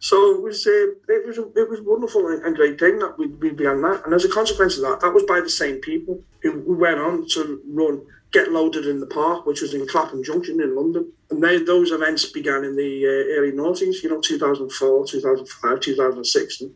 So 0.00 0.34
it 0.34 0.42
was, 0.42 0.66
uh, 0.66 0.92
it 1.08 1.26
was, 1.26 1.38
it 1.38 1.70
was 1.70 1.80
wonderful 1.80 2.28
and, 2.28 2.42
and 2.44 2.56
great 2.56 2.78
thing 2.78 2.98
that 2.98 3.18
we, 3.18 3.26
we 3.26 3.50
began 3.50 3.80
that. 3.82 4.04
And 4.04 4.14
as 4.14 4.24
a 4.24 4.28
consequence 4.28 4.76
of 4.76 4.82
that, 4.82 5.00
that 5.00 5.14
was 5.14 5.24
by 5.24 5.40
the 5.40 5.48
same 5.48 5.80
people 5.80 6.22
who, 6.42 6.60
who 6.62 6.76
went 6.76 6.98
on 6.98 7.26
to 7.30 7.60
run 7.66 8.02
Get 8.32 8.52
Loaded 8.52 8.86
in 8.86 9.00
the 9.00 9.06
Park, 9.06 9.46
which 9.46 9.62
was 9.62 9.72
in 9.72 9.86
Clapham 9.86 10.22
Junction 10.22 10.60
in 10.60 10.76
London. 10.76 11.10
And 11.30 11.42
they, 11.42 11.58
those 11.58 11.90
events 11.90 12.26
began 12.26 12.64
in 12.64 12.76
the 12.76 13.06
uh, 13.06 13.38
early 13.38 13.52
noughties, 13.52 14.02
you 14.02 14.10
know, 14.10 14.20
2004, 14.20 15.06
2005, 15.06 15.80
2006. 15.80 16.60
And, 16.60 16.74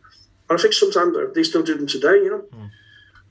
I 0.49 0.57
think 0.57 0.75
sometimes 0.75 1.17
they 1.33 1.45
still 1.45 1.63
do 1.63 1.77
them 1.77 1.87
today, 1.87 2.25
you 2.25 2.31
know. 2.31 2.45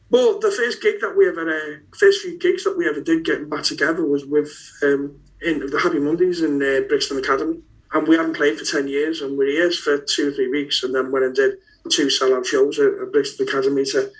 But 0.09 0.41
the 0.41 0.51
first 0.51 0.81
gig 0.81 1.01
that 1.01 1.15
we 1.15 1.27
ever, 1.27 1.47
uh, 1.47 1.77
first 1.97 2.21
few 2.21 2.39
gigs 2.39 2.63
that 2.63 2.77
we 2.77 2.87
ever 2.87 3.01
did 3.01 3.25
getting 3.25 3.49
back 3.49 3.63
together 3.63 4.05
was 4.05 4.25
with 4.25 4.51
um, 4.81 5.19
in 5.41 5.59
the 5.59 5.79
Happy 5.79 5.99
Mondays 5.99 6.41
in 6.41 6.61
uh, 6.61 6.87
Brixton 6.87 7.19
Academy, 7.19 7.59
and 7.93 8.07
we 8.07 8.15
hadn't 8.15 8.35
played 8.35 8.57
for 8.57 8.65
ten 8.65 8.87
years, 8.87 9.21
and 9.21 9.37
we 9.37 9.45
were 9.45 9.51
here 9.51 9.71
for 9.71 9.97
two 9.97 10.29
or 10.29 10.31
three 10.31 10.49
weeks, 10.49 10.83
and 10.83 10.93
then 10.93 11.11
went 11.11 11.25
and 11.25 11.35
did 11.35 11.57
two 11.89 12.07
sellout 12.07 12.45
shows 12.45 12.77
at, 12.79 12.93
at 13.01 13.11
Brixton 13.11 13.47
Academy 13.47 13.85
to 13.85 14.11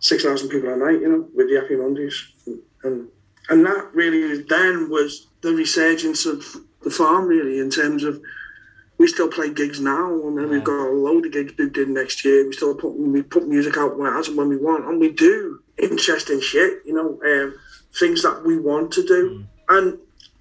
six 0.00 0.24
thousand 0.24 0.48
people 0.48 0.72
a 0.72 0.76
night, 0.76 1.00
you 1.00 1.08
know, 1.08 1.28
with 1.34 1.48
the 1.48 1.60
Happy 1.60 1.76
Mondays, 1.76 2.32
and, 2.84 3.08
and 3.48 3.66
that 3.66 3.90
really 3.92 4.42
then 4.42 4.88
was 4.88 5.28
the 5.40 5.52
resurgence 5.52 6.26
of 6.26 6.44
the 6.82 6.90
farm, 6.90 7.26
really, 7.26 7.58
in 7.58 7.70
terms 7.70 8.04
of 8.04 8.20
we 8.98 9.06
still 9.06 9.28
play 9.28 9.48
gigs 9.48 9.80
now, 9.80 10.12
and 10.12 10.36
then 10.36 10.48
we've 10.48 10.64
got 10.64 10.88
a 10.88 10.90
load 10.90 11.24
of 11.26 11.32
gigs 11.32 11.52
booked 11.52 11.76
in 11.76 11.94
next 11.94 12.24
year. 12.24 12.46
We 12.46 12.52
still 12.52 12.74
put 12.74 12.94
we 12.94 13.22
put 13.22 13.46
music 13.46 13.76
out 13.76 13.96
when 13.96 14.12
as 14.12 14.28
and 14.28 14.36
when 14.36 14.48
we 14.48 14.56
want, 14.56 14.86
and 14.86 14.98
we 14.98 15.12
do 15.12 15.60
interesting 15.76 16.40
shit, 16.40 16.82
you 16.84 16.94
know, 16.94 17.20
um, 17.24 17.54
things 17.98 18.22
that 18.22 18.44
we 18.44 18.58
want 18.58 18.92
to 18.92 19.04
do. 19.04 19.44
And 19.68 19.98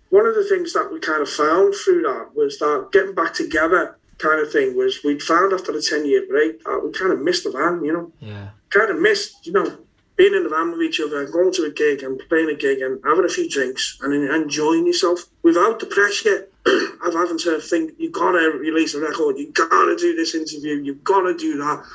one 0.09 0.25
of 0.25 0.35
the 0.35 0.45
things 0.45 0.73
that 0.73 0.91
we 0.91 0.99
kind 0.99 1.21
of 1.21 1.29
found 1.29 1.75
through 1.75 2.03
that 2.03 2.35
was 2.35 2.59
that 2.59 2.89
getting 2.91 3.15
back 3.15 3.33
together 3.33 3.97
kind 4.17 4.41
of 4.41 4.51
thing 4.51 4.75
was 4.75 5.03
we 5.03 5.19
found 5.19 5.53
after 5.53 5.71
the 5.71 5.81
10 5.81 6.05
year 6.05 6.25
break 6.27 6.63
that 6.63 6.81
we 6.83 6.91
kind 6.91 7.11
of 7.11 7.21
missed 7.21 7.43
the 7.43 7.51
van, 7.51 7.83
you 7.83 7.93
know. 7.93 8.11
Yeah. 8.19 8.49
Kind 8.69 8.89
of 8.89 8.99
missed, 8.99 9.45
you 9.45 9.53
know, 9.53 9.77
being 10.15 10.33
in 10.33 10.43
the 10.43 10.49
van 10.49 10.71
with 10.71 10.81
each 10.81 10.99
other, 10.99 11.25
going 11.27 11.53
to 11.53 11.65
a 11.65 11.69
gig 11.69 12.01
and 12.03 12.19
playing 12.27 12.49
a 12.49 12.55
gig 12.55 12.81
and 12.81 12.99
having 13.05 13.25
a 13.25 13.29
few 13.29 13.47
drinks 13.47 13.99
and 14.01 14.13
enjoying 14.13 14.87
yourself 14.87 15.25
without 15.43 15.79
the 15.79 15.85
pressure 15.85 16.47
of 17.05 17.13
having 17.13 17.37
to 17.37 17.59
think 17.59 17.93
you've 17.97 18.13
got 18.13 18.31
to 18.31 18.57
release 18.59 18.95
a 18.95 18.99
record, 18.99 19.37
you've 19.37 19.53
got 19.53 19.69
to 19.69 19.95
do 19.97 20.15
this 20.15 20.33
interview, 20.33 20.81
you've 20.81 21.03
got 21.03 21.21
to 21.21 21.37
do 21.37 21.57
that. 21.57 21.85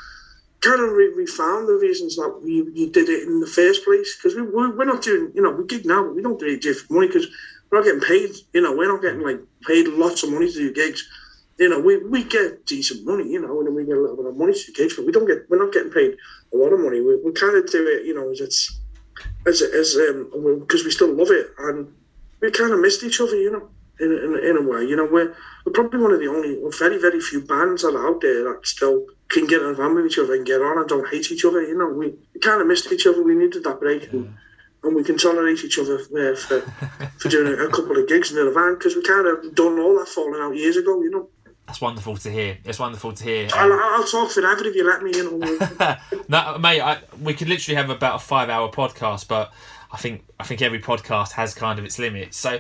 Kind 0.61 0.81
of 0.81 0.93
we, 0.95 1.13
we 1.15 1.27
found 1.27 1.69
the 1.69 1.75
reasons 1.75 2.15
that 2.15 2.41
we, 2.41 2.63
we 2.63 2.89
did 2.89 3.09
it 3.09 3.25
in 3.27 3.41
the 3.41 3.47
first 3.49 3.85
place 3.85 4.17
because 4.17 4.37
we, 4.37 4.43
we're 4.43 4.85
not 4.85 5.03
doing, 5.03 5.33
you 5.35 5.43
know, 5.43 5.51
we 5.51 5.67
gig 5.67 5.85
now, 5.85 6.05
but 6.05 6.15
we 6.15 6.23
don't 6.23 6.39
do 6.39 6.47
it 6.47 6.77
for 6.77 6.95
money 6.95 7.09
because 7.09 7.27
we're 7.73 7.79
not 7.79 7.85
getting 7.87 8.01
paid, 8.01 8.31
you 8.53 8.61
know, 8.61 8.77
we're 8.77 8.93
not 8.93 9.03
getting 9.03 9.23
like 9.23 9.41
paid 9.67 9.89
lots 9.89 10.23
of 10.23 10.31
money 10.31 10.47
to 10.47 10.53
do 10.53 10.73
gigs. 10.75 11.09
You 11.59 11.71
know, 11.71 11.81
we, 11.81 12.05
we 12.05 12.23
get 12.23 12.67
decent 12.67 13.07
money, 13.07 13.29
you 13.29 13.41
know, 13.41 13.61
and 13.61 13.75
we 13.75 13.85
get 13.85 13.97
a 13.97 14.01
little 14.01 14.17
bit 14.17 14.27
of 14.27 14.37
money 14.37 14.53
to 14.53 14.67
do 14.67 14.73
gigs, 14.73 14.95
but 14.95 15.07
we 15.07 15.13
don't 15.13 15.27
get, 15.27 15.49
we're 15.49 15.63
not 15.63 15.73
getting 15.73 15.91
paid 15.91 16.17
a 16.53 16.57
lot 16.57 16.73
of 16.73 16.81
money. 16.81 17.01
We, 17.01 17.17
we 17.25 17.33
kind 17.33 17.57
of 17.57 17.71
do 17.71 17.87
it, 17.89 18.07
you 18.07 18.15
know, 18.15 18.31
as 18.31 18.41
it's, 18.41 18.79
as, 19.47 19.63
as, 19.63 19.97
um, 19.97 20.61
because 20.61 20.85
we 20.85 20.91
still 20.91 21.15
love 21.15 21.31
it 21.31 21.51
and 21.59 21.93
we 22.41 22.51
kind 22.51 22.73
of 22.73 22.81
missed 22.81 23.03
each 23.03 23.21
other, 23.21 23.37
you 23.37 23.51
know 23.51 23.69
in, 24.01 24.13
in, 24.13 24.45
in 24.45 24.57
a 24.57 24.63
way. 24.63 24.85
You 24.85 24.97
know, 24.97 25.09
we're, 25.11 25.35
we're 25.65 25.73
probably 25.73 26.01
one 26.01 26.13
of 26.13 26.21
the 26.21 26.27
only, 26.27 26.59
very, 26.79 26.99
very 27.01 27.21
few 27.21 27.41
bands 27.41 27.83
that 27.83 27.95
are 27.95 28.09
out 28.09 28.21
there 28.21 28.45
that 28.45 28.67
still 28.67 29.07
can 29.29 29.47
get 29.47 29.61
van 29.61 29.95
with 29.95 30.07
each 30.07 30.19
other 30.19 30.35
and 30.35 30.45
get 30.45 30.61
on 30.61 30.79
and 30.79 30.89
don't 30.89 31.09
hate 31.09 31.31
each 31.31 31.45
other. 31.45 31.63
You 31.63 31.79
know, 31.79 31.89
we, 31.89 32.15
we 32.35 32.41
kind 32.41 32.61
of 32.61 32.67
missed 32.67 32.91
each 32.93 33.07
other. 33.07 33.23
We 33.23 33.35
needed 33.35 33.65
that 33.65 33.81
break. 33.81 34.13
And, 34.13 34.35
and 34.85 34.97
we 34.97 35.05
can 35.05 35.17
tolerate 35.17 35.65
each 35.65 35.79
other 35.79 36.01
uh, 36.01 36.35
for, 36.37 36.61
for 37.19 37.29
doing 37.29 37.47
a, 37.53 37.65
a, 37.65 37.71
couple 37.71 37.97
of 37.97 38.09
gigs 38.09 38.33
in 38.33 38.45
the 38.45 38.51
van 38.51 38.75
because 38.75 38.97
we 38.97 39.03
kind 39.03 39.27
of 39.27 39.55
done 39.55 39.79
all 39.79 39.99
that 39.99 40.09
falling 40.09 40.41
out 40.41 40.57
years 40.57 40.77
ago, 40.77 41.01
you 41.03 41.11
know. 41.11 41.29
That's 41.67 41.81
wonderful 41.81 42.17
to 42.19 42.31
hear. 42.31 42.59
It's 42.65 42.79
wonderful 42.79 43.13
to 43.13 43.25
hear. 43.25 43.49
I'll, 43.55 43.73
I'll 43.73 44.05
talk 44.05 44.31
forever 44.31 44.67
if 44.67 44.75
you 44.75 44.87
let 44.87 45.03
me. 45.03 45.13
You 45.15 45.39
know. 45.39 45.97
no, 46.29 46.59
mate, 46.59 46.81
I, 46.81 46.99
we 47.21 47.35
could 47.35 47.49
literally 47.49 47.77
have 47.77 47.89
about 47.89 48.17
a 48.17 48.19
five-hour 48.19 48.73
podcast, 48.73 49.29
but 49.29 49.53
I 49.93 49.97
think 49.97 50.25
I 50.41 50.45
think 50.45 50.61
every 50.61 50.81
podcast 50.81 51.33
has 51.33 51.55
kind 51.55 51.79
of 51.79 51.85
its 51.85 51.99
limits. 51.99 52.37
So, 52.37 52.59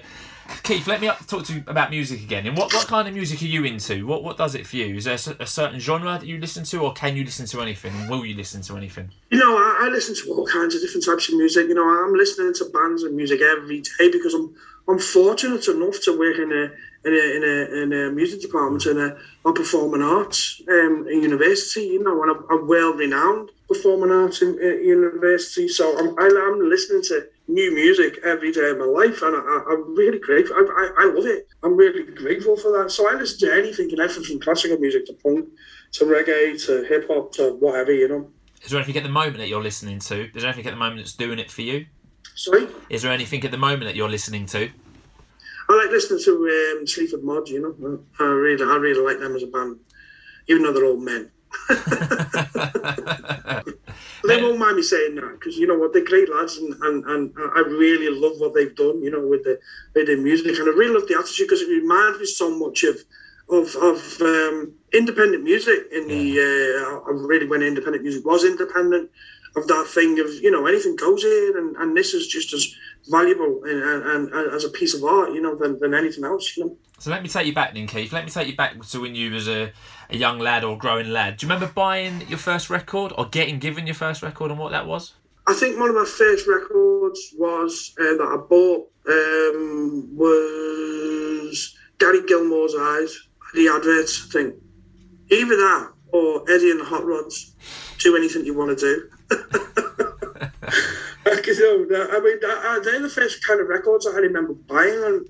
Keith, 0.62 0.86
let 0.86 1.00
me 1.00 1.10
talk 1.26 1.44
to 1.44 1.54
you 1.54 1.64
about 1.66 1.90
music 1.90 2.22
again. 2.22 2.46
And 2.46 2.56
what, 2.56 2.72
what 2.72 2.86
kind 2.86 3.08
of 3.08 3.14
music 3.14 3.42
are 3.42 3.46
you 3.46 3.64
into? 3.64 4.06
What 4.06 4.22
what 4.22 4.36
does 4.36 4.54
it 4.54 4.66
for 4.66 4.76
you? 4.76 4.96
Is 4.96 5.04
there 5.04 5.14
a 5.14 5.46
certain 5.46 5.80
genre 5.80 6.18
that 6.18 6.26
you 6.26 6.38
listen 6.38 6.64
to, 6.64 6.80
or 6.80 6.92
can 6.92 7.16
you 7.16 7.24
listen 7.24 7.46
to 7.46 7.60
anything? 7.60 8.08
Will 8.08 8.24
you 8.24 8.34
listen 8.34 8.62
to 8.62 8.76
anything? 8.76 9.10
You 9.30 9.38
know, 9.38 9.56
I, 9.56 9.86
I 9.86 9.88
listen 9.88 10.14
to 10.14 10.32
all 10.32 10.46
kinds 10.46 10.74
of 10.74 10.80
different 10.80 11.04
types 11.04 11.28
of 11.28 11.36
music. 11.36 11.68
You 11.68 11.74
know, 11.74 11.88
I'm 11.88 12.14
listening 12.14 12.54
to 12.54 12.64
bands 12.66 13.02
and 13.02 13.16
music 13.16 13.40
every 13.40 13.80
day 13.80 14.10
because 14.10 14.34
I'm 14.34 14.54
I'm 14.88 14.98
fortunate 14.98 15.66
enough 15.68 16.00
to 16.04 16.18
work 16.18 16.36
in 16.36 16.52
a 16.52 16.70
in 17.04 17.12
a 17.12 17.36
in 17.36 17.42
a, 17.42 17.82
in 17.82 17.92
a 17.92 18.12
music 18.12 18.40
department 18.40 18.86
in 18.86 18.98
a, 18.98 19.16
a 19.48 19.52
performing 19.52 20.02
arts 20.02 20.62
um, 20.68 21.06
university. 21.08 21.86
You 21.86 22.02
know, 22.02 22.22
and 22.22 22.32
a, 22.32 22.54
a 22.54 22.64
well 22.64 22.92
renowned 22.94 23.50
performing 23.68 24.10
arts 24.10 24.42
in, 24.42 24.54
university. 24.54 25.68
So 25.68 25.98
I'm 25.98 26.16
I'm 26.18 26.68
listening 26.68 27.02
to 27.04 27.26
new 27.48 27.74
music 27.74 28.18
every 28.24 28.52
day 28.52 28.70
of 28.70 28.78
my 28.78 28.84
life, 28.84 29.22
and 29.22 29.36
I, 29.36 29.72
am 29.72 29.94
really 29.94 30.18
grateful. 30.18 30.56
I, 30.56 30.60
I, 30.60 31.04
I, 31.04 31.12
love 31.12 31.26
it. 31.26 31.48
I'm 31.62 31.76
really 31.76 32.04
grateful 32.12 32.56
for 32.56 32.72
that. 32.78 32.90
So 32.90 33.10
I 33.10 33.14
listen 33.14 33.48
to 33.48 33.54
anything 33.54 33.90
and 33.90 34.00
everything 34.00 34.24
from 34.24 34.40
classical 34.40 34.78
music 34.78 35.06
to 35.06 35.14
punk 35.14 35.48
to 35.92 36.04
reggae 36.04 36.64
to 36.66 36.84
hip 36.84 37.08
hop 37.08 37.32
to 37.32 37.54
whatever, 37.54 37.92
you 37.92 38.08
know. 38.08 38.30
Is 38.62 38.70
there 38.70 38.78
anything 38.78 38.96
at 38.96 39.02
the 39.02 39.08
moment 39.08 39.38
that 39.38 39.48
you're 39.48 39.62
listening 39.62 39.98
to? 39.98 40.24
Is 40.34 40.42
there 40.42 40.46
anything 40.46 40.66
at 40.66 40.70
the 40.70 40.76
moment 40.76 40.98
that's 40.98 41.14
doing 41.14 41.38
it 41.38 41.50
for 41.50 41.62
you? 41.62 41.86
Sorry? 42.34 42.68
Is 42.88 43.02
there 43.02 43.12
anything 43.12 43.44
at 43.44 43.50
the 43.50 43.58
moment 43.58 43.84
that 43.84 43.96
you're 43.96 44.08
listening 44.08 44.46
to? 44.46 44.70
I 45.68 45.76
like 45.76 45.90
listening 45.90 46.22
to 46.24 46.78
um, 46.78 46.86
Sleaford 46.86 47.24
Mods, 47.24 47.50
you 47.50 47.60
know. 47.60 48.00
I 48.20 48.24
really, 48.24 48.64
I 48.64 48.76
really 48.76 49.04
like 49.04 49.18
them 49.18 49.34
as 49.34 49.42
a 49.42 49.46
band, 49.46 49.78
even 50.48 50.62
though 50.62 50.72
they're 50.72 50.84
all 50.84 50.96
men. 50.96 51.30
they 54.24 54.42
won't 54.42 54.58
mind 54.58 54.76
me 54.76 54.82
saying 54.82 55.14
that 55.16 55.36
because 55.38 55.56
you 55.56 55.66
know 55.66 55.78
what? 55.78 55.92
They're 55.92 56.04
great 56.04 56.28
lads 56.32 56.56
and, 56.58 56.74
and, 56.82 57.04
and 57.04 57.32
I 57.36 57.60
really 57.60 58.08
love 58.08 58.38
what 58.38 58.54
they've 58.54 58.74
done 58.74 59.02
you 59.02 59.10
know 59.10 59.26
with 59.26 59.44
the 59.44 59.58
with 59.94 60.06
the 60.06 60.16
music. 60.16 60.58
And 60.58 60.68
I 60.68 60.72
really 60.72 60.94
love 60.94 61.08
the 61.08 61.18
attitude 61.18 61.48
because 61.48 61.62
it 61.62 61.68
reminds 61.68 62.18
me 62.18 62.26
so 62.26 62.50
much 62.58 62.84
of 62.84 62.98
of, 63.48 63.74
of 63.76 64.20
um, 64.22 64.72
independent 64.92 65.44
music 65.44 65.88
in 65.92 66.08
yeah. 66.08 66.16
the 66.16 67.02
uh, 67.06 67.12
really 67.12 67.46
when 67.46 67.62
independent 67.62 68.02
music 68.02 68.24
was 68.24 68.44
independent 68.44 69.10
of 69.56 69.66
that 69.68 69.86
thing 69.86 70.18
of 70.18 70.26
you 70.40 70.50
know 70.50 70.66
anything 70.66 70.96
goes 70.96 71.24
in 71.24 71.52
and, 71.56 71.76
and 71.76 71.96
this 71.96 72.14
is 72.14 72.26
just 72.26 72.52
as 72.52 72.74
valuable 73.10 73.62
and, 73.64 73.82
and, 73.82 74.32
and, 74.32 74.54
as 74.54 74.64
a 74.64 74.70
piece 74.70 74.94
of 74.94 75.04
art 75.04 75.32
you 75.32 75.42
know 75.42 75.54
than, 75.54 75.78
than 75.80 75.94
anything 75.94 76.24
else 76.24 76.56
you 76.56 76.64
know 76.64 76.76
so 77.02 77.10
let 77.10 77.20
me 77.20 77.28
take 77.28 77.48
you 77.48 77.52
back 77.52 77.74
then 77.74 77.88
Keith 77.88 78.12
let 78.12 78.24
me 78.24 78.30
take 78.30 78.46
you 78.46 78.54
back 78.54 78.80
to 78.80 79.00
when 79.00 79.16
you 79.16 79.32
was 79.32 79.48
a 79.48 79.72
a 80.12 80.16
young 80.16 80.38
lad 80.38 80.62
or 80.62 80.76
growing 80.76 81.10
lad. 81.10 81.38
Do 81.38 81.46
you 81.46 81.52
remember 81.52 81.72
buying 81.72 82.28
your 82.28 82.38
first 82.38 82.70
record 82.70 83.12
or 83.16 83.26
getting 83.26 83.58
given 83.58 83.86
your 83.86 83.94
first 83.94 84.22
record 84.22 84.50
and 84.50 84.60
what 84.60 84.70
that 84.72 84.86
was? 84.86 85.14
I 85.46 85.54
think 85.54 85.80
one 85.80 85.88
of 85.88 85.96
my 85.96 86.04
first 86.04 86.46
records 86.46 87.34
was 87.36 87.94
uh, 87.98 88.04
that 88.04 88.20
I 88.20 88.36
bought 88.48 88.88
um, 89.08 90.08
was 90.14 91.76
Gary 91.98 92.24
Gilmore's 92.26 92.74
Eyes, 92.78 93.28
the 93.54 93.68
adverts. 93.68 94.28
I 94.28 94.32
think 94.32 94.54
either 95.30 95.56
that 95.56 95.92
or 96.12 96.44
Eddie 96.50 96.70
and 96.70 96.80
the 96.80 96.84
Hot 96.84 97.04
Rods. 97.04 97.56
Do 97.98 98.16
anything 98.16 98.44
you 98.44 98.54
want 98.54 98.78
to 98.78 98.84
do. 98.84 99.08
Because 101.24 101.58
you 101.58 101.86
know, 101.88 102.08
I 102.10 102.20
mean, 102.20 102.38
they're 102.84 103.00
the 103.00 103.08
first 103.08 103.46
kind 103.46 103.60
of 103.60 103.68
records 103.68 104.06
I 104.06 104.16
remember 104.18 104.54
buying, 104.54 105.02
and 105.04 105.26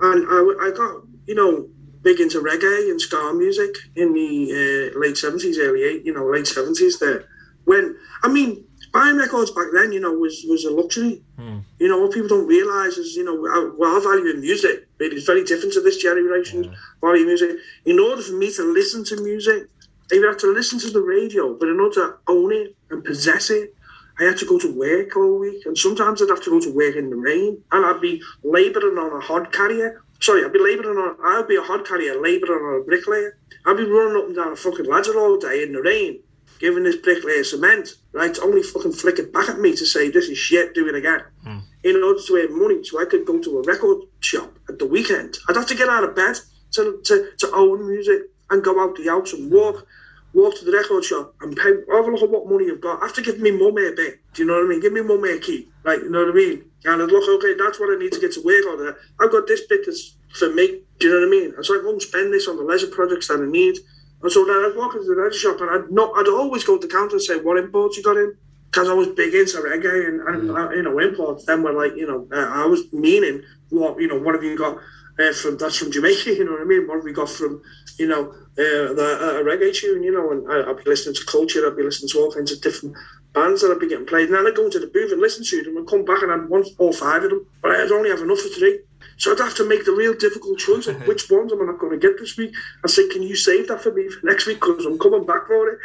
and 0.00 0.26
I, 0.28 0.68
I 0.68 0.70
got 0.70 1.02
you 1.26 1.34
know 1.34 1.68
big 2.02 2.20
into 2.20 2.40
reggae 2.40 2.90
and 2.90 3.00
ska 3.00 3.32
music 3.34 3.74
in 3.94 4.12
the 4.14 4.92
uh, 4.94 4.98
late 4.98 5.16
seventies, 5.16 5.58
early 5.58 5.82
eight, 5.82 6.04
you 6.04 6.12
know, 6.12 6.26
late 6.26 6.46
seventies. 6.46 6.98
There, 6.98 7.24
when 7.64 7.96
I 8.22 8.28
mean, 8.28 8.64
buying 8.92 9.16
records 9.16 9.50
back 9.50 9.66
then, 9.72 9.92
you 9.92 10.00
know, 10.00 10.12
was 10.12 10.44
was 10.48 10.64
a 10.64 10.70
luxury. 10.70 11.22
Mm. 11.38 11.64
You 11.78 11.88
know, 11.88 12.00
what 12.00 12.12
people 12.12 12.28
don't 12.28 12.46
realise 12.46 12.96
is, 12.96 13.16
you 13.16 13.24
know, 13.24 13.36
our, 13.46 13.74
well, 13.76 13.94
our 13.94 14.00
value 14.00 14.30
in 14.30 14.40
music 14.40 14.88
it 15.00 15.12
is 15.12 15.24
very 15.24 15.44
different 15.44 15.72
to 15.74 15.80
this 15.80 15.96
generation's 15.96 16.66
yeah. 16.66 16.74
value 17.00 17.22
in 17.22 17.28
music. 17.28 17.56
In 17.84 17.98
order 17.98 18.22
for 18.22 18.34
me 18.34 18.52
to 18.52 18.62
listen 18.72 19.04
to 19.04 19.22
music, 19.22 19.68
I 20.12 20.16
either 20.16 20.28
had 20.28 20.38
to 20.40 20.52
listen 20.52 20.78
to 20.80 20.90
the 20.90 21.00
radio, 21.00 21.54
but 21.54 21.68
in 21.68 21.80
order 21.80 21.94
to 21.94 22.16
own 22.28 22.52
it 22.52 22.76
and 22.90 23.04
possess 23.04 23.50
it, 23.50 23.74
I 24.20 24.24
had 24.24 24.36
to 24.38 24.46
go 24.46 24.58
to 24.58 24.72
work 24.72 25.16
all 25.16 25.38
week, 25.38 25.64
and 25.66 25.76
sometimes 25.76 26.20
I'd 26.20 26.28
have 26.28 26.42
to 26.44 26.50
go 26.50 26.60
to 26.60 26.72
work 26.72 26.94
in 26.96 27.10
the 27.10 27.16
rain, 27.16 27.62
and 27.72 27.86
I'd 27.86 28.00
be 28.00 28.22
labouring 28.44 28.98
on 28.98 29.16
a 29.16 29.20
hod 29.20 29.52
carrier 29.52 30.02
Sorry, 30.20 30.44
I'd 30.44 30.52
be 30.52 30.58
labouring 30.58 30.98
on. 30.98 31.16
I'd 31.24 31.48
be 31.48 31.56
a 31.56 31.62
hod 31.62 31.86
carrier 31.86 32.20
labouring 32.20 32.62
on 32.62 32.80
a 32.82 32.84
bricklayer. 32.84 33.38
I'd 33.64 33.78
be 33.78 33.84
running 33.84 34.18
up 34.18 34.26
and 34.26 34.36
down 34.36 34.52
a 34.52 34.56
fucking 34.56 34.84
ladder 34.84 35.18
all 35.18 35.38
day 35.38 35.62
in 35.62 35.72
the 35.72 35.80
rain, 35.80 36.20
giving 36.58 36.84
this 36.84 36.96
bricklayer 36.96 37.42
cement. 37.42 37.94
Right, 38.12 38.38
only 38.38 38.62
fucking 38.62 38.92
flick 38.92 39.18
it 39.18 39.32
back 39.32 39.48
at 39.48 39.58
me 39.58 39.74
to 39.74 39.86
say 39.86 40.10
this 40.10 40.28
is 40.28 40.36
shit. 40.36 40.74
Do 40.74 40.88
it 40.88 40.94
again. 40.94 41.22
Mm. 41.46 41.62
In 41.84 41.96
order 42.02 42.20
to 42.20 42.36
earn 42.36 42.58
money, 42.58 42.84
so 42.84 43.00
I 43.00 43.06
could 43.06 43.24
go 43.24 43.38
to 43.38 43.58
a 43.58 43.62
record 43.62 44.02
shop 44.20 44.58
at 44.68 44.78
the 44.78 44.86
weekend. 44.86 45.38
I'd 45.48 45.56
have 45.56 45.66
to 45.68 45.74
get 45.74 45.88
out 45.88 46.04
of 46.04 46.14
bed 46.14 46.36
to 46.72 47.00
to, 47.04 47.30
to 47.38 47.54
own 47.54 47.88
music 47.88 48.24
and 48.50 48.62
go 48.62 48.78
out 48.78 48.96
the 48.96 49.08
house 49.08 49.32
and 49.32 49.50
walk 49.50 49.86
walk 50.32 50.56
to 50.58 50.64
the 50.64 50.72
record 50.72 51.04
shop 51.04 51.34
and 51.40 51.56
pay, 51.56 51.70
have 51.92 52.06
a 52.06 52.10
look 52.10 52.22
at 52.22 52.30
what 52.30 52.48
money 52.48 52.66
you've 52.66 52.80
got. 52.80 53.02
I 53.02 53.06
have 53.06 53.14
to 53.16 53.22
give 53.22 53.40
me 53.40 53.50
mum 53.50 53.78
a 53.78 53.92
bit. 53.92 54.20
Do 54.34 54.42
you 54.42 54.48
know 54.48 54.54
what 54.54 54.66
I 54.66 54.68
mean? 54.68 54.80
Give 54.80 54.92
me 54.92 55.02
mum 55.02 55.24
a 55.24 55.38
key. 55.38 55.68
Like, 55.84 56.00
you 56.00 56.10
know 56.10 56.24
what 56.24 56.30
I 56.30 56.34
mean? 56.34 56.64
And 56.84 57.02
I'd 57.02 57.10
look, 57.10 57.28
okay, 57.28 57.54
that's 57.58 57.80
what 57.80 57.94
I 57.94 57.98
need 57.98 58.12
to 58.12 58.20
get 58.20 58.32
to 58.32 58.42
work 58.42 58.64
on. 58.66 58.94
I've 59.20 59.32
got 59.32 59.46
this 59.46 59.66
bit 59.66 59.82
that's 59.84 60.16
for 60.34 60.52
me. 60.52 60.82
Do 60.98 61.08
you 61.08 61.12
know 61.12 61.26
what 61.26 61.26
I 61.26 61.30
mean? 61.30 61.54
And 61.56 61.66
so 61.66 61.74
I 61.74 61.88
and 61.88 62.00
spend 62.00 62.32
this 62.32 62.48
on 62.48 62.56
the 62.56 62.62
leisure 62.62 62.86
products 62.88 63.28
that 63.28 63.40
I 63.40 63.46
need. 63.46 63.76
And 64.22 64.30
so 64.30 64.44
then 64.44 64.56
I'd 64.56 64.76
walk 64.76 64.94
into 64.94 65.14
the 65.14 65.20
leisure 65.20 65.50
shop 65.50 65.60
and 65.60 65.70
I'd 65.70 65.90
not, 65.90 66.12
I'd 66.16 66.28
always 66.28 66.64
go 66.64 66.78
to 66.78 66.86
the 66.86 66.92
counter 66.92 67.16
and 67.16 67.22
say, 67.22 67.36
what 67.36 67.58
imports 67.58 67.96
you 67.96 68.02
got 68.02 68.16
in? 68.16 68.36
Because 68.70 68.88
I 68.88 68.94
was 68.94 69.08
big 69.08 69.34
into 69.34 69.58
reggae 69.58 70.06
and, 70.06 70.20
and 70.20 70.56
uh, 70.56 70.70
you 70.70 70.82
know, 70.82 70.98
imports 71.00 71.44
then 71.44 71.62
were 71.62 71.72
like, 71.72 71.96
you 71.96 72.06
know, 72.06 72.28
uh, 72.32 72.48
I 72.48 72.66
was 72.66 72.92
meaning, 72.92 73.42
what, 73.70 74.00
you 74.00 74.06
know, 74.06 74.18
what 74.18 74.34
have 74.34 74.44
you 74.44 74.56
got 74.56 74.76
uh, 75.18 75.32
from, 75.32 75.56
that's 75.56 75.76
from 75.76 75.90
Jamaica, 75.90 76.30
you 76.36 76.44
know 76.44 76.52
what 76.52 76.62
I 76.62 76.64
mean? 76.64 76.86
What 76.86 76.96
have 76.96 77.04
we 77.04 77.12
got 77.12 77.28
from, 77.28 77.62
you 77.98 78.06
know, 78.06 78.32
uh, 78.60 78.92
uh, 78.92 79.40
a 79.40 79.44
reggae 79.44 79.74
tune, 79.74 80.02
you 80.02 80.12
know, 80.12 80.30
and 80.32 80.50
I, 80.50 80.70
would 80.70 80.84
be 80.84 80.90
listening 80.90 81.14
to 81.14 81.24
culture, 81.24 81.66
I'd 81.66 81.76
be 81.76 81.82
listening 81.82 82.08
to 82.10 82.18
all 82.18 82.32
kinds 82.32 82.52
of 82.52 82.60
different 82.60 82.96
bands 83.32 83.62
that 83.62 83.70
I'd 83.70 83.80
be 83.80 83.88
getting 83.88 84.06
played. 84.06 84.26
And 84.26 84.34
then 84.34 84.46
I'd 84.46 84.56
go 84.56 84.64
into 84.64 84.78
the 84.78 84.86
booth 84.86 85.12
and 85.12 85.20
listen 85.20 85.44
to 85.44 85.62
them 85.62 85.76
and 85.76 85.86
come 85.86 86.04
back 86.04 86.22
and 86.22 86.32
I'd 86.32 86.48
want 86.48 86.68
all 86.78 86.92
five 86.92 87.24
of 87.24 87.30
them, 87.30 87.46
but 87.62 87.72
I'd 87.72 87.92
only 87.92 88.10
have 88.10 88.20
enough 88.20 88.40
for 88.40 88.48
three. 88.48 88.80
So 89.16 89.32
I'd 89.32 89.38
have 89.38 89.54
to 89.56 89.68
make 89.68 89.84
the 89.84 89.92
real 89.92 90.14
difficult 90.14 90.58
choice 90.58 90.86
of 90.86 90.96
which 91.06 91.30
ones 91.30 91.52
am 91.52 91.62
I 91.62 91.66
not 91.66 91.78
going 91.78 91.98
to 91.98 92.06
get 92.06 92.18
this 92.18 92.36
week. 92.36 92.52
I 92.84 92.88
say, 92.88 93.08
can 93.08 93.22
you 93.22 93.36
save 93.36 93.68
that 93.68 93.82
for 93.82 93.92
me 93.92 94.08
for 94.08 94.26
next 94.26 94.46
week 94.46 94.60
because 94.60 94.84
I'm 94.84 94.98
coming 94.98 95.24
back 95.24 95.46
for 95.46 95.68
it. 95.68 95.78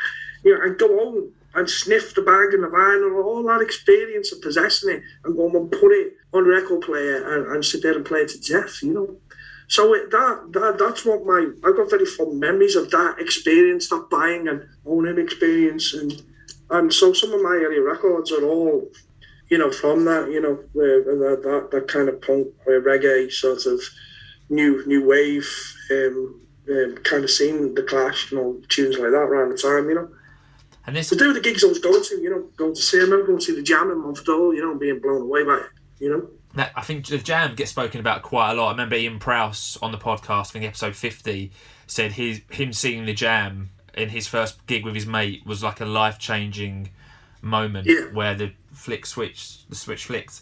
You 0.44 0.56
know, 0.56 0.64
and 0.64 0.78
go 0.78 0.88
home 0.88 1.32
and 1.56 1.70
sniff 1.70 2.14
the 2.14 2.22
bag 2.22 2.54
and 2.54 2.64
the 2.64 2.68
vinyl, 2.68 3.24
all 3.24 3.44
that 3.44 3.62
experience 3.62 4.32
of 4.32 4.42
possessing 4.42 4.90
it, 4.90 5.04
and 5.24 5.36
go 5.36 5.50
and 5.50 5.72
put 5.72 5.92
it 5.92 6.14
on 6.34 6.46
record 6.46 6.82
player 6.82 7.34
and, 7.34 7.56
and 7.56 7.66
sit 7.66 7.82
there 7.82 7.96
and 7.96 8.06
play 8.06 8.20
it 8.20 8.30
to 8.30 8.40
death. 8.40 8.84
You 8.84 8.94
know. 8.94 9.18
So 9.68 9.94
it, 9.94 10.12
that 10.12 10.50
that 10.54 10.78
that's 10.78 11.06
what 11.06 11.26
my 11.26 11.50
I've 11.64 11.76
got 11.76 11.90
very 11.90 12.06
fond 12.06 12.40
memories 12.40 12.76
of 12.76 12.92
that 12.92 13.16
experience, 13.20 13.90
that 13.90 14.08
buying 14.10 14.48
and 14.48 14.64
owning 14.86 15.18
experience, 15.18 15.94
and 15.94 16.22
and 16.70 16.94
so 16.94 17.14
some 17.14 17.34
of 17.34 17.42
my 17.42 17.62
early 17.64 17.80
records 17.80 18.32
are 18.32 18.44
all 18.44 18.90
you 19.50 19.58
know, 19.58 19.72
from 19.72 20.06
that, 20.06 20.32
you 20.32 20.42
know, 20.42 20.56
that, 20.74 21.42
that, 21.44 21.70
that 21.72 21.88
kind 21.88 22.10
of 22.10 22.22
punk 22.22 22.48
or 22.66 22.82
reggae 22.82 23.32
sort 23.32 23.66
of 23.66 23.80
new 24.50 24.86
new 24.86 25.06
wave 25.08 25.48
um, 25.92 26.42
um, 26.70 26.98
kind 27.04 27.24
of 27.24 27.30
scene, 27.30 27.74
the 27.76 27.84
Clash, 27.84 28.32
you 28.32 28.38
know, 28.38 28.62
tunes 28.70 28.98
like 28.98 29.12
that 29.12 29.18
around 29.18 29.52
the 29.52 29.58
time, 29.58 29.90
you 29.90 29.96
know. 29.96 30.10
And 30.88 30.96
this 30.96 31.10
to 31.10 31.16
do 31.16 31.34
the 31.34 31.42
gigs 31.42 31.64
I 31.64 31.68
was 31.68 31.80
going 31.80 32.04
to, 32.04 32.22
you 32.22 32.30
know, 32.30 32.50
going 32.58 32.76
to 32.76 32.82
see 32.82 33.00
them, 33.00 33.10
going 33.26 33.40
to 33.40 33.46
see 33.46 33.56
the 33.56 33.64
Jam 33.64 33.92
in 33.92 34.02
Montreal, 34.02 34.54
you 34.54 34.62
know, 34.62 34.76
being 34.76 35.00
blown 35.00 35.22
away 35.22 35.44
by 35.44 35.58
it, 35.58 35.70
you 36.00 36.10
know. 36.10 36.30
That, 36.56 36.72
I 36.76 36.82
think 36.82 37.06
the 37.08 37.18
Jam 37.18 37.54
gets 37.56 37.72
spoken 37.72 38.00
about 38.00 38.22
quite 38.22 38.52
a 38.52 38.54
lot. 38.56 38.68
I 38.68 38.72
remember 38.72 38.96
Ian 38.96 39.20
Prowse 39.20 39.78
on 39.82 39.92
the 39.92 39.98
podcast, 39.98 40.40
I 40.48 40.52
think 40.54 40.66
episode 40.66 40.96
fifty, 40.96 41.52
said 41.88 42.14
his 42.14 42.42
him 42.50 42.72
seeing 42.74 43.06
the 43.06 43.14
Jam 43.14 43.70
in 43.94 44.10
his 44.10 44.28
first 44.28 44.66
gig 44.68 44.84
with 44.86 44.96
his 44.96 45.06
mate 45.06 45.46
was 45.46 45.64
like 45.64 45.80
a 45.82 45.86
life 45.86 46.18
changing 46.20 46.90
moment 47.42 47.88
Yeah. 47.88 48.06
where 48.14 48.36
the 48.36 48.52
flick 48.74 49.06
switch 49.06 49.68
the 49.70 49.76
switch 49.76 50.06
flicked. 50.06 50.42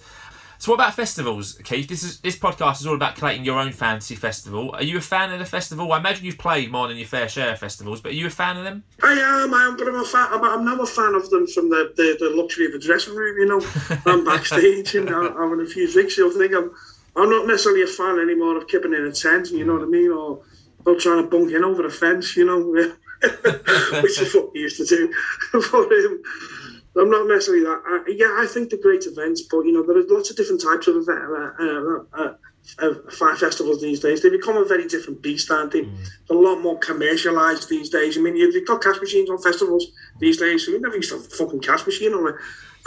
So 0.63 0.71
what 0.71 0.75
about 0.75 0.93
festivals, 0.93 1.59
Keith? 1.65 1.89
This 1.89 2.03
is 2.03 2.21
this 2.21 2.37
podcast 2.37 2.79
is 2.79 2.87
all 2.87 2.95
about 2.95 3.17
creating 3.17 3.43
your 3.43 3.59
own 3.59 3.73
fantasy 3.73 4.15
festival. 4.15 4.71
Are 4.73 4.81
you 4.81 4.97
a 4.97 5.01
fan 5.01 5.33
of 5.33 5.39
the 5.39 5.45
festival? 5.45 5.91
I 5.91 5.97
imagine 5.97 6.25
you've 6.25 6.37
played 6.37 6.71
more 6.71 6.87
than 6.87 6.95
your 6.95 7.05
fair 7.05 7.27
share 7.27 7.51
of 7.51 7.59
festivals, 7.59 7.99
but 7.99 8.13
are 8.13 8.15
you 8.15 8.27
a 8.27 8.29
fan 8.29 8.55
of 8.55 8.63
them? 8.63 8.81
I 9.03 9.11
am, 9.11 9.53
I 9.53 9.65
am, 9.65 9.75
but 9.75 9.89
I'm 9.89 9.95
a 9.95 10.05
fan. 10.05 10.29
I'm, 10.31 10.41
I'm 10.41 10.63
now 10.63 10.81
a 10.81 10.85
fan 10.85 11.15
of 11.15 11.29
them 11.29 11.47
from 11.47 11.69
the, 11.69 11.91
the, 11.97 12.15
the 12.17 12.29
luxury 12.33 12.67
of 12.67 12.71
a 12.75 12.79
dressing 12.79 13.13
room. 13.13 13.39
You 13.39 13.45
know, 13.45 13.67
I'm 14.05 14.23
backstage 14.23 14.95
and 14.95 15.09
I'm 15.09 15.35
having 15.35 15.59
a 15.59 15.65
few 15.65 15.91
drinks. 15.91 16.17
You'll 16.17 16.31
think 16.31 16.53
I'm, 16.55 16.71
I'm 17.17 17.29
not 17.29 17.45
necessarily 17.45 17.81
a 17.81 17.87
fan 17.87 18.19
anymore 18.19 18.55
of 18.55 18.69
keeping 18.69 18.93
in 18.93 19.05
a 19.05 19.11
tent. 19.11 19.51
You 19.51 19.65
know 19.65 19.73
what 19.73 19.81
I 19.81 19.87
mean? 19.87 20.13
Or, 20.13 20.43
or 20.85 20.95
trying 20.95 21.21
to 21.23 21.29
bunk 21.29 21.51
in 21.51 21.65
over 21.65 21.83
the 21.83 21.89
fence. 21.89 22.37
You 22.37 22.45
know, 22.45 22.61
which 24.01 24.21
is 24.21 24.33
what 24.33 24.53
we 24.53 24.61
used 24.61 24.77
to 24.77 24.85
do. 24.85 25.13
but, 25.51 25.91
um, 25.91 26.23
I'm 26.95 27.09
not 27.09 27.27
necessarily 27.27 27.63
that. 27.63 27.81
I, 27.85 28.11
yeah, 28.15 28.37
I 28.39 28.45
think 28.45 28.69
they're 28.69 28.79
great 28.79 29.05
events, 29.05 29.41
but 29.49 29.61
you 29.61 29.71
know, 29.71 29.83
there 29.83 29.97
are 29.97 30.05
lots 30.07 30.29
of 30.29 30.37
different 30.37 30.61
types 30.61 30.87
of 30.87 30.97
event, 30.97 31.19
uh, 31.19 31.63
uh, 31.63 32.03
uh, 32.13 32.33
uh, 32.79 32.93
fire 33.11 33.35
festivals 33.35 33.81
these 33.81 33.99
days. 33.99 34.21
They 34.21 34.29
become 34.29 34.57
a 34.57 34.65
very 34.65 34.87
different 34.87 35.21
beast, 35.21 35.49
aren't 35.49 35.71
they? 35.71 35.81
They're 35.81 36.37
a 36.37 36.39
lot 36.39 36.61
more 36.61 36.79
commercialised 36.79 37.67
these 37.67 37.89
days. 37.89 38.17
I 38.17 38.21
mean, 38.21 38.35
you've 38.35 38.67
got 38.67 38.81
cash 38.81 38.99
machines 39.01 39.29
on 39.29 39.41
festivals 39.41 39.87
these 40.19 40.37
days. 40.37 40.65
So 40.65 40.71
we 40.71 40.79
never 40.79 40.95
used 40.95 41.09
to 41.11 41.17
have 41.17 41.25
a 41.25 41.29
fucking 41.29 41.61
cash 41.61 41.85
machine 41.85 42.13
on 42.13 42.27
a, 42.27 42.33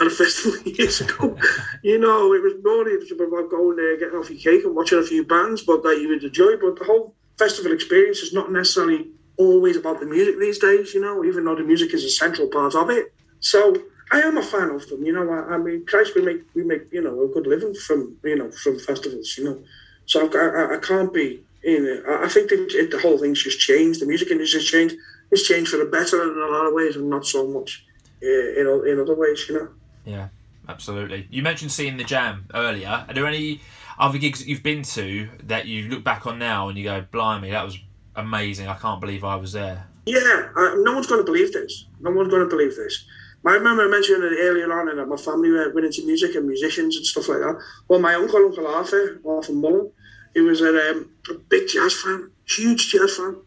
at 0.01 0.07
a 0.07 0.09
festival 0.21 0.61
years 0.63 1.01
ago. 1.01 1.37
you 1.83 1.99
know, 1.99 2.33
it 2.33 2.41
was 2.41 2.53
more 2.63 2.87
it 2.87 2.99
was 2.99 3.11
about 3.11 3.49
going 3.49 3.75
there, 3.75 3.97
getting 3.97 4.17
off 4.17 4.29
your 4.29 4.39
cake 4.39 4.65
and 4.65 4.75
watching 4.75 4.99
a 4.99 5.03
few 5.03 5.25
bands, 5.25 5.63
but 5.63 5.83
that 5.83 5.99
you 6.01 6.07
would 6.07 6.23
enjoy. 6.23 6.55
But 6.57 6.79
the 6.79 6.85
whole 6.85 7.13
festival 7.37 7.73
experience 7.73 8.19
is 8.19 8.33
not 8.33 8.51
necessarily 8.51 9.11
always 9.35 9.77
about 9.77 9.99
the 9.99 10.05
music 10.05 10.39
these 10.39 10.59
days. 10.59 10.93
You 10.93 11.01
know, 11.01 11.25
even 11.25 11.43
though 11.43 11.55
the 11.55 11.63
music 11.63 11.93
is 11.93 12.05
a 12.05 12.09
central 12.09 12.47
part 12.47 12.73
of 12.73 12.89
it. 12.89 13.13
So 13.39 13.75
I 14.11 14.21
am 14.21 14.37
a 14.37 14.43
fan 14.43 14.69
of 14.69 14.87
them. 14.87 15.03
You 15.03 15.13
know, 15.13 15.29
I, 15.31 15.55
I 15.55 15.57
mean, 15.57 15.85
Christ, 15.85 16.13
we 16.15 16.21
make 16.21 16.43
we 16.53 16.63
make 16.63 16.91
you 16.91 17.01
know 17.01 17.23
a 17.23 17.27
good 17.27 17.47
living 17.47 17.73
from 17.73 18.17
you 18.23 18.35
know 18.35 18.51
from 18.51 18.79
festivals. 18.79 19.37
You 19.37 19.43
know, 19.45 19.63
so 20.05 20.29
I, 20.33 20.73
I, 20.73 20.75
I 20.75 20.79
can't 20.79 21.13
be 21.13 21.43
in 21.63 21.85
it. 21.85 22.03
I 22.07 22.27
think 22.29 22.49
the, 22.49 22.87
the 22.89 22.99
whole 22.99 23.17
thing's 23.17 23.43
just 23.43 23.59
changed. 23.59 24.01
The 24.01 24.05
music 24.05 24.31
industry's 24.31 24.65
changed. 24.65 24.95
It's 25.31 25.47
changed 25.47 25.71
for 25.71 25.77
the 25.77 25.85
better 25.85 26.23
in 26.23 26.37
a 26.37 26.51
lot 26.51 26.67
of 26.67 26.73
ways, 26.73 26.95
and 26.95 27.09
not 27.09 27.25
so 27.25 27.47
much 27.47 27.85
uh, 28.23 28.27
in 28.27 28.83
in 28.87 28.99
other 28.99 29.15
ways. 29.15 29.45
You 29.49 29.55
know. 29.55 29.69
Yeah, 30.05 30.27
absolutely. 30.69 31.27
You 31.29 31.43
mentioned 31.43 31.71
seeing 31.71 31.97
the 31.97 32.05
Jam 32.05 32.45
earlier. 32.53 33.05
Are 33.07 33.13
there 33.13 33.27
any 33.27 33.61
other 33.99 34.17
gigs 34.17 34.39
that 34.39 34.47
you've 34.47 34.63
been 34.63 34.83
to 34.83 35.27
that 35.43 35.65
you 35.65 35.89
look 35.89 36.03
back 36.03 36.25
on 36.25 36.39
now 36.39 36.69
and 36.69 36.77
you 36.77 36.85
go, 36.85 37.03
"Blimey, 37.11 37.51
that 37.51 37.65
was 37.65 37.77
amazing! 38.15 38.69
I 38.69 38.75
can't 38.75 39.01
believe 39.01 39.25
I 39.25 39.35
was 39.35 39.51
there." 39.51 39.85
Yeah, 40.05 40.49
I, 40.55 40.75
no 40.77 40.93
one's 40.93 41.07
going 41.07 41.19
to 41.19 41.25
believe 41.25 41.51
this. 41.51 41.85
No 41.99 42.11
one's 42.11 42.29
going 42.29 42.43
to 42.43 42.49
believe 42.49 42.77
this. 42.77 43.05
I 43.45 43.51
remember 43.51 43.87
mentioning 43.87 44.23
it 44.23 44.35
earlier 44.39 44.71
on 44.71 44.95
that 44.95 45.05
my 45.05 45.15
family 45.15 45.49
were 45.49 45.73
went 45.73 45.85
into 45.85 46.05
music 46.05 46.35
and 46.35 46.47
musicians 46.47 46.97
and 46.97 47.05
stuff 47.05 47.29
like 47.29 47.39
that. 47.39 47.61
Well, 47.87 47.99
my 47.99 48.15
uncle, 48.15 48.37
Uncle 48.37 48.67
Arthur, 48.67 49.21
Arthur 49.25 49.53
Mullin, 49.53 49.91
he 50.33 50.41
was 50.41 50.61
a, 50.61 50.91
um, 50.91 51.11
a 51.29 51.33
big 51.35 51.67
jazz 51.67 51.93
fan, 51.93 52.29
huge 52.45 52.89
jazz 52.89 53.15
fan. 53.17 53.37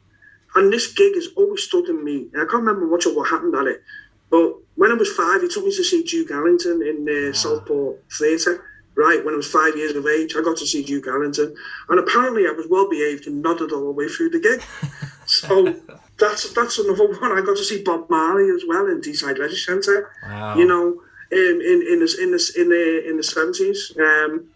And 0.54 0.72
this 0.72 0.92
gig 0.92 1.14
has 1.14 1.28
always 1.36 1.62
stood 1.62 1.88
in 1.88 2.02
me. 2.04 2.28
And 2.32 2.42
I 2.42 2.46
can't 2.46 2.64
remember 2.64 2.86
much 2.86 3.06
of 3.06 3.14
what 3.14 3.28
happened 3.28 3.54
at 3.54 3.66
it. 3.66 3.82
But 4.30 4.54
when 4.76 4.90
I 4.90 4.94
was 4.94 5.12
five, 5.12 5.42
he 5.42 5.48
took 5.48 5.64
me 5.64 5.74
to 5.74 5.84
see 5.84 6.02
Duke 6.02 6.30
Ellington 6.30 6.82
in 6.82 7.06
uh, 7.08 7.32
Southport 7.32 8.02
Theatre. 8.18 8.64
Right, 8.96 9.24
when 9.24 9.34
I 9.34 9.36
was 9.36 9.50
five 9.50 9.76
years 9.76 9.94
of 9.94 10.06
age, 10.06 10.34
I 10.36 10.42
got 10.42 10.56
to 10.58 10.66
see 10.66 10.82
Duke 10.82 11.06
Ellington. 11.06 11.54
And 11.88 12.00
apparently 12.00 12.46
I 12.46 12.50
was 12.50 12.66
well 12.68 12.90
behaved 12.90 13.26
and 13.28 13.40
nodded 13.40 13.72
all 13.72 13.84
the 13.84 13.92
way 13.92 14.08
through 14.08 14.30
the 14.30 14.40
gig. 14.40 14.62
So 15.26 15.76
that's 16.20 16.52
that's 16.52 16.78
another 16.78 17.06
one. 17.20 17.32
I 17.32 17.40
got 17.40 17.56
to 17.56 17.64
see 17.64 17.82
Bob 17.82 18.08
Marley 18.08 18.50
as 18.50 18.62
well 18.68 18.86
in 18.86 19.00
Deeside 19.00 19.38
Leisure 19.38 19.56
Centre. 19.56 20.12
Wow. 20.22 20.56
You 20.56 20.66
know, 20.66 21.02
in 21.32 21.60
in 21.60 21.82
in 21.92 22.00
the 22.00 22.16
in 22.22 22.30
the 22.30 22.52
in 22.56 22.68
the 22.68 23.08
in 23.10 23.16
the 23.16 23.22
seventies. 23.22 23.92
Um, 23.98 24.50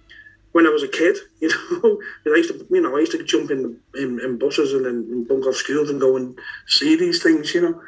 when 0.53 0.69
I 0.69 0.71
was 0.71 0.85
a 0.85 0.89
kid, 0.89 1.17
you 1.41 1.51
know, 1.83 2.01
I 2.33 2.37
used 2.37 2.51
to, 2.51 2.65
you 2.71 2.81
know, 2.81 2.97
I 2.97 3.01
used 3.01 3.11
to 3.11 3.25
jump 3.25 3.51
in 3.51 3.77
in, 3.97 4.21
in 4.21 4.39
buses 4.39 4.73
and 4.73 4.87
then 4.87 5.25
bunk 5.25 5.47
off 5.47 5.57
school 5.57 5.91
and 5.91 6.01
go 6.01 6.17
and 6.17 6.39
see 6.69 6.95
these 6.95 7.21
things, 7.21 7.53
you 7.53 7.61
know. 7.61 7.83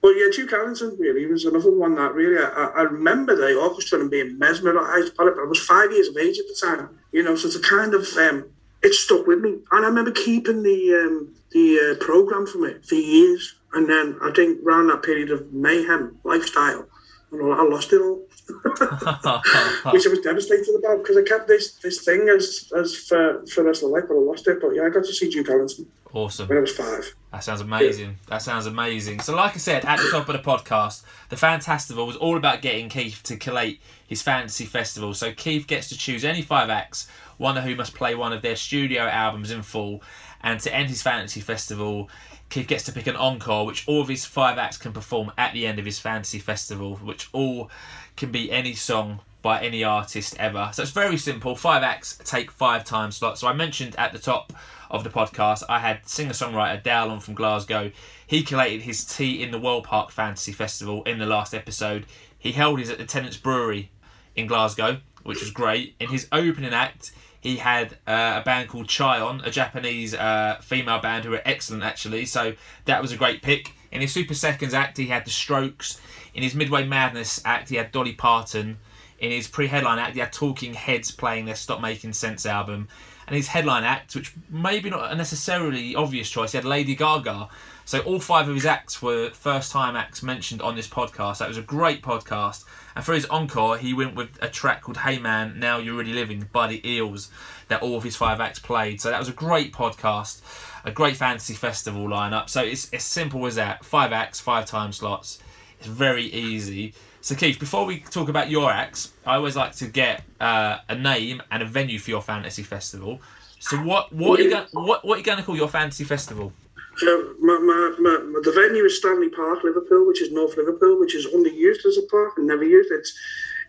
But 0.00 0.10
yeah, 0.10 0.26
Duke 0.32 0.52
Ellington 0.52 0.96
really 1.00 1.26
was 1.26 1.44
another 1.44 1.72
one 1.72 1.96
that 1.96 2.14
really 2.14 2.40
I, 2.40 2.66
I 2.76 2.82
remember 2.82 3.34
the 3.34 3.58
orchestra 3.58 4.00
and 4.00 4.10
being 4.10 4.38
mesmerised 4.38 5.16
by 5.16 5.24
it. 5.24 5.34
But 5.34 5.42
I 5.42 5.46
was 5.46 5.64
five 5.64 5.90
years 5.90 6.08
of 6.08 6.16
age 6.16 6.38
at 6.38 6.46
the 6.46 6.54
time, 6.64 6.96
you 7.10 7.24
know, 7.24 7.34
so 7.34 7.48
it's 7.48 7.56
a 7.56 7.60
kind 7.60 7.92
of 7.92 8.06
um, 8.16 8.44
it 8.82 8.94
stuck 8.94 9.26
with 9.26 9.40
me, 9.40 9.58
and 9.72 9.84
I 9.84 9.88
remember 9.88 10.12
keeping 10.12 10.62
the 10.62 10.94
um, 10.94 11.34
the 11.52 11.96
uh, 11.96 12.04
program 12.04 12.46
from 12.46 12.64
it 12.64 12.84
for 12.84 12.94
years. 12.94 13.56
And 13.74 13.88
then 13.88 14.18
I 14.22 14.30
think 14.32 14.60
around 14.64 14.88
that 14.88 15.02
period 15.02 15.30
of 15.30 15.52
mayhem 15.52 16.18
lifestyle, 16.24 16.86
and 17.30 17.40
all, 17.40 17.54
I 17.54 17.62
lost 17.62 17.92
it 17.92 18.00
all, 18.00 18.26
which 19.92 20.06
I 20.06 20.10
was 20.10 20.20
devastated 20.22 20.74
about 20.78 21.02
because 21.02 21.16
I 21.16 21.22
kept 21.22 21.48
this 21.48 21.76
this 21.76 22.04
thing 22.04 22.28
as 22.28 22.70
as 22.76 22.96
for 22.96 23.44
for 23.46 23.62
the 23.62 23.68
rest 23.68 23.82
of 23.82 23.88
the 23.88 23.94
life, 23.94 24.04
but 24.08 24.14
I 24.14 24.18
lost 24.18 24.46
it. 24.46 24.60
But 24.60 24.70
yeah, 24.74 24.82
I 24.82 24.90
got 24.90 25.04
to 25.04 25.12
see 25.12 25.30
Duke 25.30 25.48
Ellington 25.48 25.86
awesome. 26.12 26.48
when 26.48 26.58
I 26.58 26.60
was 26.60 26.72
five. 26.72 27.14
That 27.32 27.44
sounds 27.44 27.60
amazing. 27.60 28.18
That 28.28 28.42
sounds 28.42 28.66
amazing. 28.66 29.20
So, 29.20 29.34
like 29.34 29.54
I 29.54 29.58
said 29.58 29.84
at 29.84 29.98
the 29.98 30.10
top 30.10 30.28
of 30.28 30.34
the 30.34 30.50
podcast, 30.50 31.02
the 31.30 31.36
Fantastival 31.36 32.06
was 32.06 32.16
all 32.16 32.36
about 32.36 32.62
getting 32.62 32.88
Keith 32.88 33.22
to 33.24 33.36
collate 33.36 33.80
his 34.06 34.22
fantasy 34.22 34.66
festival. 34.66 35.14
So, 35.14 35.32
Keith 35.32 35.66
gets 35.66 35.88
to 35.88 35.96
choose 35.96 36.24
any 36.24 36.42
five 36.42 36.68
acts, 36.68 37.08
one 37.38 37.56
of 37.56 37.64
whom 37.64 37.78
must 37.78 37.94
play 37.94 38.14
one 38.14 38.32
of 38.32 38.42
their 38.42 38.56
studio 38.56 39.02
albums 39.04 39.50
in 39.50 39.62
full. 39.62 40.02
And 40.42 40.60
to 40.60 40.74
end 40.74 40.88
his 40.88 41.02
fantasy 41.02 41.40
festival, 41.40 42.10
Keith 42.48 42.66
gets 42.66 42.84
to 42.84 42.92
pick 42.92 43.06
an 43.06 43.16
encore, 43.16 43.64
which 43.64 43.86
all 43.88 44.02
of 44.02 44.08
his 44.08 44.24
five 44.24 44.58
acts 44.58 44.76
can 44.76 44.92
perform 44.92 45.32
at 45.38 45.54
the 45.54 45.66
end 45.66 45.78
of 45.78 45.84
his 45.84 45.98
fantasy 45.98 46.38
festival, 46.38 46.96
which 46.96 47.28
all 47.32 47.70
can 48.16 48.30
be 48.30 48.50
any 48.50 48.74
song 48.74 49.20
by 49.40 49.60
any 49.62 49.82
artist 49.82 50.36
ever. 50.38 50.70
So 50.72 50.82
it's 50.82 50.92
very 50.92 51.16
simple. 51.16 51.56
Five 51.56 51.82
acts 51.82 52.18
take 52.24 52.50
five 52.50 52.84
time 52.84 53.10
slots. 53.10 53.40
So 53.40 53.48
I 53.48 53.52
mentioned 53.52 53.96
at 53.96 54.12
the 54.12 54.18
top 54.18 54.52
of 54.90 55.04
the 55.04 55.10
podcast, 55.10 55.62
I 55.68 55.80
had 55.80 56.06
singer 56.06 56.32
songwriter 56.32 56.82
Dowlon 56.82 57.22
from 57.22 57.34
Glasgow. 57.34 57.90
He 58.26 58.42
collated 58.42 58.82
his 58.82 59.04
tea 59.04 59.42
in 59.42 59.50
the 59.50 59.58
World 59.58 59.84
Park 59.84 60.10
Fantasy 60.10 60.52
Festival 60.52 61.02
in 61.04 61.18
the 61.18 61.26
last 61.26 61.54
episode. 61.54 62.06
He 62.38 62.52
held 62.52 62.78
his 62.78 62.90
at 62.90 62.98
the 62.98 63.04
Tennent's 63.04 63.36
Brewery 63.36 63.90
in 64.36 64.46
Glasgow, 64.46 64.98
which 65.22 65.40
was 65.40 65.50
great. 65.50 65.94
In 65.98 66.10
his 66.10 66.28
opening 66.32 66.72
act, 66.72 67.12
he 67.42 67.56
had 67.56 67.94
uh, 68.06 68.38
a 68.40 68.42
band 68.44 68.68
called 68.68 68.88
Chion, 68.88 69.42
a 69.44 69.50
Japanese 69.50 70.14
uh, 70.14 70.58
female 70.62 71.00
band 71.00 71.24
who 71.24 71.32
were 71.32 71.42
excellent 71.44 71.82
actually. 71.82 72.24
So 72.24 72.54
that 72.84 73.02
was 73.02 73.10
a 73.10 73.16
great 73.16 73.42
pick. 73.42 73.72
In 73.90 74.00
his 74.00 74.12
Super 74.12 74.32
Seconds 74.32 74.72
act, 74.72 74.96
he 74.96 75.08
had 75.08 75.26
The 75.26 75.30
Strokes. 75.30 76.00
In 76.34 76.44
his 76.44 76.54
Midway 76.54 76.86
Madness 76.86 77.42
act, 77.44 77.68
he 77.68 77.76
had 77.76 77.90
Dolly 77.90 78.12
Parton. 78.12 78.78
In 79.18 79.32
his 79.32 79.48
pre-headline 79.48 79.98
act, 79.98 80.14
he 80.14 80.20
had 80.20 80.32
Talking 80.32 80.74
Heads 80.74 81.10
playing 81.10 81.46
their 81.46 81.56
Stop 81.56 81.80
Making 81.80 82.12
Sense 82.12 82.46
album. 82.46 82.86
And 83.26 83.34
his 83.34 83.48
headline 83.48 83.82
act, 83.82 84.14
which 84.14 84.34
maybe 84.48 84.88
not 84.88 85.10
a 85.10 85.16
necessarily 85.16 85.96
obvious 85.96 86.30
choice, 86.30 86.52
he 86.52 86.58
had 86.58 86.64
Lady 86.64 86.94
Gaga. 86.94 87.48
So 87.92 88.00
all 88.00 88.20
five 88.20 88.48
of 88.48 88.54
his 88.54 88.64
acts 88.64 89.02
were 89.02 89.28
first-time 89.34 89.96
acts 89.96 90.22
mentioned 90.22 90.62
on 90.62 90.76
this 90.76 90.88
podcast. 90.88 91.40
That 91.40 91.48
was 91.48 91.58
a 91.58 91.62
great 91.62 92.02
podcast. 92.02 92.64
And 92.96 93.04
for 93.04 93.12
his 93.12 93.26
encore, 93.26 93.76
he 93.76 93.92
went 93.92 94.14
with 94.14 94.30
a 94.40 94.48
track 94.48 94.80
called 94.80 94.96
"Hey 94.96 95.18
Man, 95.18 95.60
Now 95.60 95.76
You're 95.76 95.96
Really 95.96 96.14
Living" 96.14 96.48
by 96.52 96.68
the 96.68 96.80
Eels, 96.90 97.30
that 97.68 97.82
all 97.82 97.98
of 97.98 98.02
his 98.02 98.16
five 98.16 98.40
acts 98.40 98.58
played. 98.58 99.02
So 99.02 99.10
that 99.10 99.18
was 99.18 99.28
a 99.28 99.32
great 99.32 99.74
podcast, 99.74 100.40
a 100.86 100.90
great 100.90 101.18
fantasy 101.18 101.52
festival 101.52 102.08
lineup. 102.08 102.48
So 102.48 102.62
it's 102.62 102.90
as 102.94 103.02
simple 103.02 103.44
as 103.44 103.56
that: 103.56 103.84
five 103.84 104.10
acts, 104.10 104.40
five 104.40 104.64
time 104.64 104.92
slots. 104.92 105.40
It's 105.78 105.86
very 105.86 106.24
easy. 106.24 106.94
So 107.20 107.34
Keith, 107.34 107.60
before 107.60 107.84
we 107.84 108.00
talk 108.00 108.30
about 108.30 108.48
your 108.48 108.70
acts, 108.70 109.12
I 109.26 109.34
always 109.34 109.54
like 109.54 109.76
to 109.76 109.86
get 109.86 110.22
uh, 110.40 110.78
a 110.88 110.94
name 110.94 111.42
and 111.50 111.62
a 111.62 111.66
venue 111.66 111.98
for 111.98 112.08
your 112.08 112.22
fantasy 112.22 112.62
festival. 112.62 113.20
So 113.58 113.76
what 113.76 114.14
what 114.14 114.40
are 114.40 114.44
you 114.44 114.48
going 114.48 114.66
what 114.72 115.04
what 115.04 115.16
are 115.16 115.18
you 115.18 115.24
going 115.24 115.36
to 115.36 115.44
call 115.44 115.58
your 115.58 115.68
fantasy 115.68 116.04
festival? 116.04 116.54
So 116.98 117.34
my, 117.40 117.58
my, 117.58 117.94
my, 117.98 118.40
the 118.42 118.52
venue 118.54 118.84
is 118.84 118.98
Stanley 118.98 119.30
Park, 119.30 119.64
Liverpool, 119.64 120.06
which 120.06 120.20
is 120.20 120.30
North 120.30 120.56
Liverpool, 120.56 121.00
which 121.00 121.14
is 121.14 121.26
underused 121.26 121.86
as 121.86 121.98
a 121.98 122.02
park 122.10 122.34
and 122.36 122.46
never 122.46 122.64
used. 122.64 122.90
It's 122.92 123.18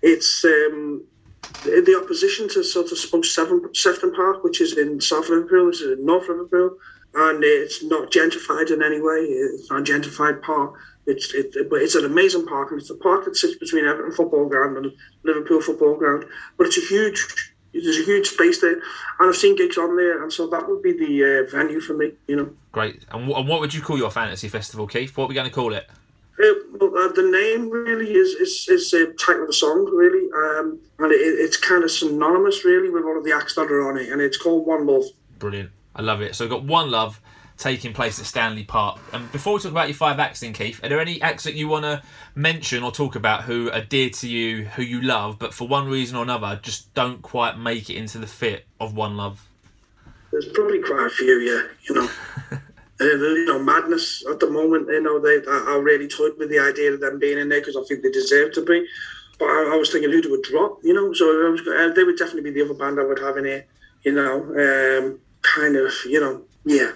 it's 0.01 0.43
um, 0.43 1.03
the 1.63 1.81
the 1.85 1.99
opposition 2.01 2.49
to 2.49 2.63
sort 2.63 2.91
of 2.91 2.97
Spunk 2.97 3.25
Seven 3.25 3.73
Sefton 3.73 4.13
Park, 4.13 4.43
which 4.43 4.59
is 4.59 4.77
in 4.77 4.99
South 4.99 5.29
Liverpool, 5.29 5.67
which 5.67 5.81
is 5.81 5.97
in 5.97 6.05
North 6.05 6.27
Liverpool, 6.27 6.77
and 7.15 7.43
it's 7.43 7.81
not 7.83 8.11
gentrified 8.11 8.71
in 8.71 8.83
any 8.83 8.99
way. 8.99 9.19
It's 9.19 9.69
not 9.69 9.87
a 9.87 9.91
gentrified 9.91 10.41
park. 10.41 10.75
It's 11.05 11.33
it, 11.33 11.55
but 11.69 11.81
it's 11.81 11.95
an 11.95 12.05
amazing 12.05 12.45
park, 12.45 12.71
and 12.71 12.79
it's 12.79 12.89
a 12.89 12.95
park 12.95 13.25
that 13.25 13.37
sits 13.37 13.55
between 13.55 13.85
Everton 13.85 14.11
football 14.11 14.47
ground 14.47 14.77
and 14.77 14.91
Liverpool 15.23 15.61
football 15.61 15.95
ground. 15.95 16.25
But 16.57 16.67
it's 16.67 16.77
a 16.77 16.87
huge 16.87 17.52
there's 17.73 17.99
a 17.99 18.03
huge 18.03 18.27
space 18.27 18.61
there, 18.61 18.73
and 18.73 19.29
I've 19.29 19.35
seen 19.35 19.55
gigs 19.55 19.77
on 19.77 19.95
there, 19.95 20.21
and 20.21 20.31
so 20.31 20.47
that 20.47 20.67
would 20.67 20.81
be 20.81 20.93
the 20.93 21.45
uh, 21.47 21.51
venue 21.51 21.79
for 21.79 21.93
me. 21.93 22.11
You 22.27 22.35
know. 22.35 22.49
Great. 22.71 23.05
And, 23.11 23.27
w- 23.27 23.35
and 23.35 23.47
what 23.47 23.59
would 23.59 23.73
you 23.73 23.81
call 23.81 23.97
your 23.97 24.11
fantasy 24.11 24.47
festival, 24.47 24.87
Keith? 24.87 25.15
What 25.17 25.25
are 25.25 25.27
we 25.27 25.35
going 25.35 25.49
to 25.49 25.53
call 25.53 25.73
it? 25.73 25.89
Uh, 26.39 26.53
well, 26.79 26.97
uh, 26.97 27.11
the 27.11 27.23
name 27.23 27.69
really 27.69 28.13
is 28.13 28.29
is, 28.29 28.67
is 28.69 28.91
the 28.91 29.15
title 29.19 29.43
of 29.43 29.47
the 29.47 29.53
song, 29.53 29.85
really, 29.85 30.29
um, 30.35 30.79
and 30.99 31.11
it, 31.11 31.15
it's 31.15 31.57
kind 31.57 31.83
of 31.83 31.91
synonymous, 31.91 32.65
really, 32.65 32.89
with 32.89 33.03
all 33.03 33.17
of 33.17 33.23
the 33.23 33.33
acts 33.33 33.55
that 33.55 33.71
are 33.71 33.89
on 33.89 33.97
it, 33.97 34.09
and 34.09 34.21
it's 34.21 34.37
called 34.37 34.65
One 34.65 34.85
Love. 34.87 35.05
Brilliant. 35.39 35.71
I 35.95 36.01
love 36.01 36.21
it. 36.21 36.35
So 36.35 36.45
we've 36.45 36.51
got 36.51 36.63
One 36.63 36.89
Love 36.89 37.21
taking 37.57 37.93
place 37.93 38.19
at 38.19 38.25
Stanley 38.25 38.63
Park. 38.63 38.99
And 39.11 39.31
before 39.31 39.53
we 39.53 39.59
talk 39.59 39.71
about 39.71 39.87
your 39.87 39.95
five 39.95 40.19
acts, 40.19 40.41
then 40.41 40.53
Keith, 40.53 40.83
are 40.83 40.89
there 40.89 40.99
any 40.99 41.21
acts 41.21 41.43
that 41.43 41.55
you 41.55 41.67
want 41.67 41.83
to 41.85 42.01
mention 42.35 42.83
or 42.83 42.91
talk 42.91 43.15
about 43.15 43.43
who 43.43 43.71
are 43.71 43.81
dear 43.81 44.09
to 44.09 44.27
you, 44.27 44.65
who 44.65 44.81
you 44.81 45.01
love, 45.01 45.39
but 45.39 45.53
for 45.53 45.67
one 45.67 45.87
reason 45.87 46.17
or 46.17 46.23
another 46.23 46.59
just 46.61 46.93
don't 46.93 47.21
quite 47.21 47.57
make 47.57 47.89
it 47.89 47.95
into 47.95 48.17
the 48.17 48.27
fit 48.27 48.65
of 48.79 48.95
One 48.95 49.17
Love? 49.17 49.47
There's 50.31 50.47
probably 50.47 50.81
quite 50.81 51.05
a 51.05 51.09
few, 51.09 51.39
yeah. 51.39 51.67
You 51.87 51.95
know. 51.95 52.09
Uh, 53.01 53.05
you 53.05 53.45
know, 53.45 53.59
madness 53.59 54.23
at 54.29 54.39
the 54.39 54.49
moment. 54.49 54.87
You 54.87 55.01
know, 55.01 55.19
they 55.19 55.41
I, 55.49 55.73
I 55.73 55.77
really 55.77 56.07
toyed 56.07 56.37
with 56.37 56.49
the 56.49 56.59
idea 56.59 56.93
of 56.93 56.99
them 56.99 57.17
being 57.17 57.39
in 57.39 57.49
there 57.49 57.59
because 57.59 57.75
I 57.75 57.81
think 57.83 58.03
they 58.03 58.11
deserve 58.11 58.53
to 58.53 58.61
be. 58.63 58.85
But 59.39 59.45
I, 59.45 59.71
I 59.73 59.75
was 59.77 59.91
thinking 59.91 60.11
who 60.11 60.29
would 60.29 60.43
drop. 60.43 60.79
You 60.83 60.93
know, 60.93 61.11
so 61.11 61.25
I 61.25 61.49
was, 61.49 61.61
uh, 61.61 61.93
they 61.95 62.03
would 62.03 62.17
definitely 62.17 62.51
be 62.51 62.59
the 62.59 62.65
other 62.65 62.75
band 62.75 62.99
I 62.99 63.03
would 63.03 63.19
have 63.19 63.37
in 63.37 63.45
here. 63.45 63.65
You 64.03 64.11
know, 64.13 64.43
um, 64.43 65.19
kind 65.41 65.75
of. 65.75 65.91
You 66.05 66.21
know, 66.21 66.41
yeah. 66.65 66.91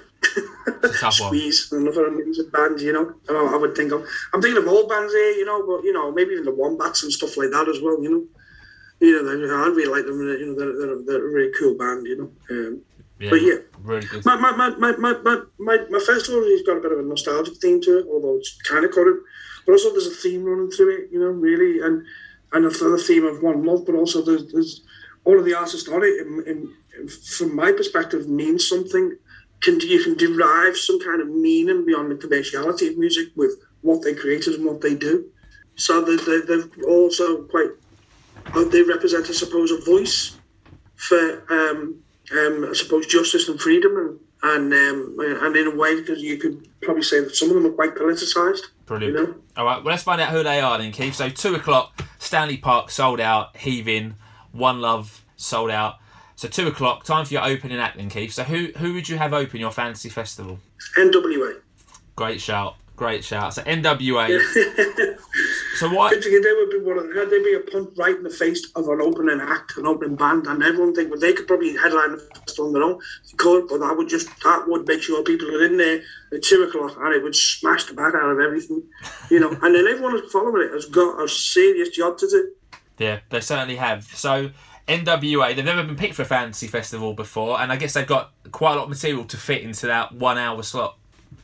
Squeeze, 1.28 1.72
another 1.72 2.08
amazing 2.08 2.50
band, 2.50 2.80
you 2.82 2.94
know. 2.94 3.14
I, 3.30 3.56
I 3.56 3.58
would 3.58 3.76
think 3.76 3.92
of. 3.92 4.06
I'm 4.34 4.42
thinking 4.42 4.62
of 4.62 4.68
old 4.68 4.90
bands 4.90 5.14
here, 5.14 5.32
you 5.32 5.46
know, 5.46 5.66
but 5.66 5.84
you 5.84 5.94
know, 5.94 6.12
maybe 6.12 6.32
even 6.34 6.46
the 6.46 6.52
Wombats 6.52 7.04
and 7.04 7.12
stuff 7.12 7.38
like 7.38 7.52
that 7.52 7.68
as 7.70 7.82
well, 7.82 8.02
you 8.04 8.12
know. 8.12 8.24
You 9.00 9.22
know, 9.22 9.64
I 9.64 9.68
really 9.68 9.92
like 9.92 10.06
them. 10.06 10.20
You 10.20 10.46
know, 10.48 10.56
they're, 10.56 10.76
they're, 10.78 11.04
they're 11.06 11.28
a 11.28 11.32
really 11.32 11.54
cool 11.58 11.76
band, 11.78 12.08
you 12.08 12.18
know. 12.18 12.32
Um, 12.50 12.82
yeah, 13.20 13.30
but 13.30 13.42
yeah, 13.42 13.56
really 13.84 14.08
good. 14.08 14.26
My 14.26 14.36
my, 14.36 14.52
my, 14.52 14.70
my, 14.72 14.92
my, 14.98 15.14
my, 15.24 15.42
my, 15.60 15.78
my 15.90 16.00
festival 16.00 16.44
has 16.44 16.62
got 16.64 16.78
a 16.78 16.82
bit 16.82 16.92
of 16.92 17.00
a 17.00 17.04
nostalgic 17.04 17.58
theme 17.58 17.82
to 17.82 18.00
it, 18.00 18.08
although 18.12 18.38
it's 18.38 18.60
kind 18.64 18.86
of 18.86 18.92
current. 18.92 19.22
But 19.66 19.74
also 19.74 19.92
there's 19.92 20.08
a 20.08 20.12
theme 20.12 20.44
running 20.44 20.72
through 20.72 20.98
it, 20.98 21.10
you 21.12 21.20
know, 21.20 21.28
really, 21.28 21.82
and 21.82 22.06
and 22.54 22.66
the 22.66 23.04
theme 23.06 23.26
of 23.26 23.44
one 23.44 23.64
love, 23.66 23.86
but 23.86 23.96
also 23.96 24.22
there's, 24.22 24.52
there's 24.52 24.82
all 25.26 25.38
of 25.38 25.46
the 25.46 25.54
artists 25.54 25.90
on 25.90 26.04
it. 26.04 26.26
In, 26.26 26.44
in, 26.48 27.08
from 27.08 27.56
my 27.56 27.72
perspective, 27.72 28.28
means 28.28 28.68
something. 28.68 29.18
Can 29.62 29.80
you 29.80 30.04
can 30.04 30.16
derive 30.16 30.78
some 30.78 31.00
kind 31.00 31.22
of 31.22 31.30
meaning 31.30 31.86
beyond 31.86 32.12
the 32.12 32.16
commerciality 32.16 32.92
of 32.92 32.98
music 32.98 33.30
with 33.36 33.54
what 33.82 34.04
they 34.04 34.14
created 34.14 34.54
and 34.56 34.66
what 34.66 34.82
they 34.82 34.94
do. 34.94 35.26
So 35.76 36.02
they, 36.02 36.16
they, 36.16 36.42
they've 36.42 36.84
also 36.86 37.44
quite 37.44 37.70
they 38.72 38.82
represent, 38.84 39.30
I 39.30 39.34
suppose, 39.34 39.72
a 39.72 39.80
voice 39.82 40.38
for 40.96 41.44
um, 41.50 42.02
um, 42.32 42.68
I 42.70 42.74
suppose, 42.74 43.08
justice 43.08 43.48
and 43.48 43.60
freedom, 43.60 43.98
and 43.98 44.20
and 44.44 44.74
um, 44.74 45.16
and 45.20 45.56
in 45.56 45.68
a 45.68 45.76
way, 45.76 45.96
because 45.96 46.22
you 46.22 46.38
could 46.38 46.68
probably 46.82 47.04
say 47.04 47.22
that 47.22 47.36
some 47.36 47.50
of 47.50 47.56
them 47.56 47.66
are 47.66 47.72
quite 47.72 47.96
politicised. 47.96 48.62
Brilliant. 48.86 49.18
You 49.18 49.26
know? 49.26 49.36
All 49.56 49.66
right, 49.66 49.84
well, 49.84 49.92
let's 49.92 50.04
find 50.04 50.22
out 50.22 50.30
who 50.30 50.44
they 50.44 50.60
are 50.60 50.78
then, 50.78 50.92
Keith. 50.92 51.16
So 51.16 51.30
two 51.30 51.56
o'clock, 51.56 52.02
Stanley 52.20 52.58
Park 52.58 52.90
sold 52.90 53.20
out, 53.20 53.56
heaving, 53.58 54.16
One 54.52 54.82
Love 54.82 55.26
sold 55.36 55.72
out. 55.72 55.96
So 56.38 56.48
two 56.48 56.68
o'clock, 56.68 57.04
time 57.04 57.26
for 57.26 57.34
your 57.34 57.44
opening 57.44 57.80
act 57.80 57.98
then, 57.98 58.10
Keith. 58.10 58.32
So 58.32 58.44
who 58.44 58.68
who 58.78 58.94
would 58.94 59.10
you 59.10 59.18
have 59.18 59.34
open 59.34 59.60
your 59.60 59.72
fantasy 59.72 60.08
festival? 60.08 60.60
NWA. 60.96 61.56
Great 62.16 62.40
shout. 62.40 62.76
Great 62.96 63.24
shout. 63.24 63.56
So 63.56 63.64
NWA. 63.64 64.40
so 65.78 65.90
what? 65.90 66.12
They 66.12 66.30
would 66.30 66.70
be 66.70 66.80
one 66.80 67.00
of 67.00 67.30
they'd 67.32 67.44
be 67.44 67.56
a 67.56 67.72
punt 67.72 67.90
right 67.98 68.16
in 68.16 68.22
the 68.22 68.30
face 68.30 68.72
of 68.76 68.88
an 68.88 69.02
opening 69.02 69.42
act, 69.42 69.78
an 69.78 69.88
opening 69.88 70.16
band, 70.16 70.46
and 70.46 70.62
everyone 70.62 70.94
think 70.94 71.10
well 71.10 71.20
they 71.20 71.34
could 71.34 71.48
probably 71.48 71.76
headline 71.76 72.12
the 72.12 72.20
festival 72.20 72.68
on 72.68 72.74
their 72.74 72.84
own. 72.84 73.00
They 73.26 73.38
could, 73.38 73.68
but 73.68 73.80
that 73.80 73.98
would 73.98 74.08
just 74.08 74.28
that 74.44 74.66
would 74.68 74.88
make 74.88 75.02
sure 75.02 75.24
people 75.24 75.50
are 75.50 75.66
in 75.66 75.78
there 75.78 76.04
at 76.32 76.44
two 76.44 76.62
o'clock 76.62 76.98
and 77.00 77.16
it 77.16 77.24
would 77.24 77.36
smash 77.36 77.86
the 77.86 77.96
back 77.96 78.14
out 78.14 78.30
of 78.30 78.40
everything, 78.40 78.84
you 79.32 79.40
know. 79.40 79.50
and 79.50 79.74
then 79.74 79.88
everyone 79.88 80.12
who's 80.12 80.32
following 80.32 80.68
it 80.68 80.72
has 80.72 80.86
got 80.86 81.20
a 81.20 81.28
serious 81.28 81.90
job 81.90 82.20
to 82.20 82.30
do. 82.30 82.52
Yeah, 83.00 83.22
they 83.32 83.42
certainly 83.42 83.76
have. 83.78 84.04
So 84.04 84.52
NWA, 84.88 85.56
they've 85.56 85.66
never 85.66 85.84
been 85.84 85.96
picked 85.96 86.16
for 86.16 86.22
a 86.22 86.26
fantasy 86.26 86.68
festival 86.68 87.14
before, 87.14 87.60
and 87.60 87.72
I 87.72 87.76
guess 87.76 87.94
they've 87.94 88.08
got 88.08 88.32
quite 88.52 88.74
a 88.74 88.76
lot 88.76 88.84
of 88.84 88.90
material 88.90 89.26
to 89.26 89.38
fit 89.38 89.62
into 89.62 89.88
that 89.88 90.14
one 90.14 90.38
hour 90.38 90.64
slot 90.64 90.98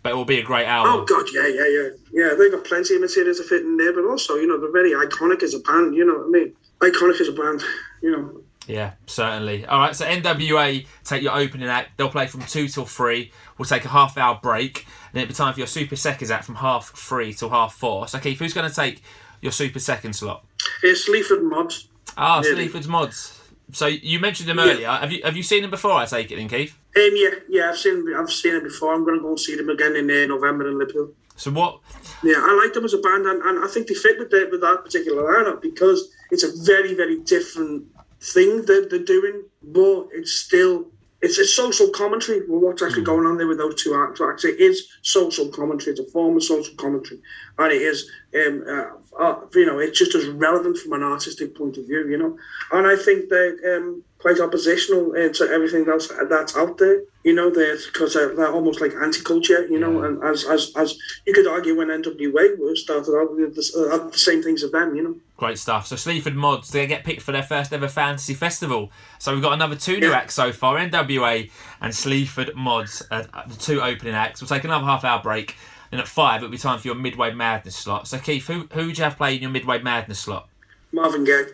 but 0.04 0.12
it 0.12 0.16
will 0.16 0.26
be 0.26 0.40
a 0.40 0.44
great 0.44 0.66
hour. 0.66 0.86
Oh 0.88 1.06
God, 1.06 1.26
yeah, 1.34 1.48
yeah, 1.48 1.66
yeah, 1.68 1.90
yeah. 2.12 2.36
They've 2.36 2.52
got 2.52 2.66
plenty 2.66 2.96
of 2.96 3.02
material 3.02 3.34
to 3.34 3.44
fit 3.44 3.62
in 3.62 3.78
there, 3.78 3.94
but 3.94 4.04
also, 4.06 4.36
you 4.36 4.48
know, 4.48 4.60
they're 4.60 4.72
very 4.72 4.92
iconic 4.92 5.42
as 5.44 5.54
a 5.54 5.60
band. 5.60 5.96
You 5.96 6.06
know 6.06 6.20
what 6.20 6.28
I 6.28 6.30
mean? 6.30 6.54
Iconic 6.82 7.22
as 7.22 7.30
a 7.30 7.32
band. 7.32 7.64
You 8.02 8.12
know. 8.12 8.42
Yeah, 8.68 8.94
certainly. 9.08 9.66
All 9.66 9.80
right, 9.80 9.96
so 9.96 10.06
NWA 10.06 10.86
take 11.04 11.24
your 11.24 11.36
opening 11.36 11.68
act. 11.70 11.98
They'll 11.98 12.10
play 12.10 12.28
from 12.28 12.42
two 12.42 12.68
till 12.68 12.86
three. 12.86 13.32
We'll 13.58 13.66
take 13.66 13.86
a 13.86 13.90
half 13.90 14.18
hour 14.18 14.40
break, 14.42 14.86
and 15.12 15.22
it'll 15.22 15.30
be 15.30 15.34
time 15.34 15.54
for 15.54 15.60
your 15.60 15.68
Super 15.68 15.96
Seconds 15.96 16.32
act 16.32 16.46
from 16.46 16.56
half 16.56 16.90
three 16.90 17.34
till 17.34 17.50
half 17.50 17.74
four. 17.74 18.08
So, 18.08 18.20
Keith, 18.20 18.40
who's 18.40 18.54
going 18.54 18.70
to 18.70 18.76
take 18.76 19.02
your 19.42 19.54
Super 19.54 19.80
Second 19.80 20.14
slot? 20.14 20.46
It's 20.82 21.06
Sleaford 21.06 21.44
Mods. 21.44 21.88
Ah, 22.18 22.40
really. 22.40 22.56
Sleaford's 22.56 22.88
Mods. 22.88 23.33
So 23.72 23.88
you 23.88 24.20
mentioned 24.20 24.50
them 24.50 24.60
earlier. 24.60 24.88
Have 24.88 25.12
you 25.12 25.22
have 25.24 25.36
you 25.38 25.44
seen 25.44 25.62
them 25.62 25.72
before? 25.72 25.94
I 25.94 26.06
take 26.06 26.32
it, 26.32 26.36
then, 26.36 26.48
Keith. 26.48 26.78
Um, 26.96 27.12
yeah, 27.14 27.30
yeah, 27.50 27.70
I've 27.70 27.78
seen 27.78 28.06
I've 28.16 28.30
seen 28.30 28.56
it 28.56 28.64
before. 28.64 28.94
I'm 28.94 29.04
going 29.04 29.18
to 29.18 29.22
go 29.22 29.30
and 29.30 29.40
see 29.40 29.56
them 29.56 29.70
again 29.70 29.96
in 29.96 30.10
uh, 30.10 30.26
November 30.28 30.70
in 30.70 30.78
Liverpool. 30.78 31.14
So 31.36 31.52
what? 31.52 31.80
Yeah, 32.24 32.36
I 32.38 32.62
like 32.64 32.74
them 32.74 32.86
as 32.86 32.94
a 32.94 33.00
band, 33.00 33.26
and, 33.26 33.42
and 33.42 33.66
I 33.66 33.68
think 33.68 33.88
they 33.88 33.96
fit 33.96 34.20
with, 34.20 34.30
the, 34.30 34.48
with 34.52 34.62
that 34.62 34.84
particular 34.84 35.24
lineup 35.24 35.62
because 35.62 36.12
it's 36.30 36.44
a 36.44 36.52
very 36.64 36.94
very 36.94 37.20
different 37.22 37.86
thing 38.22 38.66
that 38.66 38.88
they're 38.90 39.00
doing, 39.00 39.44
but 39.62 40.08
it's 40.12 40.34
still 40.34 40.86
it's 41.24 41.38
a 41.38 41.46
social 41.46 41.88
commentary 41.88 42.42
with 42.42 42.62
what's 42.62 42.84
actually 42.84 43.02
mm. 43.02 43.06
going 43.06 43.26
on 43.26 43.38
there 43.38 43.48
with 43.48 43.58
those 43.58 43.82
two 43.82 43.92
tracks. 44.14 44.44
It 44.44 44.60
is 44.60 44.90
social 45.02 45.48
commentary. 45.48 45.92
It's 45.92 46.02
a 46.02 46.12
form 46.12 46.36
of 46.36 46.44
social 46.44 46.76
commentary, 46.76 47.22
and 47.58 47.72
it 47.72 47.82
is, 47.82 48.12
um, 48.36 48.64
uh, 48.68 49.24
uh, 49.24 49.40
you 49.56 49.66
know, 49.66 49.80
it's 49.80 49.98
just 49.98 50.16
as 50.16 50.28
relevant 50.28 50.78
from 50.78 50.92
an 50.94 51.02
artistic 51.02 51.56
point 51.56 51.78
of 51.78 51.88
view, 51.88 52.10
you 52.10 52.18
know. 52.18 52.38
And 52.74 52.86
I 52.86 52.98
think 52.98 53.30
that 53.30 53.58
um, 53.74 54.04
quite 54.24 54.40
oppositional 54.40 55.12
uh, 55.12 55.28
to 55.34 55.44
everything 55.52 55.88
else 55.88 56.10
that's 56.30 56.56
out 56.56 56.78
there. 56.78 57.02
You 57.24 57.34
know, 57.34 57.50
they're 57.50 57.76
because 57.76 58.14
they're, 58.14 58.34
they're, 58.34 58.52
almost 58.52 58.80
like 58.80 58.94
anti-culture. 58.96 59.68
You 59.68 59.80
know, 59.80 60.02
and 60.04 60.24
as 60.24 60.46
as 60.46 60.72
as 60.78 60.98
you 61.28 61.34
could 61.34 61.46
argue 61.46 61.76
when 61.78 61.90
NWA 61.90 62.78
started 62.78 63.14
out 63.16 63.36
with 63.36 63.56
the, 63.56 63.90
uh, 63.92 64.10
the 64.10 64.18
same 64.18 64.42
things 64.42 64.64
as 64.64 64.72
them. 64.72 64.96
You 64.96 65.04
know. 65.04 65.16
Great 65.36 65.60
stuff. 65.60 65.88
So 65.88 65.98
Sleaford 65.98 66.36
Mods 66.36 66.72
they 66.72 66.88
get 66.88 67.04
picked 67.04 67.22
for 67.22 67.34
their 67.34 67.44
first 67.44 67.74
ever 67.74 67.90
fantasy 67.90 68.34
festival. 68.34 68.92
So 69.20 69.34
we've 69.34 69.44
got 69.44 69.54
another 69.54 69.76
two 69.76 70.00
new 70.00 70.10
yeah. 70.10 70.18
acts 70.18 70.36
so 70.36 70.54
far: 70.54 70.78
NWA 70.78 71.52
and 71.82 71.94
Sleaford 71.94 72.56
Mods, 72.56 73.04
uh, 73.12 73.24
the 73.48 73.56
two 73.58 73.82
opening 73.82 74.14
acts. 74.14 74.42
We'll 74.42 74.48
take 74.48 74.64
another 74.64 74.86
half 74.86 75.04
hour 75.04 75.22
break. 75.22 75.56
And 75.92 76.02
at 76.02 76.08
five, 76.08 76.38
it'll 76.38 76.50
be 76.50 76.58
time 76.58 76.80
for 76.80 76.88
your 76.88 76.96
Midway 76.96 77.34
Madness 77.36 77.76
slot. 77.76 78.08
So 78.08 78.18
Keith, 78.18 78.48
who 78.48 78.68
who 78.72 78.88
would 78.88 78.98
you 78.98 79.04
have 79.04 79.18
playing 79.18 79.42
your 79.42 79.52
Midway 79.52 79.80
Madness 79.80 80.20
slot? 80.20 80.48
Marvin 80.92 81.26
Gaye. 81.26 81.46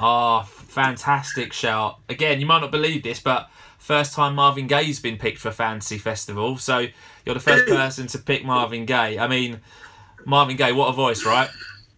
Oh, 0.00 0.42
fantastic 0.42 1.52
shout. 1.52 1.98
Again, 2.08 2.40
you 2.40 2.46
might 2.46 2.60
not 2.60 2.70
believe 2.70 3.02
this, 3.02 3.20
but 3.20 3.48
first 3.78 4.12
time 4.12 4.34
Marvin 4.34 4.66
Gaye's 4.66 5.00
been 5.00 5.16
picked 5.16 5.38
for 5.38 5.48
a 5.48 5.52
fantasy 5.52 5.98
festival. 5.98 6.56
So 6.58 6.86
you're 7.24 7.34
the 7.34 7.40
first 7.40 7.66
person 7.66 8.06
to 8.08 8.18
pick 8.18 8.44
Marvin 8.44 8.84
Gaye. 8.86 9.18
I 9.18 9.28
mean, 9.28 9.60
Marvin 10.24 10.56
Gaye, 10.56 10.72
what 10.72 10.88
a 10.88 10.92
voice, 10.92 11.24
right? 11.24 11.48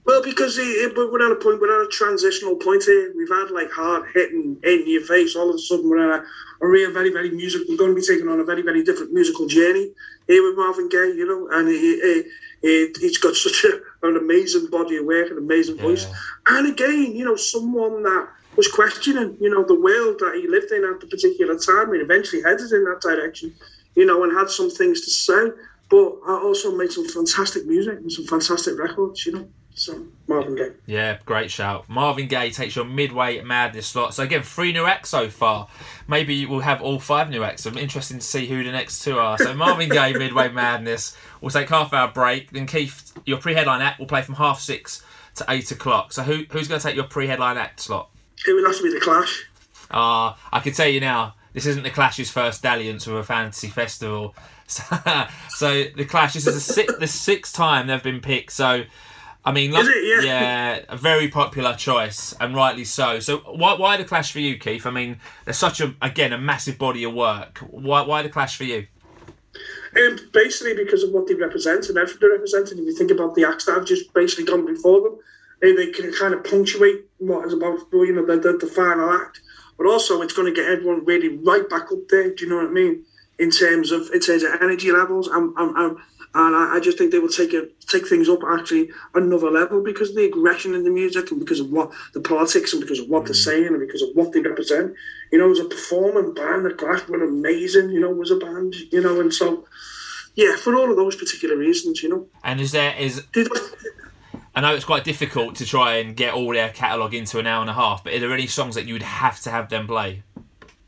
Well, 0.04 0.22
because 0.22 0.56
he, 0.56 0.88
we're 0.96 1.24
at 1.24 1.32
a 1.32 1.36
point, 1.36 1.60
we're 1.60 1.82
at 1.82 1.86
a 1.86 1.90
transitional 1.90 2.56
point 2.56 2.84
here. 2.84 3.12
We've 3.16 3.28
had 3.28 3.50
like 3.50 3.70
hard 3.70 4.06
hitting 4.14 4.58
in 4.64 4.84
your 4.86 5.02
face. 5.04 5.36
All 5.36 5.48
of 5.50 5.54
a 5.54 5.58
sudden, 5.58 5.88
we're 5.88 6.12
at 6.12 6.20
a, 6.20 6.64
a 6.64 6.68
real, 6.68 6.90
very, 6.90 7.10
very 7.10 7.30
musical. 7.30 7.66
We're 7.68 7.76
going 7.76 7.94
to 7.94 8.00
be 8.00 8.06
taking 8.06 8.28
on 8.28 8.40
a 8.40 8.44
very, 8.44 8.62
very 8.62 8.82
different 8.82 9.12
musical 9.12 9.46
journey 9.46 9.92
here 10.26 10.46
with 10.46 10.56
Marvin 10.56 10.88
Gaye, 10.88 11.14
you 11.16 11.26
know, 11.26 11.48
and 11.56 11.68
he, 11.68 12.00
he, 12.00 12.22
he, 12.62 12.92
he's 13.00 13.18
got 13.18 13.34
such 13.34 13.64
a, 13.64 13.80
an 14.02 14.16
amazing 14.16 14.68
body 14.70 14.96
of 14.96 15.06
work, 15.06 15.30
an 15.30 15.38
amazing 15.38 15.76
yeah. 15.76 15.82
voice. 15.82 16.06
And 16.46 16.68
again, 16.68 17.14
you 17.14 17.24
know, 17.24 17.36
someone 17.36 18.02
that 18.02 18.28
was 18.56 18.68
questioning, 18.68 19.36
you 19.40 19.50
know, 19.50 19.64
the 19.64 19.78
world 19.78 20.18
that 20.20 20.34
he 20.40 20.48
lived 20.48 20.72
in 20.72 20.84
at 20.84 21.00
the 21.00 21.06
particular 21.06 21.58
time 21.58 21.92
and 21.92 22.02
eventually 22.02 22.42
headed 22.42 22.70
in 22.72 22.84
that 22.84 23.00
direction, 23.00 23.54
you 23.94 24.04
know, 24.06 24.24
and 24.24 24.36
had 24.36 24.50
some 24.50 24.70
things 24.70 25.02
to 25.02 25.10
say. 25.10 25.50
But 25.88 26.18
I 26.26 26.32
also 26.32 26.76
made 26.76 26.92
some 26.92 27.08
fantastic 27.08 27.66
music 27.66 27.98
and 27.98 28.12
some 28.12 28.26
fantastic 28.26 28.78
records, 28.78 29.26
you 29.26 29.32
know. 29.32 29.48
So 29.74 30.06
Marvin 30.26 30.56
Gaye. 30.56 30.72
Yeah, 30.86 31.18
great 31.24 31.50
shout. 31.50 31.88
Marvin 31.88 32.28
Gaye 32.28 32.50
takes 32.50 32.76
your 32.76 32.84
midway 32.84 33.40
madness 33.42 33.86
slot. 33.86 34.14
So 34.14 34.22
again, 34.22 34.42
three 34.42 34.72
new 34.72 34.84
acts 34.84 35.10
so 35.10 35.30
far. 35.30 35.68
Maybe 36.08 36.44
we'll 36.44 36.60
have 36.60 36.82
all 36.82 36.98
five 36.98 37.30
new 37.30 37.42
acts. 37.44 37.66
I'm 37.66 37.78
interested 37.78 38.14
to 38.14 38.26
see 38.26 38.46
who 38.46 38.62
the 38.62 38.72
next 38.72 39.02
two 39.02 39.18
are. 39.18 39.38
So 39.38 39.54
Marvin 39.54 39.88
Gaye, 39.90 40.12
midway 40.12 40.48
madness. 40.50 41.16
We'll 41.40 41.50
take 41.50 41.68
half 41.68 41.92
hour 41.92 42.10
break. 42.12 42.50
Then 42.50 42.66
Keith, 42.66 43.12
your 43.24 43.38
pre-headline 43.38 43.80
act 43.80 43.98
will 43.98 44.06
play 44.06 44.22
from 44.22 44.34
half 44.34 44.60
six 44.60 45.02
to 45.36 45.44
eight 45.48 45.70
o'clock. 45.70 46.12
So 46.12 46.22
who 46.22 46.44
who's 46.50 46.68
going 46.68 46.80
to 46.80 46.86
take 46.86 46.96
your 46.96 47.04
pre-headline 47.06 47.56
act 47.56 47.80
slot? 47.80 48.10
It 48.46 48.52
would 48.52 48.66
have 48.66 48.76
to 48.76 48.82
be 48.82 48.90
the 48.92 49.00
Clash. 49.00 49.48
Ah, 49.90 50.34
uh, 50.34 50.36
I 50.52 50.60
can 50.60 50.72
tell 50.72 50.88
you 50.88 51.00
now. 51.00 51.34
this 51.52 51.66
isn't 51.66 51.82
the 51.82 51.90
Clash's 51.90 52.30
first 52.30 52.62
dalliance 52.62 53.06
with 53.06 53.16
a 53.16 53.24
fantasy 53.24 53.68
festival. 53.68 54.34
So, 55.48 55.84
the 55.96 56.04
Clash, 56.04 56.34
this 56.34 56.46
is 56.46 56.66
the, 56.66 56.96
the 57.00 57.06
sixth 57.08 57.54
time 57.54 57.88
they've 57.88 58.02
been 58.02 58.20
picked. 58.20 58.52
So, 58.52 58.84
I 59.44 59.52
mean, 59.52 59.70
like, 59.70 59.86
it? 59.86 60.24
Yeah. 60.24 60.26
yeah, 60.26 60.80
a 60.88 60.96
very 60.96 61.28
popular 61.28 61.74
choice, 61.74 62.34
and 62.40 62.54
rightly 62.54 62.84
so. 62.84 63.20
So, 63.20 63.38
why, 63.38 63.74
why 63.74 63.96
the 63.96 64.04
Clash 64.04 64.32
for 64.32 64.40
you, 64.40 64.58
Keith? 64.58 64.84
I 64.86 64.90
mean, 64.90 65.18
there's 65.44 65.56
such 65.56 65.80
a 65.80 65.94
again 66.02 66.32
a 66.32 66.38
massive 66.38 66.78
body 66.78 67.04
of 67.04 67.14
work. 67.14 67.58
Why, 67.58 68.02
why 68.02 68.22
the 68.22 68.28
Clash 68.28 68.56
for 68.56 68.64
you? 68.64 68.86
Um, 69.96 70.18
basically 70.32 70.74
because 70.74 71.02
of 71.02 71.10
what 71.10 71.26
they 71.26 71.34
represent 71.34 71.88
and 71.88 71.98
everything 71.98 72.20
they 72.20 72.34
represent. 72.34 72.70
And 72.70 72.80
if 72.80 72.86
you 72.86 72.94
think 72.94 73.10
about 73.10 73.34
the 73.34 73.44
acts 73.44 73.64
that 73.64 73.74
have 73.74 73.84
just 73.84 74.12
basically 74.14 74.44
gone 74.44 74.64
before 74.64 75.00
them, 75.00 75.18
they, 75.60 75.72
they 75.72 75.90
can 75.90 76.12
kind 76.12 76.32
of 76.32 76.44
punctuate 76.44 77.06
what 77.18 77.46
is 77.46 77.54
about, 77.54 77.78
you 77.92 78.12
know, 78.12 78.24
the, 78.24 78.36
the, 78.36 78.58
the 78.58 78.66
final 78.66 79.10
act. 79.10 79.40
But 79.76 79.86
also, 79.86 80.20
it's 80.22 80.32
going 80.32 80.52
to 80.52 80.60
get 80.60 80.70
everyone 80.70 81.04
really 81.04 81.38
right 81.38 81.68
back 81.68 81.90
up 81.90 82.08
there. 82.10 82.34
Do 82.34 82.44
you 82.44 82.50
know 82.50 82.56
what 82.56 82.66
I 82.66 82.70
mean? 82.70 83.04
In 83.38 83.50
terms 83.50 83.90
of 83.90 84.10
in 84.12 84.20
terms 84.20 84.42
of 84.42 84.52
energy 84.60 84.92
levels, 84.92 85.26
and 85.28 85.54
and, 85.56 85.76
and, 85.76 85.96
and 86.34 86.54
I, 86.54 86.76
I 86.76 86.80
just 86.80 86.96
think 86.96 87.10
they 87.10 87.18
will 87.18 87.28
take 87.28 87.52
it 87.52 87.80
take 87.88 88.06
things 88.06 88.28
up 88.28 88.40
actually 88.48 88.90
another 89.14 89.50
level 89.50 89.82
because 89.82 90.10
of 90.10 90.16
the 90.16 90.26
aggression 90.26 90.74
in 90.74 90.84
the 90.84 90.90
music 90.90 91.30
and 91.30 91.40
because 91.40 91.60
of 91.60 91.70
what 91.70 91.90
the 92.14 92.20
politics 92.20 92.72
and 92.72 92.80
because 92.80 93.00
of 93.00 93.08
what 93.08 93.24
they're 93.24 93.34
mm. 93.34 93.44
saying 93.44 93.66
and 93.66 93.80
because 93.80 94.02
of 94.02 94.10
what 94.14 94.32
they 94.32 94.40
represent. 94.40 94.94
You 95.32 95.38
know, 95.38 95.50
as 95.50 95.58
a 95.58 95.64
performing 95.64 96.34
band, 96.34 96.64
the 96.64 96.74
Clash 96.74 97.06
were 97.08 97.24
amazing. 97.24 97.90
You 97.90 98.00
know, 98.00 98.10
was 98.10 98.30
a 98.30 98.36
band. 98.36 98.74
You 98.92 99.00
know, 99.00 99.20
and 99.20 99.34
so 99.34 99.66
yeah, 100.34 100.56
for 100.56 100.76
all 100.76 100.90
of 100.90 100.96
those 100.96 101.16
particular 101.16 101.56
reasons, 101.56 102.02
you 102.02 102.08
know. 102.08 102.26
And 102.44 102.60
is 102.60 102.72
there 102.72 102.94
is 102.96 103.26
I 104.54 104.60
know 104.60 104.74
it's 104.74 104.84
quite 104.84 105.04
difficult 105.04 105.56
to 105.56 105.66
try 105.66 105.96
and 105.96 106.16
get 106.16 106.34
all 106.34 106.52
their 106.52 106.70
catalogue 106.70 107.14
into 107.14 107.38
an 107.38 107.46
hour 107.46 107.60
and 107.60 107.70
a 107.70 107.74
half, 107.74 108.04
but 108.04 108.12
are 108.12 108.18
there 108.18 108.32
any 108.32 108.46
songs 108.46 108.74
that 108.74 108.86
you 108.86 108.94
would 108.94 109.02
have 109.02 109.40
to 109.40 109.50
have 109.50 109.68
them 109.68 109.86
play? 109.86 110.22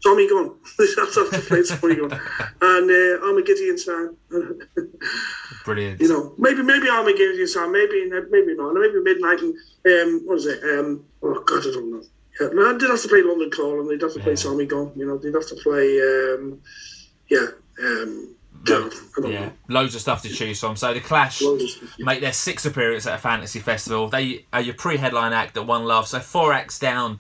Tommy 0.03 0.29
Gun. 0.29 0.53
That's 0.79 1.17
have 1.17 1.31
to 1.31 1.39
play 1.47 1.63
Tommy 1.63 1.97
Gun. 1.97 2.21
And 2.61 2.91
uh, 2.91 3.27
Armageddon 3.27 3.79
Sound. 3.79 4.17
Brilliant. 5.65 6.01
you 6.01 6.09
know, 6.09 6.35
maybe 6.39 6.63
maybe 6.63 6.89
Armageddon 6.89 7.47
Sound, 7.47 7.73
maybe 7.73 8.11
maybe 8.31 8.55
not. 8.55 8.75
Maybe 8.75 9.01
Midnight 9.03 9.41
and 9.41 9.55
um, 9.87 10.23
what 10.27 10.39
is 10.39 10.47
it? 10.47 10.63
Um, 10.65 11.05
oh 11.23 11.43
God, 11.47 11.61
I 11.67 11.71
don't 11.73 11.91
know. 11.93 12.03
Yeah, 12.41 12.49
no, 12.53 12.79
they'd 12.79 12.89
have 12.89 13.03
to 13.03 13.09
play 13.09 13.23
London 13.23 13.51
Calling. 13.51 13.89
They'd 13.89 14.01
have 14.03 14.15
to 14.15 14.21
play 14.21 14.33
Yeah. 14.33 14.37
Tommy 14.37 14.67
Gun. 14.67 14.91
You 14.97 15.07
know, 15.07 15.19
they'd 15.19 15.35
have 15.35 15.47
to 15.49 15.57
play. 15.57 16.01
Um, 16.01 16.61
yeah. 17.29 17.47
Um, 17.83 18.35
Yeah, 18.69 18.89
know. 19.47 19.53
loads 19.69 19.95
of 19.95 20.01
stuff 20.01 20.23
to 20.23 20.29
choose 20.29 20.61
from. 20.61 20.77
So 20.77 20.95
the 20.95 21.01
Clash 21.01 21.37
stuff, 21.39 21.61
yeah. 21.99 22.05
make 22.05 22.21
their 22.21 22.33
sixth 22.33 22.65
appearance 22.65 23.07
at 23.07 23.15
a 23.15 23.19
fantasy 23.19 23.59
festival. 23.59 24.09
They 24.09 24.47
are 24.53 24.61
your 24.61 24.75
pre-headline 24.75 25.33
act 25.33 25.57
at 25.57 25.67
One 25.67 25.85
Love, 25.85 26.07
so 26.07 26.21
four 26.21 26.53
acts 26.53 26.79
down 26.79 27.19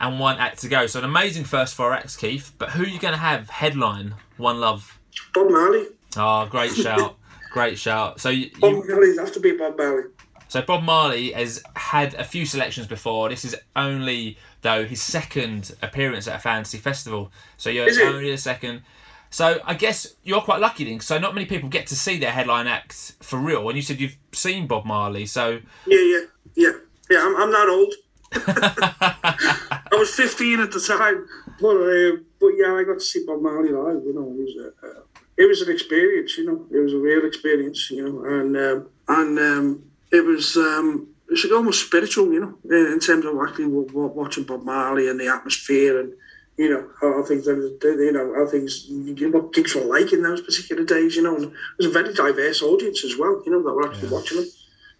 and 0.00 0.18
one 0.18 0.38
act 0.38 0.60
to 0.60 0.68
go. 0.68 0.86
So 0.86 0.98
an 0.98 1.04
amazing 1.04 1.44
first 1.44 1.74
four 1.74 1.92
acts, 1.92 2.16
Keith. 2.16 2.52
But 2.58 2.70
who 2.70 2.82
are 2.82 2.86
you 2.88 2.98
going 2.98 3.14
to 3.14 3.20
have 3.20 3.50
headline 3.50 4.14
One 4.38 4.58
Love? 4.60 4.98
Bob 5.34 5.50
Marley. 5.50 5.86
Oh, 6.16 6.46
great 6.46 6.72
shout, 6.74 7.16
great 7.52 7.78
shout. 7.78 8.20
So 8.20 8.30
you, 8.30 8.50
Bob 8.58 8.84
Marley'd 8.86 9.18
have 9.18 9.32
to 9.32 9.40
be 9.40 9.52
Bob 9.56 9.76
Marley. 9.76 10.04
so 10.48 10.62
Bob 10.62 10.82
Marley 10.82 11.32
has 11.32 11.62
had 11.76 12.14
a 12.14 12.24
few 12.24 12.46
selections 12.46 12.86
before. 12.86 13.28
This 13.28 13.44
is 13.44 13.54
only 13.76 14.38
though 14.62 14.84
his 14.84 15.00
second 15.00 15.74
appearance 15.82 16.28
at 16.28 16.36
a 16.36 16.38
fantasy 16.38 16.78
festival. 16.78 17.30
So 17.56 17.70
you're 17.70 17.88
only 18.06 18.30
the 18.30 18.36
second. 18.38 18.82
So 19.30 19.60
I 19.64 19.74
guess 19.74 20.16
you're 20.24 20.40
quite 20.40 20.60
lucky 20.60 20.84
then. 20.84 21.00
So 21.00 21.18
not 21.18 21.34
many 21.34 21.46
people 21.46 21.68
get 21.68 21.86
to 21.88 21.96
see 21.96 22.18
their 22.18 22.32
headline 22.32 22.66
act 22.66 23.14
for 23.20 23.38
real. 23.38 23.68
And 23.68 23.76
you 23.76 23.82
said 23.82 24.00
you've 24.00 24.16
seen 24.32 24.66
Bob 24.66 24.84
Marley, 24.84 25.24
so 25.24 25.60
Yeah, 25.86 26.00
yeah, 26.00 26.20
yeah, 26.56 26.72
yeah. 27.08 27.18
I'm, 27.24 27.36
I'm 27.36 27.50
not 27.52 27.68
old. 27.68 27.94
I 28.32 29.88
was 29.92 30.10
15 30.14 30.60
at 30.60 30.72
the 30.72 30.80
time, 30.80 31.26
but 31.60 31.76
uh, 31.76 32.22
but 32.40 32.52
yeah, 32.56 32.74
I 32.74 32.84
got 32.84 32.94
to 32.94 33.04
see 33.04 33.24
Bob 33.26 33.42
Marley 33.42 33.70
live. 33.70 34.02
You 34.04 34.14
know, 34.14 34.22
it 34.22 34.38
was 34.38 34.56
a, 34.56 34.86
uh, 34.86 35.00
it 35.36 35.48
was 35.48 35.62
an 35.62 35.72
experience. 35.72 36.38
You 36.38 36.46
know, 36.46 36.66
it 36.70 36.80
was 36.80 36.92
a 36.92 36.98
real 36.98 37.24
experience. 37.26 37.90
You 37.90 38.08
know, 38.08 38.24
and 38.24 38.56
um, 38.56 38.88
and 39.08 39.38
um, 39.38 39.82
it 40.12 40.24
was 40.24 40.56
um, 40.56 41.08
it 41.28 41.32
was 41.32 41.52
almost 41.52 41.86
spiritual. 41.86 42.32
You 42.32 42.40
know, 42.40 42.58
in, 42.76 42.92
in 42.92 43.00
terms 43.00 43.24
of 43.24 43.36
actually 43.46 43.66
wa- 43.66 43.90
wa- 43.92 44.12
watching 44.12 44.44
Bob 44.44 44.64
Marley 44.64 45.08
and 45.08 45.18
the 45.20 45.28
atmosphere 45.28 46.00
and. 46.00 46.12
You 46.56 46.68
know 46.68 46.90
how, 47.00 47.22
things, 47.22 47.46
you 47.46 48.12
know 48.12 48.34
how 48.34 48.46
things, 48.46 48.86
what 49.32 49.54
gigs 49.54 49.74
were 49.74 49.80
like 49.80 50.12
in 50.12 50.22
those 50.22 50.42
particular 50.42 50.84
days. 50.84 51.16
You 51.16 51.22
know, 51.22 51.34
and 51.36 51.44
it 51.44 51.52
was 51.78 51.86
a 51.86 51.90
very 51.90 52.12
diverse 52.12 52.60
audience 52.60 53.02
as 53.02 53.16
well. 53.16 53.40
You 53.46 53.52
know 53.52 53.62
that 53.62 53.72
were 53.72 53.88
actually 53.88 54.10
watching 54.10 54.36
them, 54.40 54.46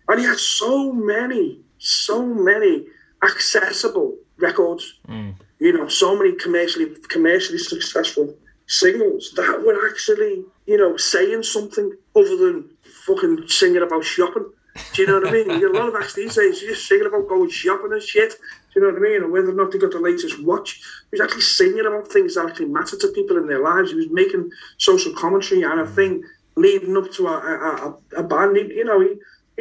and 0.08 0.20
he 0.20 0.24
had 0.24 0.38
so 0.38 0.90
many, 0.90 1.60
so 1.76 2.24
many 2.24 2.86
accessible 3.22 4.16
records. 4.38 4.98
You 5.58 5.72
know, 5.74 5.88
so 5.88 6.16
many 6.16 6.32
commercially 6.36 6.94
commercially 7.08 7.58
successful 7.58 8.34
singles 8.66 9.32
that 9.36 9.62
were 9.64 9.88
actually, 9.90 10.44
you 10.66 10.76
know, 10.76 10.96
saying 10.96 11.42
something 11.42 11.92
other 12.16 12.36
than 12.36 12.70
fucking 13.06 13.48
singing 13.48 13.82
about 13.82 14.04
shopping. 14.04 14.46
Do 14.94 15.02
you 15.02 15.08
know 15.08 15.18
what 15.20 15.28
I 15.28 15.32
mean? 15.32 15.50
A 15.50 15.68
lot 15.68 15.88
of 15.88 15.94
acts 15.96 16.14
these 16.14 16.36
days 16.36 16.62
you're 16.62 16.70
just 16.70 16.86
singing 16.86 17.06
about 17.06 17.28
going 17.28 17.50
shopping 17.50 17.92
and 17.92 18.02
shit. 18.02 18.30
Do 18.72 18.80
you 18.80 18.82
know 18.82 18.92
what 18.92 18.98
I 18.98 19.02
mean? 19.02 19.22
And 19.24 19.32
whether 19.32 19.50
or 19.50 19.54
not 19.54 19.72
they 19.72 19.78
got 19.78 19.90
the 19.90 19.98
latest 19.98 20.42
watch. 20.44 20.80
He 21.10 21.18
was 21.18 21.20
actually 21.20 21.42
singing 21.42 21.84
about 21.84 22.08
things 22.08 22.36
that 22.36 22.46
actually 22.46 22.66
matter 22.66 22.96
to 22.96 23.08
people 23.08 23.36
in 23.36 23.48
their 23.48 23.62
lives. 23.62 23.90
He 23.90 23.96
was 23.96 24.08
making 24.10 24.50
social 24.78 25.12
commentary 25.14 25.62
and 25.62 25.80
I 25.80 25.86
think 25.86 26.24
leading 26.56 26.96
up 26.96 27.10
to 27.12 27.26
a, 27.26 27.32
a, 27.32 27.98
a, 28.16 28.20
a 28.20 28.22
band, 28.22 28.56
he, 28.56 28.62
you 28.74 28.84
know, 28.84 29.00
he, 29.00 29.14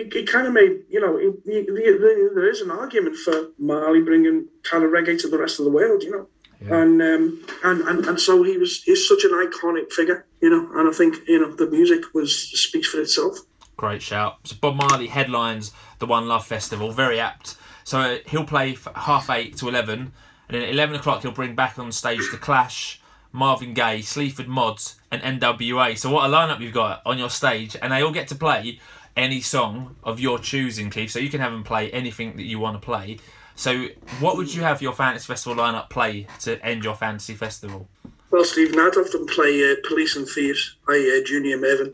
he, 0.04 0.10
he 0.20 0.24
kind 0.26 0.48
of 0.48 0.54
made, 0.54 0.82
you 0.90 1.00
know, 1.00 1.18
he, 1.18 1.32
he- 1.52 1.66
there 1.66 2.50
is 2.50 2.62
an 2.62 2.72
argument 2.72 3.16
for 3.18 3.50
Marley 3.58 4.02
bringing 4.02 4.48
kind 4.64 4.84
of 4.84 4.92
reggae 4.92 5.20
to 5.22 5.28
the 5.30 5.38
rest 5.38 5.60
of 5.60 5.66
the 5.66 5.72
world, 5.72 6.04
you 6.04 6.12
know. 6.12 6.28
And, 6.62 7.02
um, 7.02 7.46
and 7.64 7.82
and 7.88 8.06
and 8.06 8.20
so 8.20 8.44
he 8.44 8.58
was 8.58 8.84
he's 8.84 9.08
such 9.08 9.24
an 9.24 9.32
iconic 9.32 9.94
figure, 9.94 10.26
you 10.42 10.50
know. 10.50 10.70
And 10.78 10.90
I 10.90 10.92
think 10.92 11.16
you 11.26 11.40
know 11.40 11.56
the 11.56 11.70
music 11.70 12.14
was 12.14 12.36
speaks 12.36 12.90
for 12.90 13.00
itself. 13.00 13.38
Great 13.78 14.02
shout. 14.02 14.40
So 14.46 14.58
Bob 14.60 14.76
Marley 14.76 15.08
headlines 15.08 15.72
the 16.00 16.06
One 16.06 16.28
Love 16.28 16.46
Festival, 16.46 16.92
very 16.92 17.18
apt. 17.18 17.56
So 17.86 18.18
he'll 18.28 18.44
play 18.44 18.78
half 18.94 19.30
eight 19.30 19.56
to 19.58 19.70
eleven, 19.70 20.12
and 20.50 20.56
then 20.56 20.64
at 20.64 20.70
eleven 20.70 20.98
o'clock 20.98 21.22
he'll 21.22 21.32
bring 21.32 21.56
back 21.56 21.80
on 21.80 21.94
stage 21.94 22.30
the 22.30 22.38
Clash, 22.38 23.00
Marvin 23.32 23.74
Gaye, 23.74 24.02
Sleaford 24.02 24.50
Mods, 24.50 25.00
and 25.12 25.22
NWA. 25.42 25.98
So 25.98 26.12
what 26.12 26.30
a 26.30 26.34
lineup 26.34 26.60
you've 26.60 26.74
got 26.74 27.02
on 27.06 27.18
your 27.18 27.30
stage, 27.30 27.78
and 27.82 27.94
they 27.94 28.02
all 28.02 28.12
get 28.12 28.28
to 28.28 28.36
play 28.36 28.80
any 29.20 29.41
song 29.41 29.98
of 30.04 30.20
your 30.20 30.40
choosing, 30.40 30.90
Keith. 30.90 31.12
So 31.12 31.20
you 31.20 31.30
can 31.30 31.41
have 31.41 31.52
them 31.52 31.64
play 31.64 31.91
anything 31.91 32.38
that 32.38 32.46
you 32.46 32.58
want 32.58 32.82
to 32.82 32.86
play. 32.86 33.20
So 33.56 33.88
what 34.22 34.38
would 34.38 34.54
you 34.54 34.62
have 34.62 34.82
your 34.82 34.94
fantasy 34.94 35.26
festival 35.26 35.62
lineup 35.62 35.90
play 35.90 36.28
to 36.41 36.66
end 36.66 36.86
your 36.86 36.96
fantasy 36.96 37.36
festival? 37.36 37.90
Well, 38.32 38.46
Stephen, 38.46 38.80
I'd 38.80 38.96
have 38.96 39.12
them 39.12 39.28
play 39.28 39.72
uh, 39.72 39.76
"Police 39.86 40.16
and 40.16 40.28
Thieves" 40.28 40.78
by 40.88 40.94
uh, 40.94 41.26
Junior 41.26 41.58
Murvin. 41.58 41.94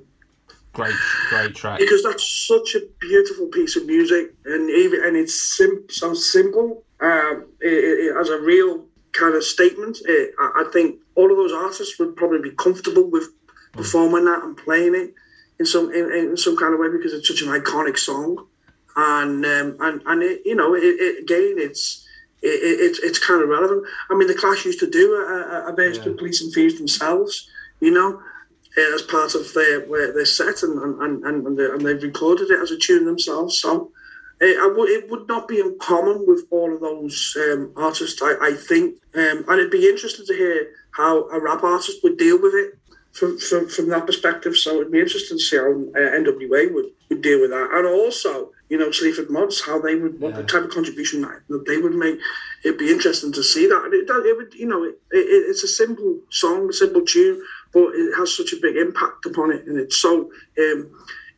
Great, 0.74 0.94
great 1.30 1.56
track. 1.56 1.80
because 1.80 2.04
that's 2.04 2.28
such 2.48 2.76
a 2.76 2.82
beautiful 3.00 3.48
piece 3.48 3.76
of 3.78 3.86
music, 3.88 4.34
and 4.46 4.70
even 4.70 5.04
and 5.04 5.16
it's 5.16 5.58
sim- 5.58 5.86
so 5.90 6.14
simple. 6.14 6.84
Um, 7.00 7.48
it, 7.62 7.74
it, 7.74 7.96
it 8.08 8.16
has 8.16 8.30
a 8.30 8.40
real 8.40 8.86
kind 9.14 9.34
of 9.34 9.44
statement. 9.44 9.98
It, 10.06 10.36
I, 10.38 10.66
I 10.68 10.72
think 10.72 11.00
all 11.16 11.32
of 11.32 11.38
those 11.38 11.54
artists 11.54 11.98
would 11.98 12.16
probably 12.16 12.42
be 12.50 12.52
comfortable 12.52 13.10
with 13.10 13.30
performing 13.72 14.26
that 14.26 14.44
and 14.44 14.56
playing 14.56 14.96
it 14.96 15.14
in 15.60 15.66
some 15.66 15.92
in, 15.94 16.12
in 16.12 16.38
some 16.38 16.58
kind 16.58 16.74
of 16.74 16.80
way 16.80 16.90
because 16.90 17.14
it's 17.14 17.28
such 17.28 17.42
an 17.42 17.50
iconic 17.50 17.98
song, 17.98 18.48
and 18.96 19.46
um, 19.46 19.78
and 19.80 20.02
and 20.06 20.24
it, 20.24 20.42
you 20.46 20.56
know, 20.56 20.76
it, 20.76 20.84
it, 20.84 21.24
again, 21.24 21.56
it's. 21.58 22.04
It, 22.42 22.48
it, 22.48 22.80
it's 22.80 23.00
it's 23.00 23.18
kind 23.18 23.42
of 23.42 23.50
relevant. 23.50 23.88
I 24.12 24.14
mean, 24.14 24.28
the 24.28 24.36
Clash 24.36 24.66
used 24.66 24.80
to 24.82 24.90
do 24.90 25.16
a, 25.16 25.72
a, 25.72 25.74
a 25.74 26.10
of 26.12 26.18
Police 26.18 26.44
and 26.44 26.54
Thieves 26.54 26.78
themselves, 26.78 27.50
you 27.80 27.90
know, 27.90 28.22
uh, 28.78 28.94
as 28.94 29.02
part 29.02 29.34
of 29.34 29.52
their 29.54 29.80
their, 30.12 30.26
set, 30.26 30.62
and 30.62 30.78
and 30.78 31.24
and 31.24 31.48
and, 31.48 31.58
they, 31.58 31.66
and 31.66 31.82
they've 31.82 32.04
recorded 32.04 32.52
it 32.52 32.60
as 32.62 32.70
a 32.70 32.78
tune 32.78 33.06
themselves. 33.06 33.58
So 33.58 33.92
uh, 34.42 34.46
I 34.46 34.74
would 34.76 34.90
it 34.90 35.10
would 35.10 35.28
not 35.28 35.48
be 35.48 35.62
uncommon 35.62 36.26
with 36.28 36.46
all 36.52 36.74
of 36.74 36.82
those 36.82 37.36
um, 37.40 37.72
artists. 37.76 38.22
I, 38.22 38.36
I 38.42 38.54
think, 38.54 38.96
um, 39.16 39.46
and 39.48 39.60
it'd 39.60 39.72
be 39.72 39.88
interesting 39.88 40.26
to 40.26 40.36
hear 40.36 40.72
how 40.92 41.30
a 41.30 41.40
rap 41.40 41.64
artist 41.64 42.04
would 42.04 42.18
deal 42.18 42.40
with 42.42 42.54
it 42.54 42.78
from 43.18 43.40
from, 43.40 43.70
from 43.70 43.90
that 43.90 44.06
perspective. 44.06 44.56
So 44.56 44.76
it'd 44.76 44.92
be 44.92 45.00
interesting 45.00 45.38
to 45.38 45.44
see 45.44 45.58
how 45.58 45.72
uh, 45.72 46.12
NWA 46.20 46.74
would, 46.74 46.92
would 47.10 47.22
deal 47.22 47.42
with 47.42 47.52
that, 47.52 47.70
and 47.74 47.88
also. 47.88 48.52
You 48.68 48.80
know, 48.80 48.90
Sleaford 48.90 49.30
Mods, 49.30 49.62
how 49.62 49.80
they 49.80 49.94
would, 49.94 50.20
what 50.20 50.34
the 50.34 50.44
type 50.44 50.64
of 50.64 50.72
contribution 50.72 51.22
that, 51.22 51.42
that 51.50 51.68
they 51.68 51.78
would 51.78 51.94
make. 51.94 52.18
It'd 52.64 52.80
be 52.80 52.90
interesting 52.90 53.32
to 53.34 53.44
see 53.44 53.68
that. 53.68 53.84
And 53.86 53.94
it, 53.94 54.10
it 54.10 54.36
would, 54.36 54.56
you 54.56 54.66
know, 54.66 54.84
it, 54.84 54.96
it, 55.12 55.50
it's 55.52 55.64
a 55.64 55.68
simple 55.68 56.18
song, 56.32 56.70
a 56.70 56.74
simple 56.74 57.06
tune, 57.06 57.40
but 57.72 57.90
it 57.94 58.16
has 58.18 58.36
such 58.36 58.54
a 58.54 58.60
big 58.60 58.76
impact 58.76 59.28
upon 59.28 59.52
it, 59.52 59.68
and 59.68 59.78
it's 59.78 59.98
so 59.98 60.32
um, 60.58 60.90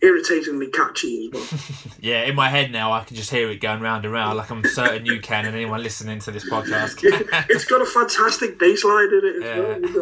irritatingly 0.02 0.68
catchy 0.68 1.30
as 1.34 1.52
well. 1.52 1.60
Yeah, 2.00 2.24
in 2.26 2.36
my 2.36 2.50
head 2.50 2.72
now, 2.72 2.92
I 2.94 3.04
can 3.04 3.16
just 3.16 3.32
hear 3.32 3.50
it 3.50 3.60
going 3.60 3.82
round 3.82 4.06
and 4.06 4.14
round, 4.14 4.38
like 4.38 4.52
I'm 4.52 4.64
certain 4.64 5.06
you 5.06 5.20
can, 5.20 5.46
and 5.46 5.56
anyone 5.56 5.82
listening 5.82 6.20
to 6.20 6.32
this 6.32 6.48
podcast. 6.50 7.00
it's 7.50 7.66
got 7.66 7.82
a 7.82 7.86
fantastic 7.86 8.60
bass 8.60 8.84
line 8.84 9.08
in 9.08 9.22
it 9.24 9.36
as 9.38 9.44
Yeah. 9.44 9.60
well. 9.60 9.82
You 9.82 9.94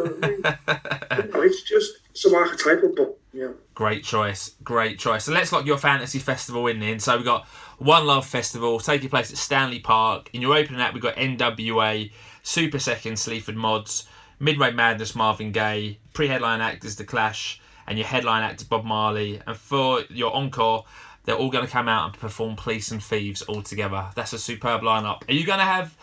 know 0.72 0.96
I 1.10 1.16
mean? 1.22 1.30
It's 1.46 1.62
just 1.62 1.92
some 2.12 2.34
archetypal, 2.34 2.92
but 2.94 3.18
yeah. 3.32 3.48
great 3.74 4.04
choice, 4.04 4.52
great 4.62 4.98
choice. 4.98 5.24
So 5.24 5.32
let's 5.32 5.50
lock 5.52 5.64
your 5.66 5.78
fantasy 5.78 6.18
festival 6.18 6.66
in 6.66 6.80
then. 6.80 7.00
So 7.00 7.16
we've 7.16 7.24
got 7.24 7.46
One 7.78 8.06
Love 8.06 8.26
Festival 8.26 8.78
taking 8.78 9.08
place 9.08 9.30
at 9.30 9.38
Stanley 9.38 9.80
Park. 9.80 10.28
In 10.34 10.42
your 10.42 10.54
opening 10.54 10.80
act, 10.80 10.92
we've 10.94 11.02
got 11.02 11.16
NWA, 11.16 12.10
Super 12.42 12.78
Second, 12.78 13.18
Sleaford 13.18 13.56
Mods, 13.56 14.06
Midway 14.38 14.70
Madness, 14.72 15.14
Marvin 15.14 15.50
Gaye, 15.52 15.98
pre-headline 16.12 16.60
act 16.60 16.84
is 16.84 16.96
The 16.96 17.04
Clash, 17.04 17.60
and 17.86 17.98
your 17.98 18.06
headline 18.06 18.42
act 18.42 18.60
is 18.60 18.66
Bob 18.66 18.84
Marley. 18.84 19.40
And 19.46 19.56
for 19.56 20.02
your 20.10 20.34
encore, 20.34 20.84
they're 21.24 21.36
all 21.36 21.50
going 21.50 21.64
to 21.64 21.70
come 21.70 21.88
out 21.88 22.06
and 22.06 22.20
perform 22.20 22.56
Police 22.56 22.90
and 22.90 23.02
Thieves 23.02 23.42
all 23.42 23.62
together. 23.62 24.06
That's 24.14 24.32
a 24.32 24.38
superb 24.38 24.82
lineup. 24.82 25.28
Are 25.28 25.34
you 25.34 25.44
going 25.44 25.58
to 25.58 25.64
have 25.64 25.96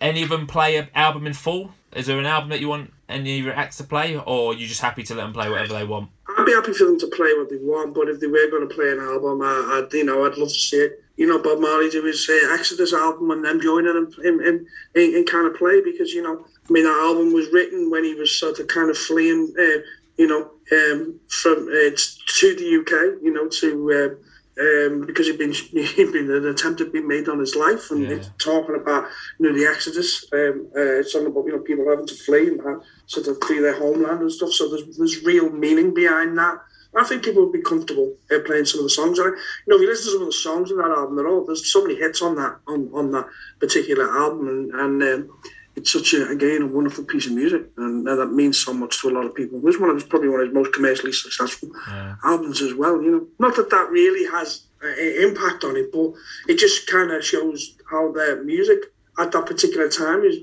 any 0.00 0.22
of 0.22 0.28
them 0.28 0.46
play 0.46 0.76
an 0.76 0.88
album 0.94 1.26
in 1.26 1.32
full? 1.32 1.72
Is 1.94 2.06
there 2.06 2.18
an 2.18 2.26
album 2.26 2.50
that 2.50 2.60
you 2.60 2.68
want 2.68 2.92
any 3.08 3.38
of 3.38 3.46
your 3.46 3.54
acts 3.54 3.78
to 3.78 3.84
play, 3.84 4.16
or 4.16 4.52
are 4.52 4.54
you 4.54 4.66
just 4.66 4.82
happy 4.82 5.02
to 5.02 5.14
let 5.14 5.22
them 5.22 5.32
play 5.32 5.48
whatever 5.48 5.72
they 5.72 5.84
want? 5.84 6.10
I'd 6.36 6.44
be 6.44 6.52
happy 6.52 6.74
for 6.74 6.84
them 6.84 6.98
to 7.00 7.06
play 7.08 7.32
what 7.34 7.48
they 7.48 7.56
want, 7.56 7.94
but 7.94 8.08
if 8.08 8.20
they 8.20 8.26
were 8.26 8.50
going 8.50 8.68
to 8.68 8.74
play 8.74 8.90
an 8.90 9.00
album, 9.00 9.40
I, 9.42 9.80
would 9.80 9.92
you 9.92 10.04
know 10.04 10.26
I'd 10.26 10.36
love 10.36 10.48
to 10.48 10.54
see 10.54 10.76
it. 10.76 11.02
You 11.16 11.26
know, 11.26 11.42
Bob 11.42 11.58
Marley 11.58 11.88
do 11.90 12.04
his 12.04 12.28
uh, 12.28 12.54
Exodus 12.54 12.92
album 12.92 13.30
and 13.30 13.44
them 13.44 13.60
joining 13.60 13.96
him 13.96 14.14
in, 14.22 14.40
in, 14.40 14.66
in, 14.94 15.16
in, 15.16 15.24
kind 15.24 15.48
of 15.48 15.56
play 15.56 15.80
because 15.80 16.12
you 16.12 16.22
know, 16.22 16.44
I 16.68 16.72
mean, 16.72 16.84
that 16.84 17.02
album 17.08 17.32
was 17.32 17.48
written 17.52 17.90
when 17.90 18.04
he 18.04 18.14
was 18.14 18.38
sort 18.38 18.60
of 18.60 18.68
kind 18.68 18.90
of 18.90 18.96
fleeing, 18.96 19.52
uh, 19.58 19.78
you 20.18 20.26
know, 20.26 20.50
um, 20.72 21.20
from 21.28 21.68
uh, 21.68 21.90
to 22.38 22.54
the 22.56 22.78
UK, 22.80 23.22
you 23.22 23.32
know, 23.32 23.48
to 23.48 23.92
uh, 23.92 24.28
um, 24.60 25.06
because 25.06 25.26
he'd 25.26 25.38
been 25.38 25.52
he'd 25.72 26.12
been 26.12 26.30
an 26.30 26.46
attempt 26.46 26.80
had 26.80 26.92
been 26.92 27.08
made 27.08 27.28
on 27.28 27.38
his 27.38 27.54
life, 27.54 27.90
and 27.90 28.02
yeah. 28.02 28.22
talking 28.38 28.74
about 28.74 29.08
you 29.38 29.48
know 29.48 29.56
the 29.56 29.66
Exodus. 29.66 30.26
Um, 30.32 30.68
uh, 30.76 30.98
it's 30.98 31.12
talking 31.12 31.28
about 31.28 31.46
you 31.46 31.52
know 31.52 31.60
people 31.60 31.88
having 31.88 32.06
to 32.06 32.14
flee 32.14 32.48
and 32.48 32.60
have, 32.62 32.82
sort 33.06 33.28
of 33.28 33.38
flee 33.44 33.60
their 33.60 33.78
homeland 33.78 34.20
and 34.20 34.32
stuff. 34.32 34.52
So 34.52 34.68
there's 34.68 34.96
there's 34.96 35.24
real 35.24 35.50
meaning 35.50 35.94
behind 35.94 36.36
that. 36.38 36.58
I 36.96 37.04
think 37.04 37.22
people 37.22 37.44
would 37.44 37.52
be 37.52 37.62
comfortable 37.62 38.16
uh, 38.32 38.38
playing 38.46 38.64
some 38.64 38.80
of 38.80 38.84
the 38.84 38.90
songs. 38.90 39.20
I, 39.20 39.24
you 39.24 39.36
know, 39.66 39.76
if 39.76 39.82
you 39.82 39.88
listen 39.88 40.06
to 40.06 40.12
some 40.12 40.22
of 40.22 40.28
the 40.28 40.32
songs 40.32 40.70
in 40.70 40.78
that 40.78 40.90
album, 40.90 41.16
they're 41.16 41.28
all 41.28 41.44
there's 41.44 41.70
so 41.70 41.82
many 41.82 41.94
hits 41.94 42.22
on 42.22 42.34
that 42.36 42.58
on, 42.66 42.90
on 42.92 43.12
that 43.12 43.26
particular 43.60 44.10
album, 44.10 44.48
and, 44.48 44.74
and 44.74 45.02
um, 45.02 45.38
it's 45.78 45.92
such 45.92 46.12
a 46.12 46.28
again 46.28 46.62
a 46.62 46.66
wonderful 46.66 47.04
piece 47.04 47.26
of 47.26 47.32
music, 47.32 47.62
and 47.76 48.06
uh, 48.06 48.16
that 48.16 48.32
means 48.32 48.58
so 48.58 48.74
much 48.74 49.00
to 49.00 49.08
a 49.08 49.14
lot 49.16 49.26
of 49.26 49.34
people. 49.34 49.58
It 49.58 49.64
was 49.64 49.78
one 49.78 49.90
of 49.90 50.08
probably 50.08 50.28
one 50.28 50.40
of 50.40 50.48
his 50.48 50.54
most 50.54 50.72
commercially 50.72 51.12
successful 51.12 51.70
yeah. 51.88 52.16
albums 52.24 52.60
as 52.60 52.74
well. 52.74 53.00
You 53.00 53.10
know, 53.12 53.26
not 53.38 53.56
that 53.56 53.70
that 53.70 53.88
really 53.90 54.24
has 54.30 54.64
an 54.82 55.28
impact 55.28 55.64
on 55.64 55.76
it, 55.76 55.92
but 55.92 56.12
it 56.48 56.58
just 56.58 56.86
kind 56.88 57.10
of 57.12 57.24
shows 57.24 57.76
how 57.90 58.12
their 58.12 58.42
music 58.42 58.80
at 59.18 59.32
that 59.32 59.46
particular 59.46 59.88
time 59.88 60.22
is 60.22 60.38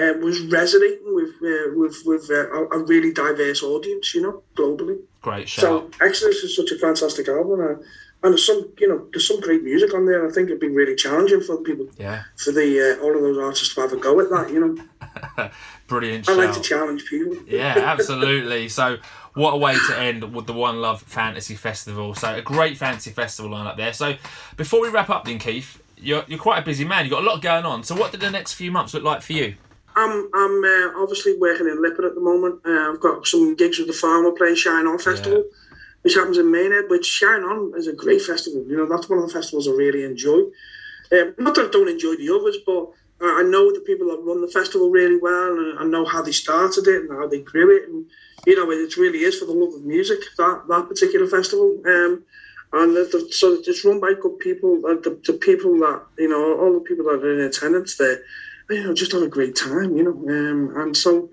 uh, 0.00 0.14
was 0.20 0.40
resonating 0.42 1.12
with 1.14 1.34
uh, 1.42 1.74
with 1.74 1.96
with 2.06 2.30
uh, 2.30 2.68
a, 2.76 2.78
really 2.84 3.12
diverse 3.12 3.62
audience. 3.62 4.14
You 4.14 4.22
know, 4.22 4.42
globally. 4.54 4.98
Great 5.22 5.48
show. 5.48 5.62
So 5.62 5.90
Exodus 6.00 6.44
is 6.44 6.54
such 6.54 6.70
a 6.70 6.78
fantastic 6.78 7.28
album. 7.28 7.82
And 8.22 8.32
there's 8.32 8.44
some, 8.44 8.68
you 8.78 8.88
know, 8.88 9.06
there's 9.12 9.28
some 9.28 9.40
great 9.40 9.62
music 9.62 9.94
on 9.94 10.04
there. 10.04 10.26
I 10.26 10.32
think 10.32 10.48
it'd 10.48 10.60
be 10.60 10.68
really 10.68 10.96
challenging 10.96 11.40
for 11.40 11.58
people, 11.58 11.86
yeah, 11.98 12.24
for 12.36 12.50
the 12.50 12.98
uh, 12.98 13.04
all 13.04 13.14
of 13.14 13.22
those 13.22 13.38
artists 13.38 13.74
to 13.74 13.80
have 13.80 13.92
a 13.92 13.96
go 13.96 14.18
at 14.20 14.28
that. 14.30 14.52
You 14.52 14.60
know, 14.66 15.50
brilliant. 15.86 16.28
I 16.28 16.32
like 16.32 16.52
to 16.54 16.60
challenge 16.60 17.04
people. 17.04 17.36
yeah, 17.46 17.74
absolutely. 17.76 18.68
So, 18.68 18.96
what 19.34 19.52
a 19.52 19.56
way 19.56 19.76
to 19.88 19.98
end 19.98 20.34
with 20.34 20.46
the 20.46 20.52
One 20.52 20.80
Love 20.80 21.02
Fantasy 21.02 21.54
Festival. 21.54 22.12
So, 22.14 22.34
a 22.34 22.42
great 22.42 22.76
fantasy 22.76 23.12
festival 23.12 23.52
lineup 23.52 23.76
there. 23.76 23.92
So, 23.92 24.16
before 24.56 24.80
we 24.80 24.88
wrap 24.88 25.10
up, 25.10 25.24
then 25.24 25.38
Keith, 25.38 25.80
you're 25.96 26.24
you're 26.26 26.40
quite 26.40 26.58
a 26.58 26.64
busy 26.64 26.84
man. 26.84 27.04
You've 27.04 27.12
got 27.12 27.22
a 27.22 27.26
lot 27.26 27.40
going 27.40 27.64
on. 27.64 27.84
So, 27.84 27.94
what 27.94 28.10
did 28.10 28.20
the 28.20 28.32
next 28.32 28.54
few 28.54 28.72
months 28.72 28.94
look 28.94 29.04
like 29.04 29.22
for 29.22 29.34
you? 29.34 29.54
I'm 29.94 30.28
I'm 30.34 30.64
uh, 30.64 31.02
obviously 31.02 31.38
working 31.38 31.68
in 31.68 31.80
LIPA 31.80 32.04
at 32.04 32.14
the 32.16 32.20
moment. 32.20 32.62
Uh, 32.66 32.92
I've 32.92 33.00
got 33.00 33.24
some 33.28 33.54
gigs 33.54 33.78
with 33.78 33.86
the 33.86 33.92
Farmer 33.92 34.32
playing 34.32 34.56
Shine 34.56 34.88
On 34.88 34.98
Festival. 34.98 35.44
Yeah 35.46 35.64
which 36.02 36.14
happens 36.14 36.38
in 36.38 36.50
Minehead, 36.50 36.88
which 36.88 37.06
Shine 37.06 37.42
On 37.42 37.72
is 37.76 37.86
a 37.86 37.92
great 37.92 38.22
festival. 38.22 38.64
You 38.66 38.76
know, 38.76 38.86
that's 38.86 39.08
one 39.08 39.18
of 39.18 39.26
the 39.26 39.32
festivals 39.32 39.68
I 39.68 39.72
really 39.72 40.04
enjoy. 40.04 40.40
Um, 41.10 41.34
not 41.38 41.54
that 41.54 41.66
I 41.66 41.70
don't 41.70 41.88
enjoy 41.88 42.16
the 42.16 42.34
others, 42.34 42.58
but 42.66 42.90
I 43.20 43.42
know 43.42 43.72
the 43.72 43.80
people 43.80 44.06
that 44.08 44.22
run 44.22 44.40
the 44.40 44.48
festival 44.48 44.90
really 44.90 45.18
well, 45.20 45.58
and 45.58 45.78
I 45.78 45.84
know 45.84 46.04
how 46.04 46.22
they 46.22 46.32
started 46.32 46.86
it 46.86 47.02
and 47.02 47.10
how 47.10 47.26
they 47.26 47.40
grew 47.40 47.76
it, 47.76 47.88
and 47.88 48.06
you 48.46 48.56
know, 48.56 48.70
it 48.70 48.96
really 48.96 49.20
is 49.20 49.38
for 49.38 49.46
the 49.46 49.52
love 49.52 49.74
of 49.74 49.84
music 49.84 50.20
that 50.36 50.64
that 50.68 50.88
particular 50.88 51.26
festival. 51.26 51.80
Um, 51.84 52.24
and 52.72 52.94
the, 52.94 53.28
so 53.30 53.54
it's 53.54 53.84
run 53.84 53.98
by 53.98 54.12
good 54.20 54.38
people. 54.38 54.80
The, 54.82 55.18
the 55.26 55.32
people 55.32 55.78
that 55.80 56.02
you 56.18 56.28
know, 56.28 56.60
all 56.60 56.74
the 56.74 56.80
people 56.80 57.04
that 57.06 57.24
are 57.24 57.40
in 57.40 57.46
attendance 57.46 57.96
there, 57.96 58.22
you 58.70 58.84
know, 58.84 58.94
just 58.94 59.12
have 59.12 59.22
a 59.22 59.28
great 59.28 59.56
time. 59.56 59.96
You 59.96 60.04
know, 60.04 60.10
um, 60.12 60.72
and 60.76 60.96
so 60.96 61.28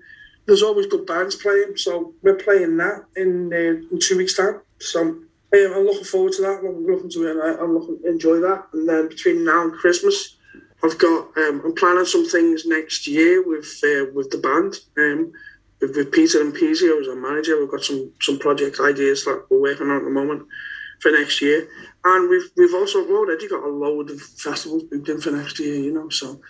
there's 0.46 0.62
always 0.62 0.86
good 0.86 1.06
bands 1.06 1.36
playing. 1.36 1.76
So 1.76 2.14
we're 2.22 2.36
playing 2.36 2.76
that 2.78 3.04
in 3.16 3.52
uh, 3.52 3.92
in 3.92 3.98
two 4.00 4.16
weeks' 4.16 4.36
time. 4.36 4.60
So 4.78 5.00
um, 5.00 5.26
I'm 5.52 5.84
looking 5.84 6.04
forward 6.04 6.32
to 6.34 6.42
that. 6.42 6.58
I'm 6.58 6.86
looking 6.86 7.10
to 7.10 7.26
it. 7.26 7.60
I'm 7.60 7.74
looking 7.74 8.00
enjoy 8.04 8.40
that. 8.40 8.66
And 8.72 8.88
then 8.88 9.08
between 9.08 9.44
now 9.44 9.62
and 9.62 9.72
Christmas, 9.72 10.36
I've 10.82 10.98
got 10.98 11.36
um, 11.36 11.62
I'm 11.64 11.74
planning 11.74 12.04
some 12.04 12.28
things 12.28 12.64
next 12.66 13.06
year 13.06 13.46
with 13.46 13.80
uh, 13.84 14.12
with 14.14 14.30
the 14.30 14.38
band. 14.38 14.76
Um, 14.96 15.32
with, 15.80 15.94
with 15.94 16.12
Peter 16.12 16.40
and 16.40 16.54
Peasy, 16.54 16.90
I 16.90 16.98
was 16.98 17.08
a 17.08 17.16
manager. 17.16 17.58
We've 17.58 17.70
got 17.70 17.84
some 17.84 18.12
some 18.20 18.38
project 18.38 18.80
ideas 18.80 19.24
that 19.24 19.46
we're 19.50 19.60
working 19.60 19.90
on 19.90 19.98
at 19.98 20.04
the 20.04 20.10
moment 20.10 20.46
for 21.00 21.10
next 21.10 21.42
year. 21.42 21.68
And 22.04 22.30
we've 22.30 22.50
we've 22.56 22.74
also 22.74 23.06
already 23.08 23.48
got 23.48 23.64
a 23.64 23.68
load 23.68 24.10
of 24.10 24.20
festivals 24.20 24.84
booked 24.84 25.08
in 25.08 25.20
for 25.20 25.30
next 25.30 25.58
year. 25.58 25.74
You 25.74 25.92
know, 25.92 26.08
so 26.08 26.40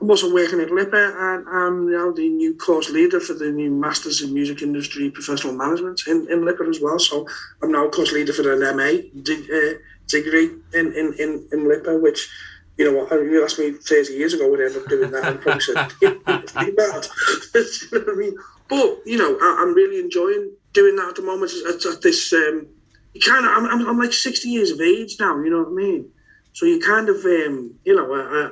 also 0.00 0.32
working 0.32 0.60
at 0.60 0.70
LIPA 0.70 1.14
and 1.18 1.48
I'm 1.48 1.90
now 1.90 2.12
the 2.12 2.28
new 2.28 2.54
course 2.54 2.90
leader 2.90 3.20
for 3.20 3.34
the 3.34 3.50
new 3.50 3.70
Masters 3.70 4.22
in 4.22 4.32
Music 4.32 4.62
Industry 4.62 5.10
Professional 5.10 5.54
Management 5.54 6.02
in, 6.06 6.26
in 6.30 6.44
LIPA 6.44 6.68
as 6.68 6.80
well. 6.80 6.98
So 6.98 7.26
I'm 7.62 7.72
now 7.72 7.88
course 7.88 8.12
leader 8.12 8.32
for 8.32 8.52
an 8.52 8.76
MA 8.76 8.82
uh, 8.84 9.78
degree 10.06 10.50
in, 10.74 10.92
in, 10.92 11.14
in, 11.18 11.48
in 11.52 12.02
which, 12.02 12.28
you 12.76 12.84
know 12.84 13.04
what, 13.04 13.12
you 13.12 13.44
asked 13.44 13.58
me 13.58 13.72
30 13.72 14.12
years 14.12 14.34
ago 14.34 14.48
would 14.50 14.60
end 14.60 14.76
up 14.76 14.88
doing 14.88 15.10
that 15.10 15.24
and 15.24 15.40
probably 15.40 15.60
said, 15.60 15.90
it's 16.02 16.52
bad. 16.52 18.04
I 18.08 18.14
mean? 18.14 18.36
But, 18.68 18.98
you 19.06 19.16
know, 19.16 19.36
I, 19.40 19.62
am 19.62 19.74
really 19.74 20.00
enjoying 20.00 20.52
doing 20.72 20.96
that 20.96 21.08
at 21.08 21.16
the 21.16 21.22
moment 21.22 21.50
at, 21.68 21.84
at 21.84 22.02
this, 22.02 22.32
um, 22.32 22.66
you 23.14 23.20
kind 23.20 23.44
of, 23.44 23.50
I'm, 23.50 23.66
I'm, 23.66 23.88
I'm, 23.88 23.98
like 23.98 24.12
60 24.12 24.48
years 24.48 24.70
of 24.70 24.80
age 24.80 25.16
now, 25.18 25.38
you 25.38 25.50
know 25.50 25.62
what 25.62 25.68
I 25.68 25.72
mean? 25.72 26.10
So 26.52 26.66
you 26.66 26.78
kind 26.78 27.08
of, 27.08 27.16
um, 27.24 27.74
you 27.84 27.96
know, 27.96 28.12
uh, 28.12 28.46
uh 28.46 28.50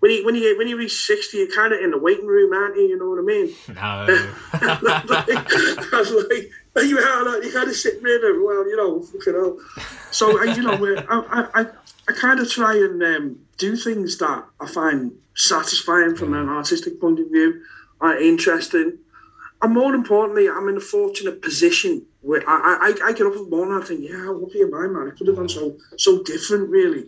when 0.00 0.10
you 0.10 0.24
when 0.24 0.34
you 0.34 0.56
when 0.58 0.68
you 0.68 0.76
reach 0.76 0.92
sixty, 0.92 1.38
you're 1.38 1.54
kind 1.54 1.72
of 1.72 1.80
in 1.80 1.90
the 1.90 1.98
waiting 1.98 2.26
room, 2.26 2.52
aren't 2.52 2.76
you? 2.76 2.88
You 2.88 2.98
know 2.98 3.10
what 3.10 3.18
I 3.18 3.22
mean? 3.22 3.54
No. 3.68 4.06
like, 5.08 5.92
I 5.92 5.98
was 5.98 6.10
like, 6.10 6.50
you 6.84 6.98
are 6.98 7.42
you 7.42 7.52
kind 7.52 7.68
of 7.68 7.76
sitting 7.76 8.02
there, 8.02 8.40
well, 8.40 8.68
you 8.68 8.76
know, 8.76 9.00
fucking 9.00 9.32
hell. 9.32 9.58
So 10.10 10.42
you 10.42 10.62
know, 10.62 11.04
I 11.08 11.62
I, 11.62 11.66
I 12.08 12.12
kind 12.12 12.40
of 12.40 12.50
try 12.50 12.74
and 12.74 13.02
um, 13.02 13.40
do 13.58 13.76
things 13.76 14.18
that 14.18 14.44
I 14.60 14.66
find 14.66 15.12
satisfying 15.34 16.16
from 16.16 16.34
an 16.34 16.48
artistic 16.48 17.00
point 17.00 17.18
of 17.20 17.30
view, 17.30 17.62
are 18.00 18.18
interesting, 18.18 18.98
and 19.62 19.74
more 19.74 19.94
importantly, 19.94 20.48
I'm 20.48 20.68
in 20.68 20.76
a 20.76 20.80
fortunate 20.80 21.40
position 21.40 22.04
where 22.20 22.42
I 22.46 22.94
I, 23.02 23.08
I 23.08 23.12
get 23.12 23.26
up 23.26 23.34
in 23.34 23.44
the 23.44 23.50
morning 23.50 23.74
and 23.74 23.82
I 23.82 23.86
think, 23.86 24.00
yeah, 24.02 24.30
what 24.30 24.54
am 24.54 24.74
I, 24.74 24.86
man? 24.86 25.08
It 25.08 25.16
could 25.16 25.28
have 25.28 25.36
gone 25.36 25.48
so 25.48 25.76
so 25.96 26.22
different, 26.22 26.68
really. 26.68 27.06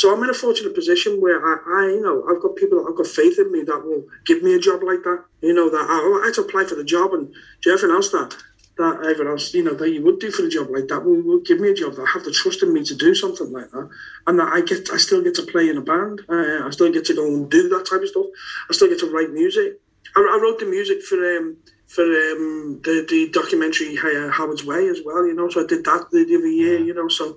So 0.00 0.10
I'm 0.10 0.24
in 0.24 0.30
a 0.30 0.34
fortunate 0.34 0.74
position 0.74 1.20
where 1.20 1.44
I, 1.44 1.82
I, 1.82 1.86
you 1.88 2.00
know, 2.00 2.24
I've 2.26 2.40
got 2.40 2.56
people 2.56 2.78
that 2.78 2.88
have 2.88 2.96
got 2.96 3.06
faith 3.06 3.38
in 3.38 3.52
me 3.52 3.64
that 3.64 3.84
will 3.84 4.06
give 4.24 4.42
me 4.42 4.54
a 4.54 4.58
job 4.58 4.82
like 4.82 5.02
that. 5.02 5.24
You 5.42 5.52
know, 5.52 5.68
that 5.68 5.76
I, 5.76 6.22
I 6.22 6.24
had 6.24 6.34
to 6.36 6.40
apply 6.40 6.64
for 6.64 6.74
the 6.74 6.84
job 6.84 7.12
and 7.12 7.28
do 7.60 7.70
everything 7.70 7.94
else 7.94 8.08
that 8.12 8.34
that 8.78 9.04
everyone 9.04 9.32
else, 9.34 9.52
you 9.52 9.62
know, 9.62 9.74
that 9.74 9.90
you 9.90 10.02
would 10.02 10.18
do 10.18 10.30
for 10.30 10.46
a 10.46 10.48
job 10.48 10.68
like 10.70 10.88
that 10.88 11.04
will, 11.04 11.20
will 11.20 11.40
give 11.40 11.60
me 11.60 11.68
a 11.68 11.74
job 11.74 11.96
that 11.96 12.06
have 12.06 12.24
the 12.24 12.30
trust 12.30 12.62
in 12.62 12.72
me 12.72 12.82
to 12.82 12.94
do 12.94 13.14
something 13.14 13.52
like 13.52 13.70
that, 13.72 13.90
and 14.26 14.38
that 14.38 14.48
I 14.48 14.62
get, 14.62 14.88
I 14.90 14.96
still 14.96 15.22
get 15.22 15.34
to 15.34 15.42
play 15.42 15.68
in 15.68 15.76
a 15.76 15.82
band. 15.82 16.22
Uh, 16.30 16.64
I 16.66 16.70
still 16.70 16.90
get 16.90 17.04
to 17.06 17.14
go 17.14 17.26
and 17.26 17.50
do 17.50 17.68
that 17.68 17.84
type 17.84 18.00
of 18.00 18.08
stuff. 18.08 18.24
I 18.70 18.72
still 18.72 18.88
get 18.88 19.00
to 19.00 19.10
write 19.10 19.32
music. 19.32 19.78
I, 20.16 20.20
I 20.20 20.40
wrote 20.40 20.60
the 20.60 20.64
music 20.64 21.02
for 21.02 21.18
um, 21.36 21.58
for 21.88 22.04
um, 22.04 22.80
the 22.84 23.04
the 23.06 23.28
documentary 23.34 23.98
uh, 23.98 24.30
Howard's 24.30 24.64
Way 24.64 24.88
as 24.88 25.00
well. 25.04 25.26
You 25.26 25.34
know, 25.34 25.50
so 25.50 25.62
I 25.62 25.66
did 25.66 25.84
that 25.84 26.08
the, 26.10 26.24
the 26.24 26.36
other 26.36 26.46
year. 26.46 26.78
You 26.78 26.94
know, 26.94 27.08
so 27.08 27.36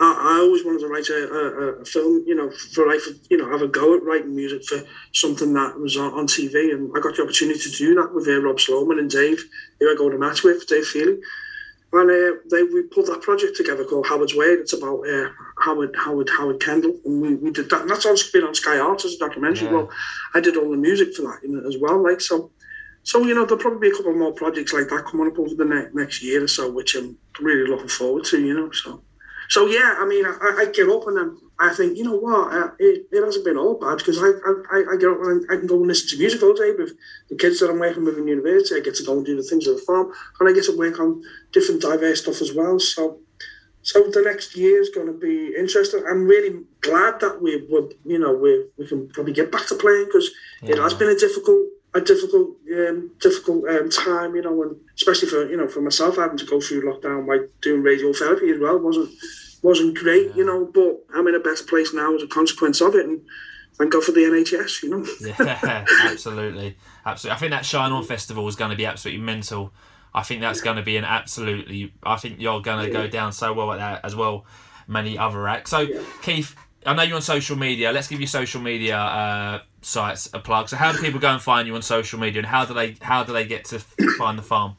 I, 0.00 0.38
I 0.38 0.40
always 0.40 0.64
wanted 0.64 0.80
to 0.80 0.88
write 0.88 1.08
a, 1.08 1.14
a, 1.14 1.80
a, 1.80 1.84
film, 1.84 2.24
you 2.26 2.34
know, 2.34 2.50
for 2.72 2.86
like, 2.86 3.00
you 3.30 3.36
know, 3.36 3.48
have 3.50 3.62
a 3.62 3.68
go 3.68 3.96
at 3.96 4.02
writing 4.02 4.34
music 4.34 4.64
for 4.64 4.82
something 5.12 5.52
that 5.54 5.78
was 5.78 5.96
on, 5.96 6.12
on 6.14 6.26
TV, 6.26 6.72
and 6.72 6.90
I 6.96 7.00
got 7.00 7.16
the 7.16 7.22
opportunity 7.22 7.60
to 7.60 7.70
do 7.70 7.94
that 7.94 8.12
with 8.12 8.26
uh, 8.26 8.40
Rob 8.40 8.58
Sloman 8.58 8.98
and 8.98 9.10
Dave, 9.10 9.44
who 9.78 9.90
I 9.90 9.94
go 9.96 10.10
to 10.10 10.18
match 10.18 10.42
with, 10.42 10.66
Dave 10.66 10.86
Feely, 10.86 11.20
and 11.92 12.10
uh, 12.10 12.40
they 12.50 12.64
we 12.64 12.82
pulled 12.82 13.06
that 13.06 13.22
project 13.22 13.56
together 13.56 13.84
called 13.84 14.08
Howard's 14.08 14.34
Way. 14.34 14.46
It's 14.46 14.72
about 14.72 15.06
uh, 15.08 15.28
Howard 15.60 15.94
Howard 15.96 16.28
Howard 16.28 16.60
Kendall, 16.60 16.98
and 17.04 17.22
we, 17.22 17.36
we 17.36 17.52
did 17.52 17.70
that. 17.70 17.82
And 17.82 17.90
that's 17.90 18.04
on 18.04 18.16
been 18.32 18.42
on 18.42 18.54
Sky 18.54 18.78
Arts 18.78 19.04
as 19.04 19.14
a 19.14 19.18
documentary. 19.18 19.68
Yeah. 19.68 19.74
Well, 19.74 19.90
I 20.34 20.40
did 20.40 20.56
all 20.56 20.70
the 20.70 20.76
music 20.76 21.14
for 21.14 21.22
that 21.22 21.66
as 21.68 21.78
well, 21.78 22.02
like 22.02 22.20
so. 22.20 22.50
So 23.04 23.22
you 23.22 23.34
know, 23.34 23.44
there'll 23.44 23.62
probably 23.62 23.90
be 23.90 23.94
a 23.94 23.96
couple 23.96 24.14
more 24.14 24.32
projects 24.32 24.72
like 24.72 24.88
that 24.88 25.04
coming 25.04 25.28
up 25.28 25.38
over 25.38 25.54
the 25.54 25.64
next 25.64 25.94
next 25.94 26.22
year 26.22 26.42
or 26.42 26.48
so, 26.48 26.68
which 26.72 26.96
I'm 26.96 27.16
really 27.40 27.70
looking 27.70 27.88
forward 27.88 28.24
to. 28.24 28.44
You 28.44 28.54
know, 28.54 28.70
so. 28.72 29.00
So 29.48 29.66
yeah, 29.66 29.96
I 29.98 30.06
mean, 30.06 30.24
I, 30.26 30.56
I 30.58 30.66
get 30.72 30.88
up 30.88 31.06
and 31.06 31.16
then 31.16 31.38
I 31.58 31.72
think, 31.72 31.96
you 31.96 32.04
know 32.04 32.16
what, 32.16 32.52
uh, 32.52 32.70
it, 32.78 33.06
it 33.12 33.24
hasn't 33.24 33.44
been 33.44 33.56
all 33.56 33.74
bad 33.74 33.98
because 33.98 34.18
I, 34.18 34.30
I, 34.72 34.84
I 34.92 34.96
get 34.96 35.10
up 35.10 35.20
and 35.22 35.46
I 35.50 35.56
can 35.56 35.66
go 35.66 35.76
and 35.76 35.86
listen 35.86 36.08
to 36.08 36.18
music 36.18 36.42
all 36.42 36.54
day 36.54 36.72
with 36.76 36.92
the 37.28 37.36
kids 37.36 37.60
that 37.60 37.70
I'm 37.70 37.78
working 37.78 38.04
with 38.04 38.18
in 38.18 38.26
university. 38.26 38.80
I 38.80 38.82
get 38.82 38.96
to 38.96 39.04
go 39.04 39.16
and 39.16 39.24
do 39.24 39.36
the 39.36 39.42
things 39.42 39.68
at 39.68 39.76
the 39.76 39.82
farm, 39.82 40.12
and 40.40 40.48
I 40.48 40.52
get 40.52 40.64
to 40.64 40.76
work 40.76 40.98
on 40.98 41.22
different 41.52 41.82
diverse 41.82 42.22
stuff 42.22 42.40
as 42.40 42.52
well. 42.52 42.80
So, 42.80 43.20
so 43.82 44.02
the 44.10 44.22
next 44.22 44.56
year 44.56 44.80
is 44.80 44.90
going 44.90 45.06
to 45.06 45.12
be 45.12 45.54
interesting. 45.56 46.04
I'm 46.08 46.26
really 46.26 46.64
glad 46.80 47.20
that 47.20 47.40
we 47.40 47.66
would, 47.68 47.94
you 48.04 48.18
know, 48.18 48.34
we 48.34 48.66
we 48.76 48.86
can 48.86 49.08
probably 49.08 49.32
get 49.32 49.52
back 49.52 49.66
to 49.68 49.76
playing 49.76 50.06
because 50.06 50.30
yeah. 50.62 50.72
it 50.72 50.78
has 50.78 50.94
been 50.94 51.08
a 51.08 51.14
difficult 51.14 51.68
a 51.94 52.00
difficult, 52.00 52.56
um, 52.72 53.10
difficult 53.20 53.68
um, 53.68 53.88
time, 53.88 54.34
you 54.34 54.42
know, 54.42 54.62
and 54.62 54.76
especially 54.96 55.28
for 55.28 55.48
you 55.48 55.56
know 55.56 55.68
for 55.68 55.80
myself 55.80 56.16
having 56.16 56.36
to 56.36 56.44
go 56.44 56.60
through 56.60 56.82
lockdown 56.82 57.26
by 57.26 57.46
doing 57.62 57.82
radiotherapy 57.82 58.52
as 58.52 58.60
well 58.60 58.78
wasn't 58.78 59.10
wasn't 59.62 59.96
great, 59.96 60.28
yeah. 60.28 60.34
you 60.36 60.44
know. 60.44 60.64
But 60.66 61.04
I'm 61.14 61.26
in 61.28 61.34
a 61.34 61.40
better 61.40 61.64
place 61.64 61.94
now 61.94 62.14
as 62.14 62.22
a 62.22 62.26
consequence 62.26 62.80
of 62.80 62.94
it, 62.94 63.06
and 63.06 63.22
thank 63.74 63.92
God 63.92 64.02
for 64.02 64.12
the 64.12 64.20
NHS, 64.20 64.82
you 64.82 64.90
know. 64.90 65.06
yeah, 65.38 65.84
absolutely, 66.04 66.76
absolutely. 67.06 67.36
I 67.36 67.38
think 67.38 67.50
that 67.50 67.64
Shine 67.64 67.92
On 67.92 68.04
Festival 68.04 68.46
is 68.48 68.56
going 68.56 68.70
to 68.70 68.76
be 68.76 68.86
absolutely 68.86 69.22
mental. 69.22 69.72
I 70.12 70.22
think 70.22 70.40
that's 70.40 70.60
going 70.60 70.76
to 70.76 70.82
be 70.82 70.96
an 70.96 71.04
absolutely. 71.04 71.92
I 72.02 72.16
think 72.16 72.40
you're 72.40 72.60
going 72.60 72.84
to 72.84 72.90
go 72.90 73.06
down 73.06 73.32
so 73.32 73.52
well 73.52 73.72
at 73.72 73.78
that 73.78 74.04
as 74.04 74.16
well. 74.16 74.46
Many 74.86 75.16
other 75.16 75.48
acts. 75.48 75.70
So, 75.70 75.86
Keith, 76.22 76.54
I 76.84 76.92
know 76.94 77.02
you're 77.02 77.16
on 77.16 77.22
social 77.22 77.56
media. 77.56 77.90
Let's 77.90 78.08
give 78.08 78.20
you 78.20 78.26
social 78.26 78.60
media 78.60 78.98
uh, 78.98 79.62
sites 79.84 80.28
a 80.32 80.38
plug. 80.38 80.68
So, 80.68 80.76
how 80.76 80.92
do 80.92 80.98
people 80.98 81.20
go 81.20 81.28
and 81.28 81.42
find 81.42 81.66
you 81.68 81.74
on 81.74 81.82
social 81.82 82.18
media, 82.18 82.40
and 82.40 82.46
how 82.46 82.64
do 82.64 82.74
they 82.74 82.96
how 83.00 83.24
do 83.24 83.32
they 83.32 83.46
get 83.46 83.64
to 83.66 83.78
find 84.18 84.38
the 84.38 84.42
farm? 84.42 84.76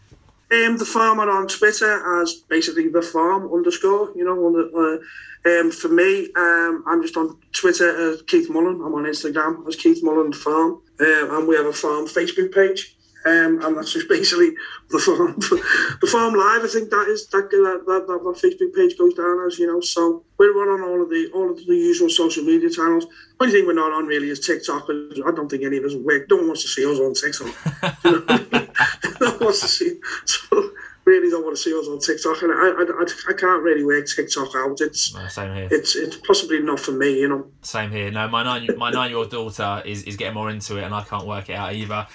Um, 0.51 0.77
the 0.77 0.85
farm 0.85 1.19
are 1.19 1.29
on 1.29 1.47
Twitter 1.47 2.21
as 2.21 2.33
basically 2.33 2.89
the 2.89 3.01
farm 3.01 3.51
underscore. 3.51 4.11
You 4.15 4.25
know, 4.25 4.51
the, 4.51 5.01
uh, 5.45 5.59
um, 5.59 5.71
for 5.71 5.89
me, 5.89 6.29
um, 6.35 6.83
I'm 6.87 7.01
just 7.01 7.17
on 7.17 7.37
Twitter 7.51 8.11
as 8.11 8.21
Keith 8.23 8.49
Mullin. 8.49 8.81
I'm 8.81 8.93
on 8.93 9.05
Instagram 9.05 9.67
as 9.67 9.75
Keith 9.75 10.03
Mullin 10.03 10.31
the 10.31 10.37
Farm, 10.37 10.81
uh, 10.99 11.37
and 11.37 11.47
we 11.47 11.55
have 11.55 11.65
a 11.65 11.73
farm 11.73 12.05
Facebook 12.05 12.53
page. 12.53 12.95
Um, 13.25 13.59
and 13.63 13.75
that's 13.75 13.93
just 13.93 14.07
basically 14.07 14.51
the 14.89 14.99
farm, 14.99 15.35
the 16.01 16.07
farm 16.07 16.35
live. 16.35 16.63
I 16.63 16.67
think 16.67 16.91
that 16.91 17.07
is 17.07 17.27
that 17.29 17.49
that, 17.49 17.83
that 17.87 18.05
that, 18.07 18.21
Facebook 18.35 18.75
page 18.75 18.97
goes 18.97 19.15
down 19.15 19.43
as 19.47 19.57
you 19.57 19.65
know. 19.65 19.81
So 19.81 20.23
we're 20.37 20.53
on 20.53 20.81
all 20.81 21.01
of 21.01 21.09
the 21.09 21.31
all 21.33 21.49
of 21.49 21.57
the 21.57 21.75
usual 21.75 22.09
social 22.09 22.43
media 22.43 22.69
channels. 22.69 23.07
Only 23.39 23.53
thing 23.53 23.65
we're 23.65 23.73
not 23.73 23.91
on 23.91 24.05
really 24.05 24.29
is 24.29 24.45
TikTok. 24.45 24.85
I 24.89 25.31
don't 25.31 25.49
think 25.49 25.63
any 25.63 25.77
of 25.77 25.85
us 25.85 25.95
work. 25.95 26.29
No 26.29 26.37
one 26.37 26.47
wants 26.47 26.61
to 26.61 26.67
see 26.67 26.85
us 26.85 26.99
on 26.99 27.15
TikTok. 27.15 27.99
no 29.21 29.29
one 29.31 29.39
wants 29.39 29.61
to 29.61 29.67
see. 29.67 29.99
So 30.25 30.71
really 31.05 31.29
don't 31.29 31.43
want 31.43 31.55
to 31.55 31.61
see 31.61 31.77
us 31.77 31.87
on 31.87 31.99
TikTok, 31.99 32.41
and 32.41 32.51
I, 32.51 32.81
I, 32.81 33.31
I, 33.31 33.33
can't 33.33 33.61
really 33.61 33.85
work 33.85 34.07
TikTok 34.07 34.49
out. 34.55 34.81
It's 34.81 35.13
no, 35.13 35.27
same 35.27 35.55
here. 35.55 35.67
It's 35.71 35.95
it's 35.95 36.17
possibly 36.17 36.59
not 36.61 36.79
for 36.79 36.91
me, 36.91 37.21
you 37.21 37.29
know. 37.29 37.47
Same 37.61 37.91
here. 37.91 38.11
No, 38.11 38.27
my 38.27 38.43
nine 38.43 38.67
my 38.77 38.91
nine 38.91 39.09
year 39.11 39.19
old 39.19 39.29
daughter 39.29 39.83
is, 39.85 40.03
is 40.03 40.17
getting 40.17 40.33
more 40.33 40.49
into 40.49 40.77
it, 40.77 40.83
and 40.83 40.93
I 40.93 41.03
can't 41.03 41.25
work 41.25 41.49
it 41.49 41.53
out 41.53 41.73
either. 41.73 42.07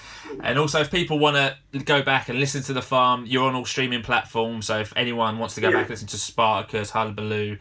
And 0.43 0.57
also, 0.57 0.81
if 0.81 0.91
people 0.91 1.19
want 1.19 1.35
to 1.37 1.79
go 1.79 2.01
back 2.01 2.29
and 2.29 2.39
listen 2.39 2.63
to 2.63 2.73
the 2.73 2.81
farm, 2.81 3.25
you're 3.25 3.43
on 3.43 3.55
all 3.55 3.65
streaming 3.65 4.01
platforms. 4.01 4.67
So 4.67 4.79
if 4.79 4.93
anyone 4.95 5.39
wants 5.39 5.55
to 5.55 5.61
go 5.61 5.69
yeah. 5.69 5.75
back 5.77 5.81
and 5.83 5.89
listen 5.91 6.07
to 6.09 6.17
Spartacus, 6.17 6.91
Hullabaloo, 6.91 7.57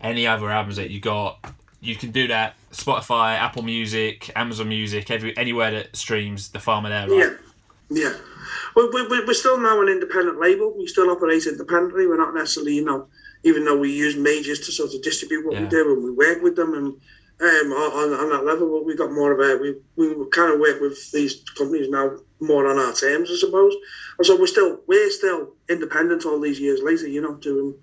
any 0.00 0.26
other 0.26 0.50
albums 0.50 0.76
that 0.76 0.90
you 0.90 1.00
got, 1.00 1.38
you 1.80 1.96
can 1.96 2.10
do 2.10 2.26
that. 2.28 2.54
Spotify, 2.72 3.36
Apple 3.36 3.62
Music, 3.62 4.30
Amazon 4.34 4.68
Music, 4.68 5.10
every 5.10 5.36
anywhere 5.36 5.70
that 5.70 5.94
streams 5.96 6.48
the 6.48 6.60
farmer 6.60 6.88
there. 6.88 7.08
Right? 7.08 7.36
Yeah, 7.90 8.04
yeah. 8.04 8.14
We're, 8.74 8.90
we're, 8.92 9.26
we're 9.26 9.34
still 9.34 9.58
now 9.58 9.80
an 9.80 9.88
independent 9.88 10.40
label. 10.40 10.74
We 10.76 10.86
still 10.86 11.10
operate 11.10 11.46
independently. 11.46 12.06
We're 12.06 12.16
not 12.16 12.34
necessarily, 12.34 12.76
you 12.76 12.84
know, 12.84 13.06
even 13.44 13.64
though 13.64 13.78
we 13.78 13.92
use 13.92 14.16
majors 14.16 14.60
to 14.60 14.72
sort 14.72 14.94
of 14.94 15.02
distribute 15.02 15.44
what 15.44 15.54
yeah. 15.54 15.62
we 15.62 15.68
do 15.68 15.92
and 15.92 16.02
we 16.02 16.10
work 16.10 16.42
with 16.42 16.56
them 16.56 16.74
and 16.74 17.00
um, 17.44 17.72
on, 17.72 18.12
on 18.12 18.30
that 18.30 18.44
level, 18.44 18.84
we 18.84 18.96
got 18.96 19.12
more 19.12 19.32
of 19.32 19.40
a 19.40 19.60
we 19.60 19.76
we 19.96 20.30
kind 20.30 20.52
of 20.52 20.60
work 20.60 20.80
with 20.80 21.10
these 21.12 21.42
companies 21.56 21.88
now 21.88 22.18
more 22.40 22.66
on 22.70 22.78
our 22.78 22.92
terms, 22.92 23.30
I 23.30 23.36
suppose. 23.36 23.74
And 24.18 24.26
so 24.26 24.38
we're 24.38 24.46
still 24.46 24.80
we're 24.86 25.10
still 25.10 25.52
independent 25.68 26.24
all 26.24 26.40
these 26.40 26.60
years 26.60 26.80
later, 26.82 27.08
you 27.08 27.20
know, 27.20 27.34
doing 27.34 27.74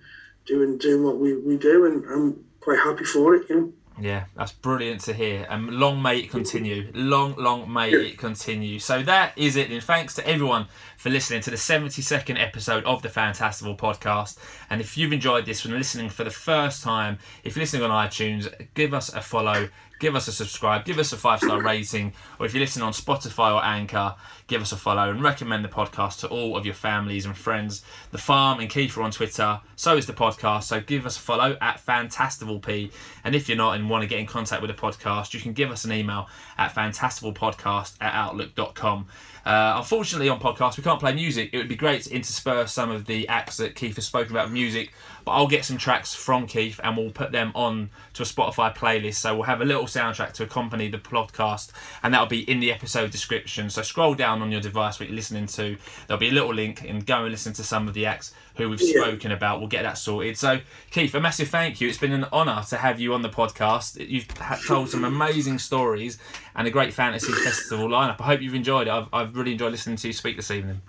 doing 0.45 0.77
doing 0.77 1.03
what 1.03 1.17
we, 1.17 1.37
we 1.37 1.57
do, 1.57 1.85
and 1.85 2.05
I'm 2.05 2.45
quite 2.59 2.79
happy 2.79 3.03
for 3.05 3.35
it, 3.35 3.49
you 3.49 3.55
know. 3.55 3.73
Yeah, 3.99 4.25
that's 4.35 4.51
brilliant 4.51 5.01
to 5.01 5.13
hear. 5.13 5.45
And 5.49 5.69
long 5.69 6.01
may 6.01 6.19
it 6.19 6.29
continue. 6.29 6.89
Long, 6.93 7.35
long 7.35 7.71
may 7.71 7.91
it 7.91 8.17
continue. 8.17 8.79
So 8.79 9.03
that 9.03 9.37
is 9.37 9.55
it. 9.55 9.69
And 9.69 9.83
thanks 9.83 10.15
to 10.15 10.27
everyone 10.27 10.67
for 10.97 11.09
listening 11.09 11.41
to 11.41 11.51
the 11.51 11.57
72nd 11.57 12.41
episode 12.41 12.83
of 12.85 13.01
the 13.01 13.09
Fantastival 13.09 13.77
podcast. 13.77 14.37
And 14.69 14.81
if 14.81 14.97
you've 14.97 15.13
enjoyed 15.13 15.45
this 15.45 15.61
from 15.61 15.71
listening 15.71 16.09
for 16.09 16.23
the 16.23 16.31
first 16.31 16.83
time, 16.83 17.19
if 17.43 17.55
you're 17.55 17.63
listening 17.63 17.83
on 17.83 18.07
iTunes, 18.07 18.51
give 18.73 18.93
us 18.93 19.13
a 19.13 19.21
follow 19.21 19.69
give 20.01 20.15
us 20.15 20.27
a 20.27 20.31
subscribe, 20.31 20.83
give 20.83 20.97
us 20.97 21.13
a 21.13 21.17
five 21.17 21.39
star 21.39 21.61
rating, 21.61 22.11
or 22.39 22.45
if 22.45 22.53
you're 22.53 22.59
listening 22.59 22.83
on 22.83 22.91
Spotify 22.91 23.53
or 23.53 23.63
Anchor, 23.63 24.15
give 24.47 24.61
us 24.61 24.71
a 24.71 24.75
follow 24.75 25.11
and 25.11 25.21
recommend 25.21 25.63
the 25.63 25.69
podcast 25.69 26.19
to 26.19 26.27
all 26.27 26.57
of 26.57 26.65
your 26.65 26.73
families 26.73 27.23
and 27.25 27.37
friends. 27.37 27.85
The 28.09 28.17
Farm 28.17 28.59
and 28.59 28.69
Keith 28.69 28.97
are 28.97 29.03
on 29.03 29.11
Twitter, 29.11 29.61
so 29.75 29.95
is 29.95 30.07
the 30.07 30.13
podcast. 30.13 30.63
So 30.63 30.81
give 30.81 31.05
us 31.05 31.17
a 31.17 31.19
follow 31.19 31.55
at 31.61 31.79
FantastivalP. 31.85 32.91
And 33.23 33.35
if 33.35 33.47
you're 33.47 33.57
not 33.57 33.75
and 33.75 33.89
want 33.89 34.01
to 34.01 34.07
get 34.07 34.19
in 34.19 34.25
contact 34.25 34.61
with 34.61 34.75
the 34.75 34.81
podcast, 34.81 35.33
you 35.35 35.39
can 35.39 35.53
give 35.53 35.69
us 35.69 35.85
an 35.85 35.93
email 35.93 36.27
at 36.57 36.73
fantastivalpodcast 36.73 37.95
at 38.01 38.13
outlook.com. 38.13 39.07
Uh, 39.45 39.73
unfortunately, 39.77 40.29
on 40.29 40.39
podcast, 40.39 40.77
we 40.77 40.83
can't 40.83 40.99
play 40.99 41.13
music. 41.13 41.49
It 41.51 41.57
would 41.57 41.67
be 41.67 41.75
great 41.75 42.03
to 42.03 42.13
intersperse 42.13 42.71
some 42.71 42.91
of 42.91 43.05
the 43.05 43.27
acts 43.27 43.57
that 43.57 43.75
Keith 43.75 43.95
has 43.95 44.05
spoken 44.05 44.31
about 44.35 44.51
music, 44.51 44.93
but 45.25 45.31
I'll 45.31 45.47
get 45.47 45.65
some 45.65 45.77
tracks 45.77 46.13
from 46.13 46.45
Keith 46.45 46.79
and 46.83 46.95
we'll 46.95 47.11
put 47.11 47.31
them 47.31 47.51
on 47.55 47.89
to 48.13 48.23
a 48.23 48.25
Spotify 48.25 48.75
playlist. 48.75 49.15
So 49.15 49.33
we'll 49.33 49.43
have 49.43 49.61
a 49.61 49.65
little 49.65 49.85
soundtrack 49.85 50.33
to 50.33 50.43
accompany 50.43 50.89
the 50.89 50.99
podcast, 50.99 51.71
and 52.03 52.13
that'll 52.13 52.27
be 52.27 52.49
in 52.49 52.59
the 52.59 52.71
episode 52.71 53.11
description. 53.11 53.69
So 53.69 53.81
scroll 53.81 54.13
down 54.13 54.41
on 54.41 54.51
your 54.51 54.61
device 54.61 54.99
what 54.99 55.09
you're 55.09 55.15
listening 55.15 55.47
to. 55.47 55.77
There'll 56.07 56.19
be 56.19 56.29
a 56.29 56.33
little 56.33 56.53
link, 56.53 56.83
and 56.87 57.05
go 57.05 57.23
and 57.23 57.31
listen 57.31 57.53
to 57.53 57.63
some 57.63 57.87
of 57.87 57.93
the 57.93 58.05
acts 58.05 58.33
who 58.55 58.69
we've 58.69 58.81
yeah. 58.81 59.01
spoken 59.01 59.31
about. 59.31 59.59
We'll 59.59 59.69
get 59.69 59.83
that 59.83 59.97
sorted. 59.97 60.37
So, 60.37 60.59
Keith, 60.89 61.13
a 61.15 61.19
massive 61.19 61.49
thank 61.49 61.81
you. 61.81 61.87
It's 61.87 61.97
been 61.97 62.11
an 62.11 62.25
honour 62.31 62.63
to 62.69 62.77
have 62.77 62.99
you 62.99 63.13
on 63.13 63.21
the 63.21 63.29
podcast. 63.29 64.07
You've 64.07 64.27
told 64.67 64.89
some 64.89 65.03
amazing 65.03 65.59
stories 65.59 66.17
and 66.55 66.67
a 66.67 66.71
great 66.71 66.93
fantasy 66.93 67.31
festival 67.31 67.87
lineup. 67.87 68.19
I 68.19 68.25
hope 68.25 68.41
you've 68.41 68.55
enjoyed 68.55 68.87
it. 68.87 68.91
I've, 68.91 69.07
I've 69.13 69.35
really 69.35 69.53
enjoyed 69.53 69.71
listening 69.71 69.97
to 69.97 70.07
you 70.07 70.13
speak 70.13 70.35
this 70.35 70.51
evening. 70.51 70.81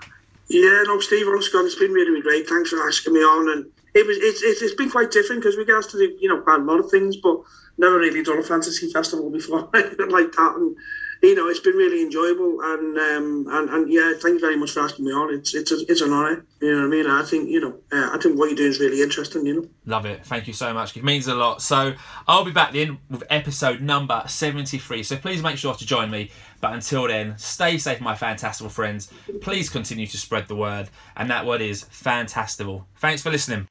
Yeah, 0.48 0.82
no, 0.86 1.00
Steve, 1.00 1.26
Scott, 1.40 1.64
it's 1.64 1.76
been 1.76 1.92
really, 1.92 2.10
really 2.10 2.22
great. 2.22 2.48
Thanks 2.48 2.70
for 2.70 2.86
asking 2.86 3.14
me 3.14 3.20
on. 3.20 3.48
And 3.50 3.66
it 3.94 4.06
was, 4.06 4.18
it's, 4.18 4.42
it's, 4.42 4.60
it's 4.62 4.74
been 4.74 4.90
quite 4.90 5.10
different 5.10 5.42
because 5.42 5.56
we 5.56 5.64
got 5.64 5.84
to 5.84 5.98
do, 5.98 6.16
you 6.20 6.28
know, 6.28 6.40
quite 6.40 6.60
a 6.60 6.64
lot 6.64 6.80
of 6.80 6.90
things, 6.90 7.16
but 7.16 7.40
never 7.78 7.98
really 7.98 8.22
done 8.22 8.38
a 8.38 8.42
fantasy 8.42 8.90
festival 8.92 9.30
before 9.30 9.60
like 9.72 10.32
that. 10.32 10.54
And 10.56 10.76
you 11.22 11.36
know, 11.36 11.48
it's 11.48 11.60
been 11.60 11.76
really 11.76 12.02
enjoyable, 12.02 12.60
and 12.60 12.98
um, 12.98 13.46
and 13.48 13.70
and 13.70 13.92
yeah, 13.92 14.12
thank 14.20 14.34
you 14.34 14.40
very 14.40 14.56
much 14.56 14.72
for 14.72 14.80
asking 14.80 15.04
me 15.04 15.12
on. 15.12 15.32
It's 15.32 15.54
it's 15.54 15.70
a, 15.70 15.78
it's 15.88 16.00
an 16.00 16.12
honour. 16.12 16.44
You 16.60 16.72
know 16.72 16.78
what 16.78 16.86
I 16.86 16.88
mean? 16.88 17.06
I 17.06 17.22
think 17.22 17.48
you 17.48 17.60
know, 17.60 17.78
uh, 17.92 18.10
I 18.12 18.18
think 18.18 18.38
what 18.38 18.46
you're 18.46 18.56
doing 18.56 18.70
is 18.70 18.80
really 18.80 19.02
interesting. 19.02 19.46
You 19.46 19.62
know, 19.62 19.68
love 19.86 20.04
it. 20.04 20.26
Thank 20.26 20.48
you 20.48 20.52
so 20.52 20.74
much. 20.74 20.96
It 20.96 21.04
means 21.04 21.28
a 21.28 21.34
lot. 21.34 21.62
So 21.62 21.94
I'll 22.26 22.44
be 22.44 22.50
back 22.50 22.72
then 22.72 22.98
with 23.08 23.22
episode 23.30 23.80
number 23.80 24.24
seventy 24.26 24.78
three. 24.78 25.04
So 25.04 25.16
please 25.16 25.42
make 25.42 25.58
sure 25.58 25.74
to 25.74 25.86
join 25.86 26.10
me. 26.10 26.30
But 26.60 26.74
until 26.74 27.06
then, 27.06 27.38
stay 27.38 27.78
safe, 27.78 28.00
my 28.00 28.14
fantastival 28.14 28.70
friends. 28.70 29.12
Please 29.40 29.68
continue 29.68 30.06
to 30.08 30.18
spread 30.18 30.48
the 30.48 30.56
word, 30.56 30.90
and 31.16 31.30
that 31.30 31.46
word 31.46 31.60
is 31.60 31.84
fantastival. 31.84 32.84
Thanks 32.96 33.22
for 33.22 33.30
listening. 33.30 33.68